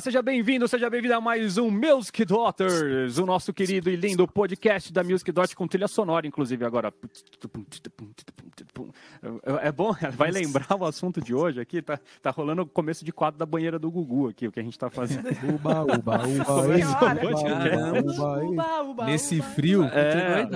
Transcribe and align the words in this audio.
Olá, 0.00 0.04
seja 0.04 0.22
bem-vindo, 0.22 0.66
seja 0.66 0.88
bem-vindo 0.88 1.12
a 1.12 1.20
mais 1.20 1.58
um 1.58 1.70
Music 1.70 2.24
Daughters, 2.24 3.18
o 3.18 3.26
nosso 3.26 3.52
querido 3.52 3.90
e 3.90 3.96
lindo 3.96 4.26
podcast 4.26 4.90
da 4.90 5.04
Music 5.04 5.30
Dot 5.30 5.54
com 5.54 5.68
trilha 5.68 5.86
sonora, 5.86 6.26
inclusive 6.26 6.64
agora. 6.64 6.90
É 9.62 9.70
bom, 9.70 9.94
vai 10.16 10.30
lembrar 10.30 10.74
o 10.74 10.86
assunto 10.86 11.20
de 11.20 11.34
hoje 11.34 11.60
aqui, 11.60 11.82
tá, 11.82 12.00
tá 12.22 12.30
rolando 12.30 12.62
o 12.62 12.66
começo 12.66 13.04
de 13.04 13.12
quadro 13.12 13.38
da 13.38 13.44
banheira 13.44 13.78
do 13.78 13.90
Gugu 13.90 14.28
aqui, 14.28 14.48
o 14.48 14.52
que 14.52 14.60
a 14.60 14.62
gente 14.62 14.78
tá 14.78 14.88
fazendo. 14.88 15.28
Uba, 15.54 15.82
uba, 15.82 15.98
uba, 15.98 16.22
uba, 16.26 16.72
uba, 18.40 18.82
uba, 18.82 19.04
Nesse 19.04 19.42
frio, 19.42 19.84
é, 19.84 20.48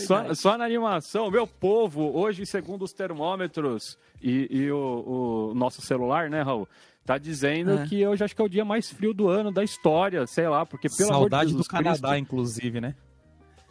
só, 0.00 0.34
só 0.34 0.58
na 0.58 0.64
animação, 0.64 1.30
meu 1.30 1.46
povo, 1.46 2.10
hoje, 2.18 2.44
segundo 2.44 2.82
os 2.82 2.92
termômetros 2.92 3.96
e, 4.20 4.48
e 4.50 4.72
o, 4.72 5.50
o 5.50 5.54
nosso 5.54 5.80
celular, 5.80 6.28
né, 6.28 6.42
Raul? 6.42 6.66
Tá 7.04 7.18
dizendo 7.18 7.80
é. 7.80 7.86
que 7.86 8.06
hoje 8.06 8.24
acho 8.24 8.34
que 8.34 8.40
é 8.40 8.44
o 8.44 8.48
dia 8.48 8.64
mais 8.64 8.90
frio 8.90 9.12
do 9.12 9.28
ano 9.28 9.52
da 9.52 9.62
história, 9.62 10.26
sei 10.26 10.48
lá, 10.48 10.64
porque 10.64 10.88
pelo 10.88 11.08
Saudade 11.10 11.50
amor 11.50 11.62
de 11.62 11.62
do 11.62 11.68
Canadá, 11.68 12.08
Cristo... 12.08 12.22
inclusive, 12.22 12.80
né? 12.80 12.94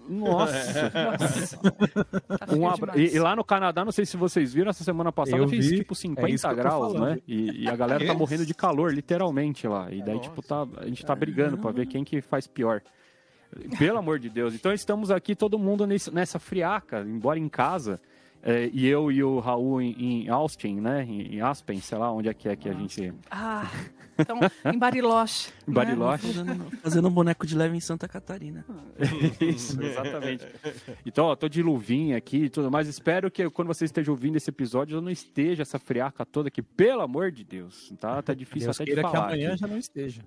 Nossa! 0.07 0.91
Nossa. 0.93 1.57
Tá 1.57 2.55
um 2.55 2.67
abra... 2.67 2.99
e, 2.99 3.15
e, 3.15 3.19
lá 3.19 3.35
no 3.35 3.43
Canadá, 3.43 3.85
não 3.85 3.91
sei 3.91 4.05
se 4.05 4.17
vocês 4.17 4.53
viram, 4.53 4.69
essa 4.69 4.83
semana 4.83 5.11
passada 5.11 5.37
eu 5.37 5.47
fez 5.47 5.65
vi. 5.65 5.77
tipo 5.77 5.95
50 5.95 6.47
é 6.47 6.53
graus, 6.53 6.93
né? 6.93 7.19
E, 7.27 7.63
e, 7.63 7.69
a 7.69 7.75
galera 7.75 8.05
tá 8.05 8.13
morrendo 8.13 8.45
de 8.45 8.53
calor, 8.53 8.93
literalmente 8.93 9.67
lá. 9.67 9.91
E 9.91 10.03
daí, 10.03 10.15
Nossa. 10.15 10.29
tipo, 10.29 10.41
tá, 10.41 10.67
a 10.77 10.85
gente 10.85 11.05
tá 11.05 11.15
brigando 11.15 11.57
para 11.57 11.71
ver 11.71 11.87
quem 11.87 12.03
que 12.03 12.21
faz 12.21 12.45
pior. 12.45 12.81
Pelo 13.77 13.97
amor 13.97 14.19
de 14.19 14.29
Deus. 14.29 14.53
Então 14.53 14.73
estamos 14.73 15.09
aqui, 15.09 15.35
todo 15.35 15.57
mundo 15.57 15.87
nesse, 15.87 16.13
nessa 16.13 16.37
friaca, 16.39 17.01
embora 17.01 17.39
em 17.39 17.47
casa. 17.47 17.99
É, 18.45 18.69
e 18.73 18.85
eu 18.87 19.09
e 19.09 19.23
o 19.23 19.39
Raul 19.39 19.81
em, 19.81 20.25
em 20.25 20.29
Austin, 20.29 20.81
né? 20.81 21.05
Em, 21.07 21.35
em, 21.35 21.41
Aspen, 21.41 21.79
sei 21.79 21.97
lá 21.97 22.11
onde 22.11 22.27
é 22.27 22.33
que 22.33 22.49
é 22.49 22.57
que 22.57 22.67
a 22.67 22.73
gente. 22.73 23.13
Ah, 23.31 23.71
então, 24.19 24.37
em 24.65 24.77
Bariloche. 24.77 25.49
em 25.65 25.71
Bariloche. 25.71 26.27
Né? 26.27 26.33
Fazendo, 26.33 26.77
fazendo, 26.81 27.07
um 27.07 27.11
boneco 27.11 27.47
de 27.47 27.55
leve 27.55 27.77
em 27.77 27.79
Santa 27.79 28.05
Catarina. 28.05 28.65
Isso, 29.39 29.81
exatamente. 29.81 30.45
Então, 31.05 31.27
ó, 31.27 31.37
tô 31.37 31.47
de 31.47 31.63
luvinha 31.63 32.17
aqui 32.17 32.43
e 32.43 32.49
tudo 32.49 32.69
mais. 32.69 32.89
Espero 32.89 33.31
que 33.31 33.49
quando 33.49 33.69
você 33.69 33.85
esteja 33.85 34.11
ouvindo 34.11 34.35
esse 34.35 34.49
episódio, 34.49 34.97
eu 34.97 35.01
não 35.01 35.09
esteja 35.09 35.61
essa 35.61 35.79
friaca 35.79 36.25
toda 36.25 36.49
aqui, 36.49 36.61
pelo 36.61 36.99
amor 36.99 37.31
de 37.31 37.45
Deus. 37.45 37.93
Tá, 37.97 38.21
tá 38.21 38.33
difícil 38.33 38.67
Deus 38.67 38.81
até 38.81 38.93
de 38.93 39.01
falar. 39.01 39.11
que 39.11 39.17
amanhã 39.17 39.49
aqui. 39.51 39.59
já 39.59 39.67
não 39.67 39.77
esteja. 39.77 40.21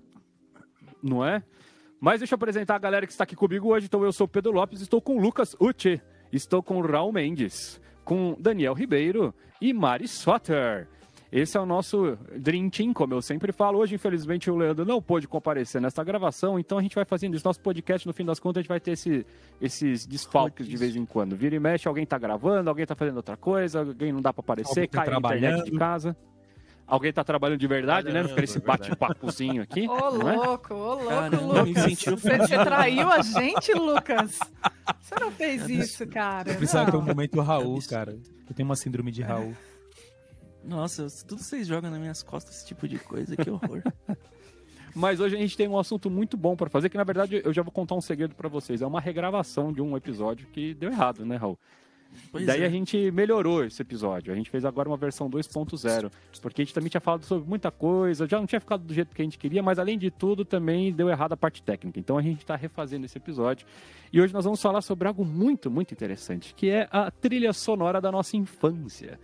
Não 1.03 1.23
é? 1.23 1.43
Mas 1.99 2.19
deixa 2.19 2.33
eu 2.33 2.37
apresentar 2.37 2.73
a 2.73 2.79
galera 2.79 3.05
que 3.05 3.11
está 3.11 3.25
aqui 3.25 3.35
comigo 3.35 3.67
hoje. 3.67 3.85
Então, 3.85 4.03
eu 4.03 4.11
sou 4.11 4.25
o 4.25 4.27
Pedro 4.27 4.51
Lopes, 4.53 4.81
estou 4.81 4.99
com 4.99 5.17
o 5.17 5.21
Lucas 5.21 5.55
Uchi, 5.59 6.01
estou 6.31 6.63
com 6.63 6.77
o 6.79 6.81
Raul 6.81 7.13
Mendes 7.13 7.79
com 8.07 8.37
Daniel 8.39 8.73
Ribeiro 8.73 9.35
e 9.59 9.73
Mari 9.73 10.07
Sotter. 10.07 10.87
Esse 11.29 11.57
é 11.57 11.59
o 11.59 11.65
nosso 11.65 12.17
Dream 12.37 12.69
Team, 12.69 12.93
como 12.93 13.13
eu 13.13 13.21
sempre 13.21 13.51
falo. 13.51 13.79
Hoje, 13.79 13.95
infelizmente, 13.95 14.49
o 14.49 14.55
Leandro 14.55 14.85
não 14.85 15.01
pôde 15.01 15.27
comparecer 15.27 15.81
nessa 15.81 16.01
gravação, 16.05 16.57
então 16.57 16.77
a 16.77 16.81
gente 16.81 16.95
vai 16.95 17.03
fazendo 17.03 17.35
isso. 17.35 17.45
Nosso 17.45 17.59
podcast, 17.59 18.07
no 18.07 18.13
fim 18.13 18.23
das 18.23 18.39
contas, 18.39 18.59
a 18.59 18.61
gente 18.61 18.69
vai 18.69 18.79
ter 18.79 18.91
esse, 18.91 19.25
esses 19.59 20.05
desfalques 20.05 20.65
de 20.65 20.77
vez 20.77 20.95
em 20.95 21.05
quando. 21.05 21.35
Vira 21.35 21.57
e 21.57 21.59
mexe, 21.59 21.85
alguém 21.85 22.05
tá 22.05 22.17
gravando, 22.17 22.69
alguém 22.69 22.85
tá 22.85 22.95
fazendo 22.95 23.17
outra 23.17 23.35
coisa, 23.35 23.79
alguém 23.79 24.13
não 24.13 24.21
dá 24.21 24.31
para 24.31 24.39
aparecer, 24.39 24.87
tá 24.87 25.03
cai 25.03 25.13
a 25.13 25.17
internet 25.17 25.69
de 25.69 25.77
casa. 25.77 26.15
Alguém 26.87 27.11
tá 27.11 27.25
trabalhando 27.25 27.59
de 27.59 27.67
verdade, 27.67 28.09
né? 28.13 28.21
Não 28.21 28.29
fica 28.29 28.45
esse 28.45 28.61
bate-papozinho 28.61 29.63
aqui. 29.63 29.85
Ô, 29.85 29.97
é? 29.97 30.35
louco, 30.37 30.73
ô, 30.73 30.93
louco, 30.93 31.07
Caramba, 31.09 31.63
Lucas. 31.63 31.83
Você, 31.83 32.37
você 32.37 32.63
traiu 32.63 33.11
a 33.11 33.21
gente, 33.21 33.73
Lucas? 33.73 34.39
Você 35.01 35.15
não 35.19 35.31
fez 35.31 35.67
isso, 35.69 36.07
cara. 36.07 36.51
Eu 36.51 36.55
precisava 36.55 36.91
ter 36.91 36.97
um 36.97 37.01
momento 37.01 37.39
Raul, 37.41 37.79
cara. 37.87 38.17
Eu 38.47 38.55
tenho 38.55 38.67
uma 38.67 38.75
síndrome 38.75 39.11
de 39.11 39.21
Raul. 39.21 39.55
Nossa, 40.63 41.07
tudo 41.25 41.41
vocês 41.41 41.65
jogam 41.67 41.89
nas 41.89 41.99
minhas 41.99 42.21
costas 42.21 42.57
esse 42.57 42.65
tipo 42.67 42.87
de 42.87 42.99
coisa, 42.99 43.35
que 43.37 43.49
horror. 43.49 43.81
Mas 44.93 45.19
hoje 45.19 45.35
a 45.35 45.39
gente 45.39 45.55
tem 45.55 45.67
um 45.67 45.77
assunto 45.77 46.09
muito 46.09 46.35
bom 46.35 46.55
para 46.55 46.69
fazer, 46.69 46.89
que 46.89 46.97
na 46.97 47.03
verdade 47.03 47.41
eu 47.43 47.53
já 47.53 47.61
vou 47.61 47.71
contar 47.71 47.95
um 47.95 48.01
segredo 48.01 48.35
para 48.35 48.49
vocês. 48.49 48.81
É 48.81 48.87
uma 48.87 48.99
regravação 48.99 49.71
de 49.71 49.81
um 49.81 49.95
episódio 49.95 50.47
que 50.47 50.73
deu 50.73 50.91
errado, 50.91 51.25
né, 51.25 51.35
Raul? 51.35 51.57
Pois 52.31 52.45
Daí 52.45 52.61
é. 52.61 52.65
a 52.65 52.69
gente 52.69 53.11
melhorou 53.11 53.63
esse 53.63 53.81
episódio. 53.81 54.31
A 54.33 54.35
gente 54.35 54.49
fez 54.49 54.65
agora 54.65 54.89
uma 54.89 54.97
versão 54.97 55.29
2.0. 55.29 56.11
Porque 56.41 56.61
a 56.61 56.65
gente 56.65 56.73
também 56.73 56.89
tinha 56.89 57.01
falado 57.01 57.23
sobre 57.23 57.47
muita 57.47 57.71
coisa, 57.71 58.27
já 58.27 58.37
não 58.39 58.45
tinha 58.45 58.59
ficado 58.59 58.83
do 58.83 58.93
jeito 58.93 59.15
que 59.15 59.21
a 59.21 59.25
gente 59.25 59.37
queria, 59.37 59.63
mas 59.63 59.79
além 59.79 59.97
de 59.97 60.11
tudo 60.11 60.45
também 60.45 60.91
deu 60.91 61.09
errado 61.09 61.33
a 61.33 61.37
parte 61.37 61.61
técnica. 61.61 61.99
Então 61.99 62.17
a 62.17 62.21
gente 62.21 62.39
está 62.39 62.55
refazendo 62.55 63.05
esse 63.05 63.17
episódio. 63.17 63.65
E 64.11 64.21
hoje 64.21 64.33
nós 64.33 64.45
vamos 64.45 64.61
falar 64.61 64.81
sobre 64.81 65.07
algo 65.07 65.25
muito, 65.25 65.69
muito 65.69 65.93
interessante, 65.93 66.53
que 66.53 66.69
é 66.69 66.87
a 66.91 67.11
trilha 67.11 67.51
sonora 67.53 67.99
da 67.99 68.11
nossa 68.11 68.37
infância. 68.37 69.19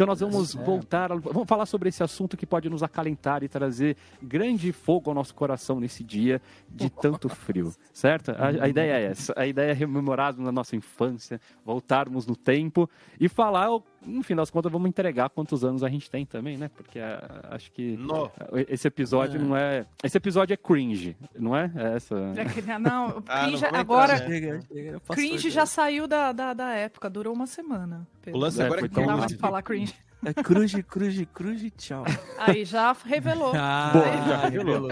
Então 0.00 0.06
nós 0.06 0.20
vamos 0.20 0.54
voltar, 0.54 1.10
vamos 1.10 1.46
falar 1.46 1.66
sobre 1.66 1.90
esse 1.90 2.02
assunto 2.02 2.34
que 2.34 2.46
pode 2.46 2.70
nos 2.70 2.82
acalentar 2.82 3.44
e 3.44 3.48
trazer 3.48 3.98
grande 4.22 4.72
fogo 4.72 5.10
ao 5.10 5.14
nosso 5.14 5.34
coração 5.34 5.78
nesse 5.78 6.02
dia 6.02 6.40
de 6.70 6.88
tanto 6.88 7.28
frio, 7.28 7.70
certo? 7.92 8.30
A, 8.30 8.64
a 8.64 8.66
ideia 8.66 8.94
é 8.94 9.04
essa, 9.10 9.34
a 9.36 9.46
ideia 9.46 9.72
é 9.72 9.74
rememorarmos 9.74 10.48
a 10.48 10.52
nossa 10.52 10.74
infância, 10.74 11.38
voltarmos 11.66 12.26
no 12.26 12.34
tempo 12.34 12.88
e 13.20 13.28
falar, 13.28 13.68
no 14.04 14.22
fim 14.22 14.34
das 14.34 14.50
contas, 14.50 14.70
vamos 14.70 14.88
entregar 14.88 15.28
quantos 15.30 15.64
anos 15.64 15.82
a 15.82 15.88
gente 15.88 16.10
tem 16.10 16.24
também, 16.24 16.56
né? 16.56 16.68
Porque 16.68 16.98
a, 16.98 17.48
acho 17.50 17.70
que 17.72 17.96
no. 17.96 18.30
esse 18.68 18.88
episódio 18.88 19.40
é. 19.40 19.44
não 19.44 19.56
é, 19.56 19.86
esse 20.02 20.16
episódio 20.16 20.54
é 20.54 20.56
cringe, 20.56 21.16
não 21.38 21.56
é? 21.56 21.70
é 21.74 21.96
essa. 21.96 22.14
É, 22.14 22.78
não, 22.78 23.22
ah, 23.26 23.44
cringe 23.44 23.64
ah, 23.64 23.72
não 23.72 23.80
agora, 23.80 24.16
chega, 24.16 24.60
chega, 24.62 25.00
cringe 25.08 25.50
já 25.50 25.66
saiu 25.66 26.06
da, 26.06 26.32
da, 26.32 26.54
da 26.54 26.72
época, 26.72 27.10
durou 27.10 27.34
uma 27.34 27.46
semana. 27.46 28.06
O 28.32 28.38
lance 28.38 28.62
agora 28.62 28.84
é, 28.84 28.88
que 28.88 28.96
não 28.96 29.06
dá 29.06 29.16
mais 29.16 29.32
falar 29.34 29.62
cringe. 29.62 29.94
É 30.24 30.34
cruz, 30.34 30.74
cruz, 30.86 31.26
cruz, 31.32 31.72
tchau. 31.78 32.04
Aí 32.38 32.64
já 32.64 32.92
revelou. 32.92 33.52
Ah, 33.56 33.90
Boa, 33.92 34.04
já 34.26 34.48
revelou. 34.48 34.88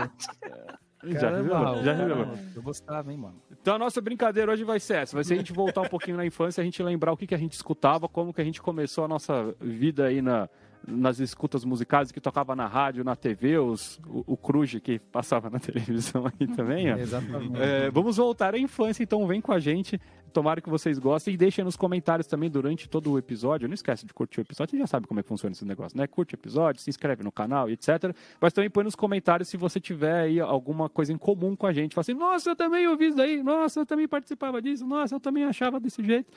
Já 1.04 1.30
revelou, 1.30 1.82
já 1.82 1.92
revelou. 1.92 2.26
Eu 2.54 2.62
gostava, 2.62 3.12
hein, 3.12 3.18
mano. 3.18 3.40
Então 3.50 3.76
a 3.76 3.78
nossa 3.78 4.00
brincadeira 4.00 4.52
hoje 4.52 4.64
vai 4.64 4.80
ser 4.80 4.94
essa. 4.96 5.14
Vai 5.16 5.24
ser 5.24 5.34
a 5.34 5.36
gente 5.36 5.52
voltar 5.52 5.82
um 5.82 5.88
pouquinho 5.88 6.16
na 6.16 6.26
infância, 6.26 6.60
a 6.60 6.64
gente 6.64 6.82
lembrar 6.82 7.12
o 7.12 7.16
que, 7.16 7.26
que 7.26 7.34
a 7.34 7.38
gente 7.38 7.52
escutava, 7.52 8.08
como 8.08 8.34
que 8.34 8.40
a 8.40 8.44
gente 8.44 8.60
começou 8.60 9.04
a 9.04 9.08
nossa 9.08 9.54
vida 9.60 10.06
aí 10.06 10.20
na, 10.20 10.48
nas 10.86 11.18
escutas 11.20 11.64
musicais 11.64 12.10
que 12.10 12.20
tocava 12.20 12.56
na 12.56 12.66
rádio, 12.66 13.04
na 13.04 13.14
TV, 13.14 13.58
os, 13.58 14.00
o, 14.06 14.24
o 14.32 14.36
Cruz 14.36 14.76
que 14.82 14.98
passava 14.98 15.48
na 15.50 15.58
televisão 15.60 16.26
aí 16.26 16.46
também. 16.48 16.92
Ó. 16.92 16.96
Exatamente. 16.96 17.60
É, 17.60 17.90
vamos 17.90 18.16
voltar 18.16 18.54
à 18.54 18.58
infância, 18.58 19.02
então 19.02 19.26
vem 19.26 19.40
com 19.40 19.52
a 19.52 19.58
gente. 19.58 20.00
Tomara 20.32 20.60
que 20.60 20.68
vocês 20.68 20.98
gostem 20.98 21.34
e 21.34 21.36
deixem 21.36 21.64
nos 21.64 21.76
comentários 21.76 22.26
também 22.26 22.50
durante 22.50 22.88
todo 22.88 23.12
o 23.12 23.18
episódio. 23.18 23.68
Não 23.68 23.74
esquece 23.74 24.06
de 24.06 24.12
curtir 24.12 24.40
o 24.40 24.42
episódio, 24.42 24.72
você 24.72 24.78
já 24.78 24.86
sabe 24.86 25.06
como 25.06 25.20
é 25.20 25.22
que 25.22 25.28
funciona 25.28 25.52
esse 25.52 25.64
negócio, 25.64 25.96
né? 25.96 26.06
Curte 26.06 26.34
o 26.34 26.36
episódio, 26.36 26.80
se 26.80 26.90
inscreve 26.90 27.22
no 27.22 27.32
canal, 27.32 27.68
etc. 27.70 28.14
Mas 28.40 28.52
também 28.52 28.70
põe 28.70 28.84
nos 28.84 28.94
comentários 28.94 29.48
se 29.48 29.56
você 29.56 29.80
tiver 29.80 30.22
aí 30.22 30.40
alguma 30.40 30.88
coisa 30.88 31.12
em 31.12 31.18
comum 31.18 31.56
com 31.56 31.66
a 31.66 31.72
gente. 31.72 31.94
Fala 31.94 32.02
assim, 32.02 32.14
nossa, 32.14 32.50
eu 32.50 32.56
também 32.56 32.86
ouvi 32.86 33.06
isso 33.06 33.16
daí, 33.16 33.42
nossa, 33.42 33.80
eu 33.80 33.86
também 33.86 34.08
participava 34.08 34.60
disso, 34.60 34.86
nossa, 34.86 35.14
eu 35.14 35.20
também 35.20 35.44
achava 35.44 35.80
desse 35.80 36.02
jeito. 36.02 36.32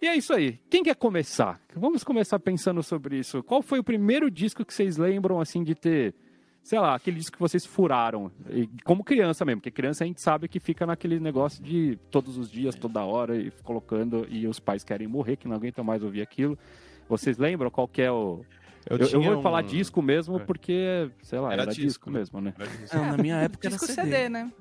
E 0.00 0.06
é 0.06 0.16
isso 0.16 0.34
aí. 0.34 0.58
Quem 0.68 0.82
quer 0.82 0.94
começar? 0.94 1.60
Vamos 1.74 2.04
começar 2.04 2.38
pensando 2.38 2.82
sobre 2.82 3.18
isso. 3.18 3.42
Qual 3.42 3.62
foi 3.62 3.78
o 3.78 3.84
primeiro 3.84 4.30
disco 4.30 4.64
que 4.64 4.74
vocês 4.74 4.96
lembram, 4.98 5.40
assim, 5.40 5.64
de 5.64 5.74
ter, 5.74 6.14
sei 6.64 6.80
lá, 6.80 6.94
aquele 6.94 7.18
disco 7.18 7.36
que 7.36 7.40
vocês 7.40 7.64
furaram? 7.66 8.32
E, 8.48 8.66
como 8.84 9.04
criança 9.04 9.44
mesmo, 9.44 9.60
porque 9.60 9.70
criança 9.70 10.02
a 10.02 10.06
gente 10.06 10.20
sabe 10.20 10.48
que 10.48 10.58
fica 10.58 10.86
naquele 10.86 11.20
negócio 11.20 11.62
de 11.62 11.98
todos 12.10 12.38
os 12.38 12.50
dias, 12.50 12.74
toda 12.74 13.04
hora, 13.04 13.36
e 13.36 13.50
colocando, 13.62 14.26
e 14.30 14.48
os 14.48 14.58
pais 14.58 14.82
querem 14.82 15.06
morrer, 15.06 15.36
que 15.36 15.46
não 15.46 15.54
aguentam 15.54 15.84
mais 15.84 16.02
ouvir 16.02 16.22
aquilo. 16.22 16.58
Vocês 17.06 17.36
lembram 17.36 17.70
qual 17.70 17.86
que 17.86 18.00
é 18.00 18.10
o... 18.10 18.42
Eu, 18.88 18.96
eu, 18.96 19.08
eu 19.08 19.22
vou 19.22 19.38
um... 19.38 19.42
falar 19.42 19.62
disco 19.62 20.00
mesmo, 20.00 20.36
é. 20.36 20.38
porque, 20.40 21.10
sei 21.22 21.38
lá, 21.38 21.52
era, 21.52 21.62
era 21.62 21.70
disco, 21.70 21.86
disco, 21.86 22.10
mesmo, 22.10 22.40
né? 22.40 22.54
Disco. 22.80 22.96
É, 22.96 23.00
na 23.00 23.16
minha 23.18 23.36
época 23.36 23.68
disco 23.68 23.84
era 23.84 23.94
CD, 23.94 24.10
CD 24.10 24.28
né? 24.30 24.52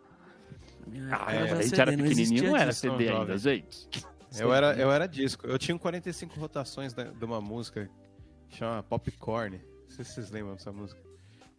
Ah, 1.09 1.33
é, 1.33 1.51
a 1.51 1.61
gente 1.61 1.81
era 1.81 1.91
pequenininho, 1.91 2.43
não 2.43 2.57
era 2.57 2.73
CD 2.73 3.09
ainda, 3.09 3.37
gente. 3.37 3.87
Eu 4.37 4.53
era, 4.53 4.73
eu 4.73 4.91
era 4.91 5.07
disco. 5.07 5.47
Eu 5.47 5.57
tinha 5.57 5.77
45 5.77 6.37
rotações 6.37 6.93
de 6.93 7.25
uma 7.25 7.39
música 7.39 7.89
que 8.49 8.57
chama 8.57 8.83
Popcorn. 8.83 9.57
Não 9.57 9.89
sei 9.89 10.03
se 10.03 10.13
vocês 10.13 10.31
lembram 10.31 10.55
dessa 10.55 10.71
música. 10.71 11.12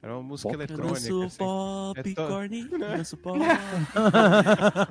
Era 0.04 0.12
uma 0.12 0.22
música 0.22 0.50
pop, 0.50 0.58
eletrônica. 0.62 1.24
Assim. 1.24 1.38
Popcorn, 1.38 2.68
é 2.82 3.16
pop. 3.16 3.38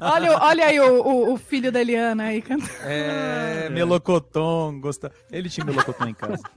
olha, 0.02 0.38
olha 0.40 0.66
aí 0.66 0.80
o, 0.80 1.04
o, 1.04 1.34
o, 1.34 1.38
filho 1.38 1.72
da 1.72 1.82
Eliana 1.82 2.24
aí 2.24 2.42
cantando. 2.42 2.72
É, 2.82 3.70
Melocoton. 3.70 4.80
Gosta... 4.80 5.12
Ele 5.32 5.50
tinha 5.50 5.64
Melocoton 5.64 6.08
em 6.08 6.16
casa. 6.16 6.42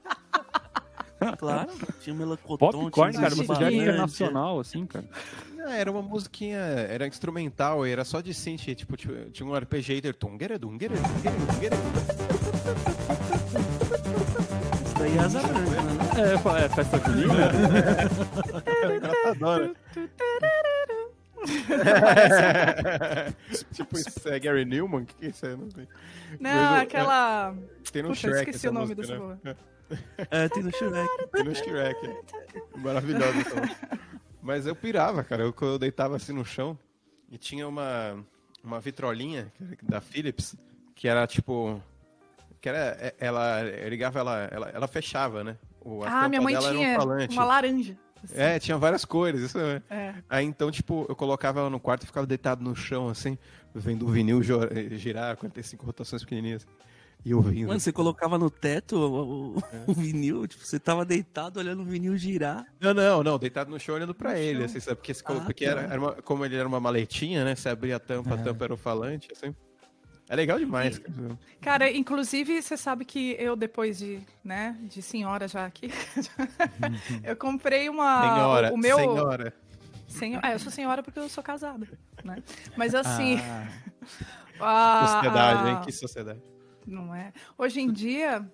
Claro, 1.38 1.70
tinha 2.00 2.14
Melocoton. 2.14 2.70
Popcorn, 2.70 3.14
cara, 3.14 3.34
uma 3.34 3.42
cidade 3.42 3.74
internacional, 3.74 4.60
assim, 4.60 4.84
cara. 4.84 5.06
Era 5.70 5.90
uma 5.90 6.02
musiquinha, 6.02 6.58
era 6.58 7.06
instrumental, 7.06 7.86
era 7.86 8.04
só 8.04 8.20
de 8.20 8.34
synth, 8.34 8.74
tipo, 8.74 8.96
tinha 8.96 9.48
um 9.48 9.54
arpeggiator. 9.54 10.30
Isso 14.84 14.94
daí 14.98 15.16
é 15.16 15.20
asa 15.20 15.40
branca, 15.40 15.82
né? 15.82 15.95
É, 16.18 16.64
é 16.64 16.68
festa 16.68 16.98
junina. 16.98 17.50
Adora. 19.30 19.74
tipo, 23.72 23.96
isso 23.98 24.28
é 24.28 24.38
Gary 24.38 24.64
Newman? 24.64 25.02
O 25.02 25.06
que, 25.06 25.14
que 25.14 25.26
é 25.26 25.28
isso 25.28 25.46
aí? 25.46 25.56
Não, 25.56 25.70
sei. 25.70 25.88
não 26.40 26.74
aquela. 26.74 27.54
É, 27.54 27.90
tem 27.90 28.02
no 28.02 28.08
Puxa, 28.08 28.28
Shrek. 28.28 28.50
esqueci 28.50 28.68
o 28.68 28.72
nome 28.72 28.94
música, 28.94 29.14
dessa 29.14 29.36
né? 29.44 29.56
É, 30.30 30.48
tem 30.48 30.62
no 30.62 30.72
Shrek. 30.72 31.28
Tem 31.32 31.44
no 31.44 31.54
Shrek. 31.54 32.06
É. 32.06 32.78
Maravilhoso 32.78 33.38
essa 33.38 33.98
Mas 34.42 34.66
eu 34.66 34.74
pirava, 34.74 35.22
cara. 35.22 35.42
Eu, 35.42 35.54
eu 35.60 35.78
deitava 35.78 36.16
assim 36.16 36.32
no 36.32 36.44
chão 36.44 36.78
e 37.30 37.38
tinha 37.38 37.68
uma, 37.68 38.24
uma 38.64 38.80
vitrolinha 38.80 39.52
da 39.82 40.00
Philips 40.00 40.56
que 40.94 41.06
era 41.06 41.26
tipo. 41.26 41.80
Que 42.60 42.68
era. 42.68 42.96
é, 42.98 43.14
Ela 43.18 43.62
eu 43.62 43.88
ligava, 43.88 44.18
ela, 44.18 44.48
ela, 44.50 44.68
ela 44.70 44.88
fechava, 44.88 45.44
né? 45.44 45.56
O, 45.88 46.02
Ah, 46.04 46.28
minha 46.28 46.40
mãe 46.40 46.52
dela 46.54 46.68
era 46.68 46.76
um 46.76 46.80
tinha 46.80 46.96
falante. 46.98 47.32
uma 47.36 47.44
laranja. 47.44 47.96
assim. 48.24 48.34
É, 48.36 48.58
tinha 48.58 48.76
várias 48.76 49.04
cores, 49.04 49.40
isso 49.40 49.58
é. 49.58 49.82
É. 49.88 50.14
Aí 50.28 50.44
então, 50.44 50.70
tipo, 50.70 51.06
eu 51.08 51.14
colocava 51.14 51.60
ela 51.60 51.70
no 51.70 51.78
quarto 51.78 52.02
e 52.02 52.06
ficava 52.06 52.26
deitado 52.26 52.64
no 52.64 52.74
chão, 52.74 53.08
assim, 53.08 53.38
vendo 53.74 54.04
o 54.04 54.08
vinil 54.08 54.40
jo- 54.42 54.58
girar 54.92 55.36
45 55.36 55.86
rotações 55.86 56.22
pequenininhas. 56.22 56.66
E 57.24 57.34
ouvindo. 57.34 57.68
Mano, 57.68 57.80
você 57.80 57.90
colocava 57.92 58.38
no 58.38 58.48
teto 58.50 58.96
o, 58.96 59.56
o- 59.56 59.62
o 59.88 59.94
vinil, 59.94 60.46
tipo, 60.46 60.64
você 60.64 60.78
tava 60.78 61.04
deitado 61.04 61.58
olhando 61.58 61.82
o 61.82 61.84
vinil 61.84 62.16
girar. 62.16 62.64
Não, 62.80 62.92
não, 62.94 63.22
não, 63.22 63.38
deitado 63.38 63.68
no 63.70 63.80
chão 63.80 63.94
olhando 63.96 64.14
pra 64.14 64.32
No 64.32 64.36
ele, 64.38 64.58
chão. 64.58 64.64
assim, 64.66 64.80
sabe? 64.80 64.96
Porque, 64.96 65.12
Ah, 65.24 65.40
porque 65.44 65.64
tá. 65.64 65.70
era, 65.72 65.80
era 65.82 66.00
uma- 66.00 66.12
como 66.22 66.44
ele 66.44 66.56
era 66.56 66.66
uma 66.68 66.78
maletinha, 66.78 67.44
né? 67.44 67.54
Você 67.56 67.68
abria 67.68 67.96
a 67.96 67.98
tampa, 68.00 68.34
a 68.34 68.38
tampa 68.38 68.64
era 68.64 68.74
o 68.74 68.76
falante, 68.76 69.28
assim. 69.32 69.54
É 70.28 70.34
legal 70.34 70.58
demais, 70.58 70.98
cara. 70.98 71.38
Cara, 71.60 71.90
inclusive, 71.92 72.60
você 72.60 72.76
sabe 72.76 73.04
que 73.04 73.36
eu, 73.38 73.54
depois 73.54 73.98
de, 73.98 74.20
né, 74.42 74.76
de 74.82 75.00
senhora 75.00 75.46
já 75.46 75.64
aqui, 75.64 75.88
eu 77.22 77.36
comprei 77.36 77.88
uma. 77.88 78.22
senhora, 78.34 78.68
Ah, 78.68 78.72
o, 78.72 78.74
o 78.74 78.78
meu. 78.78 78.96
senhora. 78.96 79.54
Senho- 80.08 80.40
É, 80.42 80.54
eu 80.54 80.58
sou 80.58 80.70
senhora 80.72 81.02
porque 81.02 81.18
eu 81.18 81.28
sou 81.28 81.42
casada, 81.44 81.86
né? 82.24 82.42
Mas 82.76 82.94
assim. 82.94 83.38
Ah, 83.38 83.68
a- 84.60 85.06
Sociedade, 85.22 85.68
a- 85.68 85.70
hein? 85.72 85.80
Que 85.84 85.92
sociedade. 85.92 86.42
Não 86.86 87.14
é? 87.14 87.32
Hoje 87.58 87.80
em 87.80 87.92
dia, 87.92 88.48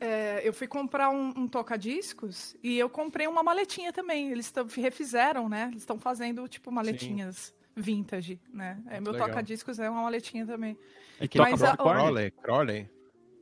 é, 0.00 0.40
eu 0.46 0.52
fui 0.52 0.66
comprar 0.66 1.10
um, 1.10 1.28
um 1.36 1.46
toca-discos 1.48 2.56
e 2.62 2.78
eu 2.78 2.88
comprei 2.88 3.26
uma 3.26 3.42
maletinha 3.42 3.92
também. 3.92 4.30
Eles 4.30 4.52
refizeram, 4.76 5.48
né? 5.48 5.68
Eles 5.70 5.82
estão 5.82 5.98
fazendo, 5.98 6.48
tipo, 6.48 6.70
maletinhas 6.72 7.52
vintage, 7.76 8.40
né? 8.52 8.82
É, 8.88 9.00
meu 9.00 9.12
toca-discos 9.16 9.78
é 9.78 9.88
uma 9.88 10.02
maletinha 10.02 10.46
também. 10.46 10.76
E 11.20 11.28
Mas 11.38 11.60
toca 11.60 11.72
a- 11.72 11.76
popcorn? 11.76 12.30
Crowley. 12.42 12.90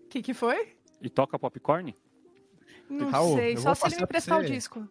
O 0.05 0.09
que, 0.09 0.23
que 0.23 0.35
foi? 0.35 0.77
E 1.01 1.09
toca 1.09 1.39
popcorn? 1.39 1.95
Não 2.89 3.11
Raul, 3.11 3.37
sei, 3.37 3.57
só 3.57 3.75
se 3.75 3.87
ele 3.87 3.97
me 3.97 4.03
emprestar 4.03 4.39
o 4.39 4.43
você. 4.43 4.49
disco. 4.51 4.89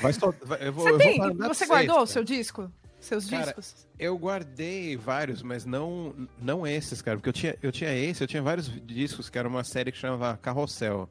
Vai 0.00 0.12
eu 0.60 0.72
vou, 0.72 0.84
Você 0.84 0.90
eu 0.92 0.98
tem? 0.98 1.18
vou 1.20 1.48
Você 1.48 1.66
guardou 1.66 2.00
o 2.00 2.06
seu 2.06 2.22
disco? 2.24 2.70
Seus 3.00 3.28
Cara, 3.28 3.44
discos? 3.44 3.86
Eu 3.98 4.16
guardei 4.16 4.96
vários, 4.96 5.42
mas 5.42 5.66
não, 5.66 6.14
não 6.40 6.66
esses, 6.66 7.02
cara. 7.02 7.18
Porque 7.18 7.28
eu 7.28 7.32
tinha, 7.34 7.58
eu 7.62 7.70
tinha 7.70 7.92
esse, 7.94 8.22
eu 8.24 8.26
tinha 8.28 8.42
vários 8.42 8.66
discos, 8.86 9.28
que 9.28 9.38
era 9.38 9.46
uma 9.46 9.62
série 9.62 9.92
que 9.92 9.98
chamava 9.98 10.38
Carrossel. 10.38 11.08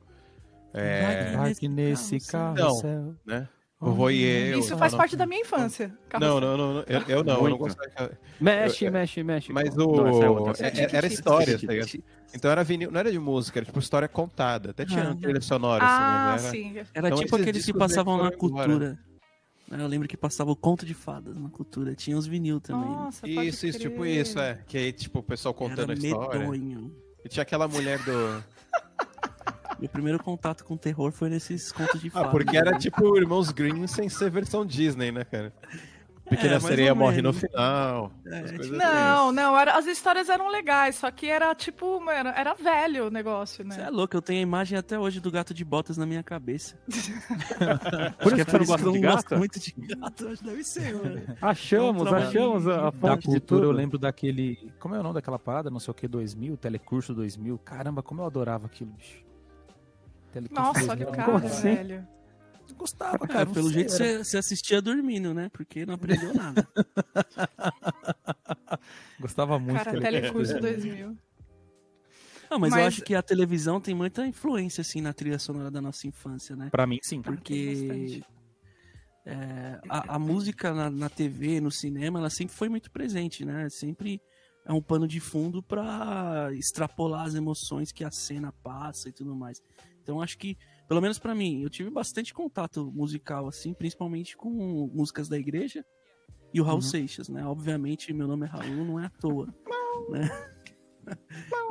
É, 0.74 1.36
vai 1.38 1.54
que 1.54 1.68
nesse 1.68 2.20
carrossel. 2.32 3.16
né? 3.26 3.48
O 3.90 3.92
Voyeur. 3.92 4.60
Isso 4.60 4.72
não, 4.72 4.78
faz 4.78 4.92
não. 4.94 4.98
parte 5.00 5.16
da 5.16 5.26
minha 5.26 5.42
infância. 5.42 5.94
Não, 6.20 6.40
não, 6.40 6.58
não, 6.58 6.74
não, 6.76 6.84
eu, 6.88 7.02
eu 7.08 7.24
não, 7.24 7.44
eu 7.44 7.50
não 7.50 7.58
gostava. 7.58 8.12
Mexe, 8.40 8.86
Eu- 8.86 8.92
mexe, 8.92 9.24
mexe. 9.24 9.52
Mas 9.54 9.76
Não, 9.76 9.88
o. 9.88 10.50
essa 10.52 10.66
é 10.66 10.70
é- 10.70 10.82
é- 10.86 10.96
era 10.96 11.08
história, 11.08 11.60
tá 11.60 11.68
ligado? 11.74 12.04
Então 12.34 12.50
era 12.50 12.64
vinil, 12.64 12.90
não 12.92 13.00
era 13.00 13.12
de 13.12 13.20
música, 13.20 13.60
era 13.60 13.66
tipo 13.66 13.80
história 13.80 14.08
contada. 14.08 14.72
Até 14.72 14.86
tinha 14.86 15.10
Ah. 15.12 15.16
trilha 15.16 15.42
sonora, 15.42 15.84
Ah, 15.84 16.34
assim, 16.36 16.72
era... 16.76 16.86
sim. 16.86 16.92
Era 16.94 17.08
Então, 17.10 17.20
tipo 17.20 17.36
aqueles 17.36 17.66
que 17.66 17.74
passavam 17.74 18.18
na 18.24 18.32
cultura. 18.32 18.98
né? 19.70 19.80
Eu 19.84 19.88
lembro 19.88 20.08
que 20.08 20.16
passava 20.18 20.52
o 20.52 20.56
conto 20.56 20.86
de 20.86 20.94
fadas 20.94 21.38
na 21.38 21.50
cultura. 21.50 21.96
Tinha 21.96 22.18
os 22.18 22.28
vinil 22.28 22.60
também. 22.62 22.88
Nossa, 22.90 23.22
pode 23.22 23.48
Isso, 23.48 23.66
isso, 23.66 23.80
tipo 23.80 24.02
crer. 24.02 24.22
isso, 24.22 24.40
é. 24.40 24.60
Que 24.68 24.78
aí, 24.78 24.92
tipo, 24.92 25.20
o 25.20 25.24
pessoal 25.24 25.54
contando 25.54 25.92
Era 25.92 25.94
a 25.94 25.96
história. 25.96 26.40
medonho. 26.40 26.96
E 27.26 27.30
tinha 27.30 27.42
aquela 27.44 27.68
mulher 27.68 27.98
do. 28.04 28.44
Meu 29.84 29.90
primeiro 29.90 30.18
contato 30.24 30.64
com 30.64 30.78
terror 30.78 31.12
foi 31.12 31.30
nesses 31.30 31.70
contos 31.70 32.00
de 32.00 32.08
Ah, 32.08 32.12
fadas. 32.12 32.32
porque 32.32 32.56
era 32.56 32.78
tipo 32.78 33.18
Irmãos 33.18 33.52
Grimm 33.52 33.86
sem 33.86 34.08
ser 34.08 34.32
versão 34.32 34.66
Disney, 34.66 35.12
né, 35.12 35.26
cara? 35.26 35.52
Pequena 36.30 36.56
É, 36.56 36.60
sereia 36.62 36.96
morre 36.96 37.22
no 37.22 37.34
final. 37.34 38.10
É, 38.26 38.44
tipo, 38.44 38.56
coisas 38.60 38.78
Não, 38.78 39.34
não, 39.34 39.60
era- 39.60 39.78
as 39.78 39.86
histórias 39.86 40.30
eram 40.30 40.48
legais, 40.48 40.96
só 40.96 41.12
que 41.12 41.28
era 41.28 41.54
tipo, 41.54 42.02
era, 42.10 42.30
era 42.30 42.54
velho 42.54 43.08
o 43.08 43.12
negócio, 43.12 43.58
Você 43.66 43.78
né? 43.78 43.88
é 43.88 43.90
louco, 43.90 44.16
eu 44.16 44.22
tenho 44.22 44.40
a 44.40 44.42
imagem 44.42 44.78
até 44.78 44.98
hoje 44.98 45.20
do 45.20 45.30
gato 45.30 45.54
de 45.54 45.66
botas 45.66 45.98
na 45.98 46.06
minha 46.06 46.24
cabeça. 46.24 46.78
Por 48.24 48.34
Acho 48.34 48.36
isso 48.36 48.46
que 48.46 48.52
você 48.52 48.58
não 48.58 48.66
gosta 48.66 48.88
eu 48.88 48.94
não 48.94 49.02
gosto 49.02 49.30
gato? 49.30 49.38
muito 49.38 49.60
de 49.60 49.74
gato, 49.78 50.28
acho 50.30 50.38
que 50.38 50.44
deve 50.46 50.64
ser, 50.64 50.94
mano. 50.96 51.22
Achamos, 51.42 52.04
Não, 52.06 52.16
achamos 52.18 52.68
a, 52.70 52.88
a 52.88 52.90
Da 52.92 53.18
cultura, 53.18 53.40
tudo. 53.42 53.64
eu 53.66 53.72
lembro 53.74 53.98
daquele. 53.98 54.72
Como 54.80 54.96
é 54.96 55.00
o 55.02 55.04
nome 55.04 55.16
daquela 55.16 55.38
parada? 55.38 55.70
Não 55.70 55.80
sei 55.82 55.92
o 55.92 55.94
que, 55.94 56.08
2000, 56.08 56.56
Telecurso 56.56 57.14
2000. 57.14 57.58
Caramba, 57.60 58.02
como 58.02 58.22
eu 58.22 58.26
adorava 58.26 58.66
aquilo, 58.68 58.92
bicho. 58.92 59.22
Nossa, 60.52 60.86
2000, 60.86 60.92
olha 60.92 61.10
o 61.10 61.12
cara, 61.16 61.48
assim? 61.48 61.76
velho. 61.76 62.08
Eu 62.70 62.76
gostava, 62.76 63.28
Cara, 63.28 63.46
não 63.46 63.54
pelo 63.54 63.70
sei, 63.70 63.74
jeito 63.90 64.02
era- 64.02 64.24
você, 64.24 64.38
assistia 64.38 64.82
dormindo, 64.82 65.34
né? 65.34 65.50
Porque 65.52 65.86
não 65.86 65.96
aprendeu 65.96 66.34
nada. 66.34 66.68
Gostava 69.20 69.60
muito. 69.60 69.78
Cara, 69.84 70.00
Telecurso 70.00 70.54
Telecurso 70.54 70.60
2000. 70.60 70.96
2000. 71.08 71.18
Não, 72.50 72.60
mas, 72.60 72.72
eu 72.72 72.78
Mas- 72.80 72.88
acho 72.88 73.02
que 73.04 73.16
a 73.16 73.22
televisão 73.22 73.82
tem 73.82 73.96
muita 73.96 74.26
influência, 74.28 74.82
assim, 74.82 75.02
na 75.02 75.12
trilha 75.14 75.40
sonora 75.40 75.72
da 75.72 75.82
nossa 75.82 76.08
infância, 76.08 76.56
né? 76.56 76.70
Pra 76.72 76.86
mim, 76.86 77.00
sim. 77.02 77.22
Porque 77.22 78.22
é, 79.26 79.80
a, 79.90 80.16
a 80.16 80.20
música 80.20 80.74
na, 80.74 80.90
na 80.90 81.10
TV, 81.10 81.60
no 81.60 81.72
cinema, 81.72 82.20
ela 82.20 82.30
sempre 82.30 82.56
foi 82.56 82.70
muito 82.70 82.92
presente, 82.92 83.44
né? 83.44 83.68
Sempre 83.70 84.22
é 84.66 84.72
um 84.72 84.82
pano 84.82 85.08
de 85.08 85.20
fundo 85.20 85.64
pra 85.64 86.50
extrapolar 86.54 87.26
as 87.26 87.34
emoções 87.34 87.92
que 87.92 88.04
a 88.04 88.12
cena 88.12 88.54
passa 88.64 89.10
e 89.10 89.12
tudo 89.12 89.36
mais. 89.36 89.60
Então 90.04 90.22
acho 90.22 90.38
que, 90.38 90.58
pelo 90.88 91.02
menos 91.02 91.18
pra 91.18 91.34
mim, 91.34 91.64
eu 91.64 91.70
tive 91.70 91.90
bastante 91.90 92.34
contato 92.34 92.92
musical, 92.94 93.48
assim, 93.48 93.74
principalmente 93.74 94.36
com 94.36 94.52
músicas 94.94 95.30
da 95.30 95.38
igreja 95.38 95.84
e 96.54 96.62
o 96.62 96.64
Raul 96.64 96.82
Seixas, 96.82 97.30
né? 97.30 97.44
Obviamente, 97.46 98.14
meu 98.14 98.28
nome 98.28 98.46
é 98.46 98.50
Raul, 98.50 98.86
não 98.86 99.00
é 99.00 99.06
à 99.06 99.10
toa, 99.10 99.48
né? 100.12 100.30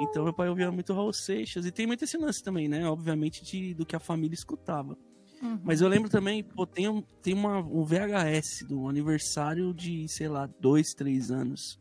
Então 0.00 0.24
meu 0.24 0.32
pai 0.32 0.48
ouvia 0.48 0.70
muito 0.72 0.92
Raul 0.92 1.12
Seixas 1.12 1.64
e 1.64 1.70
tem 1.70 1.86
muito 1.86 2.04
esse 2.04 2.16
lance 2.16 2.42
também, 2.42 2.68
né? 2.68 2.86
Obviamente 2.88 3.44
de, 3.44 3.74
do 3.74 3.86
que 3.86 3.94
a 3.94 4.00
família 4.00 4.34
escutava. 4.34 4.96
Uhum. 5.42 5.60
Mas 5.62 5.80
eu 5.80 5.88
lembro 5.88 6.08
também, 6.08 6.42
pô, 6.42 6.66
tem, 6.66 6.88
um, 6.88 7.02
tem 7.22 7.34
uma, 7.34 7.58
um 7.58 7.84
VHS 7.84 8.64
do 8.68 8.88
aniversário 8.88 9.74
de, 9.74 10.06
sei 10.08 10.28
lá, 10.28 10.48
dois, 10.60 10.94
três 10.94 11.30
anos. 11.30 11.80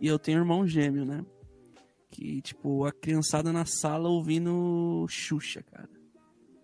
E 0.00 0.06
eu 0.06 0.18
tenho 0.18 0.38
um 0.38 0.42
irmão 0.42 0.66
gêmeo, 0.66 1.04
né? 1.04 1.24
Que, 2.10 2.40
tipo, 2.40 2.84
a 2.86 2.92
criançada 2.92 3.52
na 3.52 3.64
sala 3.66 4.08
ouvindo 4.08 5.06
Xuxa, 5.08 5.62
cara. 5.62 5.88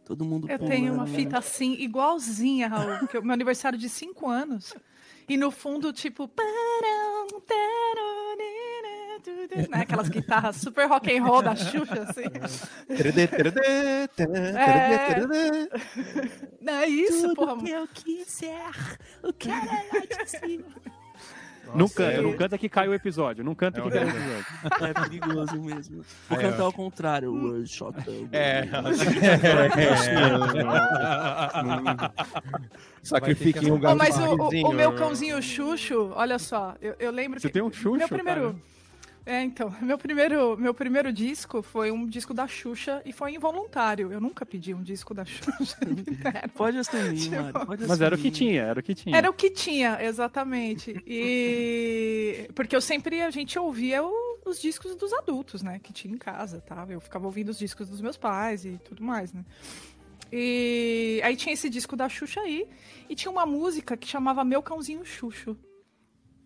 Todo 0.05 0.25
mundo 0.25 0.51
Eu 0.51 0.59
pulando, 0.59 0.73
tenho 0.73 0.93
uma 0.95 1.05
né? 1.05 1.15
fita 1.17 1.39
assim, 1.39 1.75
igualzinha, 1.75 2.69
Raul, 2.69 3.07
que 3.09 3.17
é 3.17 3.21
o 3.21 3.25
meu 3.25 3.33
aniversário 3.33 3.79
de 3.79 3.89
5 3.89 4.29
anos. 4.29 4.75
E 5.29 5.37
no 5.37 5.51
fundo, 5.51 5.93
tipo. 5.93 6.31
nina, 8.37 9.21
tudo, 9.23 9.71
né? 9.71 9.81
Aquelas 9.81 10.09
guitarras 10.11 10.57
super 10.57 10.87
rock 10.89 11.17
and 11.17 11.23
roll 11.25 11.43
da 11.43 11.57
Xuxa, 11.57 12.03
assim. 12.09 12.25
É. 14.57 15.67
Não 16.61 16.73
é 16.75 16.87
isso, 16.89 17.23
Tudo 17.29 17.35
porra. 17.35 17.57
que 17.63 17.71
eu 17.71 17.89
quiser, 17.89 18.71
o 19.23 19.33
cara 19.33 19.65
lá 19.93 20.01
de 20.25 20.31
cima. 20.31 20.67
Não 21.75 21.89
canta, 21.89 22.13
é- 22.13 22.21
não 22.21 22.33
canta 22.35 22.59
que 22.59 22.69
cai 22.69 22.89
o 22.89 22.95
episódio. 22.95 23.43
Não 23.45 23.55
canta 23.55 23.81
É 23.81 23.85
que 23.85 23.91
cai 23.91 24.05
o 24.05 24.09
episódio. 24.09 24.45
É 24.89 24.93
perigoso 24.95 25.63
mesmo. 25.63 26.05
Vou 26.29 26.39
cantar 26.39 26.63
ao 26.63 26.73
contrário. 26.73 27.33
O 27.33 27.67
shot, 27.67 27.95
É. 28.33 28.65
Sacrifiquem 33.03 33.71
um 33.71 33.79
gato 33.79 33.97
mas 33.99 34.17
o, 34.19 34.35
o- 34.35 34.71
o 34.71 34.73
meu 34.73 34.95
cãozinho 34.95 35.41
Xuxo, 35.43 36.13
olha 36.15 36.39
só, 36.39 36.75
eu, 36.81 36.95
eu 36.99 37.11
lembro 37.11 37.39
Você 37.41 37.49
que. 37.49 37.53
tem 37.55 37.63
um 37.63 37.73
Xuxa, 37.73 37.99
Meu 37.99 38.09
primeiro. 38.09 38.41
cara? 38.53 38.74
É, 39.27 39.43
então, 39.43 39.75
meu 39.81 39.97
primeiro, 39.97 40.57
meu 40.59 40.75
primeiro 40.75 41.11
disco 41.13 41.63
foi 41.63 41.91
um 41.91 42.07
disco 42.07 42.35
da 42.35 42.47
Xuxa 42.47 43.01
e 43.07 43.13
foi 43.13 43.33
involuntário. 43.35 44.13
Eu 44.13 44.21
nunca 44.21 44.45
pedi 44.45 44.75
um 44.75 44.83
disco 44.83 45.15
da 45.15 45.25
Xuxa. 45.25 45.77
Pode 46.55 46.79
assumir, 46.79 47.17
Tipo, 47.19 47.37
Mário. 47.37 47.67
Pode 47.67 47.87
Mas 47.87 48.01
era 48.01 48.15
o 48.15 48.19
que 48.19 48.29
assumir. 48.29 48.31
tinha, 48.51 48.63
era 48.63 48.81
o 48.81 48.83
que 48.83 48.95
tinha. 48.95 49.17
Era 49.17 49.31
o 49.31 49.33
que 49.33 49.51
tinha, 49.51 49.99
exatamente. 50.05 50.95
E 51.07 52.49
porque 52.55 52.77
eu 52.77 52.81
sempre 52.81 53.23
a 53.23 53.31
gente 53.31 53.59
ouvia 53.59 54.03
o- 54.03 54.39
os 54.45 54.61
discos 54.61 54.95
dos 54.95 55.11
adultos, 55.15 55.63
né, 55.63 55.81
que 55.83 55.91
tinha 55.93 56.13
em 56.15 56.19
casa, 56.19 56.61
tá? 56.61 56.87
Eu 56.91 57.01
ficava 57.01 57.25
ouvindo 57.25 57.49
os 57.49 57.59
discos 57.59 57.89
dos 57.89 58.01
meus 58.03 58.19
pais 58.19 58.67
e 58.67 58.79
tudo 58.85 59.03
mais, 59.03 59.33
né? 59.33 59.43
E 60.31 61.21
aí 61.25 61.35
tinha 61.37 61.53
esse 61.55 61.71
disco 61.71 61.97
da 61.97 62.09
Xuxa 62.09 62.41
aí 62.41 62.67
e 63.09 63.15
tinha 63.15 63.31
uma 63.33 63.47
música 63.47 63.97
que 63.97 64.07
chamava 64.07 64.45
Meu 64.45 64.63
Cãozinho 64.63 65.05
Xuxo. 65.05 65.57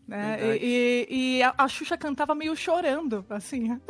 Né? 0.09 0.57
E, 0.57 1.07
e- 1.11 1.39
e 1.39 1.43
a, 1.43 1.69
Xuxa 1.69 1.97
cantava 1.99 2.35
meio 2.35 2.57
chorando, 2.57 3.25
assim. 3.31 3.79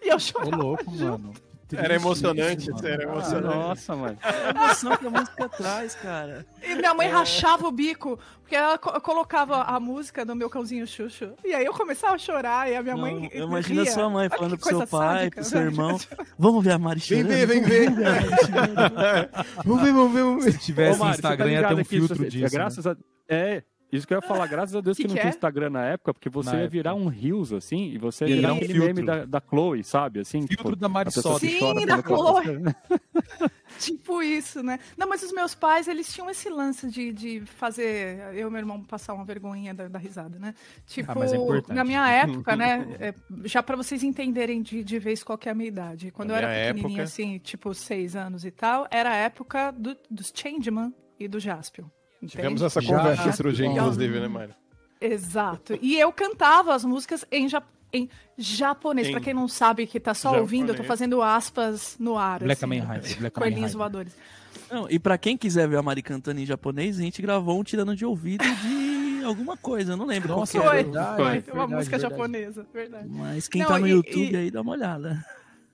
E 0.00 0.10
eu 0.10 0.16
Ô, 0.16 0.20
chorava. 0.20 0.54
louco, 0.56 0.90
mano. 0.92 1.32
triste. 1.66 1.84
Era 1.84 1.94
emocionante, 1.96 2.62
isso, 2.70 2.72
mano. 2.74 2.86
era 2.88 3.02
emocionante. 3.02 3.56
Nossa, 3.56 3.96
mano. 3.96 4.18
A 4.22 4.50
emoção 4.50 4.96
que 4.96 5.06
a 5.06 5.10
música 5.10 5.48
traz, 5.48 5.94
cara. 5.96 6.46
E 6.62 6.74
minha 6.76 6.94
mãe 6.94 7.08
rachava 7.08 7.66
o 7.66 7.72
bico, 7.72 8.16
porque 8.42 8.54
ela 8.54 8.78
co- 8.78 9.00
colocava 9.00 9.62
a 9.62 9.80
música 9.80 10.24
do 10.24 10.36
meu 10.36 10.48
cãozinho 10.48 10.86
Xuxu. 10.86 11.32
E 11.44 11.52
aí 11.52 11.64
eu 11.64 11.72
começava 11.72 12.14
a 12.14 12.18
chorar, 12.18 12.70
e 12.70 12.76
a 12.76 12.82
minha 12.82 12.94
Não, 12.94 13.00
mãe. 13.02 13.28
eu 13.32 13.48
imagino 13.48 13.80
a 13.80 13.84
ria. 13.84 13.92
sua 13.92 14.08
mãe 14.08 14.28
falando 14.28 14.56
pro 14.56 14.68
seu 14.68 14.86
pai, 14.86 15.16
sádica, 15.18 15.40
pro 15.40 15.50
seu 15.50 15.60
né? 15.60 15.66
irmão. 15.66 15.98
Vamos 16.38 16.62
ver 16.64 16.72
a 16.74 16.78
Mari 16.78 17.00
Vem 17.00 17.22
chorando. 17.22 17.28
ver, 17.28 17.46
vem 17.46 17.62
ver. 17.62 17.90
vamos 19.64 19.82
ver, 19.82 19.92
vamos 19.92 20.12
ver, 20.12 20.22
vamos 20.22 20.44
ver. 20.44 20.52
Se 20.52 20.58
tivesse 20.58 20.90
Ô, 20.92 20.98
no 20.98 20.98
Mário, 21.00 21.16
você 21.16 21.22
tá 21.22 21.28
Instagram, 21.30 21.50
ia 21.52 21.66
ter 21.68 21.74
um 21.74 21.84
filtro 21.84 22.24
é, 22.24 22.28
disso. 22.28 22.44
né? 22.44 22.50
graças 22.50 22.86
a... 22.86 22.96
É, 23.28 23.62
isso 23.92 24.06
que 24.06 24.14
eu 24.14 24.18
ia 24.18 24.22
falar, 24.26 24.46
graças 24.46 24.74
a 24.74 24.80
Deus 24.80 24.96
que, 24.98 25.02
Que 25.02 25.08
não 25.08 25.14
que 25.14 25.20
tinha 25.20 25.30
é? 25.30 25.34
Instagram 25.34 25.70
na 25.70 25.84
época, 25.84 26.14
porque 26.14 26.28
você 26.30 26.50
Na 26.50 26.56
ia 26.56 26.62
época. 26.62 26.70
virar 26.72 26.94
um 26.94 27.06
Reels, 27.06 27.52
assim, 27.52 27.90
e 27.90 27.98
você 27.98 28.26
ia 28.26 28.36
virar 28.36 28.52
um 28.54 28.58
filtro. 28.58 28.78
meme 28.84 29.02
da, 29.04 29.24
da 29.24 29.40
Chloe, 29.40 29.84
sabe? 29.84 30.20
Assim, 30.20 30.40
Filtro 30.46 30.56
tipo, 30.70 30.76
da 30.76 30.88
Marisol. 30.88 31.38
Sim, 31.38 31.86
da 31.86 32.02
Chloe. 32.02 32.42
Tipo 33.78 34.22
isso, 34.22 34.62
né? 34.62 34.78
Não, 34.96 35.08
mas 35.08 35.22
os 35.22 35.32
meus 35.32 35.54
pais, 35.54 35.88
eles 35.88 36.12
tinham 36.12 36.28
esse 36.30 36.48
lance 36.48 36.88
de, 36.90 37.12
de 37.12 37.40
fazer 37.46 38.18
eu 38.34 38.48
e 38.48 38.50
meu 38.50 38.58
irmão 38.60 38.82
passar 38.84 39.14
uma 39.14 39.24
vergonhinha 39.24 39.74
da, 39.74 39.88
da 39.88 39.98
risada, 39.98 40.38
né? 40.38 40.54
Tipo, 40.86 41.18
mas 41.18 41.32
é 41.32 41.38
na 41.72 41.82
minha 41.82 42.06
época, 42.08 42.54
né? 42.54 42.86
é, 43.00 43.14
já 43.44 43.62
pra 43.62 43.74
vocês 43.74 44.02
entenderem 44.02 44.62
de, 44.62 44.84
de 44.84 44.98
vez 44.98 45.22
qual 45.24 45.36
que 45.38 45.48
é 45.48 45.52
a 45.52 45.54
minha 45.54 45.68
idade. 45.68 46.10
Quando 46.10 46.28
Na 46.30 46.34
eu 46.34 46.38
era 46.38 46.48
pequenininha, 46.74 46.88
época- 47.00 47.02
assim, 47.04 47.38
tipo, 47.38 47.72
seis 47.74 48.14
anos 48.14 48.44
e 48.44 48.50
tal, 48.50 48.86
era 48.90 49.10
a 49.10 49.14
época 49.16 49.72
do, 49.72 49.96
dos 50.10 50.32
Changeman 50.34 50.92
e 51.18 51.26
do 51.26 51.40
Jaspion. 51.40 51.86
Entende? 52.22 52.36
Tivemos 52.36 52.62
essa 52.62 52.80
conversa 52.82 53.32
Já- 53.52 53.66
inclusive, 53.66 54.20
né, 54.20 54.28
Mário? 54.28 54.54
Exato. 55.00 55.78
E 55.82 55.98
eu 55.98 56.12
cantava 56.12 56.74
as 56.74 56.84
músicas 56.84 57.24
em, 57.30 57.48
ja 57.48 57.62
em 57.92 58.08
japonês. 58.38 59.08
Em 59.08 59.10
Pra 59.12 59.20
quem 59.20 59.34
não 59.34 59.46
sabe 59.48 59.86
que 59.86 59.98
tá 60.00 60.14
só 60.14 60.38
ouvindo, 60.38 60.68
eu 60.70 60.74
tô 60.74 60.82
japonês. 60.82 60.86
fazendo 60.88 61.20
aspas 61.22 61.96
no 61.98 62.16
ar. 62.16 62.38
Black 62.38 62.52
assim, 62.52 62.60
Kamen 62.60 62.80
Rider, 62.80 63.18
Black 63.18 63.38
Coelhinhos 63.38 63.72
voadores. 63.74 64.16
Não, 64.70 64.88
e 64.88 64.98
pra 64.98 65.18
quem 65.18 65.36
quiser 65.36 65.68
ver 65.68 65.76
a 65.76 65.82
Mari 65.82 66.00
cantando 66.02 66.40
em 66.40 66.46
japonês, 66.46 66.98
a 66.98 67.02
gente 67.02 67.20
gravou 67.20 67.60
um 67.60 67.64
tirando 67.64 67.94
de 67.94 68.06
ouvido 68.06 68.42
de 68.44 69.22
alguma 69.24 69.56
coisa, 69.56 69.92
eu 69.92 69.96
não 69.96 70.06
lembro 70.06 70.30
Nossa, 70.30 70.58
qual 70.58 70.62
que 70.64 70.68
Foi, 70.70 70.78
era. 70.78 70.84
verdade, 70.84 71.16
foi. 71.16 71.30
verdade, 71.32 71.50
uma 71.58 71.66
música 71.66 71.98
verdade. 71.98 72.14
japonesa, 72.14 72.66
verdade. 72.72 73.08
Mas 73.10 73.48
quem 73.48 73.60
Não, 73.62 73.68
tá 73.68 73.78
no 73.78 73.86
e- 73.86 73.90
YouTube 73.90 74.32
e- 74.32 74.36
aí, 74.36 74.50
dá 74.50 74.62
uma 74.62 74.72
olhada. 74.72 75.24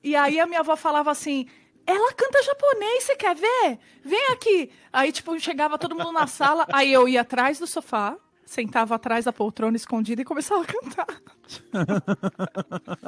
E 0.03 0.17
aí 0.17 0.41
a 0.41 0.47
minha 0.47 0.61
avó 0.61 0.75
falava 0.75 1.11
assim: 1.13 1.47
ela 1.89 2.13
canta 2.13 2.43
japonês, 2.43 3.05
você 3.05 3.17
quer 3.17 3.35
ver? 3.35 3.79
Vem 4.05 4.27
aqui. 4.33 4.71
Aí, 4.93 5.11
tipo, 5.11 5.39
chegava 5.41 5.79
todo 5.79 5.95
mundo 5.95 6.13
na 6.13 6.27
sala, 6.27 6.67
aí 6.71 6.93
eu 6.93 7.09
ia 7.09 7.23
atrás 7.23 7.59
do 7.59 7.67
sofá, 7.67 8.15
sentava 8.49 8.95
atrás 8.95 9.27
da 9.27 9.33
poltrona 9.33 9.77
escondida 9.77 10.23
e 10.23 10.25
começava 10.25 10.63
a 10.63 10.67
cantar. 10.67 11.07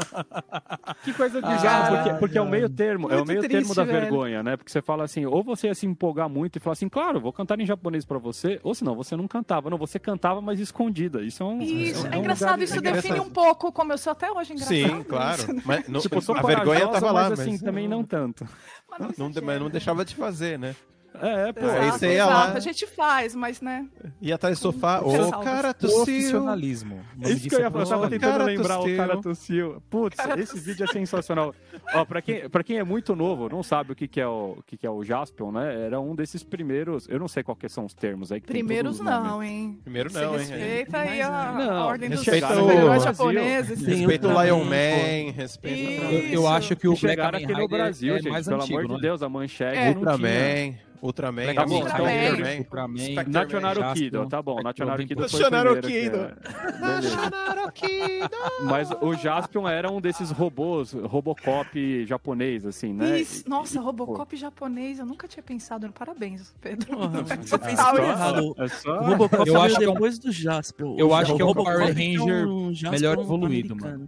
Que 1.04 1.12
coisa 1.14 1.38
Ah, 1.42 1.54
bizarra, 1.54 1.96
porque, 2.02 2.18
porque 2.18 2.38
é 2.38 2.42
o 2.42 2.48
meio 2.48 2.68
termo, 2.68 3.08
é 3.10 3.14
o 3.14 3.16
Muito 3.18 3.28
meio 3.28 3.40
termo 3.42 3.56
triste, 3.56 3.76
da 3.76 3.84
velho. 3.84 4.00
vergonha, 4.00 4.42
né? 4.42 4.56
Porque 4.56 4.70
você 4.70 4.82
fala 4.82 5.04
assim, 5.04 5.24
ou 5.24 5.42
você 5.42 5.68
ia 5.68 5.74
se 5.74 5.86
empolgar 5.86 6.28
muito 6.28 6.56
e 6.56 6.60
falar 6.60 6.72
assim, 6.72 6.88
claro, 6.88 7.20
vou 7.20 7.32
cantar 7.32 7.58
em 7.60 7.66
japonês 7.66 8.04
pra 8.04 8.18
você, 8.18 8.60
ou 8.62 8.74
senão 8.74 8.94
você 8.94 9.16
não 9.16 9.26
cantava. 9.26 9.70
Não, 9.70 9.78
você 9.78 9.98
cantava, 9.98 10.40
mas 10.40 10.60
escondida. 10.60 11.22
Isso 11.22 11.42
é 11.42 11.46
um. 11.46 11.60
Isso, 11.62 12.06
um 12.06 12.12
é 12.12 12.16
engraçado, 12.18 12.50
lugar- 12.52 12.64
isso 12.64 12.76
é 12.76 12.80
define 12.80 13.14
engraçado. 13.14 13.28
um 13.28 13.32
pouco 13.32 13.72
como 13.72 13.92
eu 13.92 13.98
sou 13.98 14.12
até 14.12 14.30
hoje 14.30 14.52
engraçado. 14.52 14.76
Sim, 14.76 15.02
claro. 15.04 15.42
Mas 15.64 15.88
não, 15.88 16.00
Tipo, 16.00 16.18
a 16.36 16.42
vergonha 16.42 16.88
tava 16.88 17.10
lá, 17.12 17.30
mas 17.30 17.30
mas, 17.30 17.40
assim, 17.40 17.58
também 17.58 17.88
não 17.88 18.04
tanto. 18.04 18.46
Mas 18.90 19.16
não 19.18 19.28
não, 19.30 19.42
mas 19.42 19.60
não 19.60 19.70
deixava 19.70 20.04
de 20.04 20.14
fazer, 20.14 20.58
né? 20.58 20.74
É, 21.20 21.52
pô. 21.52 21.66
Aí 21.66 21.78
Exato, 21.82 21.98
você 21.98 22.06
ia 22.06 22.12
exato. 22.14 22.30
lá- 22.32 22.52
A 22.52 22.60
gente 22.60 22.86
faz, 22.86 23.34
mas, 23.34 23.60
né? 23.60 23.86
Ia 24.20 24.34
atrás 24.36 24.58
do 24.58 24.62
sofá, 24.62 25.00
ô 25.00 25.10
ressalvas. 25.10 25.44
cara, 25.44 25.74
tossiu. 25.74 25.96
Profissionalismo. 26.04 27.00
O 27.22 27.28
Isso 27.28 27.48
que 27.48 27.54
eu 27.54 27.58
é 27.58 27.62
ia 27.62 27.70
falar, 27.70 27.84
eu 27.84 27.88
tava 27.88 28.06
O 28.06 28.10
tentando 28.10 28.30
cara 28.32 28.44
lembrar 28.44 28.78
o 28.78 28.82
tossiu. 28.82 28.96
cara 28.96 29.16
tossiu. 29.20 29.82
Putz, 29.90 30.16
Cara 30.16 30.40
esse 30.40 30.58
vídeo 30.58 30.84
é 30.84 30.86
sensacional. 30.92 31.54
Ó, 31.94 32.04
pra 32.04 32.22
quem, 32.22 32.48
pra 32.48 32.62
quem 32.64 32.78
é 32.78 32.84
muito 32.84 33.14
novo, 33.14 33.48
não 33.48 33.62
sabe 33.62 33.92
o 33.92 33.94
que, 33.94 34.06
que, 34.08 34.20
é, 34.20 34.26
o, 34.26 34.56
o 34.58 34.62
que, 34.66 34.76
que 34.76 34.86
é 34.86 34.90
o 34.90 35.02
Jaspion, 35.04 35.52
né? 35.52 35.86
Era 35.86 36.00
um 36.00 36.14
desses 36.14 36.42
primeiros. 36.42 37.06
Eu 37.08 37.18
não 37.18 37.28
sei 37.28 37.42
qual 37.42 37.56
que 37.56 37.68
são 37.68 37.84
os 37.84 37.94
termos 37.94 38.32
aí. 38.32 38.40
Que 38.40 38.46
tem 38.46 38.60
Primeiros 38.64 39.00
não, 39.00 39.42
hein? 39.42 39.78
Primeiro 39.82 40.12
não, 40.12 40.32
hein? 40.34 40.46
respeita 40.46 40.98
aí 40.98 41.20
a, 41.22 41.52
Não, 41.52 41.70
a 41.76 41.86
ordem 41.86 42.10
dos 42.10 42.20
o- 42.20 42.24
super-heróis 42.24 43.02
japoneses. 43.04 43.82
Respeita 43.84 44.28
o 44.28 44.42
Lion. 44.42 44.64
Man, 44.64 45.32
respeita 45.34 46.02
Eu, 46.04 46.10
eu 46.10 46.32
Isso. 46.40 46.46
acho 46.48 46.76
que 46.76 46.88
o 46.88 46.94
Que 46.94 47.02
Black 47.02 47.20
aqui 47.20 47.52
no 47.52 47.68
Brasil, 47.68 48.14
é 48.14 48.18
gente. 48.18 48.30
mais 48.30 48.46
Pelo 48.46 48.62
antigo, 48.62 48.78
amor 48.78 48.88
de 48.90 48.94
é? 48.96 49.00
Deus, 49.00 49.22
a 49.22 49.28
manchete 49.28 49.76
É. 49.78 49.94
não 49.94 50.16
tinha. 50.16 50.78
Ultraman, 51.02 51.42
Ultraman. 51.42 51.54
Tá 51.54 51.66
bom, 51.66 51.74
Ultraman. 51.76 52.12
então, 52.12 52.58
Ultraman. 52.58 52.58
Ultraman. 52.58 53.32
Nationaro 53.32 53.80
Jaspion, 53.80 54.04
Kido, 54.04 54.28
tá 54.28 54.42
bom. 54.42 54.62
Nationaro 54.62 55.06
Kido 55.06 55.28
foi 55.28 55.40
o 55.40 55.42
Nationaro 55.42 55.76
primeiro. 55.80 56.10
que 56.18 56.20
é- 56.20 56.80
Beleza. 56.80 58.28
Mas 58.64 58.90
o 59.00 59.14
Jaspion 59.14 59.66
era 59.68 59.90
um 59.90 60.00
desses 60.00 60.30
robôs, 60.30 60.92
Robocop 60.92 62.04
japonês, 62.06 62.66
assim, 62.66 62.92
né? 62.92 63.20
Isso. 63.20 63.48
Nossa, 63.48 63.78
E- 63.78 63.80
Robocop 63.80 64.36
japonês, 64.36 64.98
eu 64.98 65.06
nunca 65.06 65.26
tinha 65.26 65.42
pensado. 65.42 65.86
no- 65.86 65.92
Parabéns, 65.92 66.54
Pedro. 66.60 66.96
Você 66.98 67.56
isso. 67.72 67.96
errado. 67.98 68.54
É 68.58 68.68
só... 68.68 68.92
O 69.00 69.04
Robocop 69.04 69.48
Eu 69.48 69.60
acho 69.62 69.76
que 69.78 69.84
é 69.84 69.86
depois 69.92 70.18
do 70.18 70.30
Jaspion. 70.32 70.96
eu 70.98 71.08
O 71.08 71.14
acho 71.14 71.34
que 71.34 71.40
é 71.42 71.44
um 71.44 71.48
Robocop 71.48 71.70
Power 71.76 71.88
é 71.88 71.92
Ranger 71.92 72.90
melhor 72.90 73.18
evoluído, 73.18 73.76
cara. 73.76 74.00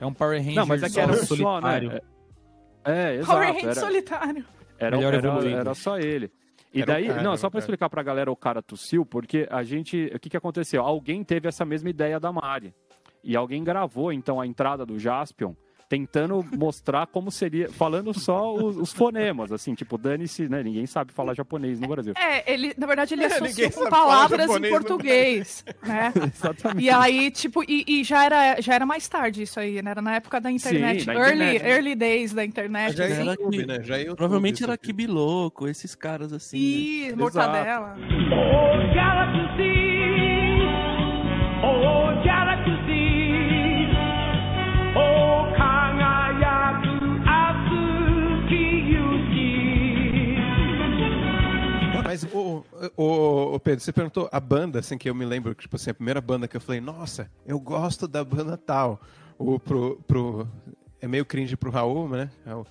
É 0.00 0.06
um 0.06 0.12
Power 0.12 0.38
Ranger 0.38 0.54
Não, 0.54 0.66
mas 0.66 0.82
é 0.82 0.88
que 0.90 1.00
era 1.00 1.10
um 1.12 1.16
só, 1.16 1.24
solitário. 1.26 1.88
né? 1.90 2.00
É, 2.84 3.16
é 3.16 3.22
Power 3.24 3.48
exato. 3.48 3.66
Ranger 3.66 3.74
solitário. 3.80 4.44
Era, 4.78 4.96
Melhor 4.96 5.14
era, 5.14 5.50
era 5.50 5.74
só 5.74 5.98
ele. 5.98 6.30
E 6.72 6.82
Era 6.82 6.94
daí, 6.94 7.08
cara, 7.08 7.22
não, 7.22 7.36
só 7.36 7.48
cara. 7.48 7.60
explicar 7.60 7.88
pra 7.88 8.02
galera, 8.02 8.30
o 8.30 8.36
cara 8.36 8.62
tossiu, 8.62 9.04
porque 9.04 9.46
a 9.50 9.62
gente, 9.62 10.10
o 10.14 10.18
que 10.18 10.28
que 10.28 10.36
aconteceu? 10.36 10.82
Alguém 10.82 11.24
teve 11.24 11.48
essa 11.48 11.64
mesma 11.64 11.88
ideia 11.88 12.20
da 12.20 12.30
Mari. 12.30 12.74
E 13.24 13.36
alguém 13.36 13.64
gravou, 13.64 14.12
então, 14.12 14.40
a 14.40 14.46
entrada 14.46 14.84
do 14.86 14.98
Jaspion, 14.98 15.54
tentando 15.88 16.44
mostrar 16.56 17.06
como 17.06 17.30
seria, 17.30 17.70
falando 17.70 18.12
só 18.18 18.54
os, 18.54 18.76
os 18.76 18.92
fonemas, 18.92 19.50
assim, 19.50 19.74
tipo, 19.74 19.96
dane-se, 19.96 20.48
né? 20.48 20.62
Ninguém 20.62 20.86
sabe 20.86 21.12
falar 21.12 21.34
japonês 21.34 21.80
no 21.80 21.88
Brasil. 21.88 22.12
É, 22.16 22.52
ele, 22.52 22.74
na 22.76 22.86
verdade, 22.86 23.14
ele 23.14 23.22
Ninguém 23.26 23.36
associou 23.48 23.70
com 23.84 23.90
palavras 23.90 24.50
em 24.50 24.70
português, 24.70 25.64
né? 25.82 26.12
Exatamente. 26.34 26.84
E 26.84 26.90
aí, 26.90 27.30
tipo, 27.30 27.62
e, 27.66 27.84
e 27.86 28.04
já, 28.04 28.24
era, 28.24 28.60
já 28.60 28.74
era 28.74 28.84
mais 28.84 29.08
tarde 29.08 29.42
isso 29.42 29.58
aí, 29.58 29.80
né? 29.82 29.90
Era 29.92 30.02
na 30.02 30.16
época 30.16 30.40
da 30.40 30.50
internet. 30.50 31.06
na 31.06 31.14
early, 31.14 31.32
internet. 31.56 31.66
early 31.66 31.94
days 31.94 32.32
da 32.34 32.44
internet. 32.44 32.94
Já 32.96 33.04
é 33.04 33.06
assim. 33.12 33.20
Era 33.22 33.30
YouTube, 33.30 33.56
que- 33.58 33.66
né? 33.66 33.78
Já 33.82 33.96
é 33.96 34.00
YouTube 34.00 34.16
Provavelmente 34.16 34.62
era 34.64 34.74
aqui. 34.74 34.86
Kibi 34.88 35.06
Louco, 35.06 35.68
esses 35.68 35.94
caras 35.94 36.32
assim. 36.32 36.56
né? 36.58 37.12
E 37.12 37.16
mortadela. 37.16 37.96
Oh, 37.96 38.94
Galaxy, 38.94 39.38
oh, 39.38 39.56
Mas, 52.22 52.34
ô, 52.34 52.64
ô, 52.96 53.54
ô, 53.54 53.60
Pedro, 53.60 53.80
você 53.84 53.92
perguntou 53.92 54.28
a 54.32 54.40
banda, 54.40 54.80
assim, 54.80 54.98
que 54.98 55.08
eu 55.08 55.14
me 55.14 55.24
lembro, 55.24 55.54
tipo 55.54 55.76
assim, 55.76 55.90
a 55.90 55.94
primeira 55.94 56.20
banda 56.20 56.48
que 56.48 56.56
eu 56.56 56.60
falei, 56.60 56.80
nossa, 56.80 57.30
eu 57.46 57.60
gosto 57.60 58.08
da 58.08 58.24
banda 58.24 58.56
tal. 58.56 59.00
O 59.38 59.58
pro, 59.60 59.96
pro, 60.06 60.48
é 61.00 61.06
meio 61.06 61.24
cringe 61.24 61.56
pro 61.56 61.70
Raul, 61.70 62.08
né? 62.08 62.28
Raul. 62.44 62.66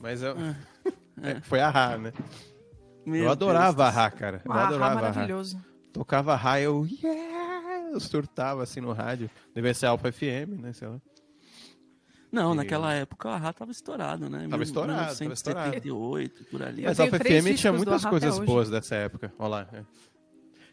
Mas 0.00 0.22
eu, 0.22 0.34
é, 1.22 1.40
foi 1.40 1.60
a 1.60 1.70
Rá, 1.70 1.96
né? 1.96 2.12
Meu 3.06 3.24
eu 3.24 3.30
adorava 3.30 3.84
a 3.84 3.90
Deus. 3.90 3.96
Rá, 3.96 4.10
cara. 4.10 4.42
Eu 4.44 4.52
Ah, 4.52 4.66
adorava 4.66 4.92
a 4.92 4.94
Rá. 4.94 5.00
maravilhoso. 5.12 5.58
Tocava 5.92 6.36
Rá, 6.36 6.60
eu, 6.60 6.86
yeah! 7.02 7.88
Eu 7.92 7.98
surtava 8.00 8.62
assim 8.62 8.80
no 8.80 8.92
rádio. 8.92 9.28
Devia 9.54 9.72
ser 9.74 9.86
Alpha 9.86 10.12
FM, 10.12 10.60
né? 10.60 10.72
Sei 10.72 10.86
lá. 10.86 11.00
Não, 12.32 12.54
naquela 12.54 12.94
época 12.94 13.28
a 13.28 13.36
Rá 13.36 13.52
tava 13.52 13.72
estourado, 13.72 14.30
né? 14.30 14.46
Tava 14.48 14.62
estourado, 14.62 15.00
tava 15.00 15.20
1978, 15.20 16.44
por 16.44 16.62
ali. 16.62 16.84
Eu 16.84 16.88
Mas 16.96 16.96
três 17.20 17.44
FM 17.44 17.58
tinha 17.58 17.72
muitas 17.72 18.04
coisas 18.04 18.38
boas 18.38 18.70
dessa 18.70 18.94
época. 18.94 19.32
Olha 19.38 19.48
lá. 19.48 19.68
é. 19.72 19.84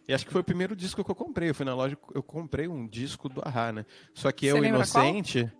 E 0.07 0.13
acho 0.13 0.25
que 0.25 0.31
foi 0.31 0.39
o 0.39 0.43
primeiro 0.43 0.75
disco 0.75 1.03
que 1.03 1.11
eu 1.11 1.15
comprei. 1.15 1.49
Eu 1.49 1.55
fui 1.55 1.65
na 1.65 1.75
loja, 1.75 1.97
eu 2.15 2.23
comprei 2.23 2.67
um 2.67 2.87
disco 2.87 3.27
do 3.27 3.41
Ahá, 3.45 3.73
né? 3.73 3.85
Só 4.13 4.31
que 4.31 4.45
Você 4.45 4.53
eu, 4.53 4.61
lembra 4.61 4.87
qual? 4.87 5.03
inocente, 5.03 5.51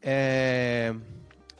é... 0.00 0.94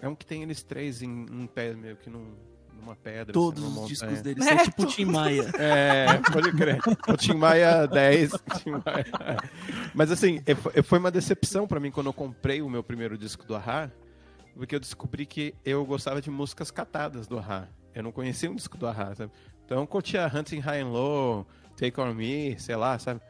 é 0.00 0.08
um 0.08 0.14
que 0.14 0.24
tem 0.24 0.42
eles 0.44 0.62
três 0.62 1.02
em 1.02 1.08
um 1.08 1.48
pé, 1.48 1.74
meio 1.74 1.96
que 1.96 2.08
num, 2.08 2.36
numa 2.78 2.96
pedra. 2.96 3.32
Todos 3.32 3.62
assim, 3.62 3.72
numa 3.72 3.82
os 3.82 3.88
discos 3.88 4.08
montanha. 4.08 4.22
deles 4.22 4.46
É, 4.46 4.56
são 4.56 4.64
tipo. 4.64 4.86
Tim 4.86 5.04
Maia. 5.04 5.42
É, 5.58 6.06
pode 6.32 6.52
crer. 6.52 6.78
O 7.08 7.16
Tim 7.16 7.34
Maia 7.34 7.86
10. 7.86 8.30
Tim 8.62 8.70
Maia. 8.70 9.06
Mas 9.94 10.10
assim, 10.10 10.40
foi- 10.82 10.98
uma 10.98 11.10
decepção 11.10 11.66
pra 11.66 11.78
mim 11.80 11.90
quando 11.90 12.06
eu 12.06 12.12
comprei 12.12 12.62
o 12.62 12.68
meu 12.70 12.82
primeiro 12.82 13.18
disco 13.18 13.44
do 13.46 13.54
Ahá, 13.56 13.90
porque 14.54 14.74
eu 14.74 14.80
descobri 14.80 15.26
que 15.26 15.54
eu 15.64 15.84
gostava 15.84 16.20
de 16.22 16.30
músicas 16.30 16.70
catadas 16.70 17.26
do 17.26 17.38
Ahá. 17.38 17.68
Eu 17.94 18.02
não 18.02 18.12
conhecia 18.12 18.50
um 18.50 18.54
disco 18.54 18.76
do 18.78 18.86
Ahá, 18.86 19.14
sabe? 19.14 19.32
Então 19.64 19.80
eu 19.80 19.86
curtia 19.86 20.30
Hunting 20.34 20.60
High 20.60 20.80
and 20.80 20.88
Low, 20.88 21.46
Take 21.76 22.00
On 22.00 22.14
Me, 22.14 22.56
sei 22.58 22.76
lá, 22.76 22.98
sabe? 22.98 23.20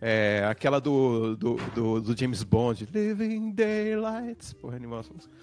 É, 0.00 0.46
aquela 0.48 0.80
do, 0.80 1.36
do, 1.36 1.56
do, 1.74 2.00
do 2.00 2.16
James 2.16 2.42
Bond, 2.44 2.88
Living 2.92 3.50
Daylights, 3.52 4.52
porra, 4.52 4.76
animal 4.76 5.00
essa 5.00 5.12
música. 5.12 5.34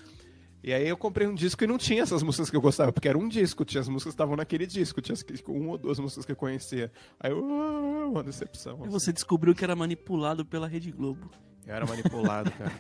E 0.67 0.74
aí 0.74 0.88
eu 0.88 0.98
comprei 0.98 1.27
um 1.27 1.36
disco 1.36 1.63
e 1.63 1.67
não 1.67 1.77
tinha 1.77 2.01
essas 2.01 2.24
músicas 2.24 2.50
que 2.50 2.55
eu 2.55 2.62
gostava, 2.62 2.91
porque 2.91 3.07
era 3.07 3.15
um 3.17 3.27
disco, 3.29 3.63
tinha 3.63 3.81
as 3.81 3.88
músicas 3.88 4.13
que 4.13 4.15
estavam 4.15 4.36
naquele 4.36 4.65
disco, 4.65 5.00
tinha 5.00 5.15
que- 5.15 5.43
uma 5.48 5.74
ou 5.74 5.77
duas 5.77 6.00
músicas 6.00 6.25
que 6.25 6.31
eu 6.31 6.36
conhecia. 6.36 6.91
Aí 7.19 7.29
eu, 7.29 7.38
ah, 7.38 8.07
uma 8.10 8.24
decepção. 8.24 8.79
E 8.79 8.81
assim. 8.81 8.89
você 8.89 9.13
descobriu 9.13 9.53
que 9.53 9.63
era 9.63 9.75
manipulado 9.75 10.43
pela 10.43 10.67
Rede 10.67 10.91
Globo. 10.91 11.29
Eu 11.67 11.75
era 11.75 11.86
manipulado, 11.86 12.50
cara. 12.51 12.72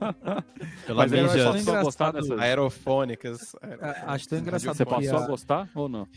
Pela 0.86 1.02
Mas 1.02 1.12
eu 1.12 1.22
mídia 1.24 1.44
passou 1.52 1.74
a 1.74 1.82
gostar 1.82 2.08
engraçado- 2.08 2.28
dessas... 2.28 2.38
aerofônicas. 2.40 3.56
Ah, 3.80 4.14
Acho 4.14 4.28
tão 4.28 4.38
engraçado 4.38 4.76
Você 4.76 4.84
passou 4.84 5.18
a- 5.18 5.24
a 5.24 5.26
gostar 5.26 5.70
ou 5.74 5.88
não? 5.88 6.08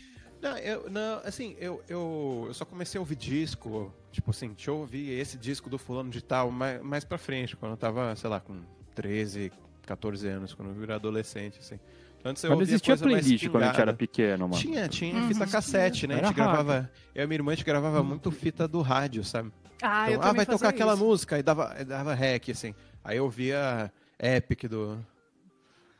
Não, 0.42 0.56
eu, 0.58 0.88
não, 0.90 1.18
assim, 1.24 1.54
eu, 1.58 1.82
eu, 1.88 2.44
eu 2.48 2.54
só 2.54 2.64
comecei 2.64 2.98
a 2.98 3.02
ouvir 3.02 3.16
disco, 3.16 3.92
tipo 4.10 4.30
assim, 4.30 4.48
deixa 4.48 4.70
eu 4.70 4.76
ouvir 4.78 5.10
esse 5.18 5.36
disco 5.36 5.68
do 5.68 5.76
fulano 5.78 6.08
de 6.10 6.22
tal 6.24 6.50
mais, 6.50 6.80
mais 6.82 7.04
pra 7.04 7.18
frente, 7.18 7.54
quando 7.56 7.72
eu 7.72 7.76
tava, 7.76 8.16
sei 8.16 8.30
lá, 8.30 8.40
com 8.40 8.60
13, 8.94 9.52
14 9.90 10.28
anos, 10.28 10.54
quando 10.54 10.72
eu 10.76 10.82
era 10.84 10.94
adolescente, 10.94 11.58
assim. 11.58 11.78
Antes 12.24 12.44
eu 12.44 12.50
Mas 12.56 12.68
existia 12.68 12.96
playlist 12.96 13.48
quando 13.48 13.62
a 13.64 13.66
gente 13.68 13.80
era 13.80 13.92
pequeno, 13.94 14.46
mano. 14.48 14.60
Tinha, 14.60 14.86
tinha 14.88 15.14
Uhum. 15.14 15.28
fita 15.28 15.46
cassete, 15.46 16.06
né? 16.06 16.14
A 16.14 16.18
Era 16.18 16.26
gente 16.28 16.36
gravava. 16.36 16.90
Eu 17.14 17.24
e 17.24 17.26
minha 17.26 17.36
irmã 17.38 17.50
a 17.52 17.54
gente 17.56 17.64
gravava 17.64 18.02
muito 18.04 18.30
fita 18.30 18.68
do 18.68 18.82
rádio, 18.82 19.24
sabe? 19.24 19.50
Ah, 19.82 20.08
eu 20.10 20.16
Então, 20.16 20.22
ah, 20.22 20.26
também 20.28 20.44
vai 20.44 20.46
tocar 20.46 20.68
aquela 20.68 20.94
isso. 20.94 21.04
música, 21.04 21.36
aí 21.36 21.42
dava, 21.42 21.74
dava 21.84 22.14
rec, 22.14 22.50
assim. 22.50 22.72
Aí 23.02 23.16
eu 23.16 23.28
via 23.30 23.90
Epic 24.18 24.64
do, 24.68 24.98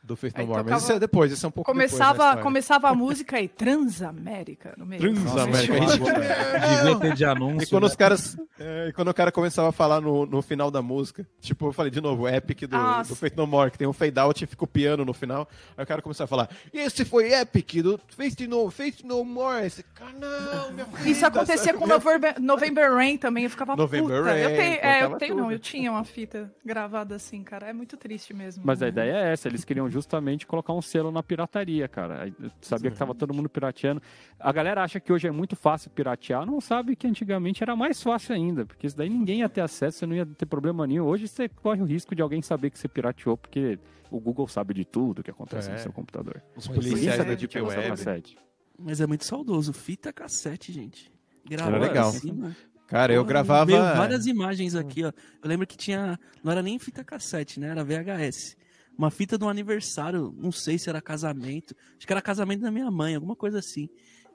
do 0.03 0.15
Faith 0.15 0.37
No 0.37 0.45
More. 0.45 0.63
Mas 0.63 0.83
isso 0.83 0.91
é 0.91 0.99
depois, 0.99 1.31
isso 1.31 1.43
é 1.45 1.49
um 1.49 1.51
pouco 1.51 1.69
Começava, 1.71 2.37
começava 2.37 2.87
a 2.89 2.93
música 2.95 3.37
aí, 3.37 3.47
Transamérica 3.47 4.75
no 4.77 4.85
meio. 4.85 5.01
Transamérica. 5.01 5.79
Nossa, 5.79 5.93
a 5.95 5.97
gente- 5.97 6.77
Devia 6.77 6.99
ter 6.99 7.13
de 7.15 7.25
anúncio. 7.25 7.63
E 7.63 7.69
quando 7.69 7.83
né? 7.83 7.89
os 7.89 7.95
caras. 7.95 8.37
É, 8.61 8.87
e 8.89 8.93
quando 8.93 9.07
o 9.09 9.13
cara 9.13 9.31
começava 9.31 9.69
a 9.69 9.71
falar 9.71 9.99
no, 10.01 10.25
no 10.25 10.41
final 10.41 10.69
da 10.69 10.81
música, 10.81 11.27
tipo, 11.39 11.67
eu 11.67 11.73
falei 11.73 11.91
de 11.91 11.99
novo, 11.99 12.23
o 12.23 12.29
Epic 12.29 12.61
do, 12.61 12.77
Nossa. 12.77 13.09
do 13.09 13.15
Faith 13.15 13.35
No 13.35 13.47
More, 13.47 13.71
que 13.71 13.77
tem 13.77 13.87
um 13.87 13.93
fade 13.93 14.19
out 14.19 14.43
e 14.43 14.47
fica 14.47 14.63
o 14.63 14.67
piano 14.67 15.03
no 15.03 15.13
final. 15.13 15.47
Aí 15.77 15.83
o 15.83 15.87
cara 15.87 16.01
começava 16.01 16.25
a 16.25 16.27
falar, 16.27 16.49
esse 16.73 17.03
foi 17.05 17.33
Epic 17.33 17.81
do 17.81 17.99
Faith 18.09 18.41
No, 18.41 18.69
Faith 18.69 19.03
no 19.03 19.23
More. 19.23 19.65
Esse 19.65 19.83
cara, 19.83 20.11
não, 20.13 20.71
minha 20.73 20.87
Isso 20.99 21.03
vida, 21.15 21.27
acontecia 21.27 21.57
sabe? 21.65 21.77
com 21.77 21.87
November, 21.87 22.35
November 22.39 22.93
Rain 22.93 23.17
também, 23.17 23.45
eu 23.45 23.49
ficava 23.49 23.75
November 23.75 24.17
puta. 24.17 24.37
eu 24.37 24.47
Rain, 24.49 24.55
tenho, 24.55 24.79
é, 24.81 25.03
eu 25.03 25.17
tenho 25.17 25.35
não, 25.35 25.51
eu 25.51 25.59
tinha 25.59 25.91
uma 25.91 26.03
fita 26.03 26.51
gravada 26.63 27.15
assim, 27.15 27.43
cara. 27.43 27.67
É 27.67 27.73
muito 27.73 27.97
triste 27.97 28.33
mesmo. 28.33 28.63
Mas 28.65 28.81
a 28.81 28.87
ideia 28.87 29.13
é 29.13 29.33
essa, 29.33 29.47
eles 29.47 29.63
queriam 29.63 29.89
justamente 29.89 30.45
colocar 30.45 30.73
um 30.73 30.81
selo 30.81 31.11
na 31.11 31.23
pirataria, 31.23 31.87
cara. 31.87 32.31
Eu 32.41 32.51
Sabia 32.61 32.91
que 32.91 32.97
tava 32.97 33.13
todo 33.15 33.33
mundo 33.33 33.49
pirateando. 33.49 34.01
A 34.39 34.51
galera 34.51 34.83
acha 34.83 34.99
que 34.99 35.11
hoje 35.11 35.27
é 35.27 35.31
muito 35.31 35.55
fácil 35.55 35.89
piratear, 35.91 36.45
não 36.45 36.59
sabe 36.59 36.95
que 36.95 37.07
antigamente 37.07 37.63
era 37.63 37.75
mais 37.75 38.01
fácil 38.01 38.35
ainda, 38.35 38.50
porque 38.65 38.87
isso 38.87 38.95
daí 38.97 39.09
ninguém 39.09 39.39
ia 39.39 39.49
ter 39.49 39.61
acesso, 39.61 39.99
você 39.99 40.05
não 40.05 40.15
ia 40.15 40.25
ter 40.25 40.45
problema 40.45 40.85
nenhum. 40.85 41.05
Hoje 41.05 41.27
você 41.27 41.47
corre 41.49 41.81
o 41.81 41.85
risco 41.85 42.13
de 42.15 42.21
alguém 42.21 42.41
saber 42.41 42.69
que 42.69 42.77
você 42.79 42.87
pirateou, 42.87 43.35
porque 43.37 43.79
o 44.09 44.19
Google 44.19 44.47
sabe 44.47 44.73
de 44.73 44.85
tudo 44.85 45.23
que 45.23 45.31
acontece 45.31 45.69
É. 45.69 45.73
no 45.73 45.79
seu 45.79 45.91
computador. 45.93 46.41
Os. 46.55 46.67
Ninguém 46.67 46.81
policiais 46.91 47.17
da 47.17 47.23
de 47.35 47.47
Deep 47.47 47.61
Web. 47.61 47.87
cassete. 47.89 48.37
Mas 48.77 48.99
é 48.99 49.07
muito 49.07 49.25
saudoso. 49.25 49.73
Fita 49.73 50.11
cassete, 50.11 50.71
gente. 50.71 51.11
Gravava 51.47 51.77
legal. 51.77 52.09
assim, 52.09 52.31
mano. 52.31 52.55
Cara, 52.87 53.13
eu 53.13 53.23
gravava. 53.23 53.65
Veio 53.65 53.79
várias 53.81 54.25
imagens 54.25 54.75
aqui, 54.75 55.03
ó. 55.03 55.07
Eu 55.41 55.49
lembro 55.49 55.65
que 55.65 55.77
tinha. 55.77 56.19
Não 56.43 56.51
era 56.51 56.61
nem 56.61 56.77
fita 56.77 57.03
cassete, 57.03 57.59
né? 57.59 57.69
Era 57.69 57.83
VHS. 57.85 58.57
Uma 58.97 59.09
fita 59.09 59.37
de 59.37 59.45
um 59.45 59.49
aniversário, 59.49 60.35
não 60.37 60.51
sei 60.51 60.77
se 60.77 60.89
era 60.89 61.01
casamento. 61.01 61.73
Acho 61.97 62.05
que 62.05 62.11
era 62.11 62.21
casamento 62.21 62.61
da 62.61 62.69
minha 62.69 62.91
mãe, 62.91 63.15
alguma 63.15 63.35
coisa 63.35 63.59
assim. 63.59 63.87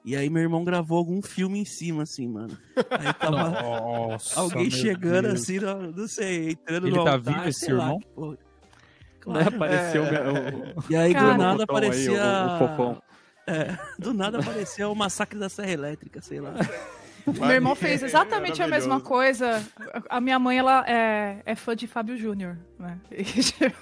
E 0.05 0.15
aí 0.15 0.29
meu 0.29 0.41
irmão 0.41 0.63
gravou 0.63 0.97
algum 0.97 1.21
filme 1.21 1.59
em 1.59 1.65
cima, 1.65 2.03
assim, 2.03 2.27
mano. 2.27 2.57
Aí 2.91 3.13
tava 3.13 3.49
Nossa, 3.61 4.39
alguém 4.39 4.69
chegando 4.71 5.27
Deus. 5.29 5.41
assim, 5.41 5.59
não, 5.59 5.81
não 5.91 6.07
sei, 6.07 6.51
entrando 6.51 6.87
Ele 6.87 6.95
no 6.97 7.03
tá 7.03 7.11
altar, 7.13 7.33
vivo, 7.35 7.49
esse 7.49 7.71
lá, 7.73 7.83
irmão? 7.85 7.99
porra. 8.15 8.31
Né? 8.31 8.37
Claro. 9.19 9.55
Apareceu 9.55 10.03
o- 10.03 10.07
o, 10.79 10.83
E 10.89 10.95
aí 10.95 11.13
Cara. 11.13 11.31
do 11.33 11.37
nada 11.37 11.57
botão 11.65 11.75
aí, 11.75 11.87
aparecia. 11.87 12.21
o- 12.77 12.91
o. 12.91 13.01
É, 13.49 13.77
do 13.99 14.13
nada 14.13 14.39
aparecia 14.39 14.87
o 14.89 14.95
massacre 14.95 15.37
da 15.37 15.49
Serra 15.49 15.71
Elétrica, 15.71 16.21
sei 16.21 16.39
lá. 16.39 16.53
Meu 17.25 17.49
irmão 17.51 17.75
fez 17.75 18.01
exatamente 18.03 18.61
a 18.63 18.67
mesma 18.69 19.01
coisa. 19.01 19.61
A 20.09 20.21
minha 20.21 20.39
mãe, 20.39 20.57
ela 20.57 20.85
é, 20.87 21.41
é 21.45 21.55
fã 21.55 21.75
de 21.75 21.85
Fábio 21.87 22.15
Júnior, 22.17 22.57
né? 22.79 22.97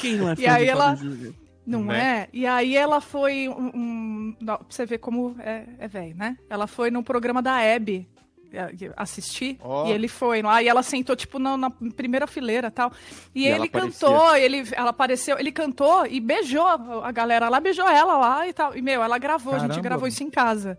Quem 0.00 0.16
não 0.16 0.30
é 0.30 0.34
fã 0.36 0.42
E 0.42 0.46
aí 0.46 0.64
de 0.64 0.70
ela- 0.70 0.96
Fábio 0.96 1.10
Júnior? 1.14 1.34
Não 1.66 1.84
Né? 1.84 1.98
é? 1.98 2.28
E 2.32 2.46
aí 2.46 2.76
ela 2.76 3.00
foi 3.00 3.48
um, 3.48 3.70
um- 3.74 4.36
não, 4.40 4.56
pra 4.58 4.66
você 4.68 4.86
ver 4.86 4.98
como 4.98 5.34
é, 5.40 5.64
é 5.80 5.88
velho, 5.88 6.14
né? 6.16 6.36
Ela 6.48 6.66
foi 6.66 6.90
no 6.90 7.02
programa 7.02 7.42
da 7.42 7.60
Hebe 7.60 8.08
é, 8.52 8.70
assistir 8.96 9.58
Ó. 9.60 9.88
e 9.88 9.90
ele 9.92 10.06
foi 10.06 10.40
lá 10.40 10.62
e 10.62 10.68
ela 10.68 10.82
sentou 10.82 11.16
tipo 11.16 11.38
na, 11.40 11.56
na 11.58 11.68
primeira 11.70 12.26
fileira 12.28 12.70
tal 12.70 12.92
e, 13.34 13.42
E 13.42 13.48
ele 13.48 13.68
cantou 13.68 14.34
ele 14.36 14.62
ela 14.72 14.90
apareceu 14.90 15.36
ele 15.38 15.50
cantou 15.50 16.06
e 16.06 16.20
beijou 16.20 16.64
a 16.64 17.10
galera 17.10 17.48
lá 17.48 17.58
beijou 17.58 17.86
ela 17.86 18.16
lá 18.16 18.46
e 18.46 18.52
tal 18.52 18.74
e 18.76 18.80
meu 18.80 19.02
ela 19.02 19.18
gravou 19.18 19.52
a 19.52 19.58
gente 19.58 19.68
Caramba. 19.70 19.82
gravou 19.88 20.06
isso 20.08 20.22
em 20.22 20.30
casa 20.30 20.78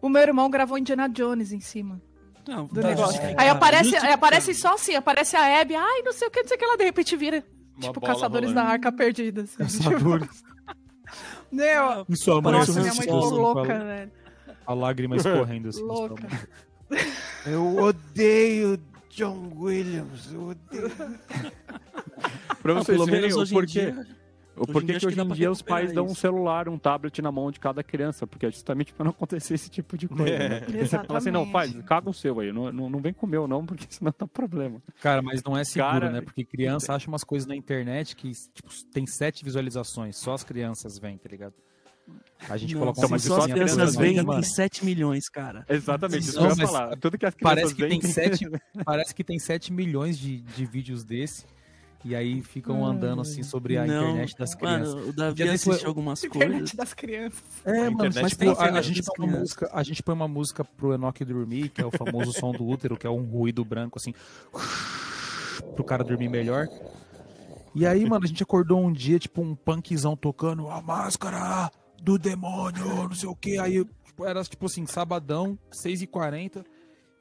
o 0.00 0.08
meu 0.08 0.22
irmão 0.22 0.48
gravou 0.50 0.78
Indiana 0.78 1.08
Jones 1.10 1.52
em 1.52 1.60
cima 1.60 2.00
Não, 2.48 2.64
do 2.66 2.80
tá 2.80 2.88
negócio 2.88 3.20
aí 3.36 3.48
aparece 3.50 3.94
aí 3.96 4.12
aparece 4.14 4.54
só 4.54 4.74
assim 4.74 4.94
aparece 4.96 5.36
a 5.36 5.46
Hebe 5.46 5.76
ai 5.76 6.00
não 6.02 6.12
sei 6.12 6.26
o 6.26 6.30
que 6.30 6.40
não 6.40 6.48
sei 6.48 6.56
o 6.56 6.58
que 6.58 6.64
ela 6.64 6.76
de 6.78 6.84
repente 6.84 7.14
vira 7.16 7.44
tipo 7.80 8.00
caçadores 8.00 8.50
rolando. 8.50 8.66
da 8.66 8.72
arca 8.72 8.92
perdida 8.92 9.42
assim, 9.42 9.64
tipo, 9.66 9.90
Caçadores. 9.90 10.44
meu 11.50 12.06
E 12.08 12.16
sua 12.16 12.40
mãe 12.40 12.52
nossa, 12.52 12.72
minha 12.80 12.94
mãe 12.94 13.02
ficou 13.02 13.30
louca, 13.30 13.74
a- 13.76 13.84
velho. 13.84 14.10
A 14.66 14.74
lágrima 14.74 15.16
escorrendo 15.16 15.68
assim. 15.68 15.82
Louca. 15.84 16.26
Eu 17.46 17.76
odeio 17.78 18.78
John 19.10 19.50
Williams. 19.56 20.30
Eu 20.32 20.48
odeio. 20.50 20.90
Pra 22.62 22.74
Não, 22.74 22.82
vocês 22.84 22.96
pelo 22.96 23.06
verem 23.06 23.22
menos 23.30 23.50
o 23.50 23.54
porquê. 23.54 23.90
dia. 23.92 24.06
O 24.56 24.70
Hoje 24.70 24.78
em 24.78 24.86
dia 24.86 24.98
que 24.98 25.06
hoje 25.06 25.16
que 25.16 25.22
em 25.22 25.28
dia 25.32 25.50
os 25.50 25.62
pais 25.62 25.92
dão 25.92 26.04
um 26.04 26.14
celular, 26.14 26.68
um 26.68 26.78
tablet 26.78 27.22
na 27.22 27.32
mão 27.32 27.50
de 27.50 27.58
cada 27.58 27.82
criança, 27.82 28.26
porque 28.26 28.46
é 28.46 28.50
justamente 28.50 28.92
pra 28.92 29.04
não 29.04 29.10
acontecer 29.10 29.54
esse 29.54 29.70
tipo 29.70 29.96
de 29.96 30.08
coisa. 30.08 30.28
É. 30.28 30.48
Né? 30.48 30.84
Você 30.84 30.98
fala 30.98 31.18
assim, 31.18 31.30
não, 31.30 31.50
pai, 31.50 31.70
caga 31.86 32.10
o 32.10 32.12
seu 32.12 32.38
aí, 32.40 32.52
não, 32.52 32.70
não, 32.70 32.90
não 32.90 33.00
vem 33.00 33.12
com 33.12 33.26
o 33.26 33.28
meu 33.28 33.48
não, 33.48 33.64
porque 33.64 33.86
senão 33.90 34.12
dá 34.16 34.26
problema. 34.26 34.82
Cara, 35.00 35.22
mas 35.22 35.42
não 35.42 35.56
é 35.56 35.64
seguro, 35.64 35.92
Cara, 35.92 36.10
né? 36.10 36.20
Porque 36.20 36.44
criança 36.44 36.94
acha 36.94 37.08
umas 37.08 37.24
coisas 37.24 37.48
na 37.48 37.56
internet 37.56 38.14
que 38.14 38.30
tipo, 38.30 38.68
tem 38.92 39.06
sete 39.06 39.44
visualizações, 39.44 40.16
só 40.16 40.34
as 40.34 40.44
crianças 40.44 40.98
veem, 40.98 41.16
tá 41.16 41.28
ligado? 41.30 41.54
A 42.48 42.56
gente 42.56 42.74
Não, 42.74 42.80
coloca 42.80 43.06
uma 43.06 43.18
só 43.18 43.38
as 43.38 43.46
crianças 43.46 43.96
mano. 43.96 44.32
tem 44.32 44.42
7 44.42 44.84
milhões, 44.84 45.28
cara. 45.28 45.64
Exatamente, 45.68 46.24
isso 46.24 46.40
Não, 46.40 46.48
que 46.48 46.60
eu 46.60 46.64
ia 46.64 46.66
falar. 46.66 46.96
Tudo 46.96 47.16
que 47.16 47.24
as 47.24 47.34
crianças 47.34 47.56
Parece 47.56 47.74
que 47.74 47.82
veem 47.82 48.00
tem 48.00 48.10
sete, 48.10 48.50
parece 48.84 49.14
que 49.14 49.24
tem 49.24 49.38
7 49.38 49.72
milhões 49.72 50.18
de, 50.18 50.40
de 50.40 50.66
vídeos 50.66 51.04
desse. 51.04 51.46
E 52.04 52.16
aí 52.16 52.42
ficam 52.42 52.84
andando 52.84 53.22
assim 53.22 53.42
sobre 53.44 53.78
a 53.78 53.86
Não, 53.86 54.08
internet 54.10 54.36
das 54.36 54.54
crianças. 54.56 54.94
Mano, 54.94 55.08
o 55.08 55.12
Davi 55.12 55.42
assistiu 55.44 55.72
eu- 55.82 55.88
algumas 55.88 56.20
coisas. 56.26 56.36
Internet 56.36 56.76
das 56.76 56.94
crianças. 56.94 57.42
É, 57.64 57.72
mano, 57.84 57.92
internet 58.08 58.22
mas 58.22 58.32
tipo, 58.32 58.50
a, 58.50 58.64
a 58.78 58.82
gente 58.82 59.02
põe 59.02 59.26
uma 59.28 59.38
música, 59.38 59.70
a 59.72 59.82
gente 59.84 60.02
põe 60.02 60.14
uma 60.14 60.28
música 60.28 60.64
pro 60.64 60.92
Enoch 60.94 61.24
dormir, 61.24 61.68
que 61.68 61.80
é 61.80 61.86
o 61.86 61.90
famoso 61.92 62.32
som 62.32 62.50
do 62.52 62.66
útero, 62.66 62.96
que 62.96 63.06
é 63.06 63.10
um 63.10 63.22
ruído 63.24 63.64
branco 63.64 63.98
assim, 63.98 64.12
pro 65.74 65.84
cara 65.84 66.02
dormir 66.02 66.28
melhor. 66.28 66.68
E 67.74 67.86
aí, 67.86 68.04
mano, 68.04 68.24
a 68.24 68.28
gente 68.28 68.42
acordou 68.42 68.84
um 68.84 68.92
dia, 68.92 69.18
tipo, 69.18 69.40
um 69.40 69.54
punkzão 69.54 70.14
tocando 70.16 70.68
a 70.68 70.82
máscara 70.82 71.70
do 72.02 72.18
demônio, 72.18 72.84
não 72.84 73.14
sei 73.14 73.28
o 73.28 73.36
que. 73.36 73.58
Aí 73.58 73.84
tipo, 74.04 74.26
era 74.26 74.42
tipo 74.44 74.66
assim, 74.66 74.84
sabadão, 74.86 75.58
6h40. 75.72 76.64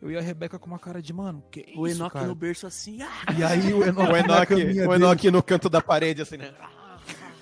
Eu 0.02 0.10
e 0.12 0.18
a 0.18 0.22
Rebeca 0.22 0.58
com 0.58 0.66
uma 0.68 0.80
cara 0.80 1.02
de, 1.02 1.14
mano, 1.14 1.44
que 1.52 1.74
O 1.78 1.86
isso, 1.88 1.98
Enoch 2.00 2.14
cara? 2.14 2.26
no 2.28 2.34
berço 2.36 2.66
assim, 2.66 3.02
ah, 3.04 3.10
E 3.38 3.44
aí 3.44 3.72
o 3.74 3.82
Enoch, 3.86 4.12
O 4.12 4.18
Enoch, 4.18 4.54
o 4.54 4.58
dele. 4.58 4.80
Enoch 4.96 5.32
no 5.32 5.44
canto 5.44 5.70
da 5.70 5.80
parede, 5.82 6.22
assim, 6.24 6.38
né? 6.38 6.52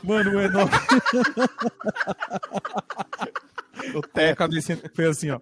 Mano, 0.04 0.38
o 0.38 0.42
Enoch 0.42 0.72
O 3.96 4.00
a 4.00 4.08
teto. 4.14 4.38
cabecinha 4.38 4.78
foi 4.94 5.06
assim, 5.08 5.30
ó. 5.32 5.40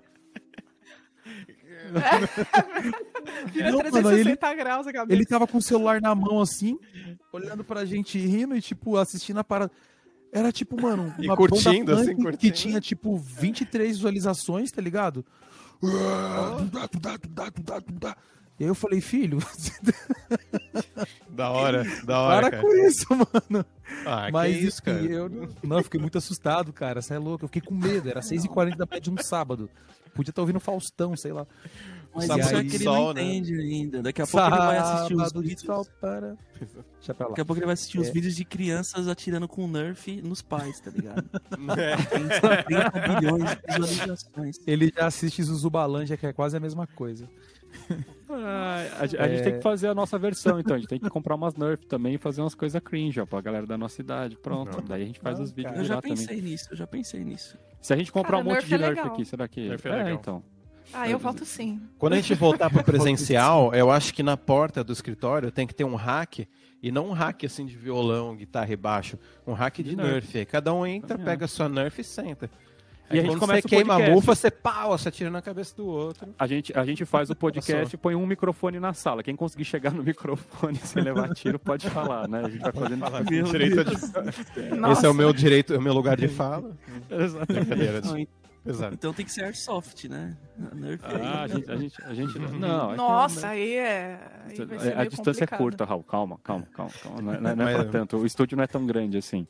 Vira 3.52 3.72
Não, 3.72 3.78
mano, 3.80 3.92
360 3.92 4.54
graus 4.56 4.88
a 4.88 4.94
cabeça. 4.94 5.14
Ele 5.14 5.26
tava 5.26 5.48
com 5.48 5.58
o 5.58 5.62
celular 5.62 6.02
na 6.02 6.14
mão 6.14 6.42
assim, 6.42 6.78
olhando 7.32 7.64
pra 7.64 7.86
gente 7.86 8.18
rindo 8.20 8.56
e, 8.56 8.62
tipo, 8.62 8.98
assistindo 8.98 9.40
a 9.40 9.44
parada. 9.44 9.72
Era 10.32 10.52
tipo, 10.52 10.80
mano, 10.80 11.14
E 11.18 11.26
uma 11.26 11.38
curtindo, 11.38 11.92
banda 11.96 12.02
assim, 12.02 12.16
curtindo. 12.16 12.38
que 12.38 12.52
tinha, 12.52 12.82
tipo, 12.82 13.18
23 13.18 13.96
visualizações, 13.98 14.72
tá 14.72 14.82
ligado? 14.82 15.26
E 18.60 18.64
aí 18.64 18.70
eu 18.70 18.76
falei, 18.76 19.00
filho, 19.02 19.38
Da 21.30 21.52
hora, 21.52 21.84
da 22.04 22.20
hora, 22.20 22.42
para 22.50 22.52
cara. 22.52 22.64
com 22.64 22.74
isso, 22.88 23.06
mano. 23.12 23.66
Ah, 24.06 24.30
Mas 24.32 24.56
que 24.58 24.64
isso, 24.64 24.82
cara. 24.84 25.00
enfim, 25.00 25.14
eu 25.14 25.30
não, 25.64 25.78
eu 25.78 25.84
fiquei 25.84 26.00
muito 26.02 26.18
assustado, 26.18 26.74
cara. 26.74 27.02
Você 27.02 27.14
é 27.14 27.20
louco, 27.20 27.46
eu 27.46 27.48
fiquei 27.48 27.62
com 27.62 27.76
medo. 27.76 28.10
Era 28.10 28.22
6h40 28.22 28.76
da 28.76 28.88
tarde 28.88 29.04
de 29.12 29.12
um 29.12 29.22
sábado. 29.22 29.70
Podia 30.16 30.32
estar 30.32 30.42
ouvindo 30.42 30.60
Faustão, 30.60 31.16
sei 31.16 31.32
lá. 31.32 31.46
Mas 32.18 32.26
Sábado 32.26 32.46
isso 32.46 32.56
é 32.56 32.64
que 32.64 32.76
ele 32.76 32.84
sol, 32.84 33.06
não 33.08 33.14
né? 33.14 33.24
entende 33.24 33.54
ainda. 33.60 34.02
Daqui 34.04 34.22
a 34.22 34.28
pouco 34.28 34.48
ele 34.48 34.58
vai 34.58 34.78
assistir 34.78 35.14
os 35.14 35.20
Sábado 35.22 35.42
de 35.42 35.48
vídeos. 35.50 35.66
sol 35.66 35.88
para... 36.02 36.38
Deixa 36.98 37.14
pra 37.14 37.26
lá. 37.28 37.30
Daqui 37.30 37.42
a 37.42 37.46
pouco 37.46 37.60
ele 37.60 37.66
vai 37.66 37.74
assistir 37.74 38.00
os 38.00 38.08
É. 38.08 38.12
vídeos 38.12 38.36
de 38.36 38.44
crianças 38.44 39.08
atirando 39.08 39.48
com 39.48 39.68
Nerf 39.68 40.22
nos 40.22 40.42
pais, 40.42 40.80
tá 40.80 40.92
ligado? 40.92 41.24
É. 41.78 41.96
Tem 41.96 42.28
30 42.64 43.20
bilhões 43.20 43.50
de 43.52 43.80
visualizações. 43.80 44.58
Ele 44.68 44.92
já 44.96 45.06
assiste 45.08 45.42
Zuzubalândia, 45.44 46.18
que 46.18 46.26
é 46.28 46.34
quase 46.34 46.58
a 46.58 46.60
mesma 46.60 46.86
coisa. 46.88 47.30
Ah, 48.30 48.84
a, 49.00 49.04
a 49.04 49.28
gente 49.28 49.44
tem 49.44 49.54
que 49.54 49.62
fazer 49.62 49.88
a 49.88 49.96
nossa 49.96 50.18
versão, 50.18 50.60
então. 50.60 50.76
A 50.76 50.80
gente 50.80 50.88
tem 50.90 51.00
que 51.00 51.10
comprar 51.10 51.36
umas 51.36 51.56
Nerf 51.56 51.86
também 51.86 52.16
e 52.16 52.18
fazer 52.18 52.42
umas 52.42 52.56
coisas 52.56 52.82
cringe, 52.82 53.20
ó, 53.20 53.26
pra 53.26 53.40
galera 53.42 53.66
da 53.66 53.78
nossa 53.78 54.02
idade. 54.02 54.38
Pronto. 54.38 54.82
Daí 54.82 55.04
a 55.04 55.06
gente 55.06 55.20
faz 55.20 55.38
Não, 55.38 55.46
os 55.46 55.52
vídeos 55.52 55.74
cara. 55.74 55.82
Eu 55.82 55.86
já 55.86 55.96
virar 55.96 56.02
também. 56.02 56.18
pensei 56.18 56.42
nisso, 56.42 56.68
eu 56.72 56.78
já 56.78 56.88
pensei 56.88 57.24
nisso. 57.24 57.58
Se 57.82 57.94
a 57.94 57.98
gente 57.98 58.12
comprar 58.12 58.32
Cara, 58.38 58.42
um 58.44 58.46
monte 58.46 58.54
Nerf 58.56 58.68
de 58.68 58.74
é 58.76 58.78
Nerf 58.78 58.96
legal. 58.96 59.14
aqui, 59.14 59.26
será 59.26 59.48
que. 59.48 59.70
Nerf 59.70 59.88
é 59.88 59.92
é, 59.92 59.96
legal. 59.96 60.14
então. 60.14 60.44
Ah, 60.94 61.10
eu 61.10 61.20
voto 61.20 61.46
sim. 61.46 61.80
Quando 61.98 62.14
a 62.14 62.16
gente 62.18 62.34
voltar 62.34 62.70
pro 62.70 62.82
presencial, 62.86 63.74
eu 63.74 63.92
acho 63.92 64.14
que 64.14 64.24
na 64.24 64.38
porta 64.38 64.84
do 64.84 64.94
escritório 64.94 65.52
tem 65.52 65.68
que 65.68 65.74
ter 65.76 65.84
um 65.84 65.96
rack, 65.96 66.48
e 66.82 66.92
não 66.92 67.10
um 67.10 67.12
rack 67.14 67.46
assim 67.46 67.66
de 67.66 67.76
violão, 67.76 68.36
guitarra 68.36 68.72
e 68.72 68.76
baixo, 68.78 69.18
um 69.46 69.54
rack 69.54 69.84
de, 69.84 69.92
De 69.92 69.96
nerf. 69.96 70.12
nerf. 70.12 70.38
Aí 70.38 70.46
cada 70.46 70.74
um 70.74 70.86
entra, 70.86 71.18
pega 71.18 71.46
a 71.46 71.48
sua 71.48 71.68
nerf 71.68 72.00
e 72.00 72.04
senta. 72.04 72.50
E 73.10 73.14
Aí 73.14 73.20
a 73.20 73.22
gente 73.22 73.32
quando 73.32 73.40
começa 73.40 73.62
você 73.62 73.68
o 73.68 73.70
queima 73.70 73.94
a 73.94 73.98
podcast. 73.98 74.16
mufa, 74.16 74.36
você 74.36 74.52
pau, 74.52 74.90
você 74.98 75.08
atira 75.08 75.30
na 75.30 75.42
cabeça 75.42 75.74
do 75.78 75.88
outro. 75.88 76.28
A 76.38 76.46
gente, 76.46 76.78
a 76.78 76.84
gente 76.84 77.06
faz 77.06 77.30
o 77.30 77.36
podcast 77.36 77.96
e 77.96 77.98
põe 77.98 78.16
um 78.16 78.26
microfone 78.28 78.82
na 78.82 78.92
sala. 78.94 79.24
Quem 79.24 79.34
conseguir 79.34 79.64
chegar 79.64 79.94
no 79.94 80.04
microfone 80.04 80.76
sem 80.84 81.02
levar 81.02 81.34
tiro 81.34 81.58
pode 81.58 81.90
falar, 81.90 82.28
né? 82.28 82.42
A 82.46 82.50
gente 82.50 82.62
vai 82.62 82.72
fazendo. 82.74 83.00
Fala 83.00 83.24
com 83.24 83.44
direito 83.44 83.84
de- 83.86 84.92
Esse 84.92 85.06
é 85.06 85.10
o 85.10 85.14
meu 85.14 85.32
direito, 85.32 85.74
é 85.74 85.78
o 85.78 85.82
meu 85.82 85.94
lugar 85.94 86.18
de 86.18 86.28
fala. 86.28 86.70
Exato. 87.10 87.48
Exato. 88.68 88.94
então 88.94 89.14
tem 89.14 89.26
que 89.26 89.32
ser 89.32 89.44
Airsoft, 89.46 90.06
né? 90.10 90.36
A 90.72 90.76
Nerf 90.76 91.04
aí. 91.06 91.22
Ah, 91.24 91.44
a 91.44 91.48
gente, 91.48 91.72
a 91.72 91.76
gente, 91.78 92.02
a 92.04 92.14
gente 92.14 92.40
não. 92.40 92.96
Nossa, 92.96 93.48
aí 93.50 93.74
é. 93.76 94.20
Aí 94.46 94.94
a 94.96 95.06
distância 95.06 95.44
é 95.44 95.48
complicado. 95.48 95.58
curta, 95.60 95.86
Raul. 95.86 96.04
Calma, 96.04 96.40
calma, 96.44 96.68
calma. 96.74 96.92
calma. 97.02 97.22
Não, 97.22 97.34
é, 97.34 97.40
não 97.40 97.50
é- 97.52 97.56
não 97.56 97.68
é 97.68 97.74
Mas- 97.74 97.84
pra 97.84 97.92
tanto. 97.92 98.18
O 98.18 98.26
estúdio 98.26 98.56
não 98.58 98.64
é 98.64 98.68
tão 98.68 98.86
grande 98.86 99.18
assim. 99.18 99.48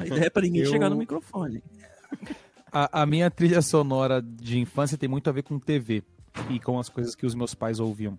A 0.00 0.06
ideia 0.06 0.26
é 0.26 0.30
pra 0.30 0.42
ninguém 0.42 0.62
Eu- 0.62 0.70
chegar 0.70 0.90
no 0.90 0.96
microfone. 0.96 1.62
A, 2.72 3.02
a 3.02 3.06
minha 3.06 3.30
trilha 3.30 3.62
sonora 3.62 4.20
de 4.22 4.58
infância 4.58 4.98
tem 4.98 5.08
muito 5.08 5.28
a 5.30 5.32
ver 5.32 5.42
com 5.42 5.58
TV 5.58 6.02
e 6.50 6.60
com 6.60 6.78
as 6.78 6.88
coisas 6.88 7.14
que 7.14 7.24
os 7.24 7.34
meus 7.34 7.54
pais 7.54 7.80
ouviam. 7.80 8.18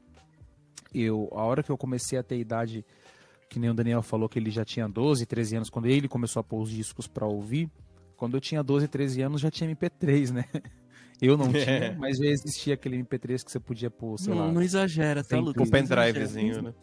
Eu, 0.94 1.30
a 1.34 1.44
hora 1.44 1.62
que 1.62 1.70
eu 1.72 1.78
comecei 1.78 2.18
a 2.18 2.24
ter 2.24 2.40
idade, 2.40 2.84
que 3.48 3.60
nem 3.60 3.70
o 3.70 3.74
Daniel 3.76 4.02
falou 4.02 4.28
que 4.28 4.40
ele 4.40 4.50
já 4.50 4.66
tinha 4.66 4.88
12, 4.90 5.26
13 5.26 5.56
anos, 5.56 5.70
quando 5.70 5.86
ele 5.86 6.08
começou 6.08 6.40
a 6.40 6.44
pôr 6.44 6.62
os 6.62 6.72
discos 6.72 7.08
pra 7.08 7.28
ouvir, 7.28 7.70
quando 8.20 8.36
eu 8.36 8.42
tinha 8.42 8.62
12, 8.62 8.86
13 8.90 9.22
anos 9.22 9.42
já 9.42 9.50
tinha 9.50 9.74
MP3, 9.74 10.32
né? 10.32 10.46
Eu 11.22 11.36
não 11.36 11.52
tinha, 11.52 11.98
mas 12.00 12.18
já 12.18 12.28
existia 12.28 12.76
aquele 12.76 12.98
MP3 13.04 13.44
que 13.44 13.52
você 13.52 13.60
podia 13.60 13.92
pôr, 13.92 14.18
sei 14.18 14.34
lá. 14.34 14.46
Não, 14.46 14.54
não 14.54 14.62
exagera, 14.62 15.22
tá, 15.22 15.32
Tem 15.32 15.42
Lucas? 15.42 15.56
O 15.56 15.66
Não 15.66 15.70
pendrivezinho, 15.70 16.62
né? 16.62 16.74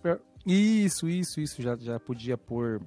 Isso, 0.45 1.09
isso, 1.09 1.41
isso, 1.41 1.63
já, 1.63 1.75
já 1.75 1.99
podia 1.99 2.37
pôr. 2.37 2.83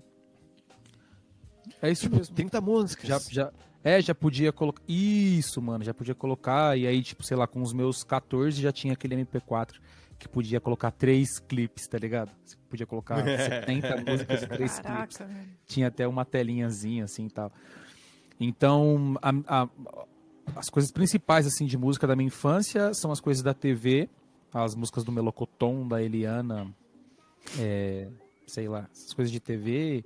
É 1.81 1.89
isso 1.89 2.07
mesmo. 2.07 2.35
30 2.35 2.61
músicas. 2.61 3.07
Já, 3.07 3.19
já, 3.31 3.51
é, 3.83 3.99
já 3.99 4.13
podia 4.13 4.51
colocar. 4.53 4.83
Isso, 4.87 5.59
mano, 5.59 5.83
já 5.83 5.91
podia 5.91 6.13
colocar. 6.13 6.77
E 6.77 6.85
aí, 6.85 7.01
tipo, 7.01 7.23
sei 7.23 7.35
lá, 7.35 7.47
com 7.47 7.63
os 7.63 7.73
meus 7.73 8.03
14 8.03 8.61
já 8.61 8.71
tinha 8.71 8.93
aquele 8.93 9.15
MP4 9.15 9.73
que 10.19 10.29
podia 10.29 10.61
colocar 10.61 10.91
três 10.91 11.39
clipes, 11.39 11.87
tá 11.87 11.97
ligado? 11.97 12.29
Você 12.45 12.55
podia 12.69 12.85
colocar 12.85 13.23
70 13.25 13.97
músicas 14.03 14.43
e 14.43 14.47
três 14.47 14.79
clipes. 14.79 15.17
Caraca, 15.17 15.25
velho. 15.25 15.49
Tinha 15.65 15.87
até 15.87 16.07
uma 16.07 16.23
telinhazinha 16.25 17.05
assim 17.05 17.25
e 17.25 17.31
tal. 17.31 17.51
Então, 18.39 19.15
a- 19.21 19.61
a- 19.63 19.69
as 20.55 20.69
coisas 20.69 20.91
principais 20.91 21.45
assim 21.45 21.65
de 21.65 21.77
música 21.77 22.07
da 22.07 22.15
minha 22.15 22.27
infância 22.27 22.93
são 22.93 23.11
as 23.11 23.19
coisas 23.19 23.43
da 23.43 23.53
TV, 23.53 24.09
as 24.53 24.75
músicas 24.75 25.03
do 25.03 25.11
Melocoton, 25.11 25.87
da 25.87 26.01
Eliana, 26.01 26.73
é, 27.59 28.07
sei 28.47 28.67
lá, 28.67 28.87
essas 28.91 29.13
coisas 29.13 29.31
de 29.31 29.39
TV. 29.39 30.03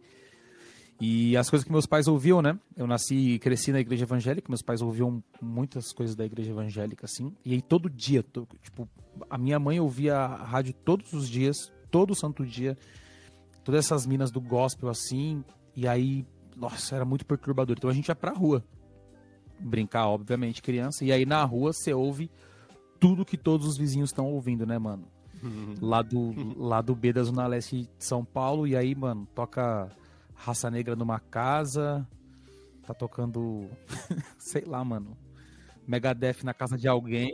E 1.02 1.36
as 1.36 1.50
coisas 1.50 1.66
que 1.66 1.72
meus 1.72 1.86
pais 1.86 2.08
ouviam, 2.08 2.42
né? 2.42 2.58
Eu 2.78 2.88
nasci 2.88 3.16
e 3.16 3.40
cresci 3.40 3.72
na 3.72 3.80
igreja 3.80 4.04
evangélica, 4.06 4.48
meus 4.50 4.62
pais 4.62 4.82
ouviam 4.82 5.22
muitas 5.42 5.92
coisas 5.92 6.16
da 6.16 6.26
igreja 6.26 6.52
evangélica, 6.52 7.06
assim. 7.06 7.34
E 7.44 7.54
aí 7.54 7.62
todo 7.62 7.90
dia, 7.90 8.24
tipo, 8.62 8.88
a 9.30 9.38
minha 9.38 9.60
mãe 9.60 9.80
ouvia 9.80 10.16
a 10.18 10.44
rádio 10.44 10.74
todos 10.74 11.12
os 11.14 11.28
dias, 11.30 11.58
todo 11.92 12.16
santo 12.16 12.46
dia, 12.46 12.78
todas 13.64 13.86
essas 13.86 14.06
minas 14.06 14.32
do 14.32 14.40
gospel, 14.40 14.88
assim. 14.88 15.44
E 15.76 15.88
aí, 15.88 16.26
nossa, 16.56 16.96
era 16.96 17.06
muito 17.06 17.26
perturbador. 17.26 17.76
Então 17.78 17.90
a 17.90 17.94
gente 17.94 18.08
ia 18.08 18.16
pra 18.16 18.32
rua 18.32 18.64
brincar, 19.60 20.08
obviamente, 20.08 20.62
criança. 20.62 21.06
E 21.06 21.12
aí 21.12 21.26
na 21.26 21.44
rua 21.44 21.74
você 21.74 21.94
ouve 21.94 22.30
tudo 23.00 23.26
que 23.26 23.38
todos 23.38 23.68
os 23.68 23.78
vizinhos 23.78 24.10
estão 24.10 24.32
ouvindo, 24.32 24.66
né, 24.66 24.78
mano? 24.78 25.06
Lá 25.82 26.02
do, 26.02 26.34
lá 26.58 26.82
do 26.82 26.96
B 26.96 27.12
da 27.12 27.24
Zona 27.24 27.46
Leste 27.48 27.84
de 27.98 28.06
São 28.06 28.24
Paulo. 28.24 28.66
E 28.66 28.78
aí, 28.78 28.96
mano, 28.96 29.28
toca 29.36 29.92
Raça 30.34 30.72
Negra 30.72 30.96
numa 30.96 31.20
casa. 31.20 32.08
Tá 32.86 32.94
tocando, 32.94 33.70
sei 34.38 34.64
lá, 34.66 34.84
mano. 34.84 35.18
Megadeth 35.88 36.44
na 36.44 36.54
casa 36.54 36.78
de 36.78 36.88
alguém. 36.88 37.32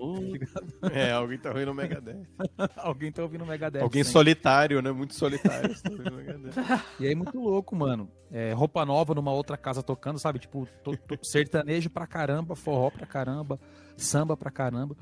É, 0.92 1.12
alguém 1.12 1.38
tá 1.38 1.50
ouvindo 1.50 1.72
o 1.72 1.76
Megadeth. 1.76 2.24
alguém 2.78 3.12
tá 3.12 3.22
ouvindo 3.24 3.46
Megadeth. 3.46 3.82
Alguém 3.82 4.04
sempre. 4.04 4.14
solitário, 4.14 4.82
né? 4.82 4.92
Muito 4.92 5.14
solitário. 5.16 5.74
tá 5.82 5.90
ouvindo 5.92 6.12
Megadeth. 6.16 6.54
E 7.00 7.08
aí, 7.08 7.16
muito 7.16 7.40
louco, 7.40 7.76
mano. 7.76 8.10
É, 8.32 8.54
roupa 8.54 8.86
nova 8.86 9.14
numa 9.14 9.32
outra 9.32 9.58
casa 9.58 9.82
tocando, 9.84 10.20
sabe? 10.20 10.40
Tipo, 10.40 10.68
to- 10.84 10.98
to- 10.98 11.20
sertanejo 11.24 11.90
pra 11.90 12.06
caramba, 12.08 12.56
forró 12.56 12.90
pra 12.90 13.06
caramba, 13.06 13.60
samba 13.98 14.36
pra 14.38 14.52
caramba. 14.52 14.96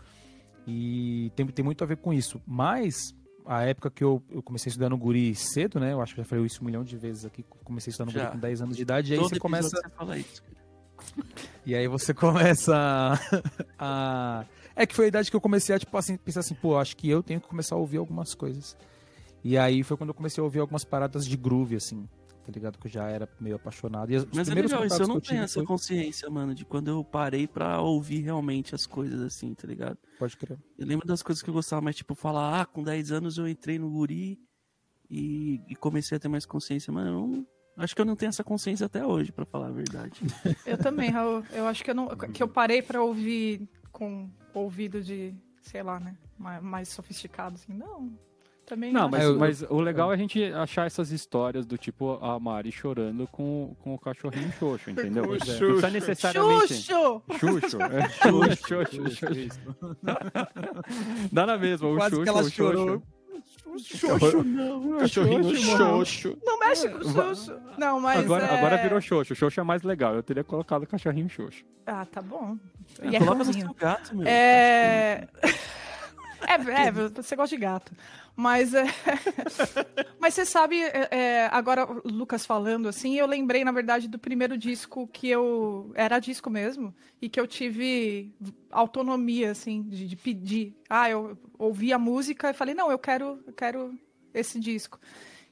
E 0.65 1.31
tem, 1.35 1.45
tem 1.47 1.63
muito 1.63 1.83
a 1.83 1.87
ver 1.87 1.97
com 1.97 2.13
isso. 2.13 2.41
Mas, 2.45 3.13
a 3.45 3.63
época 3.63 3.89
que 3.89 4.03
eu, 4.03 4.21
eu 4.29 4.43
comecei 4.43 4.69
a 4.69 4.71
estudar 4.71 4.89
no 4.89 4.97
Guri 4.97 5.33
cedo, 5.35 5.79
né? 5.79 5.93
Eu 5.93 6.01
acho 6.01 6.13
que 6.13 6.21
já 6.21 6.25
falei 6.25 6.45
isso 6.45 6.61
um 6.61 6.65
milhão 6.65 6.83
de 6.83 6.97
vezes 6.97 7.23
aqui. 7.25 7.43
Comecei 7.63 7.89
a 7.89 7.91
estudar 7.91 8.05
no 8.05 8.11
Já. 8.11 8.19
Guri 8.25 8.31
com 8.33 8.39
10 8.39 8.61
anos 8.61 8.75
de 8.75 8.81
idade. 8.81 9.11
E 9.11 9.13
aí 9.13 9.19
Todo 9.19 9.29
você 9.29 9.39
começa. 9.39 9.69
você 9.69 9.89
fala 9.89 10.17
isso. 10.17 10.43
E 11.65 11.75
aí 11.75 11.87
você 11.87 12.13
começa 12.15 13.19
a, 13.77 14.45
É 14.75 14.85
que 14.85 14.95
foi 14.95 15.05
a 15.05 15.07
idade 15.09 15.29
que 15.29 15.35
eu 15.35 15.41
comecei 15.41 15.75
a, 15.75 15.79
tipo, 15.79 15.95
assim, 15.97 16.17
pensar 16.17 16.41
assim, 16.41 16.55
pô, 16.55 16.77
acho 16.77 16.95
que 16.95 17.09
eu 17.09 17.21
tenho 17.23 17.41
que 17.41 17.47
começar 17.47 17.75
a 17.75 17.77
ouvir 17.77 17.97
algumas 17.97 18.33
coisas. 18.33 18.77
E 19.43 19.57
aí 19.57 19.83
foi 19.83 19.97
quando 19.97 20.09
eu 20.09 20.13
comecei 20.13 20.41
a 20.41 20.43
ouvir 20.43 20.59
algumas 20.59 20.83
paradas 20.83 21.25
de 21.25 21.37
groove, 21.37 21.75
assim, 21.75 22.07
tá 22.45 22.51
ligado? 22.51 22.77
Que 22.77 22.87
eu 22.87 22.91
já 22.91 23.09
era 23.09 23.27
meio 23.39 23.55
apaixonado. 23.55 24.11
E 24.11 24.15
Mas 24.33 24.49
é 24.49 24.53
legal, 24.53 24.85
isso 24.85 25.01
eu 25.01 25.07
não 25.07 25.19
que 25.21 25.29
tenho 25.29 25.43
essa 25.43 25.55
foi- 25.55 25.65
consciência, 25.65 26.29
mano, 26.29 26.53
de 26.53 26.65
quando 26.65 26.89
eu 26.89 27.03
parei 27.03 27.47
pra 27.47 27.79
ouvir 27.81 28.21
realmente 28.21 28.73
as 28.75 28.85
coisas 28.85 29.21
assim, 29.21 29.53
tá 29.53 29.67
ligado? 29.67 29.97
Pode 30.19 30.35
crer. 30.37 30.57
Eu 30.77 30.85
lembro 30.87 31.07
das 31.07 31.21
coisas 31.23 31.41
que 31.43 31.49
eu 31.49 31.53
gostava, 31.53 31.81
mas 31.81 31.95
tipo, 31.95 32.13
falar, 32.15 32.61
ah, 32.61 32.65
com 32.65 32.83
10 32.83 33.11
anos 33.11 33.37
eu 33.37 33.47
entrei 33.47 33.77
no 33.79 33.89
guri 33.89 34.39
e, 35.09 35.61
e 35.69 35.75
comecei 35.75 36.17
a 36.17 36.19
ter 36.19 36.27
mais 36.27 36.45
consciência. 36.45 36.91
Mano, 36.91 37.09
eu 37.09 37.13
não- 37.27 37.47
acho 37.77 37.95
que 37.95 38.01
eu 38.01 38.05
não 38.05 38.15
tenho 38.15 38.29
essa 38.29 38.43
consciência 38.43 38.85
até 38.87 39.05
hoje, 39.05 39.31
pra 39.31 39.45
falar 39.45 39.67
a 39.67 39.71
verdade. 39.71 40.21
Eu 40.65 40.77
também, 40.77 41.09
Raul. 41.11 41.43
Eu 41.51 41.65
acho 41.67 41.83
que 41.83 41.91
eu, 41.91 41.95
não, 41.95 42.07
que 42.07 42.41
eu 42.43 42.47
parei 42.47 42.81
pra 42.81 43.01
ouvir 43.01 43.61
com 43.91 44.29
ouvido 44.53 45.01
de, 45.01 45.33
sei 45.61 45.81
lá, 45.83 45.99
né? 45.99 46.15
Mais, 46.37 46.61
mais 46.63 46.89
sofisticado, 46.89 47.55
assim. 47.55 47.73
Não. 47.73 48.11
Também 48.65 48.91
Não, 48.91 49.07
mas, 49.07 49.23
É, 49.23 49.25
eu- 49.27 49.39
mas 49.39 49.61
o 49.61 49.79
legal 49.79 50.11
é 50.11 50.15
a 50.15 50.17
gente 50.17 50.43
achar 50.43 50.85
essas 50.85 51.09
histórias 51.11 51.65
do 51.65 51.77
tipo 51.77 52.19
a 52.21 52.37
Mari 52.37 52.69
chorando 52.69 53.25
com, 53.27 53.73
com 53.79 53.93
o 53.95 53.97
cachorrinho 53.97 54.51
xoxo, 54.59 54.91
entendeu? 54.91 55.23
O 55.23 55.27
Não 55.27 55.37
precisa 55.37 55.57
Xuxo. 55.57 55.87
necessariamente. 55.89 56.73
Xuxo! 56.73 57.21
Xuxo. 57.39 57.77
É, 57.81 58.09
Xuxo, 58.09 58.67
Xuxo, 58.67 59.09
Xuxo. 59.15 59.59
Dá 61.31 61.45
na 61.45 61.57
mesma, 61.57 61.87
o 61.87 61.95
Quase 61.95 62.15
Xuxo, 62.15 62.23
que 62.23 62.29
ela 62.29 62.41
o 62.41 62.49
chorou. 62.49 62.87
Xuxo. 62.97 63.03
Xoxo 63.85 64.43
não. 64.43 64.97
Cachorrinho 64.99 65.55
xoxo. 65.55 66.37
Não 66.43 66.59
mexe 66.59 66.89
com 66.89 66.97
o 66.97 67.03
Xuxo. 67.03 67.59
Não, 67.77 67.99
mas. 67.99 68.19
Agora, 68.19 68.45
é... 68.45 68.57
agora 68.57 68.77
virou 68.77 69.01
Xoxo. 69.01 69.35
Xoxo 69.35 69.59
é 69.59 69.63
mais 69.63 69.83
legal. 69.83 70.15
Eu 70.15 70.23
teria 70.23 70.43
colocado 70.43 70.83
o 70.83 70.87
cachorrinho 70.87 71.29
Xoxo. 71.29 71.63
Ah, 71.85 72.05
tá 72.05 72.21
bom. 72.21 72.57
E 73.03 73.15
é 73.15 73.19
Coloca 73.19 73.43
no 73.43 73.53
seu 73.53 73.73
gato, 73.73 74.15
meu. 74.15 74.27
É... 74.27 75.27
é. 76.47 76.87
É, 76.87 76.91
você 76.91 77.35
gosta 77.35 77.55
de 77.55 77.61
gato. 77.61 77.91
Mas 78.37 78.75
é. 78.75 78.85
Mas 80.21 80.35
você 80.35 80.45
sabe, 80.45 80.79
é, 80.79 81.07
é, 81.09 81.49
agora 81.51 81.91
o 81.91 82.07
Lucas 82.07 82.45
falando 82.45 82.87
assim, 82.87 83.15
eu 83.15 83.25
lembrei, 83.25 83.65
na 83.65 83.71
verdade, 83.71 84.07
do 84.07 84.19
primeiro 84.19 84.55
disco 84.55 85.07
que 85.07 85.27
eu. 85.27 85.91
Era 85.95 86.19
disco 86.19 86.47
mesmo, 86.47 86.93
e 87.19 87.27
que 87.29 87.39
eu 87.39 87.47
tive 87.47 88.31
autonomia, 88.69 89.49
assim, 89.49 89.81
de, 89.81 90.07
de 90.07 90.15
pedir. 90.15 90.75
Ah, 90.87 91.09
eu 91.09 91.35
ouvi 91.57 91.91
a 91.91 91.97
música 91.97 92.51
e 92.51 92.53
falei, 92.53 92.75
não, 92.75 92.91
eu 92.91 92.99
quero, 92.99 93.39
eu 93.47 93.53
quero 93.53 93.97
esse 94.31 94.59
disco. 94.59 94.99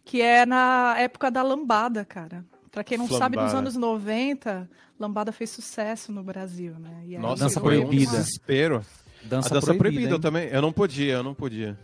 Que 0.04 0.22
é 0.22 0.46
na 0.46 0.94
época 1.00 1.32
da 1.32 1.42
lambada, 1.42 2.06
cara. 2.06 2.46
Pra 2.72 2.84
quem 2.84 3.00
não 3.00 3.08
sabe, 3.08 3.36
nos 3.36 3.52
Flambada. 3.52 3.58
anos 3.58 3.76
90, 3.76 4.70
lambada 5.00 5.32
fez 5.32 5.50
sucesso 5.50 6.12
no 6.12 6.22
Brasil, 6.22 6.76
né? 6.78 7.02
E 7.08 7.18
Nossa, 7.18 7.46
Dança 7.46 7.60
um 7.60 7.64
proibida. 7.64 8.12
desespero. 8.12 8.86
Dança, 9.24 9.50
a 9.50 9.54
dança 9.60 9.74
proibida, 9.74 10.10
eu 10.12 10.16
hein? 10.16 10.22
também. 10.22 10.50
Eu 10.50 10.62
não 10.62 10.72
podia, 10.72 11.14
eu 11.14 11.24
não 11.24 11.34
podia. 11.34 11.76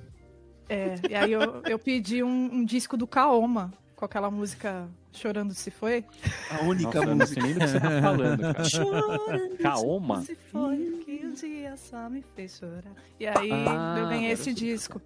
É, 0.72 0.96
e 1.10 1.16
aí 1.16 1.32
eu, 1.34 1.62
eu 1.66 1.78
pedi 1.78 2.24
um, 2.24 2.50
um 2.54 2.66
disco 2.66 2.96
do 2.96 3.06
Kaoma, 3.06 3.74
com 3.94 4.06
aquela 4.06 4.32
música 4.32 4.88
Chorando 5.14 5.54
Se 5.54 5.70
Foi. 5.70 6.04
A 6.50 6.64
única 6.64 6.86
Nossa, 6.86 6.98
eu 7.00 7.06
não 7.08 7.16
música. 7.18 7.42
sei 7.42 7.44
nem 7.44 7.54
do 7.54 7.60
que 7.60 7.68
você 7.68 7.80
tá 7.80 8.02
falando, 8.02 8.42
cara. 8.42 8.64
Chorando 8.64 9.58
Kaoma? 9.58 10.22
Se 10.22 10.36
Foi, 10.36 11.02
que 11.06 11.26
um 11.26 11.32
dia 11.34 11.76
só 11.78 12.10
me 12.10 12.24
fez 12.36 12.58
chorar. 12.58 12.94
E 13.20 13.28
aí 13.28 13.50
Ah, 13.52 13.96
eu 14.00 14.08
ganhei 14.08 14.32
esse 14.32 14.54
disco. 14.54 15.02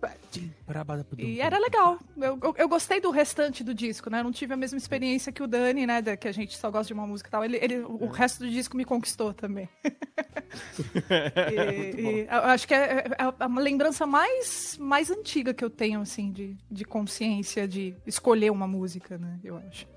E 1.18 1.42
era 1.42 1.58
legal. 1.58 2.00
Eu, 2.18 2.40
eu, 2.42 2.56
eu 2.58 2.70
gostei 2.70 3.02
do 3.02 3.10
restante 3.10 3.64
do 3.64 3.74
disco, 3.74 4.10
né? 4.10 4.20
Eu 4.20 4.24
não 4.24 4.32
tive 4.32 4.54
a 4.54 4.58
mesma 4.58 4.78
experiência 4.78 5.32
que 5.32 5.42
o 5.44 5.48
Dani, 5.48 5.86
né? 5.86 6.02
da- 6.02 6.16
que 6.18 6.28
a 6.28 6.32
gente 6.32 6.58
só 6.58 6.70
gosta 6.72 6.88
de 6.88 6.94
uma 6.94 7.08
música 7.08 7.28
e 7.28 7.32
tal. 7.32 7.44
Ele, 7.44 7.58
ele, 7.62 7.80
o 7.80 8.08
resto 8.08 8.40
do 8.40 8.50
disco 8.50 8.78
me 8.78 8.86
conquistou 8.86 9.34
também. 9.34 9.68
e, 11.52 12.02
e 12.02 12.20
eu 12.30 12.40
acho 12.44 12.68
que 12.68 12.74
é, 12.74 13.06
é 13.40 13.46
uma 13.46 13.62
lembrança 13.62 14.06
mais, 14.06 14.78
mais 14.80 15.10
antiga 15.10 15.54
que 15.54 15.64
eu 15.64 15.70
tenho, 15.70 16.00
assim, 16.02 16.32
de, 16.32 16.56
de 16.70 16.86
consciência 16.86 17.68
de 17.68 17.96
escolher 18.06 18.52
uma 18.52 18.68
música, 18.68 19.18
né? 19.18 19.40
Eu 19.44 19.58
acho. 19.58 19.88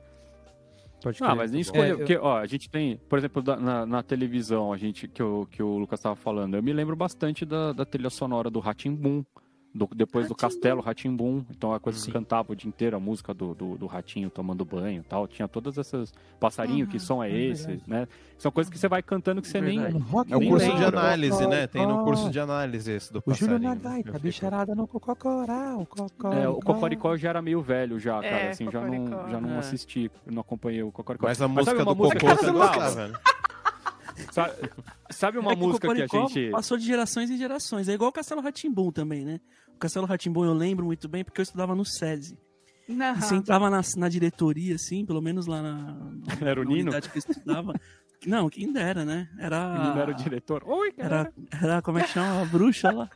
Pode 1.03 1.19
Ah, 1.23 1.35
mas 1.35 1.51
nem 1.53 1.61
escolheu. 1.61 1.85
É, 1.85 1.93
eu- 1.93 1.99
Porque, 1.99 2.17
ó, 2.17 2.39
a 2.39 2.47
gente 2.47 2.69
tem, 2.69 2.97
por 3.09 3.19
exemplo, 3.19 3.41
da- 3.43 3.57
na, 3.57 3.87
na 3.87 4.03
televisão, 4.03 4.73
a 4.73 4.77
gente, 4.77 5.07
que, 5.07 5.23
o, 5.23 5.47
que 5.47 5.63
o 5.63 5.79
Lucas 5.79 6.01
tava 6.01 6.17
falando, 6.17 6.57
eu 6.57 6.63
me 6.63 6.73
lembro 6.73 6.97
bastante 6.97 7.45
da, 7.45 7.73
da 7.73 7.85
trilha 7.85 8.11
sonora 8.11 8.51
do 8.51 8.59
Ratimbum. 8.59 9.25
Do, 9.75 9.87
depois 9.95 10.27
do 10.27 10.35
Castelo 10.35 10.81
Ratimbum, 10.81 11.45
então 11.51 11.75
a 11.75 11.79
coisa 11.79 12.05
que 12.05 12.11
cantava 12.11 12.53
o 12.53 12.57
dia 12.57 12.67
inteiro, 12.69 12.97
a 12.97 13.01
música 13.01 13.35
do, 13.35 13.55
do, 13.55 13.77
do 13.77 13.87
ratinho 13.87 14.31
tomando 14.31 14.65
banho 14.65 15.01
e 15.01 15.05
tal. 15.05 15.29
Tinha 15.29 15.47
todas 15.47 15.77
essas. 15.77 16.13
Passarinho, 16.41 16.87
que 16.87 16.99
som 16.99 17.23
é 17.23 17.31
esse, 17.31 17.79
né? 17.87 18.09
São 18.39 18.51
coisas 18.51 18.71
que 18.73 18.79
você 18.79 18.89
vai 18.89 19.03
cantando 19.03 19.43
que 19.43 19.47
você 19.47 19.61
nem. 19.61 19.79
Verdade. 19.81 20.05
Rock 20.05 20.33
É 20.33 20.37
o 20.37 20.41
Nem 20.41 20.49
curso 20.49 20.67
de 20.67 20.73
lembro. 20.73 20.99
análise, 20.99 21.47
né? 21.47 21.67
Tem 21.67 21.87
no 21.87 22.03
curso 22.03 22.31
de 22.31 22.41
análise 22.41 22.91
esse 22.91 23.13
do 23.13 23.23
O 23.27 23.35
Júlio 23.35 23.61
passarinho. 23.61 23.69
na 23.69 23.75
Eu 23.77 23.81
gaita, 23.81 24.13
fico- 24.13 24.19
bicharada 24.23 24.75
no 24.75 24.87
cococoral, 24.87 25.87
cocoricó. 25.87 26.33
É, 26.33 26.49
o 26.49 26.61
Cocoricó 26.61 27.17
já 27.17 27.29
era 27.29 27.43
meio 27.43 27.61
velho 27.61 28.01
já, 28.01 28.15
cara. 28.15 28.27
É, 28.27 28.49
assim, 28.51 28.71
já 28.71 28.81
não, 28.81 29.31
já 29.31 29.41
não 29.41 29.51
É. 29.55 29.59
assisti, 29.59 30.11
não 30.27 30.41
acompanhei 30.41 30.83
o 30.83 30.91
Cocoricó. 30.91 31.27
Mas 31.27 31.43
a 31.43 31.47
música 31.47 31.77
uma 31.83 31.95
do 31.95 31.97
música 31.97 32.21
Cocô 32.21 32.35
você 32.37 32.49
eu 32.49 32.53
gosta, 32.55 32.73
cantava? 32.75 32.95
velho? 32.97 33.19
Sabe, 34.33 34.53
sabe 35.11 35.39
uma 35.39 35.53
É 35.53 35.57
que 35.57 35.61
música 35.63 35.87
que 35.95 36.03
a 36.03 36.07
Cocoricó 36.09 36.29
gente. 36.29 36.51
Passou 36.51 36.77
de 36.77 36.85
gerações 36.85 37.31
em 37.31 37.37
gerações. 37.39 37.89
É 37.89 37.93
igual 37.93 38.11
o 38.11 38.13
Castelo 38.13 38.41
Ratimbum 38.41 38.91
também, 38.91 39.25
né? 39.25 39.41
O 39.75 39.79
Castelo 39.79 40.07
Ratimbum 40.07 40.45
eu 40.45 40.55
lembro 40.55 40.85
muito 40.85 41.09
bem 41.09 41.25
porque 41.25 41.41
eu 41.41 41.45
estudava 41.45 41.75
no 41.75 41.85
SESI. 41.85 42.39
Não. 42.89 43.15
E 43.17 43.21
você 43.21 43.35
entrava 43.35 43.69
na, 43.69 43.81
na 43.97 44.09
diretoria, 44.09 44.75
assim, 44.75 45.05
pelo 45.05 45.21
menos 45.21 45.47
lá 45.47 45.61
na, 45.63 45.97
Era 46.41 46.61
o 46.61 46.65
na 46.65 46.71
Nino? 46.71 46.83
unidade 46.85 47.11
que 47.11 47.19
eu 47.19 47.21
estudava. 47.21 47.75
Não, 48.27 48.49
quem 48.49 48.73
dera, 48.73 49.05
né? 49.05 49.29
Era. 49.39 49.59
O 49.69 49.89
Nino 49.89 50.01
era 50.01 50.11
o 50.11 50.15
diretor. 50.15 50.63
Oi, 50.67 50.93
cara. 50.93 51.33
Era, 51.51 51.65
era, 51.65 51.83
como 51.83 51.99
é 51.99 52.03
que 52.03 52.09
chama? 52.09 52.43
A 52.43 52.45
bruxa 52.47 52.91
lá. 52.91 53.09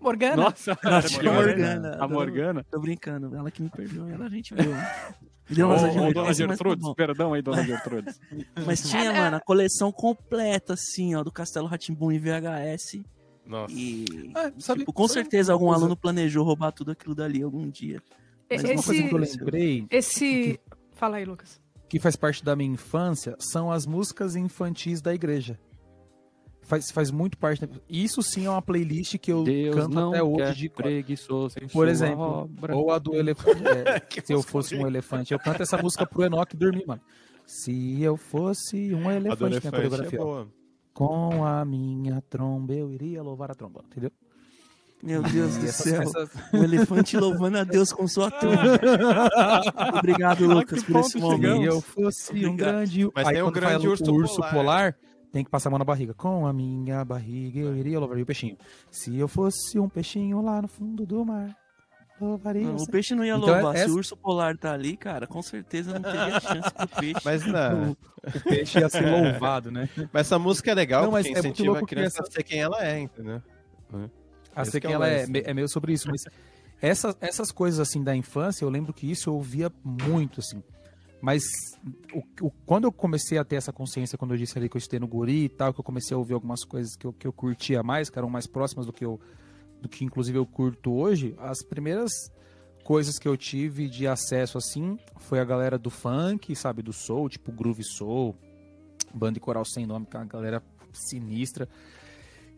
Morgana? 0.00 0.36
Nossa, 0.36 0.78
Era 0.84 0.96
a 0.96 1.00
a 1.00 1.32
Morgana. 1.34 1.96
A 2.00 2.08
Morgana. 2.08 2.64
Tô 2.70 2.78
brincando, 2.80 3.34
ela 3.36 3.50
que 3.50 3.62
me 3.62 3.68
perdoa, 3.68 4.10
ela 4.10 4.26
a 4.26 4.28
gente 4.28 4.54
viu. 4.54 4.72
Deu 5.50 5.66
umas 5.66 5.82
ô, 5.82 5.86
advertências, 5.86 6.14
dona 6.14 6.26
mas 6.28 6.36
tá 6.38 6.46
Gertrudes, 6.46 6.84
bom. 6.84 6.94
perdão 6.94 7.32
aí, 7.32 7.40
dona 7.40 7.64
Gertrudes. 7.64 8.20
Mas 8.66 8.86
tinha, 8.86 9.10
mano, 9.14 9.36
a 9.38 9.40
coleção 9.40 9.90
completa, 9.90 10.74
assim, 10.74 11.14
ó, 11.14 11.24
do 11.24 11.32
Castelo 11.32 11.66
Ratimbum 11.66 12.12
em 12.12 12.18
VHS. 12.18 13.00
Nossa. 13.46 13.72
E, 13.74 14.04
Ah, 14.34 14.52
sabe- 14.58 14.80
tipo, 14.80 14.92
com 14.92 15.08
sabe 15.08 15.20
certeza 15.22 15.50
algum 15.54 15.68
coisa- 15.68 15.80
aluno 15.80 15.96
planejou 15.96 16.44
roubar 16.44 16.70
tudo 16.70 16.90
aquilo 16.90 17.14
dali 17.14 17.42
algum 17.42 17.66
dia. 17.70 18.02
Mas 18.50 18.62
Uma 18.62 18.74
coisa 18.82 18.92
que 19.08 19.14
eu 19.14 19.22
Esse, 19.22 19.38
lembrei, 19.38 19.86
esse... 19.90 20.60
Fala 20.92 21.16
aí, 21.16 21.24
Lucas. 21.24 21.58
que 21.88 21.98
faz 21.98 22.14
parte 22.14 22.44
da 22.44 22.54
minha 22.54 22.70
infância, 22.70 23.34
são 23.38 23.72
as 23.72 23.86
músicas 23.86 24.36
infantis 24.36 25.00
da 25.00 25.14
igreja. 25.14 25.58
Faz, 26.68 26.90
faz 26.90 27.10
muito 27.10 27.38
parte. 27.38 27.64
da- 27.66 27.80
Isso 27.88 28.22
sim 28.22 28.44
é 28.44 28.50
uma 28.50 28.60
playlist 28.60 29.16
que 29.16 29.32
eu 29.32 29.42
Deus 29.42 29.74
canto 29.74 29.94
não 29.94 30.10
até 30.10 30.22
hoje 30.22 30.54
de 30.54 30.68
preguiçoso 30.68 31.56
Por 31.72 31.88
exemplo, 31.88 32.20
obra. 32.20 32.76
Ou 32.76 32.90
a 32.92 32.98
do 32.98 33.14
elefante. 33.16 33.62
é, 33.66 34.20
se 34.22 34.32
eu 34.34 34.42
fosse 34.42 34.76
um 34.76 34.86
elefante. 34.86 35.32
Eu 35.32 35.38
canto 35.38 35.62
essa 35.62 35.78
música 35.78 36.04
pro 36.04 36.24
Enoch 36.24 36.54
dormir, 36.54 36.84
mano. 36.86 37.00
Se 37.46 38.02
eu 38.02 38.18
fosse 38.18 38.94
um 38.94 39.08
A 39.08 39.14
elefante, 39.14 39.66
elefante 39.66 40.16
é 40.16 40.20
ó. 40.20 40.44
Com 40.92 41.42
a 41.46 41.64
minha 41.64 42.22
tromba 42.28 42.74
eu 42.74 42.92
iria 42.92 43.22
louvar 43.22 43.50
a 43.50 43.54
tromba, 43.54 43.82
entendeu? 43.90 44.10
Meu 45.02 45.22
Deus 45.22 45.56
do 45.56 45.64
E 45.64 45.68
céu. 45.72 46.02
essas- 46.02 46.28
Um 46.52 46.62
elefante 46.64 47.16
louvando 47.16 47.56
a 47.58 47.64
Deus 47.64 47.92
com 47.92 48.06
sua 48.06 48.28
tromba. 48.38 48.78
Obrigado, 49.96 50.44
Lucas, 50.46 50.82
por 50.82 50.96
esse 51.00 51.12
Se 51.12 51.18
momento. 51.18 51.62
eu 51.64 51.80
fosse 51.80 52.32
um 52.32 52.36
Obrigado. 52.50 52.56
grande. 52.56 53.08
Mas 53.14 53.26
Aí 53.28 53.34
tem 53.34 53.42
um 53.42 53.50
grande 53.52 53.88
urso 53.88 54.12
urso 54.12 54.36
polar. 54.36 54.52
polar. 54.52 54.96
Tem 55.32 55.44
que 55.44 55.50
passar 55.50 55.68
a 55.68 55.70
mão 55.70 55.78
na 55.78 55.84
barriga. 55.84 56.14
Com 56.14 56.46
a 56.46 56.52
minha 56.52 57.04
barriga 57.04 57.60
eu 57.60 57.76
iria 57.76 57.98
louvar 58.00 58.18
o 58.18 58.26
peixinho. 58.26 58.56
Se 58.90 59.16
eu 59.18 59.28
fosse 59.28 59.78
um 59.78 59.88
peixinho 59.88 60.40
lá 60.40 60.62
no 60.62 60.68
fundo 60.68 61.04
do 61.06 61.24
mar, 61.24 61.54
louvaria. 62.20 62.66
Não, 62.66 62.76
o 62.76 62.86
peixe 62.90 63.14
não 63.14 63.24
ia 63.24 63.36
Então, 63.36 63.46
louvar. 63.48 63.76
Se 63.76 63.90
o 63.90 63.94
urso 63.94 64.16
polar 64.16 64.56
tá 64.56 64.72
ali, 64.72 64.96
cara, 64.96 65.26
com 65.26 65.42
certeza 65.42 65.92
não 65.94 66.02
teria 66.02 66.40
chance 66.40 66.70
pro 66.74 66.88
peixe. 66.88 67.20
Mas, 67.24 67.44
não, 67.46 67.92
O 67.92 68.40
peixe 68.44 68.78
ia 68.80 68.88
ser 68.88 69.06
louvado, 69.08 69.70
né? 69.70 69.88
mas 70.12 70.26
essa 70.26 70.38
música 70.38 70.70
é 70.70 70.74
legal 70.74 71.04
Não, 71.04 71.12
mas 71.12 71.26
porque 71.26 71.38
é 71.38 71.42
muito 71.42 71.54
incentiva 71.54 71.68
louco 71.72 71.84
a 71.84 71.88
criança 71.88 72.18
essa- 72.22 72.28
a 72.28 72.32
ser 72.32 72.42
quem 72.42 72.60
ela 72.60 72.84
é, 72.84 72.98
entendeu? 72.98 73.42
A 74.54 74.62
Esse 74.62 74.72
ser 74.72 74.80
que 74.80 74.86
quem 74.86 74.92
é 74.92 74.94
ela 74.96 75.08
é, 75.08 75.26
é 75.44 75.54
meio 75.54 75.68
sobre 75.68 75.92
isso. 75.92 76.08
Mas 76.10 76.24
essas, 76.80 77.16
essas 77.20 77.52
coisas 77.52 77.78
assim 77.80 78.02
da 78.02 78.14
infância, 78.16 78.64
eu 78.64 78.70
lembro 78.70 78.92
que 78.92 79.08
isso 79.10 79.30
eu 79.30 79.34
ouvia 79.34 79.70
muito, 79.84 80.40
assim. 80.40 80.62
Mas 81.20 81.42
o, 82.14 82.46
o- 82.46 82.50
quando 82.64 82.84
eu 82.84 82.92
comecei 82.92 83.38
a 83.38 83.44
ter 83.44 83.56
essa 83.56 83.72
consciência, 83.72 84.16
quando 84.16 84.34
eu 84.34 84.38
disse 84.38 84.56
ali 84.56 84.68
que 84.68 84.76
eu 84.76 84.78
estudei 84.78 85.00
no 85.00 85.08
guri 85.08 85.44
e 85.44 85.48
tal, 85.48 85.74
que 85.74 85.80
eu 85.80 85.84
comecei 85.84 86.14
a 86.14 86.18
ouvir 86.18 86.34
algumas 86.34 86.64
coisas 86.64 86.94
que 86.96 87.06
eu, 87.06 87.12
que 87.12 87.26
eu 87.26 87.32
curtia 87.32 87.82
mais, 87.82 88.08
que 88.08 88.18
eram 88.18 88.30
mais 88.30 88.46
próximas 88.46 88.86
do 88.86 88.92
que 88.92 89.04
eu 89.04 89.18
do 89.80 89.88
que 89.88 90.04
inclusive 90.04 90.36
eu 90.36 90.44
curto 90.44 90.92
hoje, 90.92 91.36
as 91.38 91.62
primeiras 91.62 92.10
coisas 92.82 93.16
que 93.16 93.28
eu 93.28 93.36
tive 93.36 93.88
de 93.88 94.08
acesso 94.08 94.58
assim 94.58 94.98
foi 95.18 95.38
a 95.38 95.44
galera 95.44 95.78
do 95.78 95.88
funk, 95.88 96.54
sabe, 96.56 96.82
do 96.82 96.92
soul, 96.92 97.28
tipo 97.28 97.52
groove 97.52 97.84
soul, 97.84 98.34
banda 99.14 99.38
e 99.38 99.40
coral 99.40 99.64
sem 99.64 99.86
nome, 99.86 100.04
que 100.06 100.16
é 100.16 100.20
uma 100.20 100.26
galera 100.26 100.60
sinistra. 100.92 101.68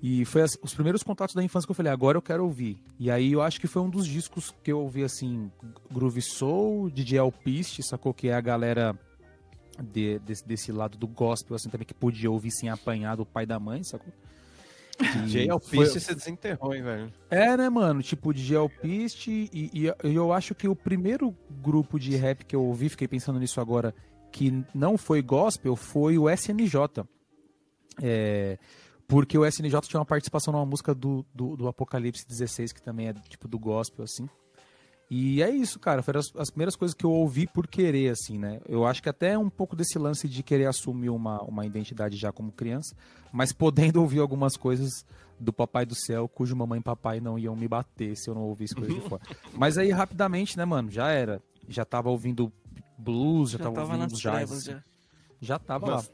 E 0.02 0.24
foi 0.24 0.42
as- 0.42 0.56
os 0.62 0.72
primeiros 0.74 1.02
contatos 1.02 1.34
da 1.34 1.42
infância 1.42 1.66
que 1.66 1.70
eu 1.72 1.74
falei, 1.74 1.92
agora 1.92 2.16
eu 2.16 2.22
quero 2.22 2.42
ouvir. 2.44 2.82
E 2.98 3.10
aí 3.10 3.32
eu 3.32 3.42
acho 3.42 3.60
que 3.60 3.66
foi 3.66 3.82
um 3.82 3.90
dos 3.90 4.06
discos 4.06 4.54
que 4.62 4.72
eu 4.72 4.80
ouvi 4.80 5.04
assim, 5.04 5.50
Groove 5.92 6.22
Soul, 6.22 6.88
DJ 6.90 7.18
Alpiste, 7.18 7.82
sacou? 7.82 8.14
Que 8.14 8.28
é 8.28 8.34
a 8.34 8.40
galera 8.40 8.98
de- 9.92 10.18
desse, 10.20 10.46
desse 10.46 10.72
lado 10.72 10.96
do 10.96 11.06
gospel, 11.06 11.54
assim, 11.56 11.68
também, 11.68 11.86
que 11.86 11.94
podia 11.94 12.30
ouvir 12.30 12.50
sem 12.50 12.68
apanhar 12.70 13.16
do 13.16 13.26
pai 13.26 13.44
da 13.44 13.58
mãe, 13.60 13.82
sacou? 13.84 14.12
E 15.26 15.28
Jay 15.28 15.44
foi- 15.46 15.52
Alpiste 15.52 16.00
se 16.00 16.14
desenterrou, 16.14 16.74
hein, 16.74 16.82
velho? 16.82 17.12
é, 17.30 17.56
né, 17.56 17.68
mano? 17.70 18.02
Tipo, 18.02 18.32
DJ 18.34 18.56
Alpiste. 18.56 19.48
E, 19.52 19.70
e 20.04 20.14
eu 20.14 20.30
acho 20.32 20.54
que 20.54 20.68
o 20.68 20.76
primeiro 20.76 21.34
grupo 21.62 21.98
de 21.98 22.14
rap 22.16 22.44
que 22.44 22.54
eu 22.54 22.62
ouvi, 22.64 22.88
fiquei 22.90 23.08
pensando 23.08 23.38
nisso 23.38 23.60
agora, 23.60 23.94
que 24.32 24.62
não 24.74 24.98
foi 24.98 25.22
gospel, 25.22 25.74
foi 25.76 26.18
o 26.18 26.28
SNJ. 26.28 27.04
É, 28.02 28.58
porque 29.10 29.36
o 29.36 29.44
SNJ 29.44 29.80
tinha 29.82 29.98
uma 29.98 30.06
participação 30.06 30.52
numa 30.52 30.64
música 30.64 30.94
do, 30.94 31.26
do, 31.34 31.56
do 31.56 31.66
Apocalipse 31.66 32.24
16, 32.26 32.72
que 32.72 32.80
também 32.80 33.08
é 33.08 33.12
tipo 33.12 33.48
do 33.48 33.58
gospel, 33.58 34.04
assim. 34.04 34.28
E 35.10 35.42
é 35.42 35.50
isso, 35.50 35.80
cara. 35.80 36.00
Foram 36.00 36.20
as, 36.20 36.30
as 36.36 36.48
primeiras 36.48 36.76
coisas 36.76 36.94
que 36.94 37.04
eu 37.04 37.10
ouvi 37.10 37.48
por 37.48 37.66
querer, 37.66 38.10
assim, 38.12 38.38
né? 38.38 38.60
Eu 38.68 38.86
acho 38.86 39.02
que 39.02 39.08
até 39.08 39.36
um 39.36 39.50
pouco 39.50 39.74
desse 39.74 39.98
lance 39.98 40.28
de 40.28 40.44
querer 40.44 40.66
assumir 40.66 41.10
uma, 41.10 41.42
uma 41.42 41.66
identidade 41.66 42.16
já 42.16 42.30
como 42.30 42.52
criança, 42.52 42.94
mas 43.32 43.52
podendo 43.52 44.00
ouvir 44.00 44.20
algumas 44.20 44.56
coisas 44.56 45.04
do 45.40 45.52
Papai 45.52 45.84
do 45.84 45.96
Céu, 45.96 46.28
cujo 46.28 46.54
mamãe 46.54 46.78
e 46.78 46.82
papai 46.82 47.18
não 47.18 47.36
iam 47.36 47.56
me 47.56 47.66
bater 47.66 48.16
se 48.16 48.30
eu 48.30 48.34
não 48.34 48.42
ouvisse 48.42 48.76
coisas 48.76 48.94
de 48.94 49.00
fora. 49.08 49.22
Mas 49.54 49.76
aí, 49.76 49.90
rapidamente, 49.90 50.56
né, 50.56 50.64
mano? 50.64 50.88
Já 50.88 51.08
era. 51.10 51.42
Já 51.68 51.84
tava 51.84 52.10
ouvindo 52.10 52.52
blues, 52.96 53.50
já, 53.50 53.58
Já 53.58 53.64
tava, 53.64 53.74
tava 53.74 53.86
ouvindo 53.88 54.10
nas 54.12 54.20
jazz. 54.20 54.34
trevas, 54.36 54.62
já. 54.64 54.84
Já 55.40 55.58
tava 55.58 55.86
lá. 55.96 56.04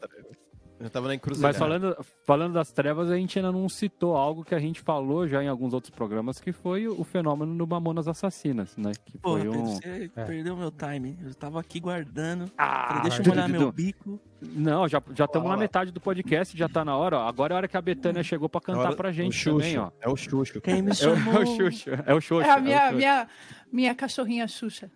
Eu 0.79 0.91
tava 0.91 1.09
na 1.09 1.15
encruzilhada. 1.15 1.49
Mas 1.53 1.59
falando, 1.59 1.97
falando 2.27 2.53
das 2.53 2.71
trevas, 2.71 3.11
a 3.11 3.17
gente 3.17 3.39
ainda 3.39 3.51
não 3.51 3.67
citou 3.69 4.15
algo 4.17 4.45
que 4.45 4.55
a 4.55 4.59
gente 4.59 4.81
falou 4.83 5.27
já 5.27 5.43
em 5.43 5.49
alguns 5.49 5.73
outros 5.73 5.91
programas, 5.91 6.39
que 6.39 6.53
foi 6.53 6.87
o 6.87 7.03
fenômeno 7.03 7.57
do 7.57 7.67
Mamonas 7.67 8.07
Assassinas, 8.07 8.77
né? 8.77 8.93
Que 9.07 9.17
Porra, 9.19 9.39
foi 9.41 9.51
Pedro, 9.51 9.61
um... 9.62 9.67
você 9.75 10.11
É. 10.15 10.25
perdeu 10.25 10.55
meu 10.57 10.71
time. 10.71 11.19
Eu 11.25 11.35
tava 11.35 11.59
aqui 11.61 11.81
guardando. 11.81 12.51
Ah, 12.59 12.89
Falei, 12.89 13.03
deixa 13.05 13.23
eu 13.23 13.27
molhar 13.27 13.49
meu 13.49 13.73
bico. 13.73 14.21
Não, 14.43 14.87
já 14.87 15.03
já 15.15 15.25
estamos 15.25 15.49
na 15.49 15.57
metade 15.57 15.91
do 15.91 15.99
podcast, 16.01 16.57
já 16.57 16.69
tá 16.69 16.85
na 16.85 16.95
hora. 16.95 17.21
Ó. 17.21 17.27
Agora 17.27 17.53
é 17.53 17.55
a 17.55 17.57
hora 17.57 17.69
que 17.69 17.77
a 17.77 17.81
Betânia 17.81 18.23
chegou 18.23 18.49
pra 18.49 18.61
cantar 18.61 18.81
Agora, 18.81 18.97
pra 18.97 19.09
o 19.09 19.12
gente 19.12 19.43
também, 19.43 19.79
ó. 19.79 19.91
É 19.99 20.09
o 20.11 20.15
Xuxa. 20.17 20.61
Quem 20.61 20.83
me 20.83 20.91
É 20.93 20.93
o, 20.93 20.95
chamou? 20.95 21.35
é 21.35 21.39
o 21.41 21.47
Xuxa, 21.57 22.05
é 22.07 22.15
o 22.15 22.21
Xuxa. 22.21 22.47
É 22.47 22.51
a 22.51 22.57
o 22.59 22.62
minha, 22.62 22.79
Xuxa. 22.81 22.93
minha, 22.97 23.29
minha 23.73 23.95
cachorrinha 23.95 24.47
Xuxa. 24.47 24.91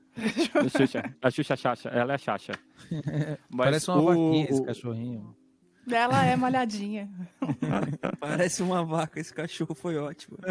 A 0.55 0.69
Xuxa, 0.69 1.15
a 1.23 1.31
Xuxa 1.31 1.57
Xaxa, 1.57 1.89
ela 1.89 2.13
é 2.13 2.19
Xaxa. 2.19 2.53
Mas 3.49 3.65
Parece 3.67 3.91
uma 3.91 4.01
o- 4.01 4.05
vaquinha 4.07 4.45
esse 4.51 4.63
cachorrinho. 4.63 5.35
Ela 5.91 6.25
é 6.27 6.37
malhadinha. 6.37 7.09
Parece 8.21 8.63
uma 8.63 8.85
vaca, 8.85 9.19
esse 9.21 9.33
cachorro 9.33 9.75
foi 9.75 9.97
ótimo. 9.97 10.37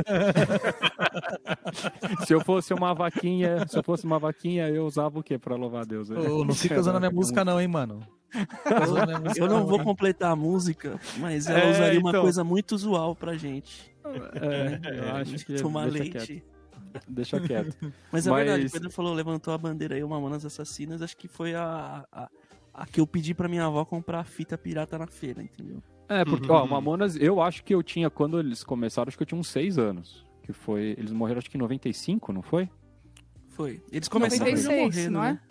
Se 2.25 2.33
eu 2.33 2.41
fosse 2.43 2.73
uma 2.73 2.93
vaquinha, 2.93 3.65
se 3.67 3.77
eu 3.77 3.83
fosse 3.83 4.05
uma 4.05 4.19
vaquinha, 4.19 4.67
eu 4.69 4.85
usava 4.85 5.19
o 5.19 5.23
quê 5.23 5.37
pra 5.37 5.55
louvar 5.55 5.81
a 5.81 5.85
Deus? 5.85 6.09
Ô, 6.09 6.43
não 6.43 6.53
fica 6.53 6.79
usando 6.79 6.97
a 6.97 6.99
minha 6.99 7.11
música 7.11 7.43
não, 7.45 7.59
hein, 7.59 7.67
mano. 7.67 7.99
Fica 8.63 8.83
usando 8.83 9.01
a 9.03 9.05
minha 9.07 9.19
música 9.19 9.43
Eu 9.43 9.47
não 9.49 9.65
vou 9.65 9.83
completar 9.83 10.31
a 10.31 10.35
música, 10.35 10.99
mas 11.17 11.47
ela 11.47 11.59
É, 11.59 11.71
usaria 11.71 11.99
uma 11.99 12.09
então. 12.09 12.21
coisa 12.21 12.43
muito 12.43 12.73
usual 12.73 13.15
pra 13.15 13.35
gente. 13.35 13.91
É, 14.39 14.99
eu 14.99 15.15
acho 15.15 15.45
que 15.45 15.55
Tomar 15.55 15.89
deixa 15.89 16.03
leite. 16.03 16.27
quieto. 16.27 16.43
Deixa 17.07 17.39
quieto. 17.39 17.93
Mas 18.11 18.27
é 18.27 18.29
Mas- 18.29 18.45
verdade, 18.45 18.65
o 18.67 18.71
Pedro 18.71 18.91
falou, 18.91 19.13
levantou 19.13 19.53
a 19.53 19.57
bandeira 19.57 19.95
aí, 19.95 20.03
o 20.03 20.09
Mamonas 20.09 20.45
Assassinas, 20.45 21.01
acho 21.01 21.17
que 21.17 21.27
foi 21.27 21.55
a, 21.55 22.05
a, 22.11 22.29
a 22.81 22.85
que 22.85 22.99
eu 22.99 23.07
pedi 23.07 23.33
pra 23.33 23.47
minha 23.47 23.65
avó 23.65 23.83
comprar 23.85 24.23
fita 24.25 24.57
pirata 24.57 24.97
na 24.97 25.07
feira, 25.07 25.41
entendeu? 25.41 25.81
É, 26.07 26.25
porque, 26.25 26.49
ó, 26.51 26.65
Mamonas, 26.65 27.15
eu 27.15 27.41
acho 27.41 27.63
que 27.63 27.73
eu 27.73 27.83
tinha, 27.83 28.09
quando 28.09 28.39
eles 28.39 28.63
começaram, 28.63 29.07
acho 29.09 29.17
que 29.17 29.21
eu 29.23 29.27
tinha 29.27 29.39
uns 29.39 29.47
seis 29.47 29.77
anos. 29.77 30.25
Que 30.41 30.51
foi. 30.53 30.95
Eles 30.97 31.11
morreram 31.11 31.37
acho 31.37 31.49
que 31.49 31.57
em 31.57 31.59
95, 31.59 32.33
não 32.33 32.41
foi? 32.41 32.67
Foi. 33.49 33.81
Eles 33.91 34.07
começaram 34.07 34.45
já 34.55 34.69
96, 34.69 34.95
morrendo, 34.95 35.11
não 35.13 35.23
é? 35.23 35.33
né? 35.33 35.41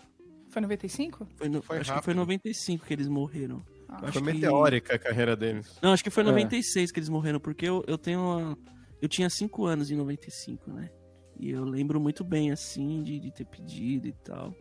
Foi 0.48 0.62
95? 0.62 1.26
Foi 1.36 1.48
no- 1.48 1.62
Foi 1.62 1.78
acho 1.78 1.94
que 1.94 2.02
foi 2.02 2.14
em 2.14 2.16
95 2.16 2.84
que 2.86 2.92
eles 2.94 3.06
morreram. 3.06 3.62
Ah. 3.88 3.98
Foi 4.10 4.10
que- 4.12 4.20
meteórica 4.20 4.94
a 4.96 4.98
carreira 4.98 5.36
deles. 5.36 5.78
Não, 5.82 5.92
acho 5.92 6.02
que 6.02 6.10
foi 6.10 6.24
em 6.24 6.26
É. 6.26 6.30
96 6.30 6.90
que 6.90 6.98
eles 6.98 7.08
morreram, 7.08 7.38
porque 7.38 7.66
eu, 7.68 7.84
eu 7.86 7.96
tenho 7.98 8.20
uma... 8.20 8.58
Eu 9.00 9.08
tinha 9.08 9.30
5 9.30 9.64
anos 9.66 9.90
em 9.90 9.96
95, 9.96 10.72
né? 10.72 10.90
E 11.38 11.50
eu 11.50 11.62
lembro 11.64 12.00
muito 12.00 12.24
bem, 12.24 12.50
assim, 12.50 13.00
de, 13.02 13.20
de 13.20 13.30
ter 13.30 13.44
pedido 13.44 14.08
e 14.08 14.12
tal. 14.12 14.52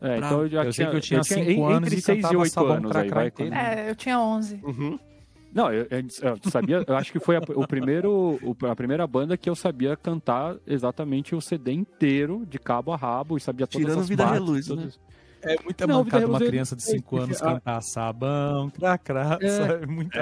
É, 0.00 0.16
Pra- 0.16 0.26
então 0.26 0.42
eu 0.42 0.48
já 0.48 0.64
Eu 0.64 0.72
sei 0.72 0.84
tinha, 0.86 0.90
que 0.90 0.96
eu 0.96 1.00
tinha 1.00 1.20
en- 1.20 1.24
5 1.24 1.66
anos 1.66 1.88
entre 1.88 1.98
e 1.98 2.02
6 2.02 2.18
e 2.18 2.22
cantava 2.22 2.40
8 2.42 2.52
sabão 2.52 2.72
anos 2.72 2.96
aí, 2.96 3.08
vai. 3.10 3.26
inteiro. 3.28 3.54
É, 3.54 3.90
eu 3.90 3.94
tinha 3.94 4.18
11. 4.18 4.60
Uhum. 4.62 4.98
Não, 5.52 5.72
eu, 5.72 5.86
eu- 5.90 5.98
eu 6.22 6.50
sabia, 6.50 6.84
eu 6.86 6.96
acho 6.96 7.10
que 7.12 7.18
foi 7.18 7.36
a, 7.36 7.40
o 7.54 7.66
primeiro, 7.66 8.38
o- 8.42 8.56
a 8.66 8.76
primeira 8.76 9.06
banda 9.06 9.36
que 9.36 9.50
eu 9.50 9.54
sabia 9.56 9.96
cantar 9.96 10.56
exatamente 10.66 11.34
o 11.34 11.40
CD 11.40 11.72
inteiro, 11.72 12.46
de 12.48 12.58
cabo 12.58 12.92
a 12.92 12.96
rabo, 12.96 13.36
e 13.36 13.40
sabia 13.40 13.66
todas 13.66 13.84
Tirando 13.86 14.00
as 14.00 14.08
Vida 14.08 14.22
partes, 14.24 14.40
Reluz, 14.42 14.66
todas- 14.66 14.84
né? 14.84 14.92
É 15.42 15.56
muita 15.64 15.86
Não, 15.86 16.04
mancada 16.04 16.26
uma 16.26 16.34
Reluz, 16.38 16.50
criança 16.50 16.76
de 16.76 16.82
é- 16.82 16.86
5 16.86 17.16
anos 17.18 17.40
é- 17.40 17.44
cantar 17.44 17.80
sabão, 17.82 18.70
cracrá, 18.70 19.38
É. 19.40 19.48
sabe? 19.48 19.86
Muita 19.86 20.20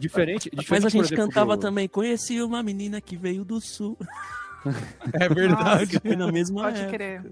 Diferente, 0.00 0.50
diferente, 0.52 0.66
Mas 0.68 0.84
a 0.84 0.88
gente 0.88 1.04
exemplo, 1.06 1.24
cantava 1.26 1.56
do- 1.56 1.60
também. 1.60 1.88
Conheci 1.88 2.42
uma 2.42 2.62
menina 2.62 3.00
que 3.00 3.16
veio 3.16 3.44
do 3.44 3.60
sul. 3.60 3.96
É 5.14 5.28
verdade. 5.28 5.98
Foi 6.00 6.16
na 6.16 6.30
mesma 6.30 6.62
Pode 6.64 6.80
época. 6.80 6.92
crer. 6.96 7.22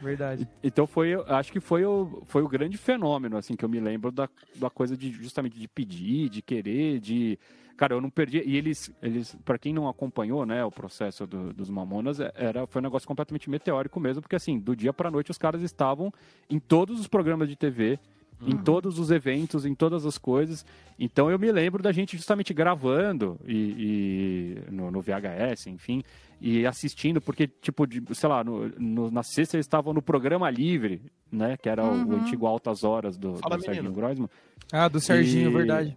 Verdade. 0.00 0.48
Então 0.62 0.86
foi, 0.86 1.14
acho 1.26 1.52
que 1.52 1.60
foi 1.60 1.84
o, 1.84 2.22
foi 2.26 2.42
o 2.42 2.48
grande 2.48 2.76
fenômeno, 2.76 3.36
assim, 3.36 3.56
que 3.56 3.64
eu 3.64 3.68
me 3.68 3.80
lembro 3.80 4.10
da, 4.12 4.28
da 4.56 4.70
coisa 4.70 4.96
de 4.96 5.10
justamente 5.10 5.58
de 5.58 5.66
pedir, 5.68 6.28
de 6.28 6.42
querer, 6.42 7.00
de. 7.00 7.38
Cara, 7.76 7.94
eu 7.94 8.00
não 8.00 8.10
perdi. 8.10 8.42
E 8.44 8.56
eles, 8.56 8.92
eles 9.00 9.36
para 9.44 9.56
quem 9.58 9.72
não 9.72 9.88
acompanhou, 9.88 10.44
né, 10.44 10.64
o 10.64 10.70
processo 10.70 11.26
do- 11.26 11.52
dos 11.52 11.70
Mamonas, 11.70 12.18
é- 12.18 12.32
era, 12.34 12.66
foi 12.66 12.80
um 12.80 12.82
negócio 12.82 13.06
completamente 13.06 13.48
meteórico 13.48 14.00
mesmo, 14.00 14.20
porque 14.20 14.34
assim, 14.34 14.58
do 14.58 14.74
dia 14.74 14.92
pra 14.92 15.10
noite 15.12 15.30
os 15.30 15.38
caras 15.38 15.62
estavam 15.62 16.12
em 16.50 16.58
todos 16.58 16.98
os 16.98 17.06
programas 17.06 17.48
de 17.48 17.54
TV, 17.54 17.98
em 18.46 18.56
todos 18.56 18.98
os 18.98 19.10
eventos, 19.10 19.64
em 19.66 19.74
todas 19.74 20.06
as 20.06 20.16
coisas. 20.18 20.64
Então 20.98 21.30
eu 21.30 21.38
me 21.38 21.50
lembro 21.50 21.82
da 21.82 21.90
gente 21.92 22.16
justamente 22.16 22.54
gravando 22.54 23.38
e, 23.46 23.54
e 24.68 24.70
no, 24.72 24.90
no 24.90 25.00
VHS, 25.00 25.66
enfim, 25.68 26.02
e 26.40 26.64
assistindo, 26.66 27.20
porque, 27.20 27.48
tipo, 27.48 27.86
de, 27.86 28.02
sei 28.14 28.28
lá, 28.28 28.44
no, 28.44 28.68
no- 28.78 29.10
na 29.10 29.22
sexta 29.24 29.56
eles 29.56 29.66
estavam 29.66 29.92
no 29.92 30.00
programa 30.00 30.48
livre, 30.50 31.02
né? 31.32 31.56
Que 31.56 31.68
era 31.68 31.84
o- 31.84 31.88
o, 31.88 32.06
Uhum. 32.06 32.12
antigo 32.20 32.46
Altas 32.46 32.84
Horas 32.84 33.16
do, 33.18 33.36
Fala, 33.36 33.56
do 33.56 33.62
Serginho 33.64 33.84
menino. 33.84 34.00
Groisman. 34.00 34.28
Ah, 34.72 34.86
do 34.88 35.00
Serginho, 35.00 35.50
E- 35.50 35.52
verdade. 35.54 35.96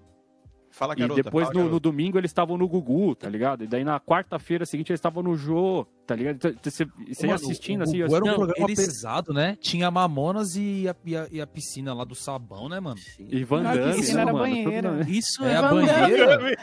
Fala, 0.71 0.93
E 0.93 1.01
garota. 1.01 1.21
depois 1.21 1.47
fala, 1.47 1.53
no, 1.53 1.63
no 1.65 1.69
garota. 1.71 1.81
domingo 1.83 2.17
eles 2.17 2.29
estavam 2.31 2.57
no 2.57 2.67
Gugu, 2.67 3.13
tá 3.15 3.27
ligado? 3.29 3.63
E 3.63 3.67
daí 3.67 3.83
na 3.83 3.99
quarta-feira 3.99 4.65
seguinte 4.65 4.89
eles 4.91 4.99
estavam 4.99 5.21
no 5.21 5.35
Jô, 5.35 5.85
tá 6.07 6.15
ligado? 6.15 6.35
Então, 6.35 6.53
Você, 6.63 6.85
você 7.09 7.27
ia 7.27 7.35
assistindo 7.35 7.81
o 7.81 7.83
assim, 7.83 8.01
Gugu 8.01 8.15
era 8.15 8.23
um 8.23 8.27
Não, 8.27 8.35
programa 8.35 8.65
eles- 8.69 8.79
pesado, 8.85 9.33
né? 9.33 9.57
Tinha 9.59 9.91
Mamonas 9.91 10.55
e 10.55 10.87
a, 10.87 10.95
e, 11.05 11.15
a, 11.17 11.27
e 11.31 11.41
a 11.41 11.45
piscina 11.47 11.93
lá 11.93 12.03
do 12.05 12.15
sabão, 12.15 12.69
né, 12.69 12.79
mano? 12.79 12.95
e 13.19 13.43
Van 13.43 13.63
Damme, 13.63 13.93
piscina 13.95 14.15
né, 14.17 14.21
era 14.23 14.33
mano? 14.33 14.45
banheira. 14.45 15.05
Isso 15.09 15.43
É 15.43 15.51
é, 15.51 15.55
a 15.57 15.61
banheira. 15.69 16.57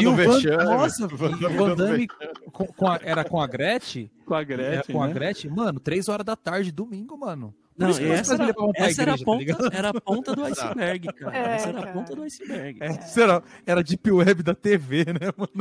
E 0.00 0.06
o 0.06 0.14
Van, 0.14 0.64
nossa, 0.64 1.02
e 1.02 1.44
o 1.44 1.50
Van 1.56 1.74
Damme 1.74 2.06
com, 2.52 2.66
com 2.66 2.88
a- 2.88 3.00
era 3.02 3.24
com 3.24 3.40
a 3.40 3.46
Gretchen? 3.46 4.10
Com 4.26 4.34
a 4.34 4.38
Era 4.40 4.44
Gretchen, 4.46 4.94
com 4.94 5.02
a 5.02 5.06
né? 5.08 5.12
Gretchen? 5.14 5.50
Mano, 5.50 5.80
três 5.80 6.08
horas 6.08 6.24
da 6.26 6.36
tarde, 6.36 6.70
domingo, 6.70 7.16
mano. 7.16 7.54
Não, 7.78 7.94
que 7.94 8.04
essa 8.06 8.34
era, 8.34 8.54
essa 8.74 9.02
era, 9.02 9.12
a 9.12 9.14
igreja, 9.14 9.18
tá 9.18 9.24
ponta, 9.24 9.38
ligado? 9.38 9.72
era 9.72 9.88
a 9.90 10.00
ponta 10.00 10.34
do 10.36 10.44
iceberg, 10.44 11.12
cara. 11.14 11.36
É, 11.36 11.54
essa 11.54 11.68
era 11.68 11.78
a 11.78 11.82
cara. 11.82 11.92
ponta 11.94 12.14
do 12.16 12.22
iceberg. 12.22 12.78
Essa 12.82 13.20
era, 13.22 13.42
era 13.66 13.82
Deep 13.84 14.10
Web 14.10 14.42
da 14.42 14.54
TV, 14.54 15.04
né, 15.06 15.30
mano? 15.36 15.52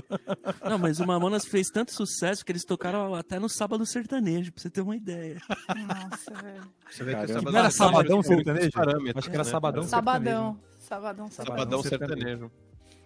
Não, 0.70 0.78
mas 0.78 1.00
o 1.00 1.06
Mamonas 1.06 1.46
fez 1.46 1.68
tanto 1.70 1.94
sucesso 1.94 2.44
que 2.44 2.52
eles 2.52 2.66
tocaram 2.66 3.14
até 3.16 3.40
no 3.40 3.48
Sábado 3.48 3.86
Sertanejo, 3.86 4.52
pra 4.52 4.62
você 4.62 4.70
ter 4.70 4.82
uma 4.82 4.96
ideia. 4.96 5.38
Nossa, 5.50 6.34
velho. 6.44 6.64
Você 6.90 7.04
vê 7.04 7.16
que 7.16 7.34
Não 7.52 7.58
era 7.60 7.70
Sabadão 7.70 8.22
tem 8.22 8.36
muitos 8.36 8.46
sertanejo? 8.74 9.18
Acho 9.18 9.30
que 9.30 9.36
era 9.36 9.44
né? 9.44 9.50
Sabadão 9.52 9.84
Sabadão. 9.84 10.58
Sabadão, 10.80 11.28
sabadão. 11.30 11.30
Sabadão 11.30 11.84
sertanejo. 11.84 12.16
sertanejo. 12.18 12.52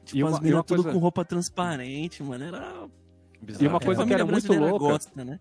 Tipo, 0.05 0.17
E 0.17 0.23
uma- 0.23 0.29
as 0.31 0.35
uma 0.37 0.43
minas 0.43 0.63
tudo 0.65 0.83
coisa- 0.83 0.93
com 0.93 0.99
roupa 0.99 1.25
transparente, 1.25 2.23
mano. 2.23 2.43
Era. 2.45 2.73
E 3.59 3.67
uma 3.67 3.77
a 3.77 3.81
coisa 3.81 4.03
que 4.03 4.09
família 4.09 4.15
era 4.23 4.25
muito 4.25 4.53
louca, 4.53 4.77
gosta, 4.79 5.25
né? 5.25 5.39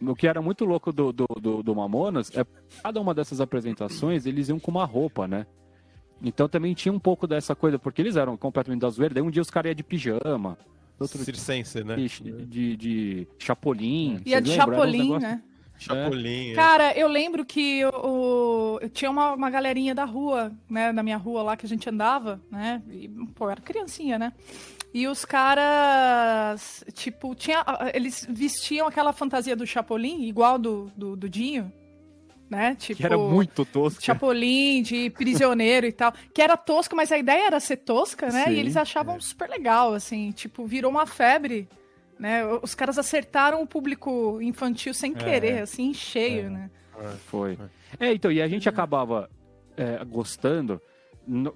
O 0.00 0.14
que 0.14 0.26
era 0.28 0.40
muito 0.42 0.64
louco 0.64 0.92
do, 0.92 1.12
do, 1.12 1.26
do, 1.40 1.62
do 1.62 1.74
Mamonas 1.74 2.30
é 2.36 2.44
cada 2.82 3.00
uma 3.00 3.12
dessas 3.14 3.40
apresentações 3.40 4.26
eles 4.26 4.48
iam 4.48 4.58
com 4.58 4.70
uma 4.70 4.84
roupa, 4.84 5.26
né? 5.28 5.46
Então 6.22 6.48
também 6.48 6.74
tinha 6.74 6.92
um 6.92 6.98
pouco 6.98 7.26
dessa 7.26 7.54
coisa, 7.54 7.78
porque 7.78 8.02
eles 8.02 8.16
eram 8.16 8.36
completamente 8.36 8.80
da 8.80 8.90
zoeira. 8.90 9.14
Daí 9.14 9.22
um 9.22 9.30
dia 9.30 9.42
os 9.42 9.50
caras 9.50 9.70
iam 9.70 9.74
de 9.76 9.84
pijama, 9.84 10.58
outro 10.98 11.18
Circense, 11.24 11.84
né? 11.84 11.94
de, 11.96 12.08
de, 12.46 12.76
de 12.76 13.28
chapolim. 13.38 14.20
E 14.26 14.34
a 14.34 14.38
vocês 14.38 14.44
de 14.44 14.54
Chapolin, 14.56 14.98
negócios- 15.02 15.22
né? 15.22 15.42
Chapolin. 15.78 16.50
é. 16.50 16.54
Cara, 16.54 16.92
eu 16.98 17.06
lembro 17.06 17.44
que 17.44 17.84
o, 17.84 18.80
eu 18.82 18.88
tinha 18.88 19.08
uma, 19.08 19.32
uma 19.34 19.48
galerinha 19.48 19.94
da 19.94 20.04
rua, 20.04 20.50
né, 20.68 20.90
na 20.90 21.04
minha 21.04 21.16
rua 21.16 21.40
lá 21.44 21.56
que 21.56 21.66
a 21.66 21.68
gente 21.68 21.88
andava, 21.88 22.40
né? 22.50 22.82
E, 22.90 23.08
pô, 23.36 23.44
eu 23.46 23.50
era 23.50 23.60
criancinha, 23.60 24.18
né? 24.18 24.32
E 24.92 25.06
os 25.06 25.24
caras, 25.24 26.82
tipo, 26.94 27.34
tinha, 27.34 27.64
eles 27.92 28.26
vestiam 28.28 28.86
aquela 28.86 29.12
fantasia 29.12 29.54
do 29.54 29.66
Chapolin, 29.66 30.26
igual 30.26 30.58
do, 30.58 30.90
do, 30.96 31.14
do 31.14 31.28
Dinho, 31.28 31.70
né? 32.48 32.74
Tipo, 32.74 32.96
Que 32.96 33.04
era 33.04 33.18
muito 33.18 33.64
tosco. 33.66 34.02
Chapolin, 34.02 34.82
de 34.82 35.10
prisioneiro 35.10 35.86
e 35.86 35.92
tal. 35.92 36.12
Que 36.32 36.40
era 36.40 36.56
tosco, 36.56 36.96
mas 36.96 37.12
a 37.12 37.18
ideia 37.18 37.46
era 37.46 37.60
ser 37.60 37.76
tosca, 37.76 38.30
né? 38.30 38.44
Sim, 38.44 38.52
e 38.52 38.58
eles 38.58 38.76
achavam 38.76 39.20
super 39.20 39.48
legal, 39.50 39.92
assim. 39.92 40.32
Tipo, 40.32 40.66
virou 40.66 40.90
uma 40.90 41.06
febre, 41.06 41.68
né? 42.18 42.44
Os 42.62 42.74
caras 42.74 42.98
acertaram 42.98 43.62
o 43.62 43.66
público 43.66 44.40
infantil 44.40 44.94
sem 44.94 45.12
querer, 45.12 45.62
assim, 45.62 45.90
em 45.90 45.94
cheio, 45.94 46.50
né? 46.50 46.70
Foi. 47.26 47.58
É, 48.00 48.12
então, 48.12 48.32
e 48.32 48.40
a 48.40 48.48
gente 48.48 48.68
acabava 48.68 49.30
é, 49.76 50.02
gostando, 50.04 50.80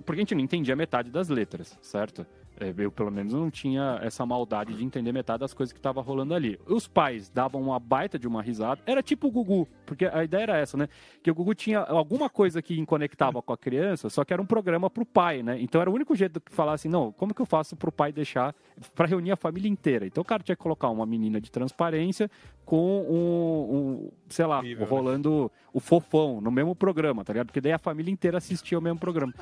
porque 0.05 0.21
a 0.21 0.23
gente 0.23 0.35
não 0.35 0.43
entendia 0.43 0.77
metade 0.77 1.11
das 1.11 1.29
letras, 1.29 1.77
certo? 1.83 2.27
É, 2.59 2.73
Eu, 2.77 2.91
pelo 2.93 3.11
menos, 3.11 3.33
não 3.33 3.51
tinha 3.51 3.99
essa 4.03 4.25
maldade 4.27 4.75
de 4.75 4.85
entender 4.85 5.13
metade 5.13 5.41
das 5.41 5.55
coisas 5.55 5.73
que 5.73 5.81
tava 5.81 6.01
rolando 6.01 6.35
ali. 6.35 6.59
Os 6.67 6.87
pais 6.87 7.29
davam 7.29 7.61
uma 7.61 7.79
baita 7.79 8.19
de 8.19 8.29
uma 8.29 8.43
risada. 8.43 8.81
Era 8.87 9.03
tipo 9.03 9.29
o 9.29 9.31
Gugu, 9.31 9.69
porque 9.87 10.07
a 10.07 10.25
ideia 10.25 10.43
era 10.43 10.57
essa, 10.59 10.77
né? 10.77 10.89
Que 11.23 11.31
o 11.31 11.35
Gugu 11.35 11.55
tinha 11.55 11.81
alguma 11.81 12.29
coisa 12.29 12.61
que 12.61 12.85
conectava 12.87 13.41
com 13.43 13.53
a 13.53 13.59
criança, 13.59 14.11
só 14.11 14.25
que 14.25 14.33
era 14.33 14.43
um 14.43 14.47
programa 14.47 14.91
pro 14.91 15.05
pai, 15.05 15.43
né? 15.43 15.61
Então 15.61 15.81
era 15.81 15.91
o 15.91 15.95
único 15.95 16.15
jeito 16.15 16.41
de 16.41 16.55
falar 16.55 16.75
assim, 16.75 16.89
não, 16.89 17.13
como 17.13 17.35
que 17.35 17.41
eu 17.41 17.47
faço 17.47 17.77
pro 17.77 17.93
pai 17.93 18.13
deixar 18.13 18.55
para 18.95 19.07
reunir 19.07 19.33
a 19.33 19.37
família 19.37 19.69
inteira? 19.69 20.07
Então 20.07 20.23
o 20.23 20.25
cara 20.25 20.43
tinha 20.43 20.57
que 20.57 20.63
colocar 20.63 20.89
uma 20.89 21.07
menina 21.07 21.41
de 21.41 21.51
transparência 21.51 22.31
com 22.65 23.03
um, 23.03 23.77
um 23.77 24.11
sei 24.29 24.47
lá, 24.47 24.59
Horrível, 24.59 24.85
né? 24.85 24.91
rolando 24.91 25.53
o 25.73 25.81
fofão 25.81 26.41
no 26.41 26.51
mesmo 26.51 26.75
programa, 26.75 27.25
tá 27.25 27.33
ligado? 27.33 27.47
Porque 27.47 27.61
daí 27.61 27.73
a 27.73 27.79
família 27.79 28.13
inteira 28.13 28.39
assistia 28.39 28.79
o 28.79 28.83
mesmo 28.83 28.99
programa. 28.99 29.33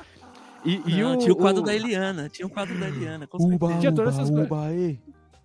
E, 0.63 0.81
e 0.85 1.01
Não, 1.01 1.13
o, 1.15 1.17
tinha 1.17 1.33
o 1.33 1.35
quadro 1.35 1.61
o- 1.61 1.65
da 1.65 1.73
Eliana, 1.75 2.29
tinha 2.29 2.45
o 2.45 2.49
quadro 2.49 2.77
da 2.79 2.87
Eliana, 2.89 3.25
com 3.27 3.37
Uba. 3.37 3.77
Tinha 3.79 3.91
todas 3.91 4.13
essas 4.15 4.29
coisas. 4.29 4.45
uba, 4.47 4.71
ei. 4.73 4.99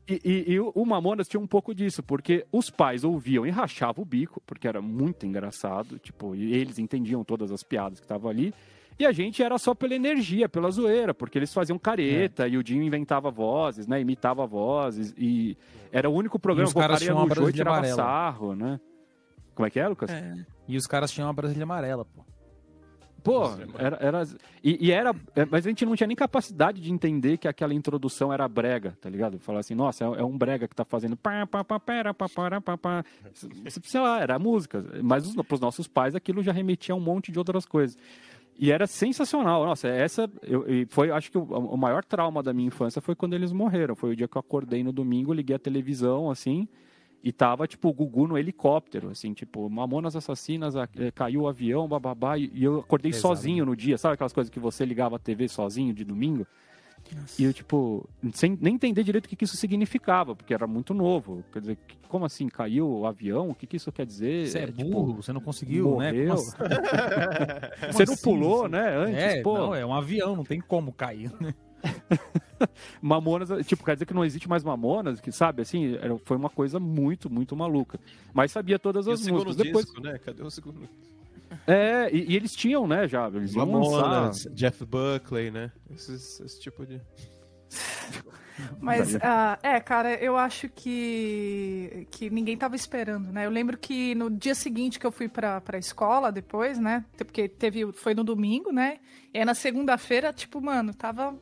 E, 0.09 0.21
e- 0.25 0.53
e 0.53 0.61
o 0.61 0.71
o 0.75 0.85
Mamonas 0.87 1.27
tinha 1.27 1.41
um 1.41 1.47
pouco 1.47 1.75
disso, 1.75 2.03
porque 2.03 2.47
os 2.53 2.71
pais 2.71 3.03
ouviam 3.03 3.45
e 3.47 3.51
rachavam 3.51 4.03
o 4.03 4.05
bico, 4.07 4.41
porque 4.47 4.69
era 4.69 4.81
muito 4.81 5.27
engraçado, 5.27 5.99
tipo, 5.99 6.35
e 6.35 6.53
eles 6.55 6.79
entendiam 6.79 7.25
todas 7.25 7.51
as 7.51 7.63
piadas 7.63 7.99
que 7.99 8.05
estavam 8.05 8.31
ali. 8.31 8.55
E 8.99 9.05
a 9.05 9.13
gente 9.13 9.43
era 9.43 9.59
só 9.59 9.75
pela 9.75 9.95
energia, 9.95 10.49
pela 10.49 10.71
zoeira, 10.71 11.13
porque 11.13 11.39
eles 11.39 11.53
faziam 11.53 11.79
careta 11.79 12.47
e 12.49 12.57
o 12.57 12.63
Dinho 12.63 12.83
inventava 12.83 13.31
vozes, 13.31 13.87
né? 13.87 14.01
Imitava 14.01 14.47
vozes. 14.47 15.13
E 15.19 15.57
era 15.93 16.09
o 16.09 16.15
único 16.15 16.39
programa 16.39 16.69
os 16.69 16.73
que 16.73 16.79
o 16.79 16.81
caras 16.81 17.01
cara 17.01 17.05
ia 17.05 17.07
tinham 17.13 17.19
no 17.19 17.27
uma 17.27 17.35
jogo 17.35 17.49
e 17.49 17.53
Brasília 17.53 17.65
tirava 17.65 17.77
amarela. 17.79 17.97
sarro, 17.97 18.55
né? 18.55 18.81
Como 19.55 19.67
é 19.67 19.71
que 19.71 19.81
é, 19.81 19.89
Lucas? 19.89 20.09
É. 20.11 20.35
E 20.69 20.77
os 20.79 20.87
caras 20.87 21.11
tinham 21.11 21.27
uma 21.27 21.35
Brasília 21.35 21.65
amarela, 21.65 22.05
pô. 22.07 22.25
Pô, 23.27 23.43
era. 23.79 23.99
era 24.01 24.23
e, 24.63 24.87
e 24.87 24.93
era. 24.93 25.15
é, 25.35 25.45
Mas 25.45 25.67
a 25.67 25.69
gente 25.69 25.85
não 25.85 25.97
tinha 25.97 26.07
nem 26.07 26.17
capacidade 26.17 26.81
de 26.81 26.93
entender 26.93 27.37
que 27.39 27.49
aquela 27.49 27.75
introdução 27.75 28.33
era 28.33 28.47
brega, 28.47 28.97
tá 29.01 29.11
ligado? 29.11 29.39
Falar 29.41 29.61
assim, 29.61 29.75
nossa, 29.75 30.05
é, 30.05 30.07
é 30.07 30.25
um 30.25 30.39
brega 30.39 30.69
que 30.69 30.77
tá 30.77 30.85
fazendo. 30.85 31.17
pá, 31.17 31.45
pá, 31.47 31.65
pá, 31.65 31.81
pera, 31.81 32.15
pá, 32.15 32.29
para, 32.29 32.61
pá, 32.61 32.79
pá. 32.79 33.05
Sei 33.83 34.01
lá, 34.01 34.21
era 34.21 34.39
música. 34.39 34.85
Mas 35.03 35.27
os, 35.27 35.35
pros 35.45 35.61
nossos 35.61 35.89
pais 35.89 36.15
aquilo 36.15 36.43
já 36.43 36.53
remetia 36.53 36.95
a 36.95 36.97
um 36.97 37.01
monte 37.01 37.33
de 37.33 37.39
outras 37.39 37.67
coisas. 37.67 37.99
E 38.59 38.71
era 38.71 38.87
sensacional. 38.87 39.67
Nossa, 39.67 39.89
essa. 39.89 40.31
Eu, 40.43 40.65
foi, 40.89 41.11
acho 41.11 41.31
que 41.31 41.37
o, 41.37 41.43
o 41.43 41.77
maior 41.77 42.05
trauma 42.05 42.43
da 42.43 42.53
minha 42.55 42.69
infância 42.69 43.03
foi 43.03 43.15
quando 43.15 43.35
eles 43.35 43.53
morreram. 43.53 43.97
Foi 43.97 44.13
o 44.13 44.17
dia 44.17 44.29
que 44.29 44.37
eu 44.37 44.41
acordei 44.41 44.83
no 44.85 44.93
domingo, 44.93 45.33
liguei 45.33 45.57
a 45.57 45.59
televisão, 45.59 46.31
assim. 46.31 46.69
E 47.27 47.33
tava, 47.33 47.67
tipo, 47.67 47.89
o 47.89 47.93
Gugu 47.93 48.29
no 48.29 48.39
helicóptero, 48.39 49.11
assim, 49.11 49.35
tipo, 49.35 49.69
Mamonas 49.69 50.15
Assassinas, 50.15 50.77
a- 50.77 50.89
eh, 50.97 51.11
caiu 51.11 51.41
o 51.41 51.49
avião, 51.49 51.89
bababá, 51.89 52.39
e, 52.39 52.49
e 52.55 52.63
eu 52.63 52.79
acordei 52.79 53.11
Pesado, 53.11 53.35
sozinho 53.35 53.67
no 53.67 53.75
dia, 53.75 53.99
sabe 53.99 54.15
aquelas 54.15 54.33
coisas 54.33 54.49
que 54.49 54.61
você 54.61 54.85
ligava 54.85 55.17
a 55.17 55.19
TV 55.19 55.49
sozinho 55.49 55.93
de 55.93 56.05
domingo? 56.05 56.47
E 57.37 57.43
eu, 57.43 57.53
tipo, 57.53 58.09
sem 58.33 58.57
nem 58.61 58.77
entender 58.77 59.03
direito 59.03 59.27
o 59.27 59.29
que, 59.29 59.35
que 59.35 59.45
isso 59.45 59.57
significava, 59.57 60.37
porque 60.37 60.55
era 60.55 60.69
muito 60.69 60.95
novo. 60.95 61.43
Quer 61.53 61.59
dizer, 61.59 61.79
como 62.09 62.25
assim, 62.25 62.47
caiu 62.49 62.89
o 62.89 63.07
avião? 63.07 63.51
O 63.51 63.55
que, 63.57 63.67
que 63.67 63.77
isso 63.77 63.91
quer 63.91 64.07
dizer? 64.07 64.47
Você 64.47 64.59
é 64.61 64.67
tipo, 64.69 64.85
burro, 64.89 65.21
você 65.21 65.33
não 65.33 65.41
conseguiu, 65.41 65.99
né? 65.99 66.13
morreu. 66.13 66.37
Como 66.37 66.39
assim? 66.39 66.57
você 67.93 68.05
não 68.05 68.13
assim, 68.13 68.23
pulou, 68.23 68.69
né, 68.69 68.97
antes, 68.97 69.25
É, 69.25 69.43
pô. 69.43 69.53
não, 69.59 69.75
é 69.75 69.85
um 69.85 69.93
avião, 69.93 70.37
não 70.37 70.45
tem 70.45 70.61
como 70.61 70.93
cair. 70.93 71.33
né? 71.41 71.53
Mamonas, 73.01 73.49
tipo, 73.67 73.85
quer 73.85 73.95
dizer 73.95 74.07
que 74.07 74.15
não 74.15 74.25
existe 74.25 74.49
mais 74.49 74.65
Mamonas, 74.65 75.21
que 75.21 75.31
sabe, 75.31 75.63
assim, 75.63 75.95
era, 75.97 76.17
foi 76.25 76.37
uma 76.37 76.51
coisa 76.51 76.79
muito, 76.81 77.29
muito 77.31 77.55
maluca. 77.57 77.99
Mas 78.33 78.53
sabia 78.53 78.79
todas 78.79 79.07
E 79.07 79.13
as 79.13 79.27
músicas. 79.27 79.57
Depois, 79.57 79.93
né? 80.03 80.19
Cadê 80.19 80.43
o 80.43 80.51
segundo? 80.51 80.89
é, 81.67 82.11
e, 82.13 82.33
e 82.33 82.37
eles 82.37 82.55
tinham, 82.55 82.87
né, 82.87 83.07
já, 83.07 83.29
eles. 83.29 83.55
Mamonas, 83.55 84.49
Jeff 84.53 84.85
Buckley, 84.85 85.51
né? 85.51 85.71
Esse, 85.91 86.15
esse 86.15 86.61
tipo 86.61 86.87
de... 86.87 87.01
Mas, 88.81 89.17
ah, 89.17 89.59
é, 89.63 89.79
cara, 89.81 90.15
eu 90.15 90.37
acho 90.37 90.69
que, 90.69 92.07
que 92.11 92.31
ninguém 92.31 92.57
tava 92.57 92.77
esperando, 92.77 93.33
né? 93.33 93.47
Eu 93.47 93.51
lembro 93.51 93.77
que 93.77 94.15
no 94.15 94.31
dia 94.31 94.55
seguinte 94.55 94.99
que 94.99 95.07
eu 95.07 95.13
fui 95.13 95.29
pra, 95.29 95.61
pra 95.61 95.79
escola, 95.79 96.33
depois, 96.33 96.79
né? 96.79 97.05
Porque 97.17 97.49
teve, 97.49 97.93
foi 97.93 98.15
no 98.15 98.25
domingo, 98.25 98.73
né? 98.73 98.99
E 99.33 99.39
aí 99.39 99.45
na 99.45 99.55
segunda-feira, 99.55 100.33
tipo, 100.33 100.61
mano, 100.61 100.95
tava 100.95 101.35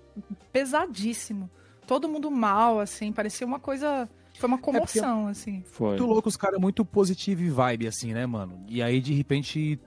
pesadíssimo. 0.53 1.51
Todo 1.87 2.09
mundo 2.09 2.31
mal, 2.31 2.81
assim, 2.81 3.13
parecia 3.13 3.47
uma 3.47 3.61
coisa. 3.61 4.09
Foi 4.39 4.49
uma 4.49 4.59
comoção, 4.59 5.29
assim. 5.29 5.63
Foi. 5.67 5.91
Muito 5.91 6.07
louco, 6.07 6.29
os 6.29 6.37
caras 6.37 6.61
muito 6.61 6.85
positivo 6.85 7.43
e 7.43 7.51
vibe, 7.51 7.87
assim, 7.87 8.13
né, 8.13 8.27
mano? 8.27 8.65
E 8.69 8.83
aí, 8.83 9.01
de 9.01 9.15
repente, 9.15 9.79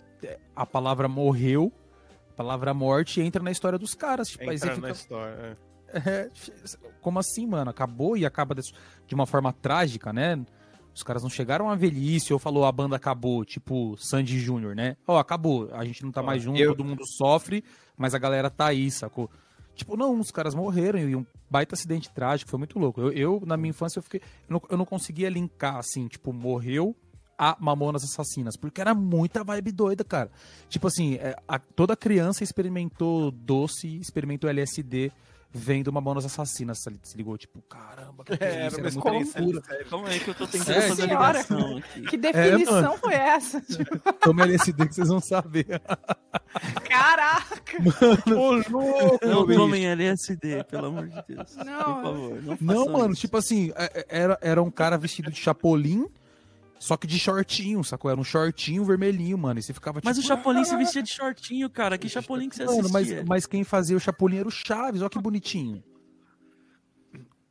a 0.55 0.65
palavra 0.65 1.07
morreu, 1.07 1.71
a 2.31 2.33
palavra 2.33 2.73
morte 2.73 3.19
entra 3.19 3.43
na 3.43 3.51
história 3.51 3.77
dos 3.77 3.93
caras. 3.93 4.29
Tipo, 4.29 4.49
aí 4.49 4.57
você 4.57 4.65
Entra 4.65 4.75
fica, 4.75 4.87
na 4.87 4.93
história. 4.93 5.33
é. 5.33 5.66
É, 5.93 6.29
como 7.01 7.19
assim, 7.19 7.45
mano? 7.47 7.69
Acabou 7.69 8.17
e 8.17 8.25
acaba 8.25 8.53
de, 8.55 9.15
uma 9.15 9.25
forma 9.25 9.53
trágica, 9.53 10.11
né? 10.11 10.43
Os 10.93 11.03
caras 11.03 11.21
não 11.21 11.29
chegaram 11.29 11.69
à 11.69 11.75
velhice 11.75 12.33
ou 12.33 12.39
falou 12.39 12.65
a 12.65 12.71
banda 12.71 12.95
acabou, 12.95 13.45
tipo 13.45 13.95
Sandy 13.97 14.39
Júnior, 14.39 14.75
né? 14.75 14.97
Ó, 15.07 15.17
acabou, 15.19 15.69
a 15.73 15.85
gente 15.85 16.03
não 16.03 16.11
tá 16.11 16.23
mais 16.23 16.41
junto, 16.41 16.59
eu- 16.59 16.75
todo 16.75 16.83
mundo 16.83 17.03
sofre, 17.17 17.63
mas 17.95 18.15
a 18.15 18.17
galera 18.17 18.49
tá 18.49 18.65
aí, 18.67 18.89
sacou? 18.89 19.29
Tipo, 19.75 19.95
não, 19.95 20.19
os 20.19 20.31
caras 20.31 20.55
morreram 20.55 20.97
e 20.99 21.15
um 21.15 21.23
baita 21.49 21.75
acidente 21.75 22.09
trágico, 22.11 22.49
foi 22.49 22.57
muito 22.57 22.79
louco. 22.79 22.99
Eu, 22.99 23.11
eu, 23.11 23.43
na 23.45 23.55
minha 23.55 23.69
infância, 23.69 23.99
eu 23.99 24.03
fiquei. 24.03 24.19
Eu 24.49 24.53
não, 24.53 24.61
eu 24.71 24.77
não 24.77 24.85
conseguia 24.85 25.29
linkar, 25.29 25.77
assim, 25.77 26.07
tipo, 26.07 26.33
morreu 26.33 26.95
a 27.37 27.55
Mamonas 27.59 28.03
Assassinas, 28.03 28.57
porque 28.57 28.81
era 28.81 28.95
muita 28.95 29.43
vibe 29.43 29.71
doida, 29.71 30.03
cara. 30.03 30.31
Tipo 30.67 30.87
assim, 30.87 31.13
é, 31.17 31.35
a- 31.47 31.59
toda 31.59 31.95
criança 31.95 32.43
experimentou 32.43 33.29
doce, 33.29 33.97
experimentou 33.99 34.49
LSD 34.49 35.11
vendo 35.51 35.91
Mamonas 35.91 36.25
Assassinas, 36.25 36.79
se 36.79 36.91
se 37.03 37.17
ligou, 37.17 37.37
tipo, 37.37 37.61
caramba, 37.63 38.23
que 38.23 38.33
é 38.43 38.65
Era 38.65 38.77
uma 38.77 38.87
experiência 38.89 39.41
loucura. 39.41 39.63
séria. 39.65 39.85
Calma 39.85 40.09
aí 40.09 40.19
que 40.19 40.29
eu 40.29 40.35
tô 40.35 40.47
tentando 40.47 40.71
É, 40.77 40.81
fazer 40.87 41.03
a 41.03 41.05
senhora. 41.07 41.27
ligação 41.39 41.77
aqui. 41.77 42.01
Que 42.01 42.17
definição 42.17 42.81
mano. 42.81 42.97
foi 42.97 43.13
essa? 43.13 43.61
Tipo, 43.61 43.99
Toma 44.21 44.43
LSD 44.43 44.87
que 44.87 44.95
vocês 44.95 45.07
vão 45.07 45.19
saber. 45.19 45.81
caraca! 46.87 47.77
Ô, 48.35 48.51
louco! 48.69 49.25
Não 49.25 49.45
bicho. 49.45 49.59
tomem 49.59 49.85
LSD, 49.87 50.63
pelo 50.65 50.87
amor 50.87 51.07
de 51.07 51.23
Deus. 51.27 51.55
Não. 51.57 51.93
Por 51.95 52.03
favor, 52.03 52.43
não 52.43 52.57
Não, 52.61 52.89
mano, 52.91 53.13
isso. 53.13 53.21
tipo 53.21 53.37
assim, 53.37 53.71
é- 53.75 53.99
é- 54.01 54.05
era, 54.09 54.37
era 54.41 54.63
um 54.63 54.71
cara 54.71 54.97
vestido 54.97 55.31
de 55.31 55.37
chapolim, 55.39 56.07
só 56.79 56.95
que 56.97 57.07
de 57.07 57.17
shortinho, 57.19 57.83
sacou? 57.83 58.09
Era 58.11 58.19
um 58.19 58.23
shortinho 58.23 58.83
vermelhinho, 58.85 59.37
mano. 59.37 59.59
E 59.59 59.63
você 59.63 59.73
ficava 59.73 59.99
tipo. 59.99 60.07
Mas 60.07 60.17
o 60.17 60.21
Chapolin 60.21 60.63
se 60.63 60.75
vestia 60.77 61.01
de 61.03 61.09
shortinho, 61.09 61.69
cara. 61.69 61.97
Que 61.97 62.07
Chapolin 62.09 62.49
que 62.49 62.55
você 62.55 62.65
Mano, 62.65 62.81
mas, 62.83 62.95
assistia? 62.95 63.25
mas 63.27 63.45
quem 63.45 63.63
fazia 63.63 63.97
o 63.97 63.99
chapolim 63.99 64.37
era 64.37 64.47
o 64.47 64.51
Chaves, 64.51 65.01
olha 65.01 65.09
que 65.09 65.19
bonitinho. 65.19 65.83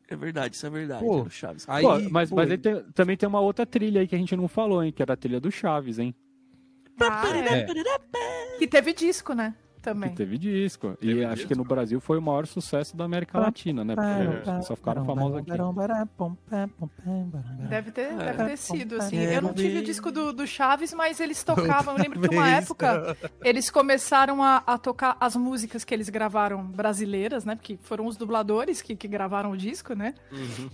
É 0.08 0.14
verdade, 0.14 0.54
isso 0.54 0.64
é 0.66 0.70
verdade. 0.70 1.04
Pô, 1.04 1.18
era 1.18 1.26
o 1.26 1.30
Chaves. 1.30 1.64
Aí, 1.68 1.82
Pô, 1.82 1.98
mas 2.10 2.30
pô, 2.30 2.36
mas 2.36 2.50
aí 2.50 2.58
tem- 2.58 2.82
também 2.94 3.16
tem 3.16 3.28
uma 3.28 3.40
outra 3.40 3.66
trilha 3.66 4.00
aí 4.00 4.06
que 4.06 4.14
a 4.14 4.18
gente 4.18 4.36
não 4.36 4.46
falou, 4.46 4.82
hein? 4.84 4.92
Que 4.92 5.02
era 5.02 5.14
a 5.14 5.16
trilha 5.16 5.40
do 5.40 5.50
Chaves, 5.50 5.98
hein? 5.98 6.14
Ah, 7.00 7.24
é. 7.36 7.66
É. 7.66 8.58
Que 8.58 8.66
teve 8.68 8.92
disco, 8.92 9.32
né? 9.34 9.54
Também. 9.86 10.10
Que 10.10 10.16
teve 10.16 10.36
disco. 10.36 10.96
Teve 11.00 11.20
e 11.20 11.24
acho 11.24 11.34
disco? 11.36 11.48
que 11.48 11.54
no 11.54 11.64
Brasil 11.64 12.00
foi 12.00 12.18
o 12.18 12.22
maior 12.22 12.44
sucesso 12.46 12.96
da 12.96 13.04
América 13.04 13.38
Latina, 13.38 13.84
né? 13.84 13.94
Porque 13.94 14.62
só 14.62 14.74
ficaram 14.74 15.04
famosos 15.04 15.38
aqui. 15.38 15.50
Deve 17.68 17.90
ter, 17.92 18.12
É. 18.12 18.16
deve 18.16 18.44
ter 18.46 18.56
sido, 18.56 18.96
assim. 18.96 19.16
É, 19.18 19.36
Eu 19.36 19.42
não 19.42 19.54
tive 19.54 19.78
o 19.78 19.82
disco 19.84 20.10
do, 20.10 20.32
do 20.32 20.46
Chaves, 20.46 20.92
mas 20.92 21.20
eles 21.20 21.42
tocavam. 21.44 21.96
Eu 21.96 22.02
lembro 22.02 22.20
que 22.20 22.34
uma 22.34 22.48
época 22.48 23.16
eles 23.44 23.70
começaram 23.70 24.42
a, 24.42 24.62
a 24.66 24.76
tocar 24.78 25.16
as 25.20 25.36
músicas 25.36 25.84
que 25.84 25.94
eles 25.94 26.08
gravaram 26.08 26.64
brasileiras, 26.64 27.44
né? 27.44 27.54
Porque 27.54 27.76
foram 27.82 28.06
os 28.06 28.16
dubladores 28.16 28.82
que, 28.82 28.96
que 28.96 29.06
gravaram 29.08 29.52
o 29.52 29.56
disco, 29.56 29.94
né? 29.94 30.14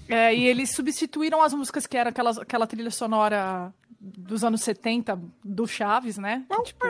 É, 0.09 0.35
e 0.35 0.45
eles 0.47 0.71
substituíram 0.75 1.43
as 1.43 1.53
músicas 1.53 1.87
que 1.87 1.97
eram 1.97 2.09
aquelas, 2.11 2.39
aquela 2.39 2.67
trilha 2.67 2.91
sonora 2.91 3.73
dos 4.05 4.43
anos 4.43 4.63
70 4.63 5.17
do 5.45 5.67
Chaves, 5.67 6.19
né? 6.19 6.45
Tipo, 6.65 6.87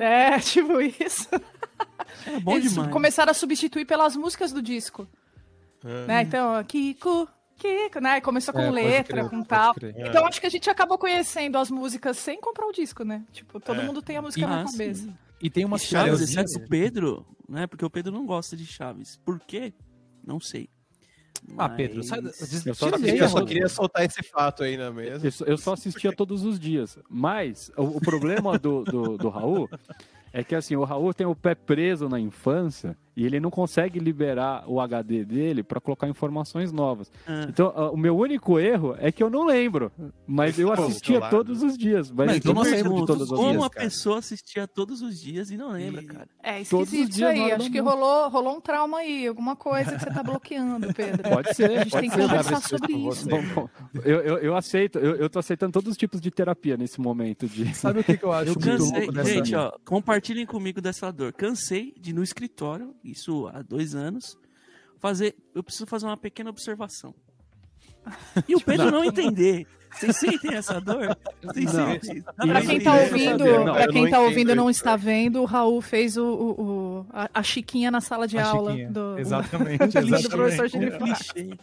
é, 0.00 0.38
tipo 0.40 0.80
isso. 0.80 1.28
Era 2.24 2.38
bom 2.40 2.52
eles 2.54 2.72
demais. 2.74 2.92
começaram 2.92 3.30
a 3.30 3.34
substituir 3.34 3.84
pelas 3.84 4.14
músicas 4.14 4.52
do 4.52 4.62
disco. 4.62 5.08
Né? 6.06 6.22
Então, 6.22 6.62
Kiko, 6.64 7.26
Kiko, 7.56 8.00
né? 8.00 8.20
Começou 8.20 8.52
com 8.54 8.60
É, 8.60 8.70
letra, 8.70 9.18
crer, 9.18 9.30
com 9.30 9.42
tal. 9.42 9.74
crer. 9.74 9.94
Então 9.98 10.24
acho 10.26 10.40
que 10.40 10.46
a 10.46 10.50
gente 10.50 10.68
acabou 10.70 10.96
conhecendo 10.98 11.58
as 11.58 11.70
músicas 11.70 12.16
sem 12.18 12.40
comprar 12.40 12.66
o 12.66 12.72
disco, 12.72 13.02
né? 13.02 13.24
Tipo, 13.32 13.58
todo 13.58 13.80
É. 13.80 13.84
mundo 13.84 14.00
tem 14.02 14.16
a 14.16 14.22
música 14.22 14.46
Ah, 14.46 14.62
na 14.62 14.70
cabeça. 14.70 15.02
sim. 15.04 15.16
E 15.42 15.48
tem 15.50 15.64
uma 15.64 15.76
E 15.76 15.80
Chaves, 15.80 16.20
exceto 16.20 16.58
o 16.58 16.68
Pedro, 16.68 17.26
né? 17.48 17.66
Porque 17.66 17.84
o 17.84 17.90
Pedro 17.90 18.12
não 18.12 18.26
gosta 18.26 18.56
de 18.56 18.66
Chaves. 18.66 19.16
Por 19.24 19.40
quê? 19.40 19.72
Não 20.24 20.38
sei. 20.38 20.68
Ah, 21.58 21.68
Pedro, 21.68 22.02
sai 22.02 22.20
da... 22.20 22.28
Mas- 22.30 22.66
Eu 22.66 22.74
só 22.74 22.86
tira 22.86 22.96
assisti 22.96 23.12
meia, 23.12 23.24
Eu 23.24 23.28
só 23.28 23.44
queria 23.44 23.68
soltar 23.68 24.04
esse 24.04 24.22
fato 24.22 24.62
aí 24.62 24.76
na 24.76 24.90
mesa. 24.90 25.26
Eu, 25.26 25.32
só- 25.32 25.44
eu 25.44 25.58
só 25.58 25.72
assistia 25.72 26.12
todos 26.12 26.44
os 26.44 26.58
dias. 26.58 26.98
Mas 27.08 27.70
o, 27.76 27.82
o 27.96 28.00
problema 28.00 28.58
do, 28.58 28.84
do, 28.84 29.16
do 29.18 29.28
Raul 29.28 29.68
é 30.32 30.44
que 30.44 30.54
assim, 30.54 30.76
o 30.76 30.84
Raul 30.84 31.12
tem 31.12 31.26
o 31.26 31.34
pé 31.34 31.54
preso 31.54 32.08
na 32.08 32.20
infância 32.20 32.96
e 33.16 33.26
ele 33.26 33.40
não 33.40 33.50
consegue 33.50 33.98
liberar 33.98 34.64
o 34.66 34.80
HD 34.80 35.24
dele 35.24 35.62
para 35.62 35.80
colocar 35.80 36.08
informações 36.08 36.72
novas. 36.72 37.10
Ah. 37.26 37.46
Então, 37.48 37.68
o 37.92 37.96
meu 37.96 38.16
único 38.16 38.58
erro 38.58 38.94
é 38.98 39.10
que 39.12 39.22
eu 39.22 39.28
não 39.30 39.44
lembro. 39.44 39.92
Mas 40.26 40.58
eu 40.58 40.72
assistia 40.72 41.20
todos 41.28 41.62
os 41.62 41.76
dias. 41.76 42.10
Mas 42.10 42.26
Não, 42.26 42.34
eu 42.34 42.38
então 42.38 42.54
não 42.54 42.62
lembro 42.62 43.04
de 43.04 43.12
as 43.12 43.28
como 43.28 43.42
dias. 43.42 43.56
uma 43.56 43.70
cara. 43.70 43.84
pessoa 43.84 44.18
assistia 44.18 44.66
todos 44.66 45.02
os 45.02 45.20
dias 45.20 45.50
e 45.50 45.56
não 45.56 45.72
lembra, 45.72 46.02
cara? 46.04 46.28
É 46.42 46.62
Todos 46.64 46.88
os 46.88 46.94
esquisito 46.94 47.14
isso 47.16 47.26
aí. 47.26 47.52
Acho 47.52 47.70
que 47.70 47.80
rolou, 47.80 48.28
rolou 48.28 48.56
um 48.56 48.60
trauma 48.60 48.98
aí, 48.98 49.26
alguma 49.26 49.56
coisa 49.56 49.92
que 49.96 50.04
você 50.04 50.10
tá 50.10 50.22
bloqueando, 50.22 50.92
Pedro. 50.94 51.28
Pode 51.28 51.54
ser, 51.54 51.70
A 51.70 51.82
gente 51.84 51.90
pode 51.90 52.08
tem 52.08 52.10
que 52.10 52.22
conversar 52.22 52.60
sobre 52.60 52.92
isso. 52.92 53.28
Bom, 53.28 53.42
bom, 53.54 53.68
eu, 54.04 54.20
eu, 54.20 54.38
eu 54.38 54.56
aceito, 54.56 54.98
eu, 54.98 55.16
eu 55.16 55.28
tô 55.28 55.38
aceitando 55.38 55.72
todos 55.72 55.90
os 55.90 55.96
tipos 55.96 56.20
de 56.20 56.30
terapia 56.30 56.76
nesse 56.76 57.00
momento 57.00 57.46
de. 57.46 57.72
Sabe 57.74 58.00
o 58.00 58.04
que, 58.04 58.16
que 58.16 58.24
eu 58.24 58.32
acho 58.32 58.50
Eu 58.50 58.54
muito 58.54 59.12
cansei, 59.12 59.34
gente, 59.34 59.54
ó, 59.54 59.72
compartilhem 59.84 60.46
comigo 60.46 60.80
dessa 60.80 61.10
dor. 61.10 61.32
Cansei 61.32 61.94
de 61.98 62.10
ir 62.10 62.12
no 62.12 62.22
escritório, 62.22 62.94
isso 63.04 63.48
há 63.52 63.62
dois 63.62 63.94
anos, 63.94 64.36
fazer. 64.98 65.34
Eu 65.54 65.62
preciso 65.62 65.86
fazer 65.86 66.06
uma 66.06 66.16
pequena 66.16 66.50
observação. 66.50 67.14
E 68.48 68.54
o 68.54 68.60
Pedro 68.60 68.90
não 68.90 69.04
entender. 69.04 69.66
Vocês 69.92 70.16
sentem 70.18 70.54
essa 70.54 70.80
dor? 70.80 71.16
Vocês 71.42 71.72
Não. 71.72 71.86
sentem? 71.86 72.22
Pra 72.22 72.62
quem 72.62 72.80
tá 72.80 72.94
Não, 72.94 73.02
ouvindo, 73.02 73.44
não 73.64 73.72
pra 73.74 73.88
quem 73.88 74.02
tá 74.04 74.08
entendo 74.08 74.22
ouvindo 74.22 74.52
e 74.52 74.54
não 74.54 74.70
isso, 74.70 74.78
está 74.80 74.94
vendo, 74.94 75.42
o 75.42 75.44
Raul 75.44 75.80
fez 75.82 76.16
o, 76.16 76.24
o- 76.24 76.60
o- 76.62 77.06
a, 77.12 77.28
a 77.34 77.42
Chiquinha 77.42 77.90
na 77.90 78.00
sala 78.00 78.28
de 78.28 78.38
A 78.38 78.46
aula 78.46 78.70
Chiquinha. 78.70 78.90
do, 78.92 79.18
Exatamente, 79.18 79.78
do 79.88 79.98
exatamente. 79.98 80.28
professor 80.28 80.64
Um 80.66 80.68
Gilifrado. 80.68 81.58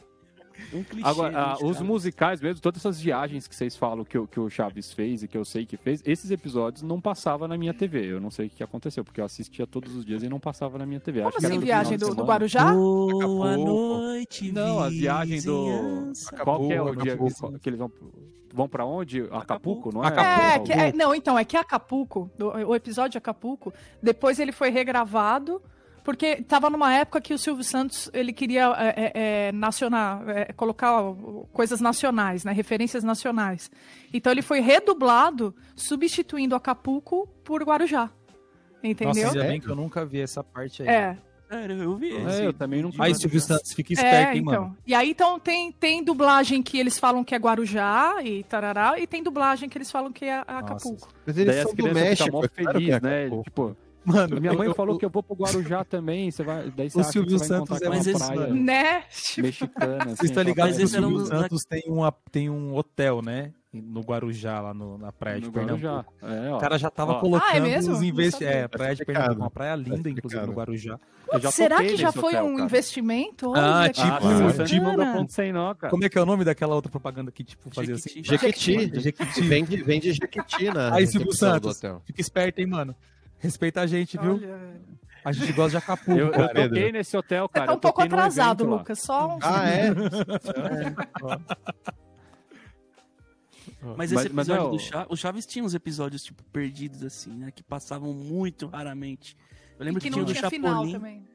Um 0.74 0.84
clichê. 0.84 1.07
Agora, 1.07 1.38
ah, 1.38 1.57
os 1.63 1.80
musicais 1.82 2.41
mesmo, 2.41 2.61
todas 2.61 2.82
essas 2.82 2.99
viagens 2.99 3.47
que 3.47 3.55
vocês 3.55 3.76
falam 3.76 4.03
que, 4.03 4.18
o- 4.18 4.28
que 4.28 4.39
o 4.39 4.49
Chaves 4.49 4.91
fez 4.91 5.24
e 5.24 5.28
que 5.28 5.38
eu 5.38 5.45
sei 5.45 5.65
que 5.65 5.78
fez, 5.78 6.01
esses 6.05 6.30
episódios 6.32 6.82
não 6.84 6.99
passavam 6.99 7.47
na 7.47 7.57
minha 7.57 7.74
TV. 7.74 8.05
Eu 8.05 8.20
não 8.20 8.30
sei 8.30 8.47
o 8.47 8.49
que 8.49 8.61
acontecou, 8.63 9.03
porque 9.03 9.22
eu 9.22 9.26
assistia 9.26 9.65
todos 9.65 9.95
os 9.95 10.05
dias 10.05 10.24
e 10.24 10.30
não 10.30 10.39
passava 10.39 10.78
na 10.78 10.86
minha 10.86 10.99
TV. 10.99 11.22
Como 11.22 11.36
Acho 11.38 11.45
assim, 11.45 11.59
viagem 11.59 11.97
do, 11.97 12.13
do. 12.13 12.24
Guarujá? 12.24 12.74
Boa 12.74 13.18
Acabou. 13.53 13.97
noite, 13.99 14.51
Não, 14.51 14.80
a 14.80 14.89
viagem 14.89 15.41
do. 15.41 15.65
vizinhança. 15.65 16.36
Qual 16.38 16.68
que 16.68 16.74
é 16.74 16.82
o 16.82 16.95
dia 16.95 17.18
que 17.61 17.70
eles 17.70 17.80
vão. 17.80 17.91
Vão 18.53 18.68
pra 18.68 18.86
onde? 18.86 19.22
Acapulco, 19.24 19.89
Acapulco. 19.89 19.93
não 19.93 20.03
é? 20.03 20.07
Acapulco. 20.07 20.41
É, 20.41 20.59
que- 20.59 20.72
é, 20.72 20.93
não, 20.93 21.13
então, 21.13 21.38
é 21.38 21.43
que 21.45 21.55
Acapulco, 21.57 22.32
o 22.65 22.74
episódio 22.76 23.11
de 23.11 23.18
Acapulco, 23.18 23.74
depois 24.01 24.39
ele 24.39 24.51
foi 24.51 24.70
regravado, 24.70 25.61
porque 26.07 26.37
tava 26.37 26.69
numa 26.69 26.93
época 26.93 27.19
que 27.19 27.33
o 27.33 27.37
Silvio 27.37 27.65
Santos, 27.65 28.09
ele 28.13 28.31
queria 28.31 28.73
é, 28.77 28.87
é, 28.87 29.11
é, 29.47 29.51
nacional, 29.51 30.23
é, 30.29 30.53
colocar 30.53 31.01
ó, 31.01 31.13
coisas 31.51 31.81
nacionais, 31.81 32.45
né, 32.45 32.53
referências 32.53 33.03
nacionais. 33.03 33.69
Então 34.13 34.31
ele 34.31 34.41
foi 34.41 34.61
redublado, 34.61 35.53
substituindo 35.75 36.55
Acapulco 36.55 37.27
por 37.43 37.61
Guarujá. 37.61 38.09
Entendeu? 38.81 39.25
Nossa, 39.25 39.37
ainda 39.37 39.49
bem 39.49 39.59
que 39.59 39.67
eu 39.67 39.75
nunca 39.75 40.05
vi 40.05 40.21
essa 40.21 40.41
parte 40.41 40.81
aí. 40.81 40.87
é. 40.87 41.17
Sério, 41.49 41.83
eu 41.83 41.97
vi. 41.97 42.15
É, 42.15 42.45
eu 42.45 42.53
também 42.53 42.81
não 42.81 42.91
Aí, 42.99 43.13
Silvio 43.13 43.41
Santos, 43.41 43.73
fica 43.73 43.91
esperto, 43.91 44.15
É, 44.15 44.33
hein, 44.33 44.41
então. 44.41 44.61
mano. 44.61 44.77
E 44.87 44.93
aí, 44.95 45.11
então, 45.11 45.37
tem, 45.37 45.73
tem 45.73 46.03
dublagem 46.03 46.63
que 46.63 46.77
eles 46.77 46.97
falam 46.97 47.21
que 47.21 47.35
é 47.35 47.37
Guarujá 47.37 48.15
e 48.23 48.43
tarará, 48.43 48.97
e 48.97 49.05
tem 49.05 49.21
dublagem 49.21 49.67
que 49.67 49.77
eles 49.77 49.91
falam 49.91 50.11
que 50.11 50.23
é 50.23 50.39
Acapulco. 50.47 51.09
Mas 51.25 51.37
eles 51.37 51.53
Daí 51.53 51.63
as 51.63 51.67
são 51.67 51.75
do 51.75 51.83
crianças 51.83 52.19
ficam 52.19 52.25
México, 52.25 52.31
mó 52.31 52.43
é 52.43 52.47
feliz, 52.47 52.89
é 52.89 52.99
né? 53.01 53.43
Tipo, 53.43 53.77
Mano, 54.07 54.39
minha 54.41 54.53
mãe 54.53 54.67
eu- 54.67 54.73
falou 54.75 54.95
eu- 54.95 54.99
que 54.99 55.05
eu 55.05 55.09
vou 55.09 55.21
pro 55.21 55.35
Guarujá 55.35 55.83
também. 55.83 56.31
Você 56.31 56.43
vai, 56.43 56.71
daí 56.75 56.89
você 56.89 56.99
O 56.99 57.03
Silvio 57.03 57.37
que 57.37 57.39
você 57.45 57.49
vai 57.49 57.57
Santos 57.59 57.81
é 57.81 57.89
Mas 57.89 58.07
esse- 58.07 58.25
praia 58.25 58.47
Né? 58.47 59.01
Tipo, 59.11 59.41
mexicana. 59.47 59.95
Assim, 59.97 60.15
Vocês 60.15 60.29
estão 60.29 60.41
aquela 60.41 60.43
ligados 60.43 60.71
Mas 60.71 60.77
que 60.77 60.83
o 60.83 60.87
Silvio 61.01 61.17
da- 61.29 61.41
Santos 61.41 61.63
tem, 61.65 61.83
uma, 61.87 62.11
tem 62.31 62.49
um 62.49 62.73
hotel, 62.75 63.21
né? 63.21 63.51
No 63.73 63.99
Guarujá, 64.01 64.59
lá 64.61 64.73
no- 64.73 64.97
na 64.97 65.11
praia 65.11 65.39
de 65.39 65.47
no 65.47 65.51
Pernambuco. 65.51 65.83
Guarujá. 65.85 66.05
É. 66.49 66.53
O 66.55 66.57
cara 66.57 66.79
já 66.79 66.89
tava 66.89 67.11
Ó. 67.11 67.19
colocando 67.19 67.51
Ah, 67.65 67.69
é 67.69 67.77
os 67.77 67.85
Não 67.87 68.01
investimentos. 68.03 68.41
É, 68.41 68.67
praia 68.67 68.95
de. 68.95 69.05
Pernambuco, 69.05 69.41
uma 69.41 69.51
praia 69.51 69.75
linda, 69.75 69.89
Tá 69.91 69.93
inclusive, 70.09 70.19
explicado. 70.19 70.47
no 70.47 70.53
Guarujá. 70.53 70.99
Eu 71.31 71.39
já 71.41 71.51
Será 71.51 71.83
que 71.83 71.97
já 71.97 72.11
foi 72.11 72.33
hotel, 72.33 72.45
um 72.45 72.51
cara. 72.53 72.63
investimento? 72.65 73.53
Ah, 73.53 73.81
Olha, 73.81 73.89
tipo, 73.93 74.07
Ah, 74.07 74.19
você 74.19 74.63
Santos 74.63 74.97
não 74.97 75.13
ponto 75.13 75.33
sem 75.33 75.51
nó, 75.51 75.73
cara. 75.75 75.91
Como 75.91 76.03
é 76.05 76.09
que 76.09 76.17
é 76.17 76.21
o 76.21 76.25
nome 76.25 76.43
daquela 76.45 76.73
outra 76.73 76.89
propaganda 76.89 77.29
que, 77.31 77.43
tipo, 77.43 77.69
fazia 77.69 77.95
assim? 77.95 78.23
Jequiti. 78.23 78.71
Jequiti. 78.73 78.99
Jequiti. 79.01 79.41
Vende, 79.41 79.83
vende 79.83 80.13
Jequiti 80.13 80.71
na 80.73 80.95
Aí, 80.95 81.05
Silvio 81.05 81.33
Santos, 81.33 81.79
fica 82.05 82.21
esperto, 82.21 82.59
hein, 82.59 82.67
mano. 82.67 82.95
Respeita 83.39 83.81
a 83.81 83.88
gente, 83.88 84.17
viu? 84.17 84.33
Olha. 84.35 84.81
A 85.25 85.31
gente 85.31 85.51
gosta 85.53 85.71
de 85.71 85.77
Acapulco, 85.77 86.19
Eu, 86.19 86.31
eu 86.31 86.47
toquei 86.69 86.91
nesse 86.91 87.15
hotel, 87.17 87.47
Você 87.47 87.53
cara. 87.53 87.67
tá 87.67 87.73
um 87.73 87.79
pouco 87.79 88.01
atrasado. 88.01 88.65
Lucas. 88.65 88.99
Só 88.99 89.35
um 89.35 89.39
Ah, 89.41 89.69
é? 89.69 89.89
Mas 93.81 94.11
Mas- 94.11 94.11
esse 94.11 94.29
mas 94.33 94.47
episódio 94.47 94.63
não- 94.63 94.71
do 94.71 94.79
Chaves, 94.79 95.07
o 95.09 95.15
Chaves 95.15 95.45
tinha 95.45 95.63
uns 95.63 95.73
episódios, 95.73 96.23
tipo, 96.23 96.43
perdidos, 96.45 97.03
assim, 97.03 97.31
né? 97.31 97.51
Que 97.51 97.63
passavam 97.63 98.13
muito 98.13 98.67
raramente. 98.67 99.35
Eu 99.77 99.85
lembro 99.85 99.99
e 99.99 100.01
que, 100.01 100.07
que 100.09 100.13
tinha 100.13 100.25
do 100.25 100.33
Chapolin. 100.33 100.93
também. 100.93 101.27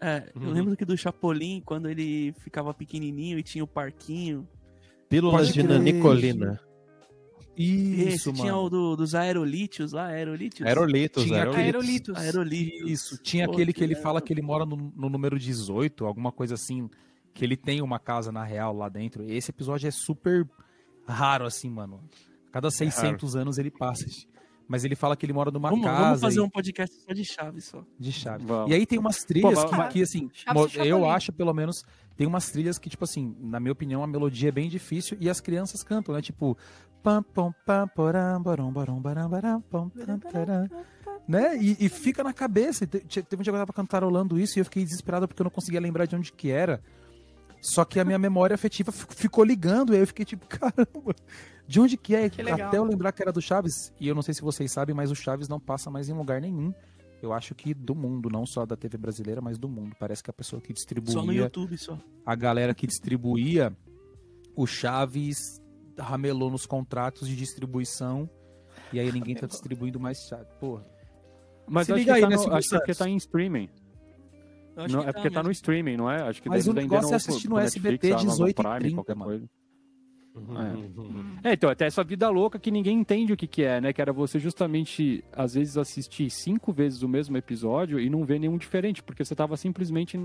É, 0.00 0.30
eu 0.34 0.50
lembro 0.50 0.76
que 0.76 0.84
do 0.84 0.96
Chapolin, 0.96 1.60
quando 1.64 1.88
ele 1.88 2.32
ficava 2.38 2.72
pequenininho 2.72 3.38
e 3.38 3.42
tinha 3.42 3.62
o 3.62 3.66
parquinho. 3.66 4.48
Pílulas 5.08 5.52
de. 5.52 5.62
Nanicolina. 5.62 6.58
Isso, 7.56 8.08
Esse 8.28 8.32
tinha 8.32 8.52
mano. 8.52 8.64
o 8.66 8.70
do- 8.70 8.96
dos 8.96 9.14
aerolítios 9.14 9.92
lá, 9.92 10.06
aerolítios? 10.06 10.66
Aerolitos, 10.66 11.24
Tinha 11.24 11.44
aerolitos. 11.44 12.16
Aerolitos. 12.16 12.90
Isso, 12.90 13.18
tinha 13.22 13.46
Pô, 13.46 13.52
aquele 13.52 13.72
que 13.72 13.84
ele 13.84 13.94
que 13.94 14.00
fala 14.00 14.20
que 14.22 14.32
ele 14.32 14.40
mora 14.42 14.64
no, 14.64 14.76
no 14.96 15.08
número 15.10 15.38
18, 15.38 16.06
alguma 16.06 16.32
coisa 16.32 16.54
assim, 16.54 16.88
que 17.34 17.44
ele 17.44 17.56
tem 17.56 17.82
uma 17.82 17.98
casa 17.98 18.32
na 18.32 18.42
real 18.44 18.74
lá 18.74 18.88
dentro. 18.88 19.22
Esse 19.30 19.50
episódio 19.50 19.86
é 19.86 19.90
super 19.90 20.48
raro, 21.06 21.44
assim, 21.44 21.68
mano. 21.70 22.00
Cada 22.50 22.70
600 22.70 23.36
anos 23.36 23.58
ele 23.58 23.70
passa. 23.70 24.04
Mas 24.68 24.84
ele 24.84 24.94
fala 24.96 25.14
que 25.16 25.26
ele 25.26 25.32
mora 25.34 25.50
numa 25.50 25.68
Vamos, 25.68 25.84
casa 25.84 26.04
vamos 26.04 26.20
fazer 26.22 26.38
e- 26.38 26.42
um 26.42 26.48
podcast 26.48 26.96
só 27.04 27.12
de 27.12 27.24
Chaves 27.24 27.64
só. 27.66 27.84
de 27.98 28.12
chave. 28.12 28.46
Vamos. 28.46 28.70
E 28.70 28.74
aí 28.74 28.86
tem 28.86 28.98
umas 28.98 29.18
trilhas 29.24 29.62
Pô, 29.64 29.68
que, 29.68 29.88
que, 29.88 30.02
assim, 30.02 30.30
Chaves 30.32 30.74
eu 30.76 31.04
acho, 31.10 31.32
pelo 31.32 31.52
menos, 31.52 31.84
tem 32.16 32.26
umas 32.26 32.50
trilhas 32.50 32.78
que, 32.78 32.88
tipo 32.88 33.04
assim, 33.04 33.36
na 33.40 33.60
minha 33.60 33.72
opinião, 33.72 34.02
a 34.02 34.06
melodia 34.06 34.48
é 34.48 34.52
bem 34.52 34.70
difícil 34.70 35.18
e 35.20 35.28
as 35.28 35.40
crianças 35.40 35.82
cantam, 35.82 36.14
né? 36.14 36.22
Tipo. 36.22 36.56
Né? 41.28 41.56
E, 41.56 41.76
e 41.78 41.88
fica 41.88 42.22
na 42.24 42.32
cabeça. 42.32 42.86
Te- 42.86 43.00
te- 43.00 43.22
Teve 43.22 43.40
um 43.40 43.44
dia 43.44 43.52
que 43.52 43.56
eu 43.56 43.60
tava 43.62 43.72
cantarolando 43.72 44.38
isso 44.38 44.58
e 44.58 44.60
eu 44.60 44.64
fiquei 44.64 44.84
desesperado 44.84 45.28
porque 45.28 45.40
eu 45.40 45.44
não 45.44 45.50
conseguia 45.50 45.80
lembrar 45.80 46.06
de 46.06 46.16
onde 46.16 46.32
que 46.32 46.50
era. 46.50 46.82
Só 47.60 47.84
que 47.84 48.00
a 48.00 48.04
minha 48.04 48.18
memória 48.18 48.54
afetiva 48.54 48.90
fi- 48.90 49.06
ficou 49.10 49.44
ligando, 49.44 49.92
e 49.92 49.96
aí 49.96 50.02
eu 50.02 50.06
fiquei 50.06 50.24
tipo, 50.24 50.44
caramba, 50.50 51.14
de 51.66 51.80
onde 51.80 51.96
que 51.96 52.14
é? 52.14 52.28
Que. 52.28 52.42
Até 52.66 52.78
eu 52.78 52.84
lembrar 52.84 53.12
que 53.12 53.22
era 53.22 53.30
do 53.30 53.40
Chaves, 53.40 53.92
e 54.00 54.08
eu 54.08 54.14
não 54.16 54.22
sei 54.22 54.34
se 54.34 54.42
vocês 54.42 54.72
sabem, 54.72 54.94
mas 54.96 55.12
o 55.12 55.14
Chaves 55.14 55.48
não 55.48 55.60
passa 55.60 55.88
mais 55.90 56.08
em 56.08 56.12
lugar 56.12 56.40
nenhum. 56.40 56.74
Eu 57.22 57.32
acho 57.32 57.54
que 57.54 57.72
do 57.72 57.94
mundo, 57.94 58.28
não 58.28 58.44
só 58.44 58.66
da 58.66 58.76
TV 58.76 58.98
brasileira, 58.98 59.40
mas 59.40 59.56
do 59.58 59.68
mundo. 59.68 59.94
Parece 59.96 60.24
que 60.24 60.30
a 60.30 60.32
pessoa 60.32 60.60
que 60.60 60.66
Só 60.66 60.72
no 60.72 60.74
distribuía, 61.02 61.42
YouTube, 61.42 61.78
só. 61.78 61.96
a 62.26 62.34
galera 62.34 62.74
que 62.74 62.84
distribuía 62.84 63.72
o 64.56 64.66
Chaves 64.66 65.61
ramelou 65.98 66.50
nos 66.50 66.66
contratos 66.66 67.28
de 67.28 67.36
distribuição, 67.36 68.28
e 68.92 69.00
aí 69.00 69.10
ninguém 69.10 69.34
tá 69.34 69.46
distribuindo 69.46 69.98
mais 69.98 70.18
Chaves. 70.28 70.52
Porra. 70.60 70.84
Mas 71.66 71.86
Se 71.86 71.92
acho 71.92 72.04
que, 72.04 72.10
aí, 72.10 72.20
tá 72.20 72.28
né, 72.28 72.36
no, 72.36 72.54
acho 72.54 72.68
que 72.68 72.74
é 72.74 72.78
porque 72.78 72.94
tá 72.94 73.08
em 73.08 73.16
streaming. 73.16 73.68
Não, 74.90 75.00
é 75.00 75.12
porque 75.12 75.30
tá 75.30 75.42
no 75.42 75.48
mesmo. 75.48 75.52
streaming, 75.52 75.96
não 75.96 76.10
é? 76.10 76.22
Acho 76.22 76.42
que 76.42 76.48
Mas 76.48 76.64
daí 76.64 76.72
o 76.72 76.74
negócio 76.74 77.12
é 77.12 77.16
assistir 77.16 77.48
no 77.48 77.56
Netflix, 77.56 77.84
SBT 77.84 78.12
Amazon 78.12 78.30
18 78.30 78.50
e 78.50 78.54
Prime, 78.54 78.78
30, 78.80 78.94
qualquer 78.94 79.16
mano. 79.16 79.30
coisa. 79.30 79.50
Uhum. 80.34 81.36
É, 81.44 81.52
então, 81.52 81.68
até 81.68 81.86
essa 81.86 82.02
vida 82.02 82.28
louca 82.30 82.58
que 82.58 82.70
ninguém 82.70 82.98
entende 82.98 83.34
o 83.34 83.36
que, 83.36 83.46
que 83.46 83.62
é, 83.62 83.80
né? 83.82 83.92
Que 83.92 84.00
era 84.00 84.12
você 84.12 84.38
justamente, 84.38 85.22
às 85.30 85.54
vezes, 85.54 85.76
assistir 85.76 86.30
cinco 86.30 86.72
vezes 86.72 87.02
o 87.02 87.08
mesmo 87.08 87.36
episódio 87.36 88.00
e 88.00 88.08
não 88.08 88.24
ver 88.24 88.40
nenhum 88.40 88.56
diferente, 88.56 89.02
porque 89.02 89.24
você 89.24 89.34
tava 89.34 89.56
simplesmente. 89.56 90.18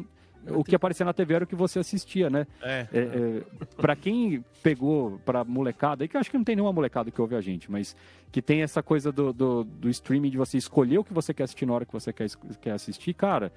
O 0.51 0.63
que 0.63 0.75
aparecia 0.75 1.05
na 1.05 1.13
TV 1.13 1.33
era 1.33 1.43
o 1.43 1.47
que 1.47 1.55
você 1.55 1.79
assistia, 1.79 2.29
né? 2.29 2.45
É. 2.61 2.87
É, 2.93 2.99
é, 2.99 3.41
pra 3.77 3.95
quem 3.95 4.43
pegou 4.63 5.19
pra 5.25 5.43
molecada, 5.43 6.03
aí 6.03 6.07
que 6.07 6.15
eu 6.15 6.21
acho 6.21 6.29
que 6.31 6.37
não 6.37 6.43
tem 6.43 6.55
nenhuma 6.55 6.73
molecada 6.73 7.09
que 7.11 7.21
ouve 7.21 7.35
a 7.35 7.41
gente, 7.41 7.71
mas 7.71 7.95
que 8.31 8.41
tem 8.41 8.61
essa 8.61 8.81
coisa 8.83 9.11
do, 9.11 9.31
do, 9.33 9.63
do 9.63 9.89
streaming 9.89 10.29
de 10.29 10.37
você 10.37 10.57
escolher 10.57 10.97
o 10.99 11.03
que 11.03 11.13
você 11.13 11.33
quer 11.33 11.43
assistir 11.43 11.65
na 11.65 11.73
hora 11.73 11.85
que 11.85 11.93
você 11.93 12.11
quer, 12.13 12.27
quer 12.61 12.71
assistir, 12.71 13.13
cara. 13.13 13.51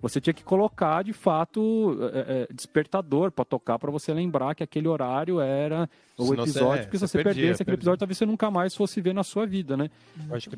Você 0.00 0.20
tinha 0.20 0.34
que 0.34 0.42
colocar, 0.42 1.04
de 1.04 1.12
fato, 1.12 1.96
é, 2.12 2.46
é, 2.50 2.52
despertador 2.52 3.30
pra 3.30 3.44
tocar 3.44 3.78
pra 3.78 3.88
você 3.88 4.12
lembrar 4.12 4.52
que 4.52 4.64
aquele 4.64 4.88
horário 4.88 5.40
era 5.40 5.88
o 6.18 6.24
Senão 6.24 6.44
você- 6.44 6.50
episódio, 6.50 6.80
é, 6.80 6.82
porque 6.82 6.98
se 6.98 7.06
você 7.06 7.18
você 7.18 7.22
perdia, 7.22 7.42
perdesse 7.42 7.62
aquele 7.62 7.76
episódio, 7.76 7.98
talvez 8.00 8.18
você 8.18 8.26
nunca 8.26 8.50
mais 8.50 8.74
fosse 8.74 9.00
ver 9.00 9.14
na 9.14 9.22
sua 9.22 9.46
vida, 9.46 9.76
né? 9.76 9.88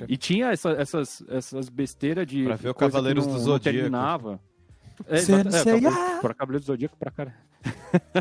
E 0.09 0.17
tinha 0.17 0.47
essa- 0.51 0.71
essas, 0.71 1.23
essas 1.29 1.69
besteiras 1.69 2.27
de. 2.27 2.45
Pra 2.45 2.57
ver 2.57 2.71
o 2.71 2.75
Cavaleiros 2.75 3.27
não- 3.27 3.35
do 3.35 3.39
não 3.39 3.45
Zodíaco. 3.45 3.77
terminava. 3.77 4.41
É, 5.07 5.17
Sei, 5.19 5.35
exato, 5.35 5.89
é, 5.89 6.21
pra 6.21 6.35
Cavaleiros 6.35 6.67
do 6.67 6.73
Zodíaco, 6.73 6.97
pra 6.97 7.11
cara. 7.11 7.35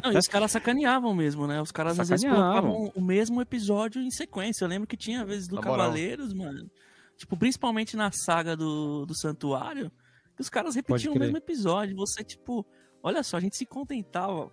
Não, 0.03 0.11
e 0.13 0.17
os 0.17 0.27
caras 0.27 0.51
sacaneavam 0.51 1.13
mesmo, 1.13 1.45
né? 1.45 1.61
Os 1.61 1.71
caras 1.71 1.99
às 1.99 2.09
vezes 2.09 2.21
Sacaneavam. 2.21 2.71
colocavam 2.71 2.91
o 2.95 3.01
mesmo 3.01 3.41
episódio 3.41 4.01
em 4.01 4.09
sequência. 4.11 4.63
Eu 4.63 4.69
lembro 4.69 4.87
que 4.87 4.97
tinha 4.97 5.25
vezes 5.25 5.47
do 5.47 5.55
Na 5.55 5.61
moral. 5.61 5.77
Cavaleiros, 5.77 6.33
mano. 6.33 6.69
Tipo, 7.17 7.37
principalmente 7.37 7.95
na 7.95 8.11
saga 8.11 8.55
do, 8.55 9.05
do 9.05 9.15
Santuário, 9.15 9.91
que 10.35 10.41
os 10.41 10.49
caras 10.49 10.75
repetiam 10.75 11.13
o 11.13 11.19
mesmo 11.19 11.37
episódio. 11.37 11.95
Você, 11.95 12.23
tipo, 12.23 12.65
olha 13.01 13.21
só, 13.23 13.37
a 13.37 13.39
gente 13.39 13.55
se 13.55 13.65
contentava. 13.65 14.51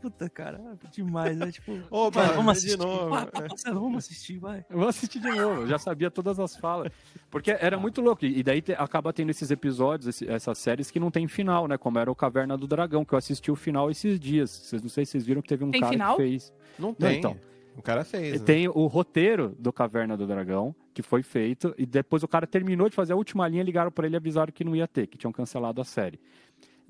Puta, 0.00 0.28
cara, 0.30 0.60
demais, 0.92 1.36
né? 1.36 1.50
Tipo, 1.50 1.72
Opa, 1.90 2.22
cara, 2.22 2.34
vamos 2.34 2.52
de 2.60 2.66
assistir. 2.68 2.78
novo. 2.78 3.08
Vai, 3.10 3.26
tá 3.26 3.42
passando, 3.42 3.80
vamos 3.80 3.98
assistir, 4.04 4.38
vai. 4.38 4.64
Eu 4.70 4.78
vou 4.78 4.88
assistir 4.88 5.18
de 5.18 5.28
novo, 5.28 5.62
eu 5.62 5.66
já 5.66 5.78
sabia 5.78 6.10
todas 6.10 6.38
as 6.38 6.56
falas. 6.56 6.92
Porque 7.30 7.50
era 7.50 7.76
muito 7.78 8.00
louco. 8.00 8.24
E 8.24 8.42
daí 8.42 8.62
te- 8.62 8.72
acaba 8.74 9.12
tendo 9.12 9.30
esses 9.30 9.50
episódios, 9.50 10.06
esse- 10.08 10.28
essas 10.28 10.56
séries 10.58 10.90
que 10.90 11.00
não 11.00 11.10
tem 11.10 11.26
final, 11.26 11.66
né? 11.66 11.76
Como 11.76 11.98
era 11.98 12.10
o 12.10 12.14
Caverna 12.14 12.56
do 12.56 12.66
Dragão, 12.66 13.04
que 13.04 13.12
eu 13.12 13.18
assisti 13.18 13.50
o 13.50 13.56
final 13.56 13.90
esses 13.90 14.20
dias. 14.20 14.50
Vocês 14.50 14.82
não 14.82 14.88
sei 14.88 15.04
se 15.04 15.12
vocês 15.12 15.26
viram 15.26 15.42
que 15.42 15.48
teve 15.48 15.64
um 15.64 15.70
Tem 15.70 15.80
cara 15.80 15.92
final? 15.92 16.16
que 16.16 16.22
fez. 16.22 16.52
Não 16.78 16.94
tem. 16.94 17.18
então. 17.18 17.36
O 17.76 17.82
cara 17.82 18.04
fez. 18.04 18.40
né? 18.40 18.44
Tem 18.46 18.66
o 18.68 18.86
roteiro 18.88 19.54
do 19.58 19.72
Caverna 19.72 20.16
do 20.16 20.26
Dragão, 20.26 20.74
que 20.92 21.00
foi 21.00 21.22
feito, 21.22 21.72
e 21.78 21.86
depois 21.86 22.24
o 22.24 22.28
cara 22.28 22.44
terminou 22.44 22.88
de 22.88 22.96
fazer 22.96 23.12
a 23.12 23.16
última 23.16 23.46
linha, 23.46 23.62
ligaram 23.62 23.90
pra 23.92 24.04
ele 24.06 24.16
e 24.16 24.18
avisaram 24.18 24.52
que 24.52 24.64
não 24.64 24.74
ia 24.74 24.88
ter, 24.88 25.06
que 25.06 25.16
tinham 25.16 25.32
cancelado 25.32 25.80
a 25.80 25.84
série. 25.84 26.18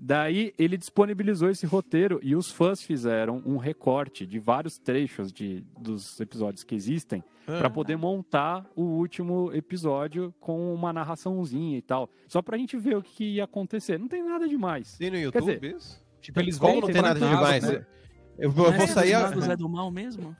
Daí 0.00 0.52
ele 0.56 0.76
disponibilizou 0.76 1.50
esse 1.50 1.66
roteiro 1.66 2.20
e 2.22 2.36
os 2.36 2.52
fãs 2.52 2.80
fizeram 2.80 3.42
um 3.44 3.56
recorte 3.56 4.24
de 4.24 4.38
vários 4.38 4.78
trechos 4.78 5.32
de, 5.32 5.64
dos 5.76 6.20
episódios 6.20 6.62
que 6.62 6.74
existem 6.76 7.22
Ah. 7.48 7.58
pra 7.58 7.68
poder 7.70 7.96
montar 7.96 8.64
o 8.76 8.82
último 8.82 9.50
episódio 9.52 10.32
com 10.38 10.72
uma 10.72 10.92
narraçãozinha 10.92 11.76
e 11.76 11.82
tal. 11.82 12.08
Só 12.28 12.40
pra 12.40 12.56
gente 12.56 12.76
ver 12.76 12.96
o 12.96 13.02
que 13.02 13.24
ia 13.34 13.44
acontecer. 13.44 13.98
Não 13.98 14.06
tem 14.06 14.22
nada 14.22 14.46
demais. 14.46 14.96
Tem 14.98 15.10
no 15.10 15.18
YouTube 15.18 15.58
dizer, 15.58 15.76
isso? 15.76 16.00
Tipo, 16.20 16.40
eles 16.40 16.58
vêm 16.58 16.80
não 16.80 16.86
tem 16.88 17.02
nada 17.02 17.18
demais? 17.18 17.64
né? 17.64 17.84
Eu 18.38 18.52
vou, 18.52 18.66
eu 18.66 18.72
vou 18.72 18.86
sair. 18.86 19.14
é 19.14 19.56
do 19.56 19.68
mal 19.68 19.90
mesmo? 19.90 20.36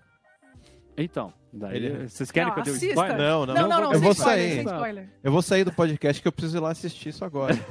Então, 0.99 1.33
daí 1.53 1.77
Ele- 1.77 2.09
vocês 2.09 2.31
querem 2.31 2.49
Não, 2.49 2.55
que 2.55 2.61
eu 2.61 2.65
dê 2.65 2.71
um 2.73 2.91
spoiler? 2.91 3.17
Não, 3.17 3.47
não. 3.47 3.55
Não, 3.55 3.69
não, 3.69 3.81
não, 3.83 3.93
eu 3.93 4.01
vou 4.01 4.11
spoiler, 4.11 4.49
sair. 4.49 4.55
sem 4.55 4.65
spoiler. 4.65 5.09
Eu 5.23 5.33
vou 5.33 5.43
sair 5.43 5.65
do 5.65 5.73
podcast 5.73 6.21
que 6.21 6.27
eu 6.27 6.33
preciso 6.33 6.59
ir 6.59 6.61
lá 6.61 6.71
assistir 6.71 7.11
isso 7.11 7.25
agora. 7.25 7.55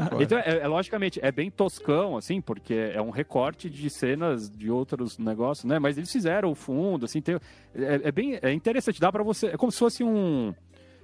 Agora. 0.00 0.22
Então, 0.22 0.38
é, 0.38 0.58
é, 0.58 0.66
logicamente, 0.68 1.18
é 1.22 1.32
bem 1.32 1.50
toscão, 1.50 2.16
assim, 2.16 2.40
porque 2.40 2.92
é 2.94 3.02
um 3.02 3.10
recorte 3.10 3.68
de 3.68 3.90
cenas 3.90 4.48
de 4.48 4.70
outros 4.70 5.18
negócios, 5.18 5.64
né? 5.64 5.78
Mas 5.78 5.98
eles 5.98 6.10
fizeram 6.10 6.50
o 6.50 6.54
fundo, 6.54 7.04
assim, 7.04 7.20
tem, 7.20 7.34
é, 7.74 8.00
é 8.04 8.12
bem 8.12 8.38
é 8.40 8.52
interessante, 8.52 9.00
dá 9.00 9.10
pra 9.10 9.22
você... 9.24 9.48
É 9.48 9.56
como 9.56 9.72
se 9.72 9.78
fosse 9.78 10.04
um... 10.04 10.54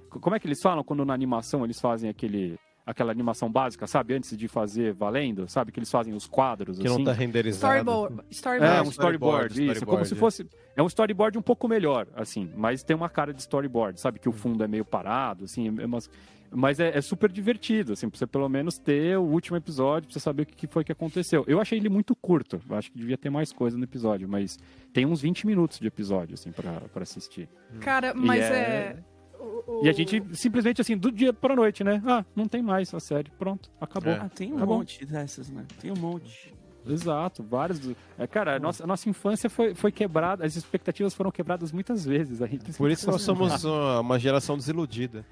Como 0.09 0.35
é 0.35 0.39
que 0.39 0.47
eles 0.47 0.61
falam 0.61 0.83
quando 0.83 1.03
na 1.03 1.13
animação 1.13 1.63
eles 1.65 1.79
fazem 1.79 2.09
aquele... 2.09 2.57
Aquela 2.87 3.11
animação 3.11 3.51
básica, 3.51 3.85
sabe? 3.85 4.13
Antes 4.13 4.35
de 4.37 4.47
fazer 4.47 4.93
valendo, 4.93 5.45
sabe? 5.49 5.73
Que 5.73 5.79
eles 5.79 5.91
fazem 5.91 6.13
os 6.13 6.25
quadros, 6.25 6.79
que 6.79 6.87
assim. 6.87 6.97
não 6.97 7.03
tá 7.03 7.11
renderizado. 7.11 7.73
Storyboard. 7.73 8.15
É, 8.21 8.31
Storyboard. 8.31 8.87
um 8.87 8.89
storyboard, 8.89 9.45
storyboard, 9.47 9.71
isso. 9.73 9.85
Como 9.85 10.05
se 10.05 10.15
fosse. 10.15 10.47
É 10.73 10.81
um 10.81 10.87
storyboard 10.87 11.37
um 11.37 11.41
pouco 11.41 11.67
melhor, 11.67 12.07
assim, 12.15 12.49
mas 12.55 12.83
tem 12.83 12.95
uma 12.95 13.09
cara 13.09 13.33
de 13.33 13.41
storyboard, 13.41 13.99
sabe? 13.99 14.19
Que 14.19 14.29
o 14.29 14.31
fundo 14.31 14.63
é 14.63 14.67
meio 14.69 14.85
parado, 14.85 15.43
assim, 15.43 15.67
é 15.79 15.85
umas- 15.85 16.09
mas 16.49 16.79
é, 16.79 16.97
é 16.97 17.01
super 17.01 17.29
divertido, 17.29 17.91
assim, 17.91 18.07
pra 18.09 18.17
você 18.17 18.25
pelo 18.25 18.47
menos 18.47 18.77
ter 18.77 19.17
o 19.17 19.23
último 19.23 19.57
episódio, 19.57 20.07
pra 20.07 20.13
você 20.13 20.19
saber 20.21 20.43
o 20.43 20.45
que 20.45 20.65
foi 20.65 20.81
que 20.85 20.91
aconteceu. 20.93 21.43
Eu 21.45 21.59
achei 21.59 21.77
ele 21.77 21.89
muito 21.89 22.15
curto, 22.15 22.61
acho 22.69 22.89
que 22.89 22.97
devia 22.97 23.17
ter 23.17 23.29
mais 23.29 23.51
coisa 23.51 23.77
no 23.77 23.83
episódio, 23.83 24.29
mas 24.29 24.57
tem 24.93 25.05
uns 25.05 25.19
20 25.19 25.45
minutos 25.45 25.77
de 25.77 25.87
episódio, 25.87 26.35
assim, 26.35 26.53
pra, 26.53 26.79
pra 26.93 27.03
assistir. 27.03 27.49
Cara, 27.81 28.13
mas 28.13 28.39
é- 28.43 28.45
é. 28.53 28.97
O- 29.39 29.79
o- 29.81 29.85
E 29.85 29.89
a 29.89 29.93
gente 29.93 30.23
simplesmente, 30.33 30.81
assim, 30.81 30.97
do 30.97 31.11
dia 31.11 31.31
pra 31.33 31.55
noite, 31.55 31.83
né? 31.83 32.01
Ah, 32.05 32.23
não 32.35 32.47
tem 32.47 32.61
mais 32.61 32.93
a 32.93 32.99
série, 32.99 33.29
pronto, 33.37 33.69
acabou. 33.79 34.11
É. 34.13 34.17
Ah, 34.17 34.29
tem 34.29 34.53
um 34.53 34.57
Tá 34.59 34.65
bom. 34.65 34.77
monte 34.77 35.05
dessas, 35.05 35.49
né? 35.49 35.65
Tem 35.79 35.91
um 35.91 35.95
monte. 35.97 36.53
Exato, 36.85 37.43
vários. 37.43 37.79
do- 37.79 37.95
É, 38.17 38.25
cara, 38.25 38.55
a 38.55 38.59
nossa, 38.59 38.83
a 38.83 38.87
nossa 38.87 39.09
infância 39.09 39.49
foi, 39.49 39.75
foi 39.75 39.91
quebrada, 39.91 40.45
as 40.45 40.55
expectativas 40.55 41.13
foram 41.13 41.29
quebradas 41.31 41.71
muitas 41.71 42.05
vezes. 42.05 42.41
A 42.41 42.47
gente 42.47 42.71
Por 42.73 42.89
isso 42.89 43.09
nós 43.11 43.21
somos 43.21 43.63
uma, 43.65 43.99
uma 43.99 44.17
geração 44.19 44.55
desiludida. 44.57 45.25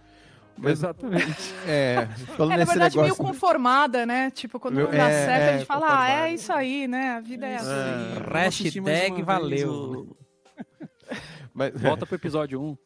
Mas, 0.58 0.74
Exatamente. 0.80 1.26
é, 1.68 2.06
falando 2.38 2.52
É, 2.54 2.54
na 2.54 2.58
nesse 2.60 2.72
verdade, 2.72 2.96
meio 2.98 3.08
negócio... 3.10 3.26
conformada, 3.26 4.06
né? 4.06 4.32
Tipo, 4.32 4.58
quando 4.60 4.76
Meu- 4.76 4.86
não 4.86 4.92
dá 4.92 5.10
é, 5.10 5.26
certo, 5.26 5.42
a 5.42 5.46
é, 5.46 5.58
gente 5.58 5.68
fala, 5.68 5.86
ah, 6.02 6.10
é 6.10 6.34
isso 6.34 6.52
aí, 6.54 6.88
né? 6.88 7.10
A 7.12 7.20
vida 7.22 7.46
é 7.46 7.56
assim. 7.56 7.70
Ah. 7.70 8.48
Assistir 8.48 8.80
mais 8.82 9.00
Hashtag 9.00 9.22
valeu. 9.24 9.72
o- 9.72 10.18
Mas, 11.54 11.74
Volta 11.82 12.06
pro 12.06 12.16
episódio 12.16 12.62
1. 12.62 12.78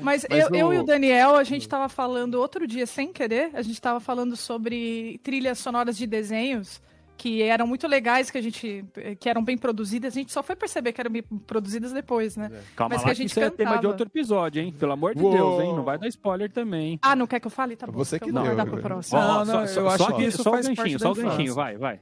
Mas, 0.00 0.26
Mas 0.28 0.40
eu, 0.50 0.54
eu 0.54 0.66
o- 0.68 0.74
e 0.74 0.78
o 0.78 0.82
Daniel, 0.84 1.36
a 1.36 1.44
gente 1.44 1.68
tava 1.68 1.88
falando 1.88 2.34
outro 2.34 2.66
dia, 2.66 2.86
sem 2.86 3.12
querer, 3.12 3.50
a 3.54 3.62
gente 3.62 3.80
tava 3.80 4.00
falando 4.00 4.36
sobre 4.36 5.18
trilhas 5.22 5.58
sonoras 5.58 5.96
de 5.96 6.06
desenhos 6.06 6.80
que 7.16 7.42
eram 7.42 7.66
muito 7.66 7.86
legais, 7.86 8.30
que 8.30 8.38
a 8.38 8.40
gente. 8.40 8.82
que 9.18 9.28
eram 9.28 9.44
bem 9.44 9.58
produzidas, 9.58 10.14
a 10.14 10.18
gente 10.18 10.32
só 10.32 10.42
foi 10.42 10.56
perceber 10.56 10.90
que 10.94 11.02
eram 11.02 11.10
bem 11.10 11.22
produzidas 11.22 11.92
depois, 11.92 12.34
né? 12.34 12.50
Calma 12.74 12.94
Mas 12.94 13.02
lá 13.02 13.04
que 13.08 13.10
a 13.10 13.14
que 13.14 13.20
gente 13.22 13.30
isso 13.32 13.40
é 13.40 13.50
tema 13.50 13.72
de 13.72 13.76
cantava. 13.76 13.88
outro 13.88 14.06
episódio, 14.06 14.62
hein? 14.62 14.72
Pelo 14.72 14.92
amor 14.92 15.14
de 15.14 15.20
Uou. 15.22 15.30
Deus, 15.32 15.60
hein? 15.62 15.74
Não 15.76 15.84
vai 15.84 15.98
dar 15.98 16.08
spoiler 16.08 16.50
também. 16.50 16.98
Ah, 17.02 17.14
não 17.14 17.26
quer 17.26 17.38
que 17.38 17.46
eu 17.46 17.50
fale? 17.50 17.76
Tá 17.76 17.86
bom. 17.86 17.92
Você 17.92 18.16
então 18.16 18.26
que 18.28 18.32
vou 18.32 18.42
deu, 18.42 18.54
guardar 18.54 18.64
pro 18.64 18.76
velho. 18.76 18.88
próximo. 18.88 19.20
Não, 19.20 19.44
não, 19.44 19.44
só, 19.44 19.60
eu 19.60 19.68
só, 19.68 19.86
acho 19.88 19.98
só, 20.04 20.12
que 20.12 20.22
isso 20.24 20.42
só 20.42 20.50
o 20.50 20.52
ganchinho, 20.62 20.98
só 20.98 21.12
o 21.12 21.14
ganchinho, 21.14 21.54
vai, 21.54 21.76
vai. 21.76 22.00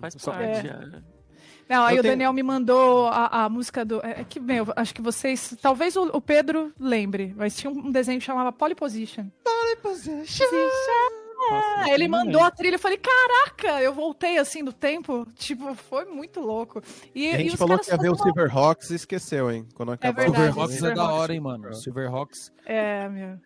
Faz 0.00 0.14
parte. 0.14 0.68
É. 0.68 1.19
é. 1.70 1.74
Não, 1.74 1.84
aí 1.84 1.96
Eu 1.96 2.00
o 2.00 2.02
tenho- 2.02 2.12
Daniel 2.14 2.32
me 2.32 2.42
mandou 2.42 3.06
a, 3.06 3.44
a 3.44 3.48
música 3.48 3.84
do. 3.84 4.00
É 4.04 4.20
é 4.20 4.24
que, 4.24 4.38
meu, 4.40 4.66
acho 4.76 4.94
que 4.94 5.00
vocês. 5.00 5.56
Talvez 5.62 5.96
o, 5.96 6.04
o 6.08 6.20
Pedro 6.20 6.72
lembre, 6.78 7.32
mas 7.36 7.56
tinha 7.56 7.70
um 7.72 7.90
desenho 7.90 8.18
que 8.18 8.24
chamava 8.26 8.52
Polyposition. 8.52 9.26
Nossa, 11.50 11.80
Ah, 11.80 11.90
ele 11.90 12.06
mandou 12.06 12.42
a 12.42 12.50
trilha, 12.50 12.74
eu 12.74 12.78
falei, 12.78 12.98
caraca, 12.98 13.80
eu 13.82 13.94
voltei 13.94 14.36
assim 14.38 14.62
do 14.62 14.72
tempo. 14.74 15.26
Tipo, 15.36 15.74
foi 15.74 16.04
muito 16.04 16.38
louco. 16.40 16.82
E, 17.14 17.28
A 17.28 17.34
e 17.34 17.38
gente 17.44 17.52
os 17.54 17.58
falou 17.58 17.78
que 17.78 17.90
ia 17.90 17.96
ver 17.96 18.10
o 18.10 18.14
Silverhawks 18.16 18.90
e 18.90 18.94
esqueceu, 18.96 19.50
hein? 19.50 19.66
Quando 19.74 19.92
acabar 19.92 20.20
verdade, 20.22 20.44
Silverhawks 20.52 20.82
é 20.82 20.94
da 20.94 21.10
hora, 21.10 21.32
hein, 21.32 21.40
mano. 21.40 21.72
Silverhawks. 21.74 22.52
É, 22.66 23.08
meu. 23.08 23.38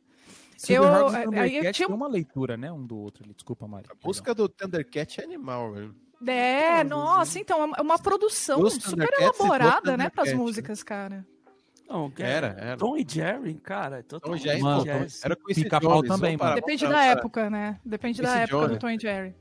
Silverhawks 0.56 1.14
Eu- 1.14 1.32
e 1.34 1.38
aí 1.38 1.56
eu 1.56 1.72
tinha- 1.72 1.88
uma 1.88 2.08
leitura, 2.08 2.56
né? 2.56 2.72
Um 2.72 2.84
do 2.84 2.96
outro 2.98 3.22
ali. 3.24 3.32
Desculpa, 3.32 3.68
Mário. 3.68 3.86
A 3.90 4.06
música 4.06 4.34
do 4.34 4.48
Thundercat 4.48 5.20
é 5.20 5.24
animal, 5.24 5.72
velho. 5.72 5.94
É, 6.32 6.84
nossa, 6.84 7.38
então, 7.38 7.74
é 7.76 7.80
uma- 7.82 7.94
é 7.94 7.98
produção 7.98 8.60
Os 8.60 8.74
super 8.74 9.08
e 9.18 9.22
elaborada, 9.22 9.92
do 9.92 9.96
né, 9.98 10.08
pras 10.08 10.28
Thundercat, 10.28 10.34
músicas, 10.36 10.82
cara. 10.82 11.26
Não, 11.88 12.10
Era, 12.18 12.56
era. 12.58 12.76
Tom 12.76 12.96
e 12.96 13.04
Jerry, 13.06 13.54
cara, 13.54 13.98
é 13.98 14.02
Tom 14.02 14.18
totalmente 14.18 14.42
Jerry, 14.42 14.62
Mano. 14.62 14.84
Era 15.22 15.36
com 15.36 15.50
esse 15.50 15.68
Jones, 15.68 16.08
também, 16.08 16.36
mano. 16.36 16.54
Depende 16.54 16.86
da 16.88 17.04
época, 17.04 17.50
né? 17.50 17.78
Depende 17.84 18.22
da 18.22 18.36
época 18.38 18.68
do. 18.68 18.78
Tom 18.78 18.88
e 18.90 18.98
Jerry. 18.98 19.34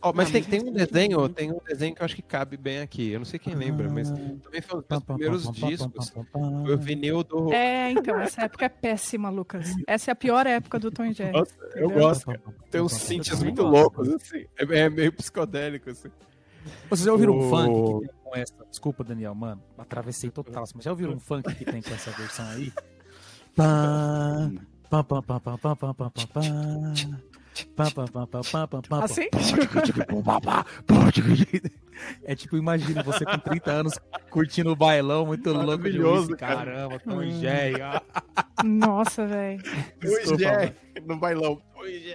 Ó, 0.00 0.12
mas 0.14 0.30
tem, 0.30 0.44
tem 0.44 0.60
um 0.60 0.66
esse 0.68 0.70
desenho, 0.86 1.28
tem 1.28 1.50
um 1.50 1.58
desenho 1.66 1.92
que 1.92 2.00
eu 2.00 2.04
acho 2.04 2.14
que 2.14 2.22
cabe 2.22 2.56
bem 2.56 2.78
aqui. 2.78 3.10
Eu 3.10 3.18
não 3.18 3.24
sei 3.26 3.36
quem 3.36 3.56
lembra, 3.56 3.90
mas 3.90 4.08
também 4.08 4.62
foi 4.62 4.78
um 4.78 4.82
dos 4.88 5.02
primeiros 5.02 5.50
discos. 5.50 6.10
Foi 6.10 6.74
o 6.74 6.78
vinil 6.78 7.24
do. 7.24 7.52
É, 7.52 7.90
então, 7.90 8.16
essa 8.20 8.42
época 8.42 8.64
é 8.66 8.68
péssima, 8.68 9.28
Lucas. 9.28 9.74
Essa 9.88 10.10
é 10.10 10.12
a 10.12 10.14
pior 10.14 10.46
época 10.46 10.78
do 10.78 10.92
Tom 10.92 11.04
e 11.06 11.12
Jerry. 11.12 11.32
Nossa, 11.32 11.52
eu 11.74 11.90
gosto. 11.90 12.26
cara. 12.26 12.40
Tem 12.70 12.80
uns 12.80 12.92
synths 12.92 13.42
muito 13.42 13.64
loucos, 13.64 14.08
assim. 14.08 14.46
É, 14.56 14.78
é 14.78 14.88
meio 14.88 15.12
psicodélico, 15.12 15.90
assim. 15.90 16.08
Vocês 16.90 17.04
já 17.06 17.12
ouviram 17.12 17.34
um 17.34 17.46
O- 17.46 17.50
funk 17.50 18.00
que 18.02 18.08
tem 18.08 18.16
com 18.24 18.36
essa? 18.36 18.54
Desculpa, 18.70 19.04
Daniel, 19.04 19.34
mano. 19.34 19.62
Atravessei 19.76 20.30
total. 20.30 20.64
Mas 20.74 20.84
já 20.84 20.90
ouviram 20.90 21.12
um 21.12 21.20
funk 21.20 21.54
que 21.54 21.64
tem 21.64 21.80
com 21.82 21.94
essa 21.94 22.10
versão 22.12 22.46
aí? 22.48 22.72
Pá. 23.56 24.50
Assim? 29.02 29.28
É 32.24 32.34
tipo, 32.36 32.56
imagina 32.56 33.02
você 33.02 33.24
com 33.24 33.38
30 33.38 33.70
anos 33.72 33.98
curtindo 34.30 34.70
o 34.70 34.76
bailão, 34.76 35.26
muito 35.26 35.52
louco. 35.52 35.90
de 35.90 36.00
uísque, 36.00 36.36
cara. 36.36 36.56
Caramba, 36.56 37.24
e 37.24 37.30
Jerry. 37.40 37.82
ah. 37.82 38.02
Nossa, 38.64 39.26
velho. 39.26 39.60
Desculpa, 40.00 40.44
Hoje 40.44 40.74
no 41.04 41.16
bailão. 41.18 41.60
Hoje 41.76 42.14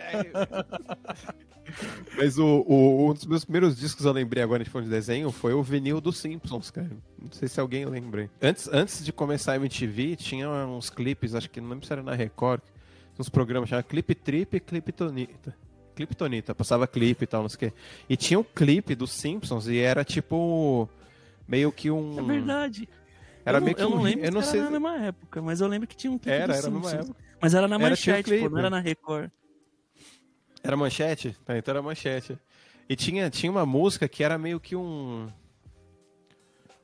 Mas 2.18 2.38
o, 2.38 2.64
o- 2.68 3.10
um 3.10 3.14
dos 3.14 3.26
meus 3.26 3.44
primeiros 3.44 3.76
discos 3.78 4.06
eu 4.06 4.12
lembrei 4.12 4.44
agora 4.44 4.64
de 4.64 4.70
fã 4.70 4.82
de 4.84 4.90
desenho 4.90 5.32
foi 5.32 5.54
o 5.54 5.64
vinil 5.64 6.00
dos 6.00 6.18
Simpsons, 6.18 6.70
cara. 6.70 6.90
Não 7.22 7.32
sei 7.32 7.48
se 7.48 7.60
alguém 7.60 7.86
lembra. 7.86 8.30
Antes, 8.42 8.68
antes 8.72 9.04
de 9.04 9.12
começar 9.12 9.54
a 9.54 9.56
MTV, 9.56 10.16
tinha 10.16 10.50
uns 10.50 10.90
clipes, 10.90 11.34
acho 11.36 11.50
que 11.50 11.60
não 11.60 11.70
lembro 11.70 11.86
se 11.86 11.92
era 11.94 12.04
na 12.04 12.14
Record, 12.14 12.62
uns 13.18 13.30
programas 13.30 13.70
chamavam 13.70 13.90
Clip 13.90 14.14
Trip 14.16 14.58
e 14.58 14.60
Cliptonita. 14.60 15.56
Cliptonita, 15.96 16.56
passava 16.56 16.88
clipe 16.88 17.24
e 17.24 17.28
tal, 17.28 17.44
não 17.44 17.50
sei 17.50 17.56
o 17.56 17.60
quê. 17.60 17.74
E 18.10 18.18
tinha 18.18 18.40
um 18.40 18.44
clipe 18.44 18.96
dos 18.96 19.12
Simpsons 19.12 19.68
e 19.68 19.78
era 19.78 20.04
tipo. 20.04 20.90
Meio 21.48 21.72
que 21.72 21.92
um. 21.92 22.18
É 22.20 22.24
verdade. 22.24 22.90
Era 23.46 23.58
eu 23.58 23.60
não, 23.60 23.66
meio 23.66 23.76
que 23.76 23.84
eu 23.84 23.88
um. 23.88 23.96
não 23.96 24.02
lembro 24.02 24.26
eu 24.26 24.32
não 24.32 24.42
se 24.42 24.52
sei. 24.52 24.60
era 24.62 24.70
na 24.72 24.80
mesma 24.80 24.98
época, 25.06 25.42
mas 25.42 25.62
eu 25.62 25.68
lembro 25.68 25.88
que 25.88 25.96
tinha 25.96 26.12
um 26.12 26.18
clipe 26.18 26.36
Era, 26.36 26.48
dos 26.54 26.64
era 26.66 26.74
Simpsons. 26.74 26.94
época. 26.94 27.16
Mas 27.42 27.54
era 27.54 27.68
na 27.68 27.76
Era, 27.76 27.90
manchete, 27.90 28.24
clipe. 28.24 28.44
pô, 28.44 28.50
não 28.50 28.58
era 28.58 28.70
na 28.72 28.80
Record. 28.80 29.30
Era 30.64 30.78
manchete? 30.78 31.36
Tá, 31.46 31.58
então 31.58 31.74
era 31.74 31.82
manchete. 31.82 32.38
E 32.88 32.96
tinha, 32.96 33.30
tinha 33.30 33.52
uma 33.52 33.66
música 33.66 34.08
que 34.08 34.24
era 34.24 34.38
meio 34.38 34.60
que 34.60 34.76
um. 34.76 35.28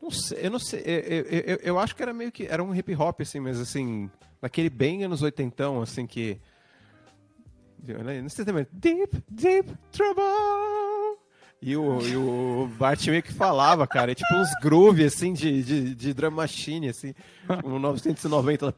Não 0.02 0.12
sei, 0.12 0.40
eu 0.46 0.52
não 0.52 0.60
sei. 0.60 0.82
Eu, 0.86 1.00
eu, 1.00 1.24
eu- 1.42 1.60
eu 1.64 1.80
acho 1.80 1.96
que 1.96 2.02
era 2.04 2.14
meio 2.14 2.32
que. 2.32 2.46
Era 2.46 2.64
um 2.64 2.74
hip 2.76 2.94
hop, 2.96 3.22
assim, 3.22 3.40
mas 3.40 3.60
assim. 3.60 4.10
Naquele 4.42 4.70
bem 4.70 5.04
anos 5.04 5.22
80, 5.22 5.82
assim, 5.82 6.06
que. 6.08 6.40
Não 7.86 8.30
sei 8.30 8.44
se 8.44 8.52
lembra. 8.52 8.68
Deep, 8.72 9.24
deep 9.30 9.70
trouble. 9.92 10.24
E 11.62 11.76
o, 11.76 12.02
e 12.02 12.16
o 12.16 12.70
Bart 12.78 13.06
meio 13.08 13.22
que 13.24 13.34
falava, 13.34 13.86
cara. 13.86 14.12
É 14.12 14.16
tipo 14.16 14.34
uns 14.34 14.50
groove, 14.62 15.04
assim, 15.04 15.34
de, 15.34 15.62
de, 15.64 15.96
de 15.96 16.14
drum 16.14 16.32
machine, 16.32 16.88
assim. 16.90 17.14
Um 17.66 17.78
990. 17.80 18.66
lá. 18.68 18.74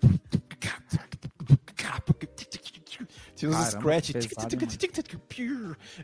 Tinha 3.42 3.50
uns 3.50 3.56
Caramba, 3.56 3.80
scratch. 3.80 4.12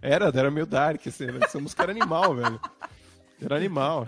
Era, 0.01 0.25
era 0.33 0.49
meio 0.49 0.65
dark, 0.65 1.05
assim, 1.05 1.27
né? 1.27 1.37
essa 1.43 1.59
é 1.59 1.61
música 1.61 1.83
era 1.83 1.91
animal, 1.91 2.33
velho. 2.33 2.59
Era 3.39 3.55
animal. 3.55 4.07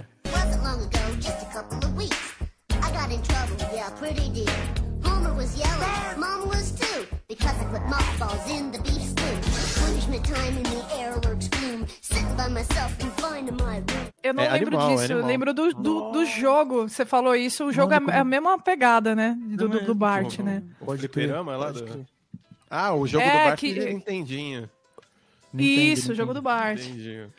Eu 14.23 14.33
não 14.33 14.43
é 14.43 14.49
lembro 14.49 14.67
animal, 14.69 14.89
é 14.89 14.95
disso, 14.95 15.03
animal. 15.03 15.21
eu 15.21 15.27
lembro 15.27 15.53
do, 15.53 15.73
do, 15.75 16.11
do, 16.11 16.25
jogo. 16.25 16.89
Você 16.89 17.05
falou 17.05 17.35
isso, 17.35 17.65
o 17.65 17.71
jogo 17.71 17.93
é, 17.93 17.99
como... 17.99 18.09
é 18.09 18.17
a 18.17 18.23
mesma 18.25 18.57
pegada, 18.57 19.13
né? 19.13 19.37
Do, 19.39 19.69
do, 19.69 19.85
do 19.85 19.93
Bart, 19.93 20.39
né? 20.39 20.63
O 20.81 20.97
fliperama 20.97 21.53
é 21.53 21.57
lá 21.57 21.71
do... 21.71 22.07
Ah, 22.69 22.93
o 22.93 23.07
jogo 23.07 23.23
É, 23.23 23.31
do 23.31 23.49
Bart 23.49 23.59
que- 23.59 23.73
de 23.73 23.85
Nintendinho. 23.93 24.69
Isso, 25.53 26.11
o 26.11 26.15
jogo 26.15 26.33
do 26.33 26.41
Bart. 26.41 26.79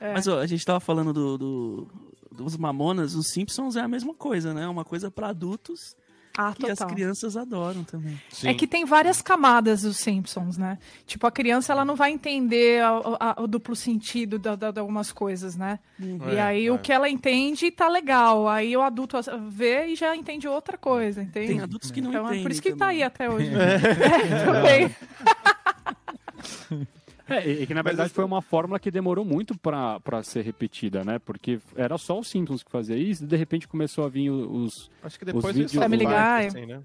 É. 0.00 0.12
Mas 0.12 0.26
ó, 0.26 0.40
a 0.40 0.46
gente 0.46 0.64
tava 0.64 0.80
falando 0.80 1.12
do, 1.12 1.38
do- 1.38 1.88
dos 2.32 2.56
Mamonas, 2.56 3.14
os 3.14 3.28
Simpsons 3.28 3.76
é 3.76 3.80
a 3.80 3.88
mesma 3.88 4.14
coisa, 4.14 4.52
né? 4.52 4.66
Uma 4.66 4.84
coisa 4.84 5.10
pra 5.10 5.28
adultos 5.28 5.94
Ah, 6.42 6.54
que 6.54 6.70
as 6.70 6.78
total. 6.78 6.94
crianças 6.94 7.36
adoram 7.36 7.84
também. 7.84 8.18
É 8.44 8.54
que 8.54 8.66
tem 8.66 8.84
várias 8.86 9.20
camadas 9.20 9.82
dos 9.82 9.98
Simpsons, 9.98 10.56
né? 10.56 10.78
Tipo, 11.06 11.26
a 11.26 11.30
criança 11.30 11.72
ela 11.72 11.84
não 11.84 11.94
vai 11.94 12.10
entender 12.12 12.82
a- 12.82 13.34
a- 13.36 13.42
o 13.42 13.46
duplo 13.46 13.76
sentido 13.76 14.38
da- 14.38 14.56
da- 14.56 14.70
de 14.70 14.80
algumas 14.80 15.12
coisas, 15.12 15.54
né? 15.56 15.78
e 15.98 16.36
É, 16.36 16.40
aí 16.40 16.66
é. 16.66 16.72
o 16.72 16.78
que 16.78 16.92
ela 16.92 17.08
entende 17.10 17.70
tá 17.70 17.88
legal. 17.88 18.48
Aí 18.48 18.74
o 18.76 18.80
adulto 18.82 19.18
vê 19.50 19.86
e 19.88 19.96
já 19.96 20.16
entende 20.16 20.48
outra 20.48 20.78
coisa, 20.78 21.22
entende? 21.22 21.48
Tem 21.48 21.60
adultos 21.60 21.90
que 21.90 22.00
não 22.00 22.08
então, 22.10 22.22
é 22.22 22.26
entendem. 22.28 22.42
por 22.42 22.50
isso 22.52 22.62
que 22.62 22.70
tá 22.70 22.86
também. 22.86 22.96
aí 22.96 23.02
até 23.02 23.28
hoje. 23.30 23.50
É, 23.52 24.44
também. 24.44 24.90
É, 27.30 27.48
e 27.48 27.62
e 27.62 27.66
que 27.66 27.72
na 27.74 27.82
verdade 27.82 28.10
foi 28.10 28.24
uma 28.24 28.42
fórmula 28.42 28.78
que 28.78 28.90
demorou 28.90 29.24
muito 29.24 29.56
pra, 29.58 29.98
pra 30.00 30.22
ser 30.22 30.42
repetida, 30.42 31.04
né? 31.04 31.18
Porque 31.18 31.60
era 31.76 31.96
só 31.96 32.18
os 32.18 32.28
Simpsons 32.28 32.62
que 32.62 32.70
fazia 32.70 32.96
isso 32.96 33.24
e 33.24 33.26
de 33.26 33.36
repente 33.36 33.66
começou 33.68 34.04
a 34.04 34.08
vir 34.08 34.30
os. 34.30 34.90
Acho 35.02 35.18
que 35.18 35.24
depois 35.24 35.44
Os 35.46 35.52
vídeos- 35.52 35.72
Family 35.74 36.04
Park, 36.04 36.16
Guy. 36.40 36.46
assim, 36.48 36.66
né? 36.66 36.82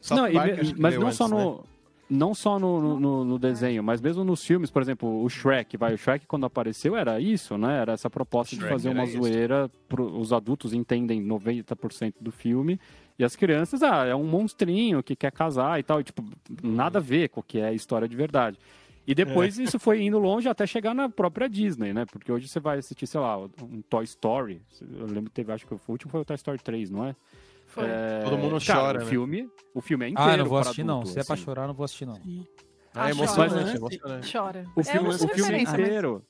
South 0.00 0.16
Não, 0.16 0.28
e 0.28 0.32
Park, 0.34 0.50
me- 0.50 0.56
que 0.74 0.80
mas 0.80 0.94
não 0.98 1.06
antes, 1.06 1.16
só 1.16 1.28
né? 1.28 1.34
no. 1.44 1.64
Não 2.08 2.34
só 2.36 2.56
no, 2.60 3.00
no- 3.00 3.24
no- 3.24 3.36
desenho, 3.38 3.82
mas 3.82 4.00
mesmo 4.00 4.22
nos 4.22 4.44
filmes, 4.44 4.70
por 4.70 4.80
exemplo, 4.80 5.24
o 5.24 5.28
Shrek, 5.28 5.76
vai, 5.76 5.92
o 5.92 5.98
Shrek 5.98 6.24
quando 6.24 6.46
apareceu 6.46 6.94
era 6.96 7.18
isso, 7.18 7.58
né? 7.58 7.80
Era 7.80 7.94
essa 7.94 8.08
proposta 8.08 8.54
de 8.54 8.62
fazer 8.62 8.90
uma 8.90 9.02
isso. 9.02 9.16
zoeira, 9.18 9.68
pro, 9.88 10.16
os 10.16 10.32
adultos 10.32 10.72
entendem 10.72 11.20
90% 11.20 12.14
do 12.20 12.30
filme, 12.30 12.78
e 13.18 13.24
as 13.24 13.34
crianças, 13.34 13.82
ah, 13.82 14.04
é 14.06 14.14
um 14.14 14.22
monstrinho 14.22 15.02
que 15.02 15.16
quer 15.16 15.32
casar 15.32 15.80
e 15.80 15.82
tal, 15.82 16.00
e 16.00 16.04
tipo, 16.04 16.22
nada 16.62 17.00
a 17.00 17.02
ver 17.02 17.28
com 17.30 17.40
o 17.40 17.42
que 17.42 17.58
é 17.58 17.66
a 17.70 17.72
história 17.72 18.06
de 18.08 18.14
verdade. 18.14 18.56
E 19.06 19.14
depois 19.14 19.56
isso 19.58 19.78
foi 19.78 20.02
indo 20.02 20.18
longe 20.18 20.48
até 20.48 20.66
chegar 20.66 20.94
na 20.94 21.08
própria 21.08 21.48
Disney, 21.48 21.92
né? 21.92 22.04
Porque 22.06 22.30
hoje 22.32 22.48
você 22.48 22.58
vai 22.58 22.78
assistir, 22.78 23.06
sei 23.06 23.20
lá, 23.20 23.38
um 23.38 23.80
Toy 23.88 24.04
Story. 24.04 24.60
Eu 24.80 25.06
lembro 25.06 25.24
que 25.24 25.30
teve, 25.30 25.52
acho 25.52 25.66
que 25.66 25.72
o 25.74 25.80
último 25.88 26.10
foi 26.10 26.20
o 26.20 26.24
Toy 26.24 26.34
Story 26.36 26.58
3, 26.58 26.90
não 26.90 27.04
é? 27.06 27.14
Foi. 27.66 27.84
É, 27.86 28.22
Todo 28.24 28.38
mundo 28.38 28.58
cara, 28.64 28.80
chora, 28.80 28.98
O 28.98 29.04
né? 29.04 29.10
filme, 29.10 29.50
o 29.74 29.80
filme 29.80 30.06
é 30.06 30.08
inteiro. 30.08 30.30
Ah, 30.30 30.34
eu 30.34 30.38
não 30.38 30.46
vou 30.46 30.58
assistir, 30.58 30.84
não. 30.84 30.94
adulto, 31.00 31.12
Se 31.12 31.20
é 31.20 31.24
pra 31.24 31.34
assim. 31.34 31.44
chorar, 31.44 31.66
não 31.66 31.74
vou 31.74 31.84
assistir, 31.84 32.06
não. 32.06 32.14
É 32.14 32.20
Ah, 32.94 33.10
emocionante, 33.10 33.54
chora. 33.64 33.76
emocionante. 33.76 34.32
Chora. 34.32 34.64
O 34.74 34.80
é 34.80 34.84
filme, 34.84 35.08
uma 35.08 35.14
o 35.14 35.18
filme 35.28 35.52
é 35.54 35.62
mas- 35.64 35.72
inteiro. 35.72 36.24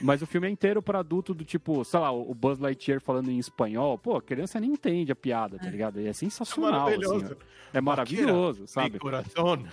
Mas 0.00 0.22
o 0.22 0.26
filme 0.26 0.46
é 0.46 0.50
inteiro 0.50 0.82
pra 0.82 1.00
adulto 1.00 1.34
do 1.34 1.44
tipo, 1.44 1.84
sei 1.84 2.00
lá, 2.00 2.10
o 2.10 2.34
Buzz 2.34 2.58
Lightyear 2.58 3.00
falando 3.00 3.30
em 3.30 3.38
espanhol. 3.38 3.98
Pô, 3.98 4.16
a 4.16 4.22
criança 4.22 4.58
nem 4.60 4.72
entende 4.72 5.12
a 5.12 5.16
piada, 5.16 5.58
tá 5.58 5.68
ligado? 5.68 6.00
E 6.00 6.06
é 6.06 6.12
sensacional, 6.12 6.84
Maravilhoso. 6.84 7.24
assim. 7.24 7.34
É 7.74 7.80
maravilhoso, 7.80 8.66
sabe? 8.66 8.98
Coração. 8.98 9.64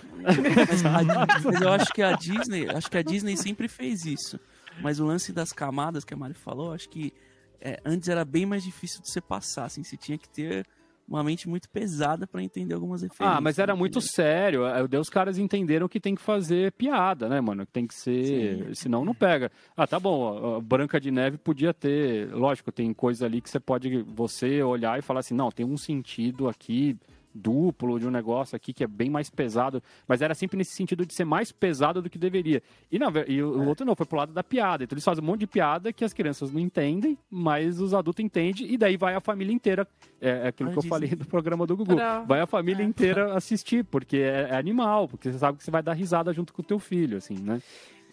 Mas 1.44 1.60
eu 1.60 1.68
acho 1.70 1.92
que 1.92 2.02
a 2.02 2.12
Disney, 2.16 2.68
acho 2.68 2.90
que 2.90 2.98
a 2.98 3.02
Disney 3.02 3.36
sempre 3.36 3.68
fez 3.68 4.04
isso. 4.04 4.38
Mas 4.80 5.00
o 5.00 5.06
lance 5.06 5.32
das 5.32 5.52
camadas 5.52 6.04
que 6.04 6.14
a 6.14 6.16
Mari 6.16 6.34
falou, 6.34 6.72
acho 6.72 6.88
que 6.88 7.12
é, 7.60 7.78
antes 7.84 8.08
era 8.08 8.24
bem 8.24 8.46
mais 8.46 8.62
difícil 8.62 9.02
de 9.02 9.10
você 9.10 9.20
passar, 9.20 9.64
assim, 9.66 9.84
você 9.84 9.96
tinha 9.96 10.16
que 10.16 10.28
ter 10.28 10.66
uma 11.10 11.24
mente 11.24 11.48
muito 11.48 11.68
pesada 11.68 12.24
pra 12.24 12.40
entender 12.42 12.74
algumas 12.74 13.02
referências. 13.02 13.38
Ah, 13.38 13.40
mas 13.40 13.58
era 13.58 13.74
muito 13.74 13.98
entendeu? 13.98 14.14
sério. 14.14 14.88
Daí 14.88 15.00
os 15.00 15.10
caras 15.10 15.38
entenderam 15.38 15.88
que 15.88 15.98
tem 15.98 16.14
que 16.14 16.22
fazer 16.22 16.70
piada, 16.72 17.28
né, 17.28 17.40
mano? 17.40 17.66
Que 17.66 17.72
tem 17.72 17.86
que 17.86 17.94
ser. 17.94 18.24
Sim. 18.68 18.74
Senão 18.74 19.04
não 19.04 19.14
pega. 19.14 19.50
Ah, 19.76 19.86
tá 19.86 19.98
bom. 19.98 20.56
a 20.56 20.60
Branca 20.60 21.00
de 21.00 21.10
Neve 21.10 21.36
podia 21.36 21.74
ter. 21.74 22.32
Lógico, 22.32 22.70
tem 22.70 22.94
coisa 22.94 23.26
ali 23.26 23.40
que 23.40 23.50
você 23.50 23.58
pode 23.58 24.02
você 24.02 24.62
olhar 24.62 24.98
e 24.98 25.02
falar 25.02 25.20
assim: 25.20 25.34
não, 25.34 25.50
tem 25.50 25.66
um 25.66 25.76
sentido 25.76 26.48
aqui 26.48 26.96
duplo 27.34 27.98
de 27.98 28.06
um 28.06 28.10
negócio 28.10 28.56
aqui 28.56 28.72
que 28.72 28.82
é 28.84 28.86
bem 28.86 29.08
mais 29.10 29.30
pesado, 29.30 29.82
mas 30.08 30.20
era 30.22 30.34
sempre 30.34 30.56
nesse 30.56 30.72
sentido 30.72 31.06
de 31.06 31.14
ser 31.14 31.24
mais 31.24 31.52
pesado 31.52 32.02
do 32.02 32.10
que 32.10 32.18
deveria. 32.18 32.62
E, 32.90 32.98
ve- 32.98 33.24
e 33.28 33.42
o, 33.42 33.50
o 33.60 33.66
outro 33.68 33.84
não, 33.86 33.94
foi 33.94 34.06
pro 34.06 34.18
lado 34.18 34.32
da 34.32 34.42
piada. 34.42 34.84
Então 34.84 34.94
eles 34.94 35.04
fazem 35.04 35.22
um 35.22 35.26
monte 35.26 35.40
de 35.40 35.46
piada 35.46 35.92
que 35.92 36.04
as 36.04 36.12
crianças 36.12 36.50
não 36.52 36.60
entendem, 36.60 37.16
mas 37.30 37.80
os 37.80 37.94
adultos 37.94 38.24
entendem, 38.24 38.72
e 38.72 38.76
daí 38.76 38.96
vai 38.96 39.14
a 39.14 39.20
família 39.20 39.52
inteira. 39.52 39.86
É, 40.20 40.28
é 40.44 40.48
aquilo 40.48 40.68
Ah, 40.68 40.72
que 40.72 40.78
eu 40.78 40.82
dizem. 40.82 40.90
falei 40.90 41.10
do 41.10 41.24
programa 41.26 41.66
do 41.66 41.76
Gugu. 41.76 41.96
Vai 42.26 42.40
a 42.40 42.46
família 42.46 42.82
é. 42.82 42.86
inteira 42.86 43.34
assistir, 43.34 43.84
porque 43.84 44.16
é, 44.18 44.48
é 44.50 44.56
animal, 44.56 45.08
porque 45.08 45.30
você 45.32 45.38
sabe 45.38 45.58
que 45.58 45.64
você 45.64 45.70
vai 45.70 45.82
dar 45.82 45.92
risada 45.94 46.32
junto 46.32 46.52
com 46.52 46.62
o 46.62 46.64
teu 46.64 46.78
filho, 46.78 47.16
assim, 47.16 47.38
né? 47.38 47.60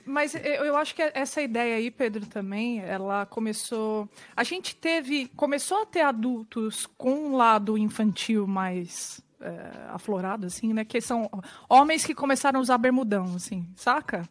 Mas 0.07 0.33
eu 0.35 0.75
acho 0.77 0.95
que 0.95 1.01
essa 1.13 1.41
ideia 1.41 1.75
aí, 1.75 1.91
Pedro, 1.91 2.25
também, 2.25 2.79
ela 2.79 3.25
começou. 3.25 4.09
A 4.35 4.43
gente 4.43 4.75
teve. 4.75 5.27
Começou 5.35 5.83
a 5.83 5.85
ter 5.85 6.01
adultos 6.01 6.87
com 6.97 7.11
um 7.11 7.35
lado 7.35 7.77
infantil 7.77 8.47
mais 8.47 9.21
é, 9.41 9.89
aflorado, 9.89 10.47
assim, 10.47 10.73
né? 10.73 10.83
Que 10.83 11.01
são 11.01 11.29
homens 11.69 12.05
que 12.05 12.15
começaram 12.15 12.59
a 12.59 12.61
usar 12.61 12.77
bermudão, 12.77 13.35
assim, 13.35 13.67
saca? 13.75 14.27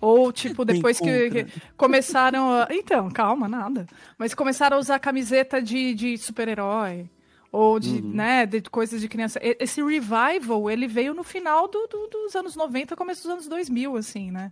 Ou, 0.00 0.32
tipo, 0.32 0.64
depois 0.66 0.98
que, 0.98 1.30
que 1.30 1.46
começaram 1.76 2.50
a... 2.50 2.68
Então, 2.70 3.10
calma, 3.10 3.48
nada. 3.48 3.86
Mas 4.18 4.34
começaram 4.34 4.76
a 4.76 4.80
usar 4.80 4.98
camiseta 4.98 5.62
de, 5.62 5.94
de 5.94 6.18
super-herói. 6.18 7.08
Ou 7.52 7.78
de, 7.78 8.00
né, 8.00 8.46
de 8.46 8.62
coisas 8.62 8.98
de 8.98 9.06
criança. 9.08 9.38
Esse 9.42 9.82
revival, 9.82 10.70
ele 10.70 10.86
veio 10.88 11.12
no 11.12 11.22
final 11.22 11.68
do- 11.68 11.86
do- 11.86 12.06
dos 12.08 12.34
anos 12.34 12.56
90, 12.56 12.96
começo 12.96 13.22
dos 13.24 13.30
anos 13.30 13.46
2000, 13.46 13.94
assim, 13.94 14.30
né? 14.30 14.50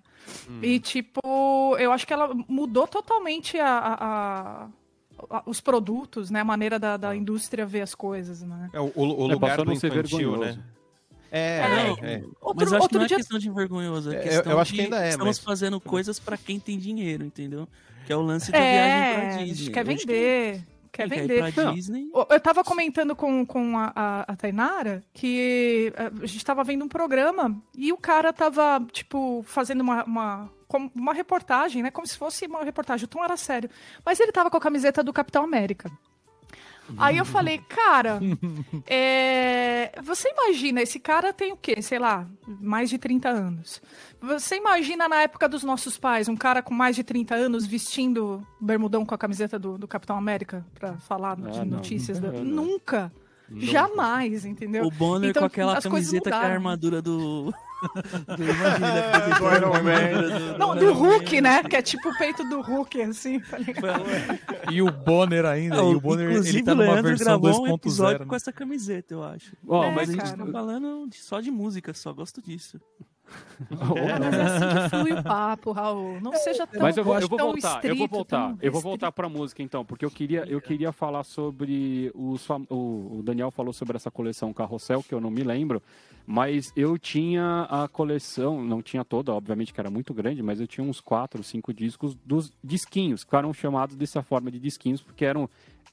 E, 0.61 0.79
tipo, 0.79 1.19
eu 1.79 1.93
acho 1.93 2.07
que 2.07 2.13
ela 2.13 2.31
mudou 2.47 2.87
totalmente 2.87 3.59
a, 3.59 3.79
a- 3.79 4.69
a- 5.31 5.43
os 5.47 5.63
produtos, 5.63 6.31
né? 6.31 6.41
A 6.41 6.45
maneira 6.45 6.79
da, 6.79 6.99
da 6.99 7.17
indústria 7.17 7.65
ver 7.65 7.81
as 7.81 7.95
coisas, 7.95 8.43
né? 8.43 8.69
É, 8.71 8.79
o, 8.81 8.93
o 8.95 9.31
É, 9.31 9.33
lugar 9.33 9.57
passou 9.57 9.63
a 9.63 9.65
do 9.65 9.73
infantil, 9.73 10.33
né? 10.37 10.47
vergonhoso. 10.49 10.65
É, 11.33 11.61
Não, 11.69 11.97
é, 12.07 12.15
é. 12.17 12.23
Outro, 12.41 12.55
mas 12.57 12.73
eu 12.73 12.79
acho 12.79 12.89
que 12.89 12.95
não 12.97 13.05
é 13.05 13.07
dia... 13.07 13.17
questão 13.17 13.39
de 13.39 13.49
envergonhoso, 13.49 14.11
é 14.13 14.15
É, 14.15 14.19
eu- 14.19 14.23
questão 14.25 14.53
eu 14.53 14.59
acho 14.61 14.71
que 14.73 14.77
de 14.79 14.83
ainda 14.85 15.05
é, 15.05 15.09
estamos 15.11 15.39
mas- 15.39 15.39
fazendo 15.39 15.81
coisas 15.81 16.19
pra 16.19 16.37
quem 16.37 16.61
tem 16.61 16.77
dinheiro, 16.79 17.25
entendeu? 17.25 17.67
Que 18.05 18.13
é 18.13 18.17
o 18.17 18.21
lance 18.21 18.51
da 18.53 18.59
É, 18.59 18.73
viagem 18.73 19.15
pra 19.15 19.23
a 19.23 19.39
Disney. 19.39 19.55
gente 19.55 19.71
quer 19.71 19.85
vender. 19.87 20.67
Quer 20.93 21.09
vender. 21.09 21.53
Pra 21.53 21.65
Não. 21.65 21.75
Disney. 21.75 22.11
Eu 22.29 22.41
tava 22.41 22.65
comentando 22.65 23.15
com, 23.15 23.47
com 23.47 23.79
a, 23.79 23.93
a, 23.95 24.33
a 24.33 24.37
Tainara 24.37 25.03
que 25.13 25.93
eh, 25.97 26.11
a 26.23 26.27
gente 26.27 26.45
tava 26.45 26.65
vendo 26.65 26.85
um 26.85 26.89
programa 26.89 27.57
e 27.77 27.93
o 27.93 27.97
cara 27.97 28.33
tava, 28.33 28.85
tipo, 28.93 29.43
fazendo 29.47 29.81
uma, 29.81 30.05
uma, 30.05 30.51
uma 30.95 31.13
reportagem, 31.13 31.83
né? 31.83 31.91
Como 31.91 32.07
se 32.07 32.17
fosse 32.17 32.47
uma 32.47 32.65
reportagem. 32.65 33.05
O 33.05 33.09
tom 33.09 33.25
era 33.25 33.37
sério. 33.37 33.71
Mas 34.05 34.19
ele 34.19 34.33
tava 34.33 34.51
com 34.51 34.57
a 34.57 34.61
camiseta 34.61 35.03
do 35.03 35.13
Capitão 35.13 35.45
América. 35.45 35.91
Aí 36.99 37.17
eu 37.19 37.25
falei, 37.25 37.59
cara, 37.59 38.21
é, 38.87 39.93
você 40.03 40.29
imagina, 40.31 40.83
esse 40.83 40.99
cara 40.99 41.33
tem 41.33 41.53
o 41.53 41.57
quê? 41.57 41.81
Sei 41.83 41.99
lá, 41.99 42.27
mais 42.61 42.91
de 42.91 42.99
30 42.99 43.29
anos. 43.29 43.81
Você 44.21 44.57
imagina 44.57 45.09
na 45.09 45.23
época 45.23 45.49
dos 45.49 45.63
nossos 45.65 45.97
pais, 45.99 46.29
um 46.29 46.37
cara 46.37 46.63
com 46.63 46.75
mais 46.75 46.95
de 46.97 47.03
30 47.05 47.35
anos 47.35 47.67
vestindo 47.67 48.47
bermudão 48.61 49.05
com 49.07 49.15
a 49.15 49.19
camiseta 49.19 49.59
do, 49.59 49.79
do 49.79 49.89
Capitão 49.89 50.17
América 50.17 50.65
pra 50.75 50.99
falar 50.99 51.37
de 51.37 51.61
Ah, 51.61 51.65
não. 51.65 51.77
notícias? 51.79 52.19
da- 52.21 52.31
Não. 53.51 53.61
Jamais, 53.61 54.45
entendeu? 54.45 54.85
O 54.87 54.91
Bonner 54.91 55.31
Então, 55.31 55.41
com 55.43 55.47
aquela 55.47 55.81
camiseta 55.83 56.31
que 56.31 56.37
é 56.37 56.39
a 56.39 56.43
armadura 56.53 57.03
do. 57.03 57.53
do 58.37 58.45
imagina, 58.45 58.79
né? 58.79 59.39
do 59.39 59.57
Iron 59.57 59.83
Man. 59.83 60.59
Não, 60.59 60.77
do 60.77 60.93
Hulk, 60.93 61.41
né? 61.41 61.63
Que 61.65 61.77
é 61.77 61.83
tipo 61.83 62.11
o 62.11 62.19
peito 62.19 62.45
do 62.49 62.61
Hulk, 62.61 63.01
assim, 63.03 63.41
tá 63.41 63.57
ligado? 63.59 64.05
E 64.71 64.83
o 64.83 64.91
Bonner 64.91 65.47
ainda, 65.47 65.77
e 65.77 65.81
o 65.81 66.01
Bonner 66.01 66.29
Inclusive, 66.31 66.59
ele 66.59 66.65
tá 66.65 66.73
o 66.73 66.75
numa 66.77 66.85
Leandro 66.93 67.09
versão 67.09 67.41
gravou 67.41 67.63
um 67.65 67.75
episódio 67.75 68.19
2.0. 68.21 68.27
com 68.29 68.35
essa 68.37 68.53
camiseta, 68.53 69.15
eu 69.15 69.25
acho. 69.25 69.57
Ó, 69.67 69.83
É, 69.85 69.87
mas 69.89 69.97
Mas 69.97 70.09
a 70.11 70.13
gente 70.13 70.23
cara. 70.37 70.37
tá 70.47 70.53
falando 70.53 71.09
de- 71.09 71.17
só 71.17 71.41
de 71.41 71.51
música, 71.51 71.95
só 71.95 72.13
gosto 72.13 72.43
disso. 72.43 72.79
Mas 73.71 74.35
é 74.35 74.43
assim 74.43 74.83
que 74.83 74.89
flui 74.89 75.13
o 75.13 75.23
papo, 75.23 75.73
Raul. 75.73 76.21
Não 76.21 76.33
seja 76.35 76.67
tão 76.67 76.81
Mas 76.81 76.97
eu 76.97 77.05
vou, 77.05 77.19
eu 77.19 77.29
vou 77.29 77.39
voltar, 77.39 77.85
eu 77.85 77.95
vou 77.95 78.07
estrito, 78.07 78.11
voltar, 78.11 78.57
eu 78.61 78.73
vou 78.73 78.81
voltar 78.81 79.13
pra 79.13 79.29
música 79.29 79.63
então, 79.63 79.85
porque 79.85 80.05
eu 80.05 80.11
queria, 80.11 80.45
eu 80.49 80.61
queria 80.61 80.93
falar 80.93 81.23
sobre 81.25 82.11
os 82.15 82.45
fam- 82.45 82.67
o, 82.71 83.19
o 83.19 83.23
Daniel 83.23 83.51
falou 83.51 83.73
sobre 83.73 83.97
essa 83.97 84.11
coleção 84.11 84.53
Carrossel, 84.53 85.03
que 85.03 85.15
eu 85.15 85.21
não 85.21 85.31
me 85.31 85.43
lembro, 85.43 85.83
mas 86.27 86.73
eu 86.77 86.99
tinha 86.99 87.67
a 87.71 87.89
coleção, 87.89 88.63
não 88.63 88.81
tinha 88.83 89.05
toda, 89.05 89.33
obviamente 89.33 89.73
que 89.75 89.81
era 89.81 89.91
muito 89.91 90.15
grande, 90.15 90.43
mas 90.43 90.61
eu 90.61 90.67
tinha 90.67 90.85
uns 90.87 91.01
quatro, 91.01 91.43
cinco 91.43 91.73
discos 91.73 92.15
dos 92.25 92.53
disquinhos, 92.63 93.25
que 93.25 93.37
eram 93.37 93.53
chamados 93.53 93.97
dessa 93.97 94.23
forma 94.23 94.51
de 94.51 94.59
disquinhos, 94.59 95.03
porque 95.03 95.25
eram 95.25 95.49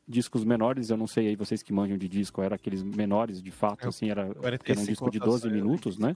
discos 0.07 0.43
menores, 0.43 0.89
eu 0.89 0.97
não 0.97 1.07
sei 1.07 1.27
aí 1.27 1.35
vocês 1.35 1.61
que 1.61 1.73
manjam 1.73 1.97
de 1.97 2.07
disco, 2.07 2.41
era 2.41 2.55
aqueles 2.55 2.81
menores 2.81 3.41
de 3.41 3.51
fato, 3.51 3.85
É, 3.85 3.89
assim, 3.89 4.09
era, 4.09 4.21
era 4.21 4.55
um 4.55 4.59
45 4.59 4.85
disco 4.85 5.11
de 5.11 5.17
rotações, 5.17 5.41
12 5.41 5.53
minutos, 5.53 5.97
né? 5.97 6.15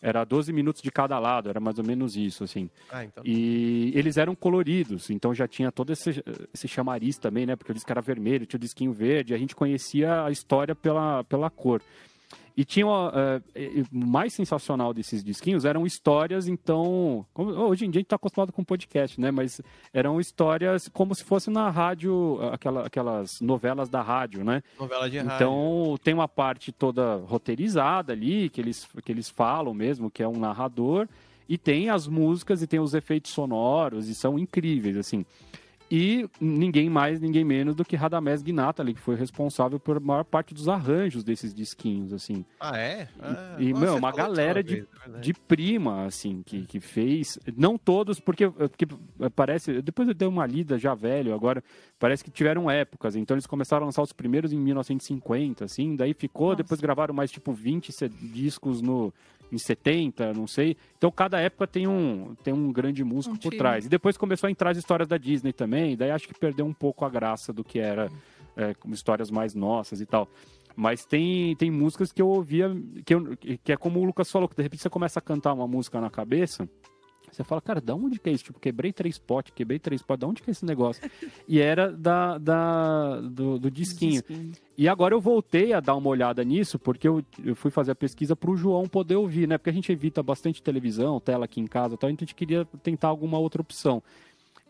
Era 0.00 0.24
12 0.24 0.52
minutos 0.52 0.82
de 0.82 0.90
cada 0.90 1.18
lado, 1.18 1.48
era 1.48 1.60
mais 1.60 1.78
ou 1.78 1.84
menos 1.84 2.16
isso, 2.16 2.44
assim. 2.44 2.68
Ah, 2.90 3.04
então. 3.04 3.24
E 3.24 3.92
eles 3.94 4.16
eram 4.16 4.34
coloridos, 4.34 5.10
então 5.10 5.34
já 5.34 5.46
tinha 5.48 5.70
todo 5.70 5.92
esse, 5.92 6.22
esse 6.52 6.68
chamariz 6.68 7.16
também, 7.18 7.46
né? 7.46 7.56
Porque 7.56 7.72
o 7.72 7.74
disco 7.74 7.90
era 7.90 8.00
vermelho, 8.00 8.46
tinha 8.46 8.58
o 8.58 8.60
disquinho 8.60 8.92
verde, 8.92 9.34
a 9.34 9.38
gente 9.38 9.54
conhecia 9.54 10.24
a 10.24 10.30
história 10.30 10.74
pela, 10.74 11.24
pela 11.24 11.50
cor. 11.50 11.80
E 12.56 12.64
tinha 12.64 12.86
eh, 13.56 13.82
o 13.92 13.96
mais 14.06 14.32
sensacional 14.32 14.94
desses 14.94 15.24
disquinhos 15.24 15.64
eram 15.64 15.84
histórias, 15.84 16.46
então. 16.46 17.26
como- 17.34 17.50
hoje 17.50 17.84
em 17.84 17.90
dia 17.90 17.98
a 17.98 18.00
gente 18.00 18.06
está 18.06 18.14
acostumado 18.16 18.52
com 18.52 18.62
podcast, 18.62 19.20
né? 19.20 19.32
Mas 19.32 19.60
eram 19.92 20.20
histórias 20.20 20.88
como 20.88 21.14
se 21.16 21.24
fosse 21.24 21.50
na 21.50 21.68
rádio, 21.68 22.38
aquela, 22.52 22.86
aquelas 22.86 23.40
novelas 23.40 23.88
da 23.88 24.02
rádio, 24.02 24.44
né? 24.44 24.62
Novela 24.78 25.10
de 25.10 25.18
rádio. 25.18 25.34
Então 25.34 25.96
tem 26.04 26.14
uma 26.14 26.28
parte 26.28 26.70
toda 26.70 27.16
roteirizada 27.26 28.12
ali, 28.12 28.48
que 28.48 28.60
eles, 28.60 28.86
que 29.04 29.10
eles 29.10 29.28
falam 29.28 29.74
mesmo, 29.74 30.08
que 30.10 30.22
é 30.22 30.28
um 30.28 30.38
narrador, 30.38 31.08
e 31.48 31.58
tem 31.58 31.90
as 31.90 32.06
músicas 32.06 32.62
e 32.62 32.66
tem 32.68 32.78
os 32.78 32.94
efeitos 32.94 33.32
sonoros, 33.32 34.08
e 34.08 34.14
são 34.14 34.38
incríveis, 34.38 34.96
assim. 34.96 35.26
E 35.90 36.26
ninguém 36.40 36.88
mais, 36.88 37.20
ninguém 37.20 37.44
menos 37.44 37.74
do 37.74 37.84
que 37.84 37.94
Radamés 37.94 38.42
Gnatali, 38.42 38.94
que 38.94 39.00
foi 39.00 39.14
responsável 39.16 39.78
por 39.78 40.00
maior 40.00 40.24
parte 40.24 40.54
dos 40.54 40.68
arranjos 40.68 41.22
desses 41.22 41.52
disquinhos, 41.54 42.12
assim. 42.12 42.44
Ah, 42.58 42.76
é? 42.76 43.06
Ah, 43.20 43.56
E, 43.58 43.72
nossa, 43.72 43.84
meu, 43.84 43.96
uma 43.96 44.10
galera 44.10 44.62
de, 44.62 44.76
vez, 44.76 44.86
é 45.14 45.18
de 45.20 45.34
prima, 45.34 46.04
assim, 46.06 46.42
que, 46.44 46.62
que 46.66 46.80
fez. 46.80 47.38
Não 47.56 47.76
todos, 47.78 48.18
porque, 48.18 48.48
porque 48.50 48.86
parece. 49.36 49.82
Depois 49.82 50.08
eu 50.08 50.14
dei 50.14 50.26
uma 50.26 50.46
lida 50.46 50.78
já 50.78 50.94
velho, 50.94 51.34
agora 51.34 51.62
parece 51.98 52.24
que 52.24 52.30
tiveram 52.30 52.70
épocas. 52.70 53.14
Então 53.14 53.34
eles 53.34 53.46
começaram 53.46 53.84
a 53.84 53.86
lançar 53.86 54.02
os 54.02 54.12
primeiros 54.12 54.52
em 54.52 54.58
1950, 54.58 55.64
assim, 55.66 55.94
daí 55.96 56.14
ficou, 56.14 56.48
Nossa. 56.48 56.56
depois 56.62 56.80
gravaram 56.80 57.14
mais 57.14 57.30
tipo 57.30 57.52
20 57.52 57.92
ce- 57.92 58.08
discos 58.08 58.80
no. 58.80 59.12
Em 59.54 59.58
70, 59.58 60.32
não 60.34 60.46
sei. 60.46 60.76
Então, 60.98 61.10
cada 61.10 61.38
época 61.40 61.66
tem 61.66 61.86
um, 61.86 62.34
tem 62.42 62.52
um 62.52 62.72
grande 62.72 63.04
músico 63.04 63.34
Um 63.34 63.38
por 63.38 63.50
trás. 63.58 63.86
E 63.86 63.88
depois 63.88 64.16
começou 64.16 64.48
a 64.48 64.50
entrar 64.50 64.70
as 64.70 64.76
histórias 64.78 65.06
da 65.08 65.16
Disney 65.16 65.52
também. 65.52 65.96
Daí 65.96 66.10
acho 66.10 66.26
que 66.26 66.34
perdeu 66.38 66.66
um 66.66 66.72
pouco 66.72 67.04
a 67.04 67.08
graça 67.08 67.52
do 67.52 67.62
que 67.62 67.78
era 67.78 68.10
é, 68.56 68.74
como 68.74 68.92
histórias 68.94 69.30
mais 69.30 69.54
nossas 69.54 70.00
e 70.00 70.06
tal. 70.06 70.28
Mas 70.76 71.04
tem, 71.06 71.54
tem 71.54 71.70
músicas 71.70 72.10
que 72.10 72.20
eu 72.20 72.28
ouvia, 72.28 72.68
que, 73.04 73.14
eu- 73.14 73.36
que 73.62 73.72
é 73.72 73.76
como 73.76 74.00
o 74.00 74.04
Lucas 74.04 74.28
falou, 74.30 74.48
que 74.48 74.56
de 74.56 74.62
repente 74.62 74.82
você 74.82 74.90
começa 74.90 75.20
a 75.20 75.22
cantar 75.22 75.52
uma 75.52 75.68
música 75.68 76.00
na 76.00 76.10
cabeça, 76.10 76.68
você 77.30 77.42
fala, 77.44 77.60
cara, 77.60 77.80
da 77.80 77.94
onde 77.94 78.18
que 78.18 78.28
é 78.28 78.32
isso? 78.32 78.44
Tipo, 78.44 78.60
quebrei 78.60 78.92
três 78.92 79.18
potes, 79.18 79.52
quebrei 79.54 79.78
três 79.78 80.02
potes, 80.02 80.20
da 80.20 80.26
onde 80.26 80.42
que 80.42 80.50
é 80.50 80.52
esse 80.52 80.64
negócio? 80.64 81.02
E 81.48 81.60
era 81.60 81.90
da, 81.92 82.38
da, 82.38 83.20
do, 83.20 83.58
do 83.58 83.70
disquinho. 83.70 84.22
E 84.78 84.88
agora 84.88 85.14
eu 85.14 85.20
voltei 85.20 85.72
a 85.72 85.80
dar 85.80 85.94
uma 85.94 86.08
olhada 86.08 86.42
nisso, 86.44 86.78
porque 86.78 87.06
eu, 87.06 87.22
eu 87.44 87.54
fui 87.54 87.70
fazer 87.70 87.90
a 87.92 87.94
pesquisa 87.94 88.34
para 88.34 88.50
o 88.50 88.56
João 88.56 88.86
poder 88.88 89.16
ouvir, 89.16 89.46
né? 89.48 89.58
Porque 89.58 89.70
a 89.70 89.72
gente 89.74 89.90
evita 89.92 90.22
bastante 90.22 90.62
televisão, 90.62 91.20
tela 91.20 91.44
aqui 91.44 91.60
em 91.60 91.66
casa 91.66 91.94
e 91.94 91.98
tal, 91.98 92.08
então 92.10 92.24
a 92.24 92.26
gente 92.26 92.34
queria 92.34 92.64
tentar 92.82 93.08
alguma 93.08 93.38
outra 93.38 93.60
opção. 93.60 94.02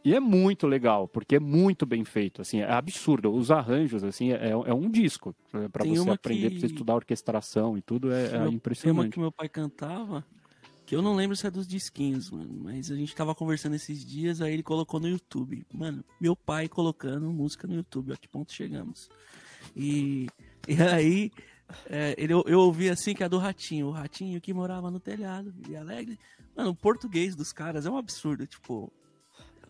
E 0.05 0.15
é 0.15 0.21
muito 0.21 0.67
legal, 0.67 1.09
porque 1.09 1.37
é 1.37 1.41
muito 1.41 1.87
bem 1.87 2.05
feito, 2.05 2.43
assim, 2.43 2.61
é 2.61 2.71
absurdo. 2.71 3.33
Os 3.35 3.51
arranjos, 3.51 4.05
assim, 4.05 4.33
é, 4.33 4.51
é 4.51 4.75
um 4.75 4.91
disco. 4.91 5.35
Para 5.73 5.83
Tem 5.85 5.95
você 5.97 6.11
aprender, 6.11 6.43
que- 6.51 6.51
pra 6.51 6.61
você 6.61 6.67
estudar 6.67 6.95
orquestração 6.97 7.79
e 7.79 7.81
tudo, 7.81 8.13
é, 8.13 8.17
é 8.17 8.21
Meu- 8.23 8.31
Tem 8.33 8.41
uma 8.41 8.49
impressionante. 8.53 9.11
que 9.13 9.19
meu 9.21 9.33
pai 9.33 9.49
cantava, 9.49 10.23
que 10.87 10.95
eu 10.95 11.01
não 11.03 11.15
lembro 11.15 11.37
se 11.37 11.47
é 11.47 11.51
dos 11.51 11.67
disquinhos, 11.67 12.31
mano. 12.31 12.55
Mas 12.63 12.91
a 12.91 12.97
gente 12.97 13.15
tava 13.15 13.35
conversando 13.35 13.75
esses 13.75 14.05
dias, 14.05 14.41
aí 14.41 14.53
ele 14.53 14.63
colocou 14.63 15.01
no 15.01 15.09
YouTube. 15.09 15.67
Mano, 15.73 16.05
meu 16.21 16.37
pai 16.37 16.69
colocando 16.69 17.31
música 17.33 17.67
no 17.67 17.75
YouTube, 17.75 18.13
ó, 18.13 18.17
que 18.17 18.29
ponto 18.29 18.53
chegamos. 18.53 19.09
E, 19.75 20.27
e 20.69 20.83
aí, 20.83 21.31
é, 21.87 22.15
ele, 22.19 22.33
eu 22.33 22.61
ouvi 22.61 22.91
assim 22.91 23.15
que 23.15 23.25
é 23.25 23.29
do 23.29 23.39
Ratinho. 23.39 23.87
O 23.89 23.93
Ratinho 23.93 24.41
que 24.41 24.53
morava 24.53 24.91
no 24.91 25.01
telhado, 25.01 25.55
e 25.69 25.75
alegre. 25.77 26.19
Mano, 26.57 26.71
o 26.71 26.75
português 26.75 27.35
dos 27.35 27.53
caras 27.53 27.87
é 27.87 27.91
um 27.91 27.97
absurdo, 27.97 28.47
tipo... 28.47 28.93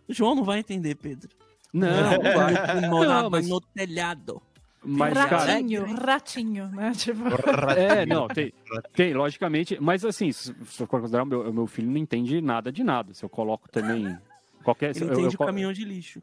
O 0.07 0.13
João 0.13 0.35
não 0.35 0.45
vai 0.45 0.59
entender, 0.59 0.97
Pedro. 0.97 1.31
Não, 1.73 1.89
não 1.89 2.23
vai. 2.23 2.81
Morava 2.91 3.23
Não, 3.23 3.31
mas- 3.31 3.49
no 3.49 3.61
telhado. 3.61 4.43
Mas, 4.85 5.15
cara, 5.15 5.53
ratinho, 5.53 5.85
ratinho, 6.05 6.69
né? 6.69 6.93
Tipo, 6.97 7.23
É, 7.77 8.05
não, 8.05 8.29
tem, 8.29 8.53
tem, 8.95 9.15
logicamente, 9.15 9.79
mas 9.81 10.05
assim, 10.05 10.31
se 10.31 10.55
eu 10.79 10.87
considerar 10.87 11.23
o 11.23 11.27
meu, 11.27 11.49
o 11.49 11.53
meu 11.53 11.67
filho 11.67 11.91
não 11.91 11.97
entende 11.97 12.41
nada 12.41 12.71
de 12.71 12.85
nada. 12.85 13.15
Se 13.15 13.25
eu 13.25 13.29
coloco 13.29 13.69
também 13.71 14.17
qualquer. 14.63 14.91
Ele 14.95 15.05
eu- 15.05 15.09
eu 15.09 15.15
entende 15.15 15.35
o 15.35 15.39
co- 15.39 15.47
caminhão 15.47 15.73
de 15.73 15.85
lixo. 15.85 16.23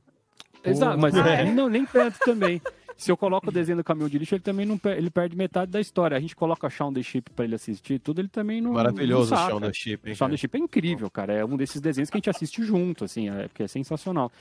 Exato, 0.64 0.98
mas 1.00 1.16
Ah, 1.16 1.28
é? 1.28 1.46
não, 1.52 1.68
nem 1.68 1.86
tanto 1.86 2.20
também. 2.20 2.62
Se 3.02 3.12
eu 3.12 3.18
coloco 3.18 3.50
o 3.50 3.52
desenho 3.52 3.78
do 3.80 3.84
caminhão 3.84 4.08
de 4.08 4.20
lixo, 4.20 4.36
ele 4.36 4.44
também 4.44 4.64
não 4.66 4.80
ele 4.96 5.10
perde 5.10 5.36
metade 5.36 5.72
da 5.72 5.80
história. 5.82 6.16
A 6.16 6.20
gente 6.20 6.36
coloca 6.36 6.70
Shaun 6.70 6.94
the 6.94 7.02
Sheep 7.02 7.32
pra 7.32 7.46
ele 7.46 7.56
assistir 7.56 7.98
tudo, 8.00 8.22
ele 8.22 8.28
também 8.28 8.62
não. 8.62 8.74
Maravilhoso 8.74 9.28
o 9.28 9.32
não 9.32 9.38
saca. 9.38 9.50
chão 9.50 9.60
da 9.60 9.74
chip, 9.74 10.08
hein? 10.08 10.14
Shaun 10.16 10.30
the 10.30 10.38
Sheep 10.38 10.56
é 10.56 10.60
incrível, 10.60 11.10
cara. 11.10 11.34
É 11.34 11.44
um 11.44 11.58
desses 11.58 11.82
desenhos 11.82 12.10
que 12.12 12.18
a 12.18 12.20
gente 12.20 12.30
assiste 12.30 12.64
junto, 12.64 13.04
assim, 13.04 13.28
é, 13.30 13.48
porque 13.48 13.64
é 13.64 13.68
sensacional. 13.68 14.32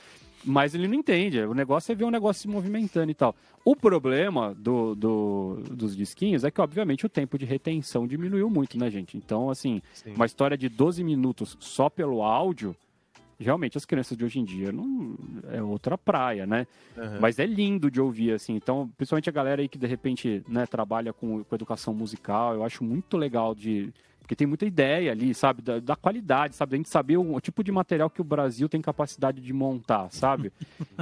Mas 0.45 0.75
ele 0.75 0.87
não 0.87 0.93
entende. 0.95 1.39
O 1.41 1.53
negócio 1.55 1.91
é 1.91 1.95
ver 1.95 2.03
um 2.05 2.11
negócio 2.11 2.41
se 2.43 2.47
movimentando 2.47 3.09
e 3.11 3.15
tal. 3.15 3.35
O 3.65 3.75
problema 3.75 4.53
do, 4.57 4.93
do- 4.95 5.63
dos 5.71 5.95
disquinhos 5.95 6.43
é 6.43 6.51
que, 6.51 6.61
obviamente, 6.61 7.05
o 7.05 7.09
tempo 7.09 7.37
de 7.39 7.45
retenção 7.45 8.05
diminuiu 8.07 8.49
muito, 8.49 8.77
né, 8.77 8.89
gente? 8.91 9.17
Então, 9.17 9.49
assim, 9.49 9.81
Sim. 9.93 10.13
uma 10.13 10.25
história 10.27 10.55
de 10.57 10.69
12 10.69 11.03
minutos 11.03 11.57
só 11.59 11.89
pelo 11.89 12.21
áudio, 12.23 12.75
realmente 13.43 13.77
as 13.77 13.85
crianças 13.85 14.17
de 14.17 14.23
hoje 14.23 14.39
em 14.39 14.43
dia 14.43 14.71
não 14.71 15.15
é 15.51 15.61
outra 15.61 15.97
praia, 15.97 16.45
né? 16.45 16.67
Aham. 16.97 17.19
Mas 17.19 17.39
é 17.39 17.45
lindo 17.45 17.89
de 17.89 17.99
ouvir, 17.99 18.33
assim. 18.33 18.55
Então, 18.55 18.89
principalmente 18.97 19.29
a 19.29 19.33
galera 19.33 19.61
aí 19.61 19.67
que 19.67 19.77
de 19.77 19.87
repente 19.87 20.43
né, 20.47 20.65
trabalha 20.65 21.13
com, 21.13 21.43
com 21.43 21.55
educação 21.55 21.93
musical, 21.93 22.53
eu 22.53 22.63
acho 22.63 22.83
muito 22.83 23.17
legal 23.17 23.55
de. 23.55 23.93
Porque 24.19 24.35
tem 24.35 24.47
muita 24.47 24.65
ideia 24.65 25.11
ali, 25.11 25.33
sabe? 25.33 25.61
Da, 25.61 25.79
da 25.79 25.95
qualidade, 25.95 26.55
sabe? 26.55 26.71
Da 26.71 26.77
gente 26.77 26.89
saber 26.89 27.17
o, 27.17 27.33
o 27.35 27.41
tipo 27.41 27.63
de 27.63 27.71
material 27.71 28.09
que 28.09 28.21
o 28.21 28.23
Brasil 28.23 28.69
tem 28.69 28.81
capacidade 28.81 29.41
de 29.41 29.51
montar, 29.51 30.09
sabe? 30.11 30.53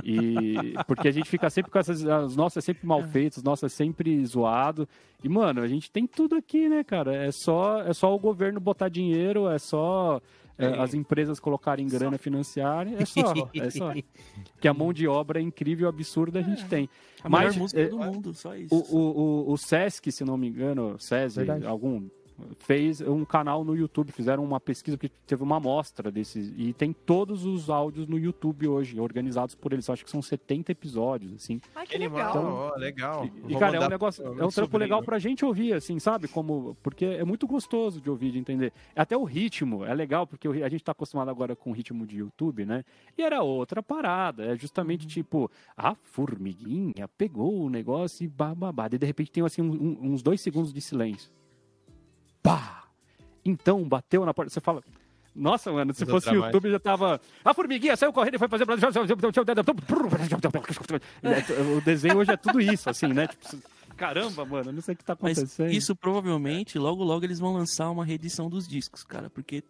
E 0.04 0.56
porque 0.88 1.08
a 1.08 1.12
gente 1.12 1.30
fica 1.30 1.50
sempre 1.50 1.72
com 1.72 1.78
essas. 1.78 2.06
As 2.06 2.36
nossas 2.36 2.64
sempre 2.64 2.88
mal 2.88 3.04
feitas, 3.04 3.40
as 3.40 3.44
nossas 3.44 3.74
sempre 3.74 4.26
zoado. 4.26 4.88
E, 5.24 5.28
mano, 5.28 5.62
a 5.62 5.68
gente 5.68 5.92
tem 5.92 6.08
tudo 6.08 6.36
aqui, 6.36 6.70
né, 6.70 6.84
cara? 6.84 7.14
É 7.14 7.32
só, 7.32 7.82
é 7.82 7.94
só 7.94 8.16
o 8.16 8.20
governo 8.20 8.60
botar 8.60 8.90
dinheiro, 8.90 9.50
é 9.50 9.60
só. 9.60 10.22
É, 10.60 10.74
Sim. 10.74 10.80
as 10.80 10.94
empresas 10.94 11.40
colocarem 11.40 11.88
grana, 11.88 12.18
financiarem, 12.18 12.96
é 12.96 13.06
só, 13.06 13.34
é 13.56 13.70
só. 13.70 13.94
Que 14.60 14.68
a 14.68 14.74
mão 14.74 14.92
de 14.92 15.08
obra 15.08 15.40
é 15.40 15.42
incrível, 15.42 15.88
absurda, 15.88 16.40
a 16.40 16.42
gente 16.42 16.66
tem. 16.66 16.90
A 17.24 17.30
Mas, 17.30 17.42
melhor 17.42 17.60
música 17.60 17.82
é, 17.82 17.88
do 17.88 17.98
mundo, 17.98 18.34
só 18.34 18.56
isso. 18.56 18.76
O, 18.76 18.96
o, 18.96 19.50
o, 19.50 19.54
o 19.54 19.58
Sesc, 19.58 20.12
se 20.12 20.26
não 20.26 20.38
me 20.38 20.50
engano, 20.50 21.00
César, 21.00 21.46
algum, 21.66 22.10
fez 22.60 23.02
um 23.02 23.24
canal 23.26 23.64
no 23.64 23.76
YouTube, 23.76 24.12
fizeram 24.12 24.44
uma 24.44 24.60
pesquisa 24.60 24.98
que 24.98 25.10
teve 25.10 25.44
uma 25.44 25.58
amostra 25.58 26.12
desses, 26.12 26.54
e 26.58 26.74
tem 26.74 26.92
todos 26.94 27.46
os 27.46 27.70
áudios 27.70 28.08
no 28.08 28.18
YouTube 28.18 28.68
hoje, 28.68 29.00
organizados 29.00 29.56
por 29.56 29.74
eles, 29.74 29.90
acho 29.90 30.04
que 30.04 30.12
são 30.12 30.22
70 30.22 30.72
episódios, 30.72 31.34
assim. 31.34 31.60
ai, 31.76 31.86
Que 31.88 31.98
legal. 31.98 32.36
ó, 32.38 32.76
legal. 32.78 33.30
E, 33.48 33.56
cara, 33.56 33.78
é 33.78 33.86
um 33.86 33.90
negócio, 33.90 34.26
é 34.26 34.46
um 34.46 34.50
trampo 34.50 34.78
legal 34.78 35.02
pra 35.04 35.20
gente 35.20 35.44
ouvir, 35.46 35.74
assim, 35.74 36.00
sabe? 36.00 36.28
Como, 36.28 36.76
porque 36.84 37.06
é 37.06 37.24
muito 37.24 37.48
gostoso 37.48 38.02
de 38.02 38.10
ouvir, 38.10 38.32
de 38.32 38.40
entender. 38.40 38.72
Até 38.96 39.16
o 39.18 39.24
ritmo 39.24 39.84
é 39.86 39.94
legal, 39.94 40.26
porque 40.28 40.48
a 40.48 40.70
gente 40.70 40.84
tá 40.84 40.92
acostumado 40.92 41.30
agora 41.30 41.56
com 41.56 41.72
o 41.72 41.74
ritmo 41.74 42.06
de 42.06 42.18
YouTube, 42.18 42.66
né? 42.66 42.84
E 43.18 43.22
era 43.22 43.42
outra 43.42 43.82
parada. 43.84 44.46
É 44.46 44.56
justamente 44.58 45.06
tipo, 45.08 45.50
a 45.78 45.96
formiguinha 45.96 47.08
pegou 47.18 47.64
o 47.64 47.70
negócio 47.70 48.24
e 48.24 48.28
bababá. 48.28 48.88
E 48.92 48.98
de 48.98 49.06
repente 49.06 49.32
tem 49.32 49.44
assim 49.44 49.62
um- 49.62 49.72
um- 50.02 50.12
uns 50.14 50.22
dois 50.22 50.42
segundos 50.42 50.72
de 50.74 50.82
silêncio. 50.82 51.32
Pá! 52.42 52.84
Então 53.44 53.84
bateu 53.84 54.26
na 54.26 54.34
porta. 54.34 54.52
Você 54.52 54.60
fala. 54.60 54.84
Nossa, 55.36 55.72
mano, 55.72 55.94
se 55.94 56.06
fosse 56.06 56.30
o. 56.30 56.34
YouTube 56.34 56.70
já 56.70 56.80
tava. 56.80 57.22
A 57.46 57.54
formiguinha 57.54 57.96
saiu 57.96 58.12
correndo 58.12 58.36
e 58.36 58.38
foi 58.40 58.48
fazer. 58.48 58.66
O 61.78 61.82
desenho 61.82 62.18
hoje 62.18 62.32
é 62.32 62.38
tudo 62.38 62.60
isso, 62.60 62.90
assim, 62.90 63.08
né? 63.08 63.28
Tipo, 63.28 63.58
caramba, 63.96 64.46
mano, 64.46 64.72
não 64.72 64.82
sei 64.82 64.96
o 64.96 64.98
que 64.98 65.04
tá 65.04 65.18
Mas 65.22 65.38
acontecendo. 65.38 65.72
isso 65.72 65.96
provavelmente, 65.96 66.80
logo 66.80 67.04
logo 67.04 67.26
eles 67.26 67.40
vão 67.40 67.54
lançar 67.54 67.90
uma 67.90 68.04
reedição 68.06 68.50
dos 68.50 68.68
discos, 68.68 69.04
cara, 69.04 69.30
porque 69.30 69.64